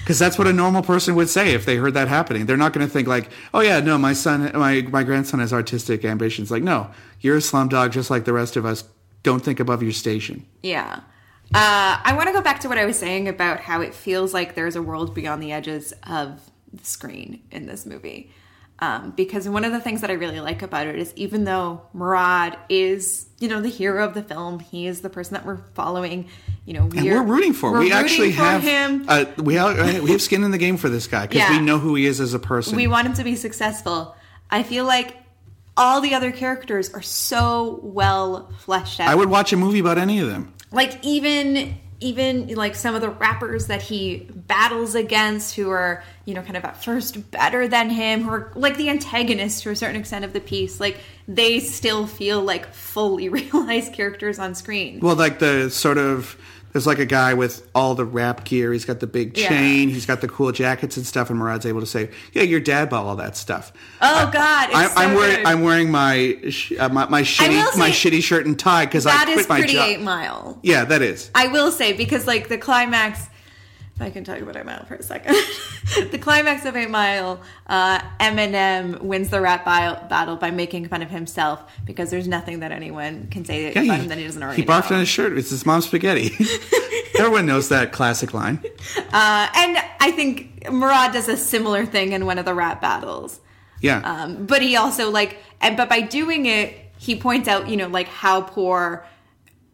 Because 0.00 0.18
that's 0.18 0.38
what 0.38 0.48
a 0.48 0.52
normal 0.52 0.82
person 0.82 1.14
would 1.14 1.28
say 1.28 1.52
if 1.52 1.66
they 1.66 1.76
heard 1.76 1.94
that 1.94 2.08
happening. 2.08 2.46
They're 2.46 2.56
not 2.56 2.72
going 2.72 2.84
to 2.84 2.92
think 2.92 3.06
like, 3.06 3.28
"Oh 3.54 3.60
yeah, 3.60 3.78
no, 3.80 3.96
my 3.98 4.12
son, 4.14 4.50
my 4.54 4.80
my 4.82 5.04
grandson 5.04 5.38
has 5.40 5.52
artistic 5.52 6.04
ambitions." 6.04 6.50
Like, 6.50 6.64
no, 6.64 6.90
you're 7.20 7.36
a 7.36 7.40
slum 7.40 7.68
dog 7.68 7.92
just 7.92 8.10
like 8.10 8.24
the 8.24 8.32
rest 8.32 8.56
of 8.56 8.64
us. 8.64 8.82
Don't 9.22 9.44
think 9.44 9.60
above 9.60 9.82
your 9.82 9.92
station. 9.92 10.46
Yeah. 10.62 11.00
Uh, 11.52 12.00
I 12.04 12.14
want 12.16 12.28
to 12.28 12.32
go 12.32 12.40
back 12.40 12.60
to 12.60 12.68
what 12.68 12.78
I 12.78 12.84
was 12.84 12.98
saying 12.98 13.26
about 13.28 13.60
how 13.60 13.80
it 13.80 13.94
feels 13.94 14.32
like 14.32 14.54
there's 14.54 14.76
a 14.76 14.82
world 14.82 15.14
beyond 15.14 15.42
the 15.42 15.52
edges 15.52 15.92
of 16.08 16.40
the 16.72 16.84
screen 16.84 17.42
in 17.50 17.66
this 17.66 17.84
movie. 17.86 18.30
Um, 18.78 19.10
because 19.14 19.46
one 19.48 19.64
of 19.64 19.72
the 19.72 19.80
things 19.80 20.00
that 20.00 20.10
I 20.10 20.14
really 20.14 20.40
like 20.40 20.62
about 20.62 20.86
it 20.86 20.96
is 20.96 21.12
even 21.16 21.44
though 21.44 21.82
Murad 21.92 22.56
is, 22.70 23.26
you 23.38 23.48
know, 23.48 23.60
the 23.60 23.68
hero 23.68 24.04
of 24.06 24.14
the 24.14 24.22
film, 24.22 24.58
he 24.60 24.86
is 24.86 25.02
the 25.02 25.10
person 25.10 25.34
that 25.34 25.44
we're 25.44 25.58
following. 25.74 26.28
You 26.64 26.74
know, 26.74 26.82
And 26.84 27.04
we're 27.04 27.22
rooting 27.22 27.52
for. 27.52 27.72
we're 27.72 27.80
we 27.80 27.84
rooting 27.86 27.98
actually 27.98 28.32
for 28.32 28.42
have 28.42 28.62
him. 28.62 29.04
Uh, 29.08 29.26
we 29.36 29.54
have, 29.56 30.02
we 30.02 30.12
have 30.12 30.22
skin 30.22 30.44
in 30.44 30.50
the 30.50 30.56
game 30.58 30.76
for 30.78 30.88
this 30.88 31.08
guy 31.08 31.26
because 31.26 31.40
Yeah. 31.40 31.58
we 31.58 31.64
know 31.64 31.78
who 31.78 31.94
he 31.96 32.06
is 32.06 32.20
as 32.20 32.32
a 32.32 32.38
person. 32.38 32.76
we 32.76 32.86
want 32.86 33.06
him 33.06 33.12
to 33.14 33.24
be 33.24 33.34
successful. 33.36 34.16
I 34.50 34.62
feel 34.62 34.84
like 34.86 35.14
all 35.76 36.00
the 36.00 36.14
other 36.14 36.30
characters 36.32 36.94
are 36.94 37.02
so 37.02 37.80
well 37.82 38.50
fleshed 38.60 39.00
out. 39.00 39.08
I 39.08 39.14
would 39.14 39.28
watch 39.28 39.52
a 39.52 39.56
movie 39.56 39.80
about 39.80 39.98
any 39.98 40.20
of 40.20 40.28
them. 40.28 40.54
Like 40.72 40.98
even 41.02 41.78
even 42.02 42.54
like 42.54 42.74
some 42.74 42.94
of 42.94 43.02
the 43.02 43.10
rappers 43.10 43.66
that 43.66 43.82
he 43.82 44.26
battles 44.34 44.94
against 44.94 45.54
who 45.54 45.68
are 45.68 46.02
you 46.24 46.32
know 46.32 46.42
kind 46.42 46.56
of 46.56 46.64
at 46.64 46.82
first 46.82 47.30
better 47.30 47.68
than 47.68 47.90
him 47.90 48.22
who 48.22 48.30
are 48.30 48.52
like 48.54 48.76
the 48.78 48.88
antagonists 48.88 49.60
to 49.60 49.70
a 49.70 49.76
certain 49.76 49.96
extent 49.96 50.24
of 50.24 50.32
the 50.32 50.40
piece 50.40 50.80
like 50.80 50.96
they 51.34 51.60
still 51.60 52.06
feel 52.06 52.42
like 52.42 52.72
fully 52.72 53.28
realized 53.28 53.92
characters 53.92 54.38
on 54.38 54.54
screen. 54.54 55.00
Well, 55.00 55.16
like 55.16 55.38
the 55.38 55.70
sort 55.70 55.98
of 55.98 56.36
there's 56.72 56.86
like 56.86 56.98
a 56.98 57.04
guy 57.06 57.34
with 57.34 57.68
all 57.74 57.94
the 57.94 58.04
rap 58.04 58.44
gear. 58.44 58.72
He's 58.72 58.84
got 58.84 59.00
the 59.00 59.06
big 59.06 59.36
Yeah. 59.36 59.48
chain. 59.48 59.88
He's 59.88 60.06
got 60.06 60.20
the 60.20 60.28
cool 60.28 60.52
jackets 60.52 60.96
and 60.96 61.06
stuff. 61.06 61.30
And 61.30 61.38
Murad's 61.40 61.66
able 61.66 61.80
to 61.80 61.86
say, 61.86 62.10
"Yeah, 62.32 62.42
your 62.42 62.60
dad 62.60 62.90
bought 62.90 63.04
all 63.06 63.16
that 63.16 63.36
stuff." 63.36 63.72
oh 64.02 64.30
god 64.32 64.68
it's 64.68 64.76
I, 64.76 64.86
so 64.86 64.92
I'm 64.96 65.14
wearing. 65.14 65.46
I'm 65.46 65.62
wearing 65.62 65.90
my 65.90 66.36
uh, 66.78 66.88
my, 66.88 67.06
my 67.08 67.22
shitty 67.22 67.78
my 67.78 67.90
shitty 67.90 68.22
shirt 68.22 68.46
and 68.46 68.58
tie 68.58 68.84
because 68.84 69.06
I 69.06 69.12
that 69.12 69.24
quit 69.26 69.38
is 69.38 69.48
my 69.48 69.58
pretty 69.58 69.78
eight 69.78 70.00
mile 70.00 70.58
Yeah, 70.62 70.84
that 70.84 71.02
is. 71.02 71.30
I 71.34 71.46
will 71.48 71.70
say 71.72 71.92
because 71.92 72.26
like 72.26 72.48
the 72.48 72.58
climax, 72.58 73.26
I 74.00 74.10
can 74.10 74.24
tell 74.24 74.38
you 74.38 74.46
what 74.46 74.56
I'm 74.56 74.68
for 74.86 74.94
a 74.94 75.02
second, 75.02 75.34
the 76.10 76.18
climax 76.18 76.64
of 76.64 76.76
Eight 76.76 76.90
Mile, 76.90 77.40
uh, 77.66 78.00
Eminem 78.18 79.00
wins 79.00 79.30
the 79.30 79.40
rap 79.40 79.64
bi- 79.64 79.94
battle 80.08 80.36
by 80.36 80.50
making 80.50 80.88
fun 80.88 81.02
of 81.02 81.10
himself 81.10 81.62
because 81.84 82.10
there's 82.10 82.28
nothing 82.28 82.60
that 82.60 82.72
anyone 82.72 83.28
can 83.30 83.44
say 83.44 83.64
Yeah, 83.64 83.70
about 83.70 83.82
he, 83.84 83.90
him 83.90 84.08
that 84.08 84.18
he 84.18 84.24
doesn't 84.24 84.42
already 84.42 84.62
he 84.62 84.66
barfed 84.66 84.90
know. 84.90 84.96
on 84.96 85.00
his 85.00 85.08
shirt. 85.08 85.36
It's 85.36 85.50
his 85.50 85.66
mom's 85.66 85.86
spaghetti. 85.86 86.30
Everyone 87.18 87.44
knows 87.46 87.68
that 87.68 87.92
classic 87.92 88.32
line. 88.32 88.58
Uh, 88.96 89.48
and 89.54 89.76
I 90.00 90.12
think 90.14 90.70
Murad 90.70 91.12
does 91.12 91.28
a 91.28 91.36
similar 91.36 91.84
thing 91.84 92.12
in 92.12 92.24
one 92.26 92.38
of 92.38 92.44
the 92.46 92.54
rap 92.54 92.80
battles. 92.80 93.40
Yeah. 93.82 93.98
Um, 94.00 94.46
but 94.46 94.62
he 94.62 94.76
also 94.76 95.10
like, 95.10 95.38
and 95.60 95.76
but 95.76 95.88
by 95.88 96.00
doing 96.00 96.46
it, 96.46 96.74
he 96.96 97.16
points 97.16 97.48
out, 97.48 97.68
you 97.68 97.76
know, 97.76 97.88
like 97.88 98.08
how 98.08 98.40
poor 98.42 99.04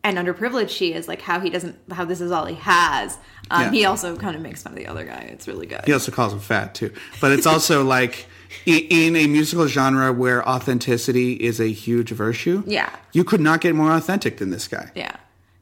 and 0.07 0.19
underprivileged 0.19 0.71
she 0.71 0.93
is, 0.93 1.09
like 1.09 1.21
how 1.21 1.41
he 1.41 1.51
doesn't, 1.51 1.77
how 1.91 2.05
this 2.05 2.21
is 2.21 2.31
all 2.31 2.47
he 2.47 2.55
has. 2.55 3.19
Um, 3.51 3.63
Yeah. 3.63 3.71
He 3.73 3.85
also 3.85 4.17
kind 4.17 4.37
of 4.37 4.43
makes 4.43 4.63
fun 4.63 4.73
of 4.73 4.79
the 4.79 4.87
other 4.87 5.05
guy. 5.05 5.29
It's 5.33 5.49
really 5.49 5.67
good. 5.67 5.85
He 5.85 5.93
also 5.93 6.13
calls 6.13 6.33
him 6.33 6.39
fat 6.39 6.75
too. 6.75 6.93
But 7.21 7.33
it's 7.33 7.47
also 7.47 7.83
like 7.97 8.27
in 8.65 9.17
a 9.17 9.27
musical 9.27 9.67
genre 9.67 10.13
where 10.13 10.49
authenticity 10.49 11.33
is 11.35 11.61
a 11.61 11.67
huge 11.67 12.11
virtue. 12.11 12.63
Yeah. 12.67 12.95
You 13.13 13.25
could 13.25 13.41
not 13.41 13.61
get 13.61 13.75
more 13.75 13.93
authentic 13.93 14.39
than 14.39 14.51
this 14.51 14.69
guy. 14.69 14.91
Yeah, 14.95 15.17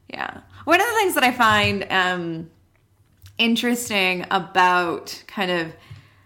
yeah. 0.09 0.41
One 0.65 0.79
of 0.79 0.85
the 0.85 0.93
things 0.93 1.15
that 1.15 1.23
I 1.23 1.31
find 1.31 1.87
um, 1.89 2.49
interesting 3.39 4.25
about 4.29 5.23
kind 5.27 5.49
of 5.49 5.73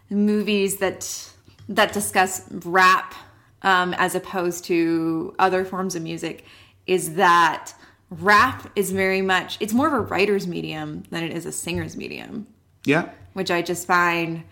movies 0.09 0.77
that 0.77 1.25
that 1.69 1.93
discuss 1.93 2.45
rap 2.65 3.13
um, 3.61 3.93
as 3.97 4.15
opposed 4.15 4.65
to 4.65 5.35
other 5.39 5.63
forms 5.63 5.95
of 5.95 6.01
music 6.01 6.43
is 6.87 7.13
that 7.13 7.73
rap 8.09 8.69
is 8.75 8.91
very 8.91 9.21
much 9.21 9.57
it's 9.59 9.73
more 9.73 9.87
of 9.87 9.93
a 9.93 9.99
writer's 9.99 10.47
medium 10.47 11.03
than 11.11 11.23
it 11.23 11.31
is 11.31 11.45
a 11.45 11.51
singer's 11.51 11.95
medium, 11.95 12.47
Yeah. 12.85 13.09
which 13.33 13.51
I 13.51 13.61
just 13.61 13.85
find. 13.87 14.43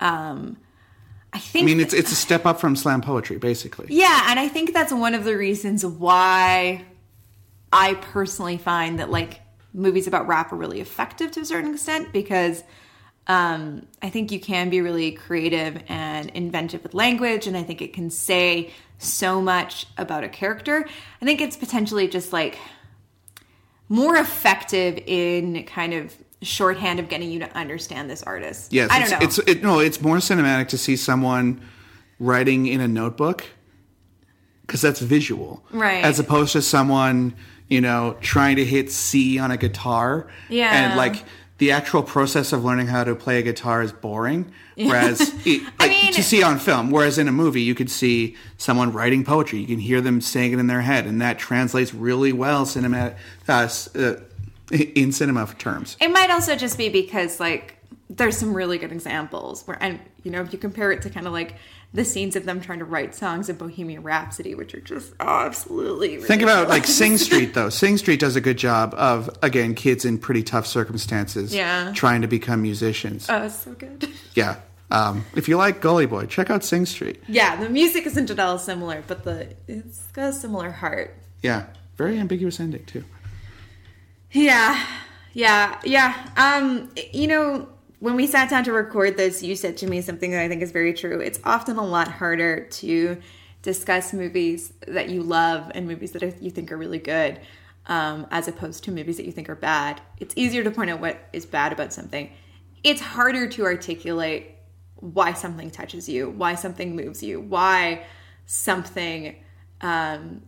Um, 0.00 0.56
I 1.34 1.38
think 1.38 1.62
I 1.62 1.66
mean, 1.66 1.80
it's 1.80 1.94
it's 1.94 2.12
a 2.12 2.16
step 2.16 2.44
up 2.44 2.60
from 2.60 2.76
slam 2.76 3.00
poetry, 3.00 3.38
basically. 3.38 3.86
yeah, 3.88 4.26
and 4.28 4.38
I 4.38 4.48
think 4.48 4.74
that's 4.74 4.92
one 4.92 5.14
of 5.14 5.24
the 5.24 5.36
reasons 5.36 5.84
why 5.84 6.84
I 7.72 7.94
personally 7.94 8.58
find 8.58 8.98
that 8.98 9.10
like 9.10 9.40
movies 9.72 10.06
about 10.06 10.26
rap 10.26 10.52
are 10.52 10.56
really 10.56 10.80
effective 10.80 11.30
to 11.32 11.40
a 11.40 11.44
certain 11.46 11.72
extent 11.72 12.12
because 12.12 12.62
um, 13.28 13.86
I 14.02 14.10
think 14.10 14.30
you 14.32 14.40
can 14.40 14.68
be 14.68 14.80
really 14.82 15.12
creative 15.12 15.82
and 15.88 16.28
inventive 16.30 16.82
with 16.82 16.92
language, 16.92 17.46
and 17.46 17.56
I 17.56 17.62
think 17.62 17.80
it 17.80 17.94
can 17.94 18.10
say 18.10 18.70
so 18.98 19.40
much 19.40 19.86
about 19.96 20.24
a 20.24 20.28
character. 20.28 20.84
I 21.20 21.24
think 21.24 21.40
it's 21.40 21.56
potentially 21.56 22.08
just 22.08 22.32
like 22.32 22.58
more 23.92 24.16
effective 24.16 24.98
in 25.06 25.64
kind 25.64 25.92
of 25.92 26.16
shorthand 26.40 26.98
of 26.98 27.10
getting 27.10 27.30
you 27.30 27.38
to 27.40 27.56
understand 27.56 28.08
this 28.08 28.22
artist. 28.22 28.72
Yes, 28.72 28.90
I 28.90 29.00
don't 29.00 29.10
know. 29.10 29.18
it's, 29.20 29.38
it's 29.38 29.48
it, 29.50 29.62
no, 29.62 29.80
it's 29.80 30.00
more 30.00 30.16
cinematic 30.16 30.68
to 30.68 30.78
see 30.78 30.96
someone 30.96 31.60
writing 32.18 32.66
in 32.66 32.80
a 32.80 32.88
notebook 32.88 33.44
because 34.62 34.80
that's 34.80 35.00
visual, 35.00 35.62
Right. 35.70 36.02
As 36.02 36.18
opposed 36.18 36.52
to 36.52 36.62
someone 36.62 37.34
you 37.68 37.80
know 37.82 38.16
trying 38.22 38.56
to 38.56 38.64
hit 38.64 38.90
C 38.90 39.38
on 39.38 39.50
a 39.50 39.56
guitar, 39.58 40.26
Yeah. 40.48 40.72
and 40.72 40.96
like 40.96 41.22
the 41.62 41.70
actual 41.70 42.02
process 42.02 42.52
of 42.52 42.64
learning 42.64 42.88
how 42.88 43.04
to 43.04 43.14
play 43.14 43.38
a 43.38 43.42
guitar 43.42 43.82
is 43.82 43.92
boring. 43.92 44.52
Whereas, 44.74 45.20
it, 45.46 45.62
like, 45.78 45.90
mean- 45.90 46.12
to 46.12 46.20
see 46.20 46.42
on 46.42 46.58
film, 46.58 46.90
whereas 46.90 47.18
in 47.18 47.28
a 47.28 47.32
movie 47.32 47.62
you 47.62 47.72
could 47.72 47.88
see 47.88 48.34
someone 48.58 48.92
writing 48.92 49.22
poetry, 49.24 49.60
you 49.60 49.68
can 49.68 49.78
hear 49.78 50.00
them 50.00 50.20
saying 50.20 50.54
it 50.54 50.58
in 50.58 50.66
their 50.66 50.80
head, 50.80 51.06
and 51.06 51.22
that 51.22 51.38
translates 51.38 51.94
really 51.94 52.32
well 52.32 52.66
cinematic 52.66 53.14
uh, 53.48 53.68
uh, 53.96 54.16
in 54.96 55.12
cinema 55.12 55.46
terms. 55.56 55.96
It 56.00 56.10
might 56.10 56.30
also 56.30 56.56
just 56.56 56.76
be 56.76 56.88
because 56.88 57.38
like 57.38 57.76
there's 58.16 58.36
some 58.36 58.52
really 58.54 58.78
good 58.78 58.92
examples 58.92 59.62
where 59.66 59.82
and 59.82 59.98
you 60.22 60.30
know 60.30 60.42
if 60.42 60.52
you 60.52 60.58
compare 60.58 60.92
it 60.92 61.02
to 61.02 61.10
kind 61.10 61.26
of 61.26 61.32
like 61.32 61.54
the 61.94 62.04
scenes 62.04 62.36
of 62.36 62.44
them 62.46 62.60
trying 62.60 62.78
to 62.78 62.84
write 62.86 63.14
songs 63.14 63.48
in 63.50 63.56
Bohemian 63.56 64.02
Rhapsody, 64.02 64.54
which 64.54 64.74
are 64.74 64.80
just 64.80 65.12
oh, 65.20 65.40
absolutely 65.44 66.16
Think 66.22 66.40
about 66.42 66.68
like. 66.68 66.86
Sing 66.86 67.18
Street 67.26 67.52
though. 67.54 67.68
Sing 67.68 67.98
Street 67.98 68.18
does 68.18 68.34
a 68.34 68.40
good 68.40 68.56
job 68.56 68.94
of 68.96 69.28
again 69.42 69.74
kids 69.74 70.04
in 70.04 70.18
pretty 70.18 70.42
tough 70.42 70.66
circumstances 70.66 71.54
Yeah. 71.54 71.92
trying 71.94 72.22
to 72.22 72.28
become 72.28 72.62
musicians. 72.62 73.26
Oh, 73.28 73.42
it's 73.44 73.56
so 73.58 73.72
good. 73.72 74.08
yeah. 74.34 74.56
Um, 74.90 75.24
if 75.34 75.48
you 75.48 75.56
like 75.56 75.80
Gully 75.80 76.06
Boy, 76.06 76.26
check 76.26 76.50
out 76.50 76.64
Sing 76.64 76.84
Street. 76.86 77.22
Yeah, 77.28 77.56
the 77.56 77.68
music 77.70 78.06
isn't 78.06 78.30
at 78.30 78.38
all 78.40 78.58
similar, 78.58 79.02
but 79.06 79.24
the 79.24 79.54
it's 79.68 80.02
got 80.08 80.30
a 80.30 80.32
similar 80.32 80.70
heart. 80.70 81.14
Yeah. 81.42 81.66
Very 81.96 82.18
ambiguous 82.18 82.58
ending 82.60 82.84
too. 82.84 83.04
Yeah, 84.32 84.82
yeah, 85.34 85.78
yeah. 85.84 86.28
Um, 86.36 86.90
you 87.12 87.26
know, 87.26 87.68
when 88.02 88.16
we 88.16 88.26
sat 88.26 88.50
down 88.50 88.64
to 88.64 88.72
record 88.72 89.16
this, 89.16 89.44
you 89.44 89.54
said 89.54 89.76
to 89.76 89.86
me 89.86 90.00
something 90.00 90.32
that 90.32 90.40
I 90.40 90.48
think 90.48 90.60
is 90.60 90.72
very 90.72 90.92
true. 90.92 91.20
It's 91.20 91.38
often 91.44 91.76
a 91.76 91.86
lot 91.86 92.08
harder 92.08 92.64
to 92.64 93.16
discuss 93.62 94.12
movies 94.12 94.72
that 94.88 95.08
you 95.08 95.22
love 95.22 95.70
and 95.72 95.86
movies 95.86 96.10
that 96.10 96.42
you 96.42 96.50
think 96.50 96.72
are 96.72 96.76
really 96.76 96.98
good, 96.98 97.38
um, 97.86 98.26
as 98.32 98.48
opposed 98.48 98.82
to 98.84 98.90
movies 98.90 99.18
that 99.18 99.24
you 99.24 99.30
think 99.30 99.48
are 99.48 99.54
bad. 99.54 100.00
It's 100.18 100.34
easier 100.36 100.64
to 100.64 100.70
point 100.72 100.90
out 100.90 100.98
what 100.98 101.28
is 101.32 101.46
bad 101.46 101.72
about 101.72 101.92
something. 101.92 102.32
It's 102.82 103.00
harder 103.00 103.46
to 103.46 103.64
articulate 103.66 104.50
why 104.96 105.32
something 105.32 105.70
touches 105.70 106.08
you, 106.08 106.28
why 106.28 106.56
something 106.56 106.96
moves 106.96 107.22
you, 107.22 107.40
why 107.40 108.04
something 108.46 109.36
um, 109.80 110.42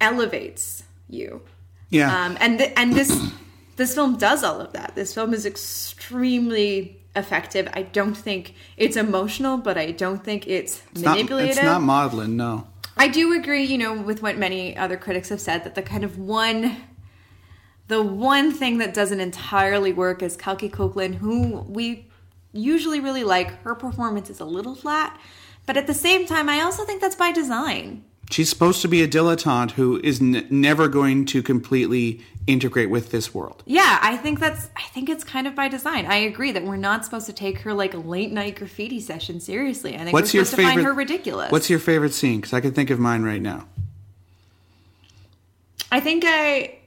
elevates 0.00 0.82
you. 1.08 1.42
Yeah. 1.88 2.24
Um, 2.24 2.36
and 2.40 2.58
th- 2.58 2.72
and 2.76 2.94
this 2.94 3.32
this 3.80 3.94
film 3.94 4.18
does 4.18 4.44
all 4.44 4.60
of 4.60 4.74
that. 4.74 4.94
This 4.94 5.14
film 5.14 5.32
is 5.32 5.46
extremely 5.46 7.00
effective. 7.16 7.66
I 7.72 7.80
don't 7.80 8.14
think 8.14 8.54
it's 8.76 8.94
emotional, 8.94 9.56
but 9.56 9.78
I 9.78 9.92
don't 9.92 10.22
think 10.22 10.46
it's, 10.46 10.82
it's 10.92 11.00
not, 11.00 11.12
manipulative. 11.16 11.56
it's 11.56 11.62
not 11.62 11.80
maudlin, 11.80 12.36
no. 12.36 12.66
I 12.98 13.08
do 13.08 13.32
agree, 13.32 13.64
you 13.64 13.78
know, 13.78 13.94
with 13.94 14.20
what 14.20 14.36
many 14.36 14.76
other 14.76 14.98
critics 14.98 15.30
have 15.30 15.40
said 15.40 15.64
that 15.64 15.76
the 15.76 15.82
kind 15.82 16.04
of 16.04 16.18
one 16.18 16.76
the 17.88 18.02
one 18.02 18.52
thing 18.52 18.78
that 18.78 18.92
doesn't 18.92 19.18
entirely 19.18 19.94
work 19.94 20.22
is 20.22 20.36
Kalki 20.36 20.68
Koechlin, 20.68 21.14
who 21.14 21.64
we 21.66 22.06
usually 22.52 23.00
really 23.00 23.24
like. 23.24 23.62
Her 23.62 23.74
performance 23.74 24.28
is 24.28 24.40
a 24.40 24.44
little 24.44 24.74
flat, 24.74 25.18
but 25.64 25.78
at 25.78 25.86
the 25.86 25.94
same 25.94 26.26
time, 26.26 26.50
I 26.50 26.60
also 26.60 26.84
think 26.84 27.00
that's 27.00 27.16
by 27.16 27.32
design. 27.32 28.04
She's 28.30 28.48
supposed 28.48 28.80
to 28.82 28.88
be 28.88 29.02
a 29.02 29.08
dilettante 29.08 29.72
who 29.72 30.00
is 30.04 30.20
n- 30.20 30.46
never 30.50 30.86
going 30.86 31.24
to 31.26 31.42
completely 31.42 32.20
integrate 32.46 32.88
with 32.88 33.10
this 33.10 33.34
world. 33.34 33.62
Yeah, 33.66 33.98
I 34.00 34.16
think 34.16 34.38
that's 34.38 34.68
I 34.76 34.82
think 34.94 35.08
it's 35.08 35.24
kind 35.24 35.46
of 35.48 35.54
by 35.56 35.66
design. 35.68 36.06
I 36.06 36.14
agree 36.16 36.52
that 36.52 36.62
we're 36.64 36.76
not 36.76 37.04
supposed 37.04 37.26
to 37.26 37.32
take 37.32 37.58
her 37.60 37.74
like 37.74 37.92
late 37.92 38.30
night 38.30 38.54
graffiti 38.56 39.00
session 39.00 39.40
seriously. 39.40 39.96
I 39.96 39.98
think 40.04 40.12
What's 40.12 40.32
we're 40.32 40.38
your 40.38 40.44
supposed 40.44 40.68
favorite? 40.68 40.70
to 40.70 40.76
find 40.76 40.86
her 40.86 40.92
ridiculous. 40.92 41.50
What's 41.50 41.68
your 41.68 41.80
favorite 41.80 42.14
scene? 42.14 42.38
Because 42.40 42.52
I 42.52 42.60
can 42.60 42.70
think 42.72 42.90
of 42.90 43.00
mine 43.00 43.24
right 43.24 43.42
now. 43.42 43.66
I 45.90 45.98
think 46.00 46.22
I 46.26 46.78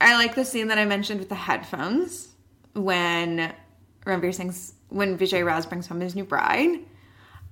I 0.00 0.14
like 0.16 0.34
the 0.34 0.44
scene 0.44 0.66
that 0.68 0.78
I 0.78 0.84
mentioned 0.84 1.20
with 1.20 1.28
the 1.28 1.36
headphones 1.36 2.28
when 2.74 3.52
Ranveer 4.04 4.34
Singh's 4.34 4.74
when 4.88 5.16
Vijay 5.16 5.44
Raaz 5.44 5.68
brings 5.68 5.86
home 5.86 6.00
his 6.00 6.16
new 6.16 6.24
bride. 6.24 6.80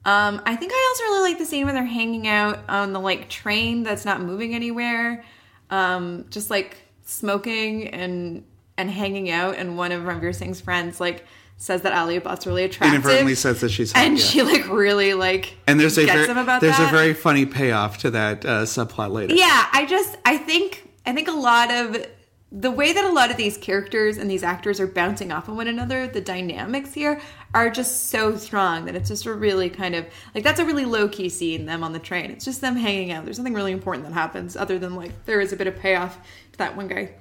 Um, 0.04 0.40
I 0.46 0.56
think 0.56 0.72
I 0.74 0.86
also 0.90 1.02
really 1.04 1.30
like 1.30 1.38
the 1.38 1.44
scene 1.44 1.66
where 1.66 1.74
they're 1.74 1.84
hanging 1.84 2.26
out 2.26 2.60
on 2.68 2.92
the 2.92 3.00
like 3.00 3.28
train 3.28 3.82
that's 3.82 4.04
not 4.04 4.20
moving 4.22 4.54
anywhere, 4.54 5.24
um, 5.68 6.24
just 6.30 6.50
like 6.50 6.78
smoking 7.02 7.88
and 7.88 8.44
and 8.78 8.90
hanging 8.90 9.30
out. 9.30 9.56
And 9.56 9.76
one 9.76 9.92
of 9.92 10.02
Ranveer 10.02 10.34
Singh's 10.34 10.60
friends 10.60 11.00
like 11.00 11.24
says 11.58 11.82
that 11.82 11.92
Alia 11.92 12.22
Bhatt's 12.22 12.46
really 12.46 12.64
attractive, 12.64 12.94
Inadvertently 12.94 13.34
says 13.34 13.60
that 13.60 13.68
she's 13.68 13.92
hot, 13.92 14.02
and 14.02 14.18
yeah. 14.18 14.24
she 14.24 14.42
like 14.42 14.66
really 14.68 15.12
like 15.12 15.56
And 15.66 15.78
there's 15.78 15.98
a 15.98 16.06
very, 16.06 16.26
him 16.26 16.38
about 16.38 16.62
there's 16.62 16.78
that. 16.78 16.88
a 16.88 16.96
very 16.96 17.12
funny 17.12 17.44
payoff 17.44 17.98
to 17.98 18.10
that 18.12 18.46
uh, 18.46 18.62
subplot 18.62 19.12
later. 19.12 19.34
Yeah, 19.34 19.66
I 19.70 19.84
just 19.84 20.16
I 20.24 20.38
think 20.38 20.90
I 21.04 21.12
think 21.12 21.28
a 21.28 21.32
lot 21.32 21.70
of 21.70 22.06
the 22.52 22.70
way 22.70 22.92
that 22.92 23.04
a 23.04 23.12
lot 23.12 23.30
of 23.30 23.36
these 23.36 23.56
characters 23.56 24.18
and 24.18 24.28
these 24.28 24.42
actors 24.42 24.80
are 24.80 24.86
bouncing 24.86 25.30
off 25.30 25.48
of 25.48 25.54
one 25.56 25.68
another, 25.68 26.08
the 26.08 26.20
dynamics 26.20 26.92
here 26.92 27.20
are 27.54 27.70
just 27.70 28.06
so 28.10 28.36
strong 28.36 28.86
that 28.86 28.96
it's 28.96 29.08
just 29.08 29.24
a 29.26 29.32
really 29.32 29.70
kind 29.70 29.94
of 29.94 30.04
like 30.34 30.42
that's 30.42 30.58
a 30.58 30.64
really 30.64 30.84
low 30.84 31.08
key 31.08 31.28
scene 31.28 31.66
them 31.66 31.84
on 31.84 31.92
the 31.92 31.98
train. 32.00 32.30
It's 32.30 32.44
just 32.44 32.60
them 32.60 32.74
hanging 32.74 33.12
out. 33.12 33.24
There's 33.24 33.38
nothing 33.38 33.54
really 33.54 33.72
important 33.72 34.04
that 34.06 34.12
happens 34.12 34.56
other 34.56 34.78
than 34.78 34.96
like 34.96 35.26
there 35.26 35.40
is 35.40 35.52
a 35.52 35.56
bit 35.56 35.68
of 35.68 35.76
payoff 35.76 36.18
to 36.52 36.58
that 36.58 36.76
one 36.76 36.88
guy 36.88 37.12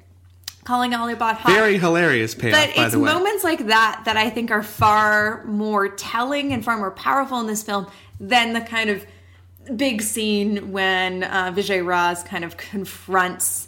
calling 0.64 0.94
Alia 0.94 1.16
Bhatt 1.16 1.36
hot. 1.36 1.52
Very 1.54 1.78
hilarious 1.78 2.36
payoff, 2.36 2.56
But 2.60 2.76
by 2.76 2.84
it's 2.86 2.94
the 2.94 3.00
way. 3.00 3.12
moments 3.14 3.44
like 3.44 3.68
that 3.68 4.02
that 4.06 4.18
I 4.18 4.30
think 4.30 4.52
are 4.52 4.64
far 4.64 5.44
more 5.46 5.90
telling 5.90 6.54
and 6.54 6.66
far 6.66 6.78
more 6.78 6.92
powerful 6.92 7.40
in 7.40 7.48
this 7.48 7.64
film 7.64 7.88
than 8.20 8.54
the 8.54 8.62
kind 8.62 8.90
of 8.90 9.06
big 9.76 10.02
scene 10.02 10.72
when 10.72 11.24
uh, 11.24 11.52
Vijay 11.56 11.84
Raaz 11.84 12.26
kind 12.26 12.44
of 12.44 12.58
confronts 12.58 13.68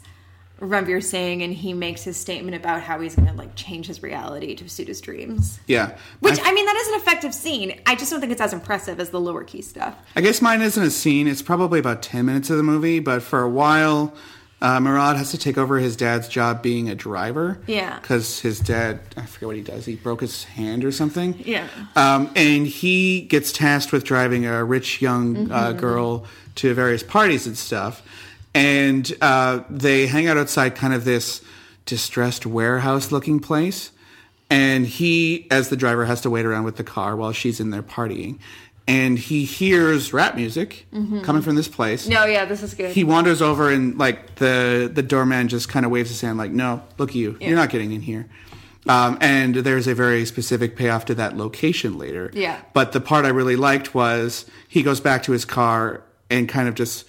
Ranveer 0.61 1.03
Singh 1.03 1.41
and 1.41 1.53
he 1.53 1.73
makes 1.73 2.03
his 2.03 2.15
statement 2.17 2.55
about 2.55 2.81
how 2.81 2.99
he's 2.99 3.15
going 3.15 3.27
to 3.27 3.33
like 3.33 3.55
change 3.55 3.87
his 3.87 4.01
reality 4.03 4.55
to 4.55 4.69
suit 4.69 4.87
his 4.87 5.01
dreams. 5.01 5.59
yeah. 5.67 5.97
Which 6.19 6.39
I- 6.39 6.49
I 6.49 6.53
mean, 6.53 6.65
that 6.65 6.75
is 6.75 6.87
an 6.89 6.93
effective 6.95 7.33
scene. 7.33 7.79
I 7.85 7.95
just 7.95 8.11
don't 8.11 8.19
think 8.19 8.31
it's 8.31 8.41
as 8.41 8.53
impressive 8.53 8.99
as 8.99 9.09
the 9.09 9.19
lower 9.19 9.43
key 9.43 9.61
stuff. 9.61 9.95
I 10.15 10.21
guess 10.21 10.41
mine 10.41 10.61
isn't 10.61 10.83
a 10.83 10.91
scene. 10.91 11.27
It's 11.27 11.41
probably 11.41 11.79
about 11.79 12.01
10 12.03 12.25
minutes 12.25 12.49
of 12.49 12.57
the 12.57 12.63
movie, 12.63 12.99
but 12.99 13.23
for 13.23 13.41
a 13.41 13.49
while, 13.49 14.13
uh, 14.61 14.79
Murad 14.79 15.17
has 15.17 15.31
to 15.31 15.39
take 15.39 15.57
over 15.57 15.79
his 15.79 15.95
dad's 15.95 16.27
job 16.27 16.61
being 16.61 16.87
a 16.89 16.93
driver. 16.93 17.57
Yeah. 17.65 17.99
Because 17.99 18.41
his 18.41 18.59
dad, 18.59 18.99
I 19.17 19.25
forget 19.25 19.47
what 19.47 19.55
he 19.55 19.63
does, 19.63 19.85
he 19.87 19.95
broke 19.95 20.21
his 20.21 20.43
hand 20.43 20.85
or 20.85 20.91
something. 20.91 21.33
Yeah. 21.43 21.67
Um, 21.95 22.29
and 22.35 22.67
he 22.67 23.21
gets 23.21 23.51
tasked 23.51 23.91
with 23.91 24.03
driving 24.03 24.45
a 24.45 24.63
rich 24.63 25.01
young 25.01 25.51
uh, 25.51 25.71
girl 25.71 26.25
to 26.55 26.73
various 26.75 27.01
parties 27.01 27.47
and 27.47 27.57
stuff. 27.57 28.03
And 28.53 29.11
uh, 29.21 29.63
they 29.69 30.07
hang 30.07 30.27
out 30.27 30.37
outside 30.37 30.75
kind 30.75 30.93
of 30.93 31.05
this 31.05 31.41
distressed 31.85 32.45
warehouse 32.45 33.11
looking 33.11 33.39
place. 33.39 33.91
And 34.49 34.85
he, 34.85 35.47
as 35.49 35.69
the 35.69 35.77
driver, 35.77 36.05
has 36.05 36.21
to 36.21 36.29
wait 36.29 36.45
around 36.45 36.65
with 36.65 36.75
the 36.75 36.83
car 36.83 37.15
while 37.15 37.31
she's 37.31 37.59
in 37.59 37.69
there 37.69 37.83
partying. 37.83 38.39
And 38.87 39.17
he 39.17 39.45
hears 39.45 40.11
rap 40.11 40.35
music 40.35 40.85
coming 40.91 41.41
from 41.41 41.55
this 41.55 41.69
place. 41.69 42.07
No, 42.07 42.25
yeah, 42.25 42.43
this 42.43 42.61
is 42.61 42.73
good. 42.73 42.91
He 42.91 43.05
wanders 43.05 43.41
over 43.41 43.69
and 43.69 43.97
like 43.97 44.35
the 44.35 44.91
the 44.93 45.03
doorman 45.03 45.47
just 45.47 45.69
kind 45.69 45.85
of 45.85 45.91
waves 45.91 46.09
his 46.09 46.19
hand 46.19 46.37
like, 46.37 46.51
"No, 46.51 46.81
look 46.97 47.11
at 47.11 47.15
you. 47.15 47.37
You're 47.39 47.55
not 47.55 47.69
getting 47.69 47.93
in 47.93 48.01
here." 48.01 48.27
Um, 48.89 49.17
and 49.21 49.55
there's 49.55 49.87
a 49.87 49.93
very 49.93 50.25
specific 50.25 50.75
payoff 50.75 51.05
to 51.05 51.15
that 51.15 51.37
location 51.37 51.97
later. 51.97 52.31
Yeah. 52.33 52.59
But 52.73 52.91
the 52.91 52.99
part 52.99 53.25
I 53.25 53.29
really 53.29 53.55
liked 53.55 53.93
was 53.93 54.45
he 54.67 54.81
goes 54.81 54.99
back 54.99 55.23
to 55.23 55.31
his 55.31 55.45
car 55.45 56.01
and 56.29 56.49
kind 56.49 56.67
of 56.67 56.75
just 56.75 57.05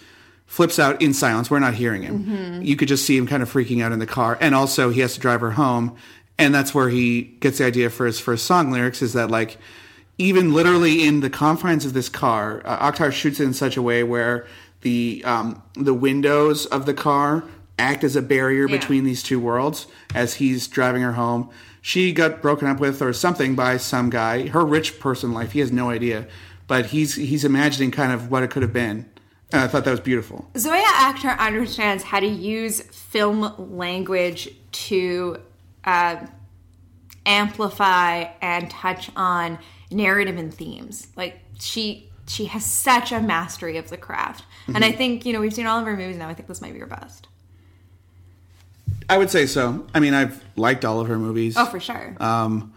flips 0.53 0.79
out 0.79 1.01
in 1.01 1.15
silence. 1.15 1.51
We're 1.51 1.61
not 1.61 1.73
hearing 1.73 2.03
him. 2.03 2.25
Mm-hmm. 2.27 2.63
You 2.63 2.77
could 2.77 2.87
just 2.89 3.07
see 3.07 3.17
him 3.17 3.27
kind 3.27 3.43
of 3.43 3.51
freaking 3.51 3.83
out 3.83 3.91
in 3.91 4.01
the 4.01 4.07
car. 4.07 4.37
And 4.39 4.55
also 4.55 4.91
he 4.91 5.01
has 5.01 5.15
to 5.15 5.21
drive 5.21 5.41
her 5.41 5.53
home. 5.53 5.97
And 6.39 6.55
that's 6.55 6.75
where 6.75 6.91
he 6.91 7.23
gets 7.41 7.57
the 7.57 7.65
idea 7.65 7.89
for 7.89 8.05
his 8.05 8.21
first 8.21 8.45
song 8.45 8.71
lyrics 8.71 9.01
is 9.01 9.15
that 9.15 9.31
like 9.31 9.57
even 10.19 10.53
literally 10.53 11.07
in 11.07 11.21
the 11.21 11.31
confines 11.31 11.87
of 11.87 11.95
this 11.95 12.11
car, 12.11 12.61
uh, 12.67 12.93
Akhtar 12.93 13.11
shoots 13.13 13.41
it 13.41 13.45
in 13.45 13.55
such 13.55 13.79
a 13.79 13.83
way 13.83 14.05
where 14.05 14.47
the 14.83 15.23
um, 15.25 15.63
the 15.75 15.95
windows 15.95 16.67
of 16.67 16.85
the 16.85 16.93
car 16.93 17.45
act 17.79 18.05
as 18.05 18.15
a 18.15 18.21
barrier 18.21 18.69
Yeah. 18.69 18.77
between 18.77 19.05
these 19.05 19.23
two 19.23 19.41
worlds 19.41 19.87
as 20.15 20.35
he's 20.35 20.69
driving 20.69 21.01
her 21.01 21.13
home. 21.13 21.49
She 21.81 22.13
got 22.13 22.43
broken 22.43 22.69
up 22.69 22.79
with 22.79 23.01
or 23.01 23.15
something 23.15 23.55
by 23.55 23.79
some 23.79 24.11
guy. 24.11 24.49
Her 24.49 24.67
rich 24.67 25.01
person 25.01 25.33
life, 25.33 25.53
he 25.53 25.61
has 25.61 25.73
no 25.73 25.89
idea, 25.89 26.27
but 26.67 26.87
he's 26.87 27.15
he's 27.15 27.43
imagining 27.43 27.91
kind 27.91 28.13
of 28.13 28.31
what 28.31 28.43
it 28.43 28.51
could 28.51 28.63
have 28.63 28.75
been. 28.75 29.07
And 29.53 29.61
I 29.63 29.67
thought 29.67 29.85
that 29.85 29.91
was 29.91 30.01
beautiful. 30.01 30.49
Zoya 30.57 30.83
Akhtar 30.83 31.39
understands 31.39 32.03
how 32.03 32.21
to 32.21 32.27
use 32.27 32.81
film 32.81 33.77
language 33.77 34.49
to 34.73 35.39
uh, 35.85 36.17
amplify 37.27 38.29
and 38.41 38.71
touch 38.71 39.11
on 39.15 39.59
narrative 39.91 40.37
and 40.39 40.53
themes. 40.53 41.09
Like 41.17 41.39
she 41.61 42.09
she 42.27 42.47
has 42.47 42.65
such 42.65 43.13
a 43.13 43.21
mastery 43.21 43.77
of 43.77 43.91
the 43.91 43.97
craft, 43.97 44.45
and 44.69 44.85
I 44.85 44.93
think 44.93 45.27
you 45.27 45.33
know 45.33 45.41
we've 45.41 45.53
seen 45.53 45.67
all 45.67 45.79
of 45.79 45.85
her 45.85 45.97
movies 45.97 46.17
now. 46.17 46.29
I 46.29 46.35
think 46.35 46.49
this 46.49 46.61
might 46.61 46.73
be 46.73 46.79
her 46.79 46.87
best. 46.87 47.29
I 49.11 49.19
would 49.19 49.31
say 49.31 49.47
so. 49.47 49.87
I 49.95 50.01
mean, 50.01 50.15
I've 50.15 50.43
liked 50.57 50.85
all 50.85 51.01
of 51.01 51.09
her 51.09 51.19
movies. 51.19 51.57
Oh, 51.59 51.67
for 51.67 51.81
sure. 51.81 52.17
Um, 52.21 52.73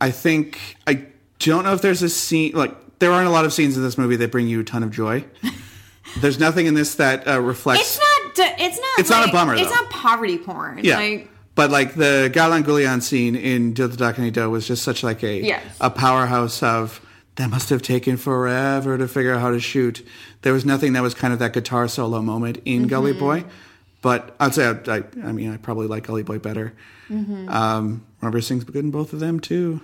I 0.00 0.10
think 0.10 0.76
I 0.86 1.06
don't 1.38 1.64
know 1.64 1.72
if 1.72 1.82
there's 1.82 2.02
a 2.02 2.08
scene 2.08 2.52
like 2.52 2.98
there 2.98 3.10
aren't 3.10 3.28
a 3.28 3.32
lot 3.32 3.44
of 3.44 3.52
scenes 3.52 3.76
in 3.76 3.82
this 3.82 3.98
movie 3.98 4.16
that 4.16 4.30
bring 4.30 4.46
you 4.46 4.60
a 4.60 4.64
ton 4.64 4.82
of 4.82 4.90
joy. 4.90 5.24
there's 6.20 6.38
nothing 6.38 6.66
in 6.66 6.74
this 6.74 6.94
that 6.96 7.26
uh, 7.28 7.40
reflects. 7.40 7.82
it's 7.82 7.98
not. 7.98 8.58
It's 8.60 8.78
not. 8.78 8.98
It's 8.98 9.10
not 9.10 9.28
a 9.28 9.32
bummer, 9.32 9.54
It's 9.54 9.68
though. 9.68 9.74
not 9.74 9.90
poverty 9.90 10.38
porn. 10.38 10.80
yeah, 10.82 10.96
Like, 10.96 11.28
but 11.54 11.70
like 11.70 11.94
the 11.94 12.30
Gallan 12.34 12.62
Goodiyaan 12.64 13.02
scene 13.02 13.36
in 13.36 13.74
Dil 13.74 13.88
Dhadakne 13.90 14.32
Do 14.32 14.48
was 14.50 14.66
just 14.66 14.82
such 14.82 15.02
like 15.02 15.22
a 15.22 15.40
Yes. 15.44 15.64
a 15.80 15.90
powerhouse 15.90 16.62
of 16.62 17.00
that 17.36 17.48
must 17.50 17.68
have 17.70 17.82
taken 17.82 18.16
forever 18.16 18.96
to 18.98 19.06
figure 19.08 19.34
out 19.34 19.40
how 19.40 19.50
to 19.50 19.60
shoot. 19.60 20.06
There 20.42 20.52
was 20.52 20.64
nothing 20.64 20.94
that 20.94 21.02
was 21.02 21.14
kind 21.14 21.32
of 21.32 21.38
that 21.38 21.52
guitar 21.52 21.88
solo 21.88 22.20
moment 22.22 22.58
in 22.64 22.80
Mm-hmm. 22.82 22.88
Gully 22.88 23.12
Boy, 23.12 23.44
but 24.00 24.34
I'd 24.40 24.54
say 24.54 24.66
I, 24.66 24.96
I, 24.96 25.02
I 25.24 25.32
mean 25.32 25.52
I 25.52 25.56
probably 25.58 25.86
like 25.86 26.06
Gully 26.06 26.22
Boy 26.22 26.38
better. 26.38 26.72
Mm-hmm. 27.10 27.48
Um, 27.50 28.04
Ranveer 28.22 28.42
Singh's 28.42 28.64
good 28.64 28.76
in 28.76 28.90
both 28.90 29.12
of 29.12 29.20
them 29.20 29.38
too. 29.40 29.80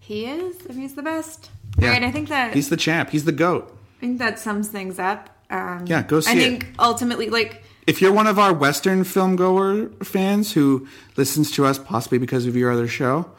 he 0.00 0.24
is. 0.26 0.56
I 0.68 0.72
mean, 0.72 0.82
he's 0.82 0.94
the 0.94 1.02
best. 1.02 1.50
Yeah. 1.78 1.90
Right. 1.90 2.02
I 2.04 2.10
think 2.12 2.28
that. 2.28 2.54
He's 2.54 2.68
the 2.68 2.76
champ. 2.76 3.10
He's 3.10 3.24
the 3.24 3.32
goat. 3.32 3.75
I 3.96 4.00
think 4.00 4.18
that 4.18 4.38
sums 4.38 4.68
things 4.68 4.98
up. 4.98 5.30
Um, 5.50 5.84
Yeah, 5.86 6.02
go 6.02 6.20
see 6.20 6.30
I 6.30 6.34
it. 6.34 6.38
think 6.38 6.66
ultimately, 6.78 7.30
like, 7.30 7.62
If 7.86 8.00
you're 8.02 8.12
one 8.12 8.26
of 8.26 8.38
our 8.38 8.52
Western 8.52 9.04
film 9.04 9.36
goer 9.36 9.88
fans 10.02 10.52
who 10.52 10.86
listens 11.16 11.50
to 11.52 11.64
us 11.64 11.78
possibly 11.78 12.18
because 12.18 12.46
of 12.46 12.56
your 12.56 12.70
other 12.70 12.88
show, 12.88 13.30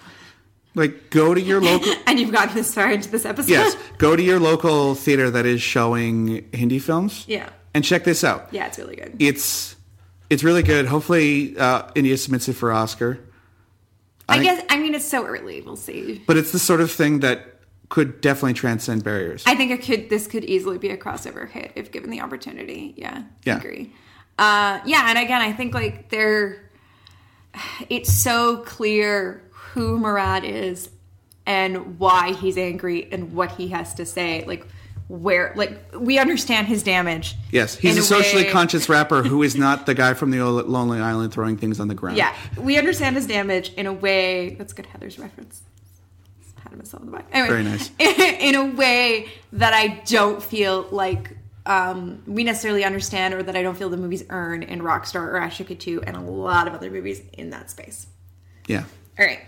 like 0.73 1.09
go 1.09 1.34
to 1.34 1.41
your 1.41 1.59
local 1.71 1.93
and 2.07 2.19
you've 2.19 2.31
gotten 2.31 2.55
this 2.55 2.73
far 2.73 2.91
into 2.91 3.09
this 3.09 3.25
episode. 3.25 3.49
yes, 3.51 3.75
go 3.97 4.15
to 4.15 4.23
your 4.23 4.39
local 4.39 4.95
theater 4.95 5.29
that 5.31 5.45
is 5.45 5.61
showing 5.61 6.45
Hindi 6.53 6.79
films. 6.79 7.25
Yeah. 7.27 7.49
and 7.73 7.84
check 7.84 8.03
this 8.03 8.23
out. 8.23 8.47
Yeah, 8.51 8.67
it's 8.67 8.77
really 8.77 8.95
good. 8.95 9.15
It's 9.19 9.75
it's 10.29 10.43
really 10.43 10.63
good. 10.63 10.85
Hopefully, 10.88 11.57
uh, 11.57 11.89
India 11.95 12.17
submits 12.17 12.47
it 12.49 12.53
for 12.53 12.71
Oscar. 12.71 13.19
I, 14.29 14.39
think- 14.39 14.43
guess. 14.43 14.65
I 14.69 14.77
mean, 14.79 14.93
it's 14.95 15.05
so 15.07 15.25
early. 15.25 15.61
We'll 15.61 15.75
see. 15.77 16.21
but 16.27 16.38
it's 16.38 16.51
the 16.51 16.59
sort 16.59 16.81
of 16.81 16.91
thing 16.91 17.19
that 17.21 17.56
could 17.89 18.19
definitely 18.22 18.53
transcend 18.53 19.03
barriers. 19.03 19.43
I 19.47 19.55
think 19.55 19.72
it 19.72 19.84
could. 19.85 20.09
This 20.09 20.27
could 20.27 20.43
easily 20.43 20.77
be 20.77 20.89
a 20.89 20.97
crossover 20.97 21.49
hit 21.49 21.72
if 21.76 21.91
given 21.91 22.09
the 22.09 22.22
opportunity. 22.22 22.93
Yeah, 22.97 23.23
Yeah. 23.45 23.55
I 23.55 23.57
agree. 23.57 23.93
Uh, 24.38 24.80
yeah, 24.85 25.05
and 25.09 25.18
again, 25.18 25.41
I 25.41 25.53
think 25.53 25.73
like 25.73 26.09
they're. 26.09 26.69
It's 27.89 28.14
so 28.14 28.57
clear 28.57 29.41
who 29.51 29.97
Murad 29.97 30.43
is, 30.43 30.89
and 31.45 31.97
why 31.97 32.34
he's 32.34 32.57
angry, 32.57 33.07
and 33.11 33.34
what 33.34 33.51
he 33.53 33.69
has 33.69 33.93
to 33.95 34.05
say. 34.05 34.43
Like 34.45 34.68
where, 35.07 35.53
like 35.55 35.80
we 35.97 36.19
understand 36.19 36.68
his 36.68 36.84
damage. 36.84 37.35
yes, 37.51 37.76
he's 37.76 37.95
in 37.95 38.01
a 38.01 38.05
socially 38.05 38.43
way- 38.43 38.51
conscious 38.51 38.89
rapper 38.89 39.23
who 39.23 39.41
is 39.41 39.55
not 39.55 39.85
the 39.85 39.93
guy 39.95 40.14
from 40.14 40.31
the 40.31 40.43
Lonely 40.43 40.99
Island 40.99 41.34
throwing 41.34 41.57
things 41.57 41.80
on 41.80 41.88
the 41.88 41.95
ground. 41.95 42.18
Yeah, 42.18 42.35
we 42.57 42.77
understand 42.77 43.15
his 43.15 43.26
damage 43.26 43.73
in 43.76 43.88
a 43.88 43.93
way. 43.93 44.55
That's 44.55 44.73
good 44.73 44.88
Heathers 44.88 45.18
reference. 45.19 45.61
Pat 46.69 46.77
myself 46.77 47.02
on 47.03 47.11
the 47.11 47.18
back. 47.18 47.27
Anyway, 47.31 47.49
Very 47.49 47.64
nice. 47.64 47.91
In 47.99 48.56
a 48.56 48.65
way 48.76 49.27
that 49.53 49.73
I 49.73 50.02
don't 50.06 50.41
feel 50.44 50.88
like 50.91 51.35
um, 51.65 52.22
we 52.27 52.44
necessarily 52.44 52.84
understand, 52.84 53.34
or 53.34 53.44
that 53.44 53.56
I 53.56 53.61
don't 53.64 53.77
feel 53.77 53.89
the 53.89 53.98
movies 53.98 54.23
earn 54.30 54.64
in 54.64 54.81
Rockstar 54.81 55.15
or 55.34 55.34
Aashiqui 55.39 55.77
2 55.77 56.03
and 56.03 56.15
a 56.15 56.22
lot 56.22 56.68
of 56.68 56.73
other 56.73 56.89
movies 56.89 57.22
in 57.34 57.49
that 57.49 57.69
space. 57.69 58.07
yeah, 58.68 58.84
All 59.19 59.26
right, 59.26 59.39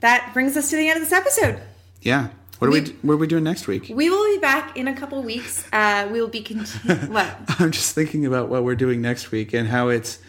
that 0.00 0.30
brings 0.32 0.56
us 0.56 0.70
to 0.70 0.76
the 0.76 0.88
end 0.88 1.02
of 1.02 1.08
this 1.08 1.12
episode. 1.12 1.60
yeah. 2.02 2.28
What 2.60 2.68
are 2.68 2.70
we, 2.70 2.82
We- 2.82 2.90
what 3.02 3.14
are 3.14 3.16
we 3.16 3.26
doing 3.26 3.42
next 3.42 3.66
week? 3.66 3.90
We 3.92 4.08
will 4.08 4.24
be 4.32 4.38
back 4.38 4.76
in 4.76 4.86
a 4.86 4.94
couple 4.94 5.20
weeks. 5.24 5.66
Uh, 5.72 6.08
we 6.10 6.20
will 6.20 6.28
be 6.28 6.40
continu- 6.42 7.08
what? 7.10 7.36
I'm 7.60 7.72
just 7.72 7.96
thinking 7.96 8.24
about 8.26 8.48
what 8.48 8.62
we're 8.62 8.76
doing 8.76 9.02
next 9.02 9.32
week 9.32 9.52
and 9.52 9.66
how 9.68 9.88
it's 9.88 10.20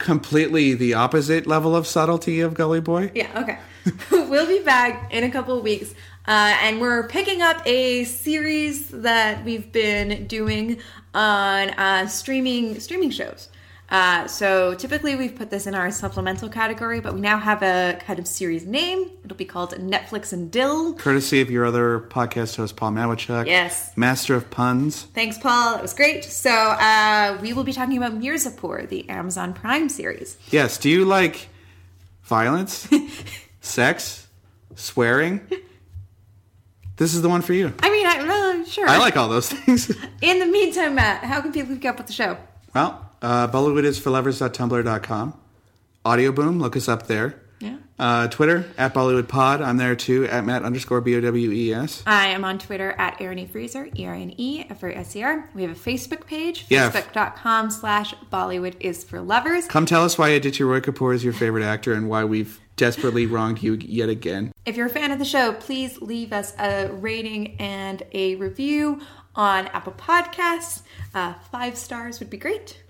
completely 0.00 0.74
the 0.74 0.94
opposite 0.94 1.46
level 1.46 1.76
of 1.76 1.86
subtlety 1.86 2.40
of 2.40 2.54
Gully 2.54 2.80
Boy. 2.80 3.12
Yeah, 3.14 3.28
okay. 3.40 3.58
we'll 4.10 4.48
be 4.48 4.64
back 4.64 5.12
in 5.12 5.22
a 5.22 5.30
couple 5.30 5.56
of 5.56 5.62
weeks. 5.62 5.94
Uh, 6.26 6.56
and 6.62 6.80
we're 6.80 7.06
picking 7.06 7.42
up 7.42 7.62
a 7.66 8.04
series 8.04 8.88
that 8.88 9.44
we've 9.44 9.70
been 9.72 10.26
doing 10.26 10.78
on 11.14 11.70
uh, 11.70 12.06
streaming 12.06 12.78
streaming 12.80 13.10
shows. 13.10 13.48
Uh, 13.90 14.26
so 14.28 14.74
typically 14.74 15.16
we've 15.16 15.34
put 15.34 15.50
this 15.50 15.66
in 15.66 15.74
our 15.74 15.90
supplemental 15.90 16.48
category, 16.48 17.00
but 17.00 17.12
we 17.12 17.20
now 17.20 17.38
have 17.38 17.62
a 17.62 17.98
kind 18.06 18.18
of 18.18 18.26
series 18.26 18.64
name. 18.64 19.10
It'll 19.24 19.36
be 19.36 19.44
called 19.44 19.72
Netflix 19.72 20.32
and 20.32 20.50
Dil. 20.50 20.94
Courtesy 20.94 21.40
of 21.40 21.50
your 21.50 21.64
other 21.64 22.00
podcast 22.00 22.56
host, 22.56 22.76
Paul 22.76 22.92
Matwychuk. 22.92 23.46
Yes. 23.46 23.96
Master 23.96 24.34
of 24.36 24.48
puns. 24.50 25.02
Thanks, 25.14 25.38
Paul. 25.38 25.74
That 25.74 25.82
was 25.82 25.92
great. 25.92 26.24
So 26.24 26.50
uh, 26.50 27.38
we 27.42 27.52
will 27.52 27.64
be 27.64 27.72
talking 27.72 27.96
about 27.96 28.12
Mirzapur, 28.18 28.88
the 28.88 29.08
Amazon 29.08 29.52
Prime 29.54 29.88
series. 29.88 30.36
Yes. 30.50 30.78
Do 30.78 30.88
you 30.88 31.04
like 31.04 31.48
violence, 32.22 32.88
sex, 33.60 34.28
swearing? 34.76 35.40
This 36.96 37.14
is 37.14 37.22
the 37.22 37.28
one 37.28 37.42
for 37.42 37.54
you. 37.54 37.72
I 37.82 37.90
mean, 37.90 38.06
I, 38.06 38.60
uh, 38.60 38.64
sure. 38.66 38.86
I 38.86 38.98
like 38.98 39.16
all 39.16 39.28
those 39.28 39.48
things. 39.50 39.90
In 40.20 40.38
the 40.38 40.46
meantime, 40.46 40.94
Matt, 40.94 41.24
how 41.24 41.40
can 41.40 41.50
people 41.50 41.74
keep 41.74 41.86
up 41.86 41.96
with 41.98 42.06
the 42.06 42.12
show? 42.12 42.36
well, 42.74 43.09
uh, 43.22 43.48
Bollywood 43.48 43.84
is 43.84 43.98
for 43.98 44.10
lovers.tumblr.com. 44.10 45.34
Audio 46.04 46.32
Boom, 46.32 46.58
look 46.60 46.76
us 46.76 46.88
up 46.88 47.06
there. 47.06 47.40
Yeah. 47.60 47.76
Uh, 47.98 48.26
Twitter, 48.28 48.64
at 48.78 48.94
Bollywood 48.94 49.28
Pod. 49.28 49.60
I'm 49.60 49.76
there 49.76 49.94
too, 49.94 50.24
at 50.24 50.46
Matt 50.46 50.62
underscore 50.62 51.02
B 51.02 51.14
O 51.16 51.20
W 51.20 51.50
E 51.50 51.74
S. 51.74 52.02
I 52.06 52.28
am 52.28 52.42
on 52.42 52.58
Twitter 52.58 52.92
at 52.92 53.20
Erin 53.20 53.38
E. 53.38 53.44
Freezer, 53.46 53.90
E 53.94 54.06
R 54.06 54.14
N 54.14 54.32
E 54.38 54.64
F 54.70 54.82
R 54.82 54.90
S 54.90 55.14
E 55.14 55.22
R. 55.22 55.50
We 55.54 55.60
have 55.62 55.70
a 55.72 55.74
Facebook 55.74 56.24
page, 56.26 56.64
Yeah. 56.70 56.90
facebook.com 56.90 57.70
slash 57.70 58.14
Bollywood 58.32 58.76
is 58.80 59.04
for 59.04 59.20
lovers. 59.20 59.66
Come 59.66 59.84
tell 59.84 60.02
us 60.04 60.16
why 60.16 60.30
Aditya 60.30 60.64
Roy 60.64 60.80
Kapur 60.80 61.14
is 61.14 61.22
your 61.22 61.34
favorite 61.34 61.62
actor 61.64 61.92
and 61.92 62.08
why 62.08 62.24
we've 62.24 62.58
desperately 62.76 63.26
wronged 63.26 63.62
you 63.62 63.74
yet 63.74 64.08
again. 64.08 64.52
If 64.64 64.78
you're 64.78 64.86
a 64.86 64.90
fan 64.90 65.10
of 65.10 65.18
the 65.18 65.26
show, 65.26 65.52
please 65.52 66.00
leave 66.00 66.32
us 66.32 66.54
a 66.58 66.88
rating 66.90 67.56
and 67.60 68.02
a 68.12 68.36
review 68.36 69.02
on 69.34 69.66
Apple 69.66 69.92
Podcasts. 69.92 70.80
Uh, 71.14 71.34
five 71.52 71.76
stars 71.76 72.20
would 72.20 72.30
be 72.30 72.38
great. 72.38 72.82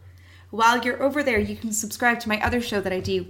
While 0.51 0.85
you're 0.85 1.02
over 1.02 1.22
there, 1.22 1.39
you 1.39 1.56
can 1.56 1.72
subscribe 1.72 2.20
to 2.20 2.28
my 2.28 2.44
other 2.44 2.60
show 2.60 2.81
that 2.81 2.93
I 2.93 3.01
do 3.01 3.27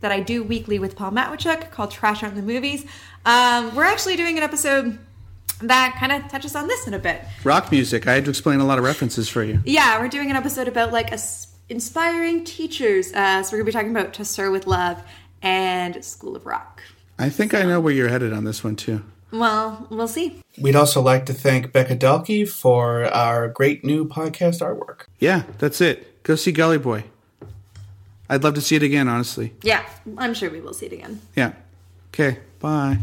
that 0.00 0.12
I 0.12 0.20
do 0.20 0.42
weekly 0.42 0.78
with 0.78 0.96
Paul 0.96 1.12
Matwychuk 1.12 1.70
called 1.70 1.90
Trash 1.90 2.22
on 2.22 2.34
the 2.34 2.42
Movies. 2.42 2.84
Um, 3.24 3.74
we're 3.74 3.84
actually 3.84 4.16
doing 4.16 4.36
an 4.36 4.42
episode 4.42 4.98
that 5.62 5.96
kind 5.98 6.12
of 6.12 6.30
touches 6.30 6.54
on 6.54 6.68
this 6.68 6.86
in 6.86 6.94
a 6.94 6.98
bit. 6.98 7.22
Rock 7.42 7.70
music. 7.72 8.06
I 8.06 8.14
had 8.14 8.24
to 8.24 8.30
explain 8.30 8.60
a 8.60 8.66
lot 8.66 8.78
of 8.78 8.84
references 8.84 9.28
for 9.28 9.42
you. 9.42 9.60
Yeah, 9.64 9.98
we're 9.98 10.08
doing 10.08 10.30
an 10.30 10.36
episode 10.36 10.68
about 10.68 10.92
like 10.92 11.12
us 11.12 11.48
inspiring 11.68 12.44
teachers. 12.44 13.12
Uh, 13.14 13.42
so 13.42 13.52
we're 13.52 13.58
gonna 13.58 13.66
be 13.66 13.72
talking 13.72 13.90
about 13.90 14.12
To 14.14 14.24
Sir 14.24 14.50
with 14.50 14.66
Love 14.66 15.02
and 15.42 16.04
School 16.04 16.36
of 16.36 16.44
Rock. 16.44 16.82
I 17.18 17.30
think 17.30 17.54
I 17.54 17.62
know 17.62 17.80
where 17.80 17.92
you're 17.92 18.08
headed 18.08 18.32
on 18.32 18.44
this 18.44 18.62
one 18.62 18.76
too. 18.76 19.02
Well, 19.32 19.86
we'll 19.90 20.06
see. 20.06 20.42
We'd 20.60 20.76
also 20.76 21.00
like 21.00 21.26
to 21.26 21.34
thank 21.34 21.72
Becca 21.72 21.96
Dalke 21.96 22.48
for 22.48 23.06
our 23.06 23.48
great 23.48 23.84
new 23.84 24.06
podcast 24.06 24.60
artwork. 24.60 25.06
Yeah, 25.18 25.42
that's 25.58 25.80
it. 25.80 26.13
Go 26.24 26.36
see 26.36 26.52
Gully 26.52 26.78
Boy. 26.78 27.04
I'd 28.30 28.42
love 28.42 28.54
to 28.54 28.60
see 28.62 28.76
it 28.76 28.82
again, 28.82 29.08
honestly. 29.08 29.52
Yeah, 29.62 29.84
I'm 30.16 30.32
sure 30.32 30.50
we 30.50 30.60
will 30.60 30.72
see 30.72 30.86
it 30.86 30.92
again. 30.94 31.20
Yeah. 31.36 31.52
Okay, 32.08 32.38
bye. 32.58 32.98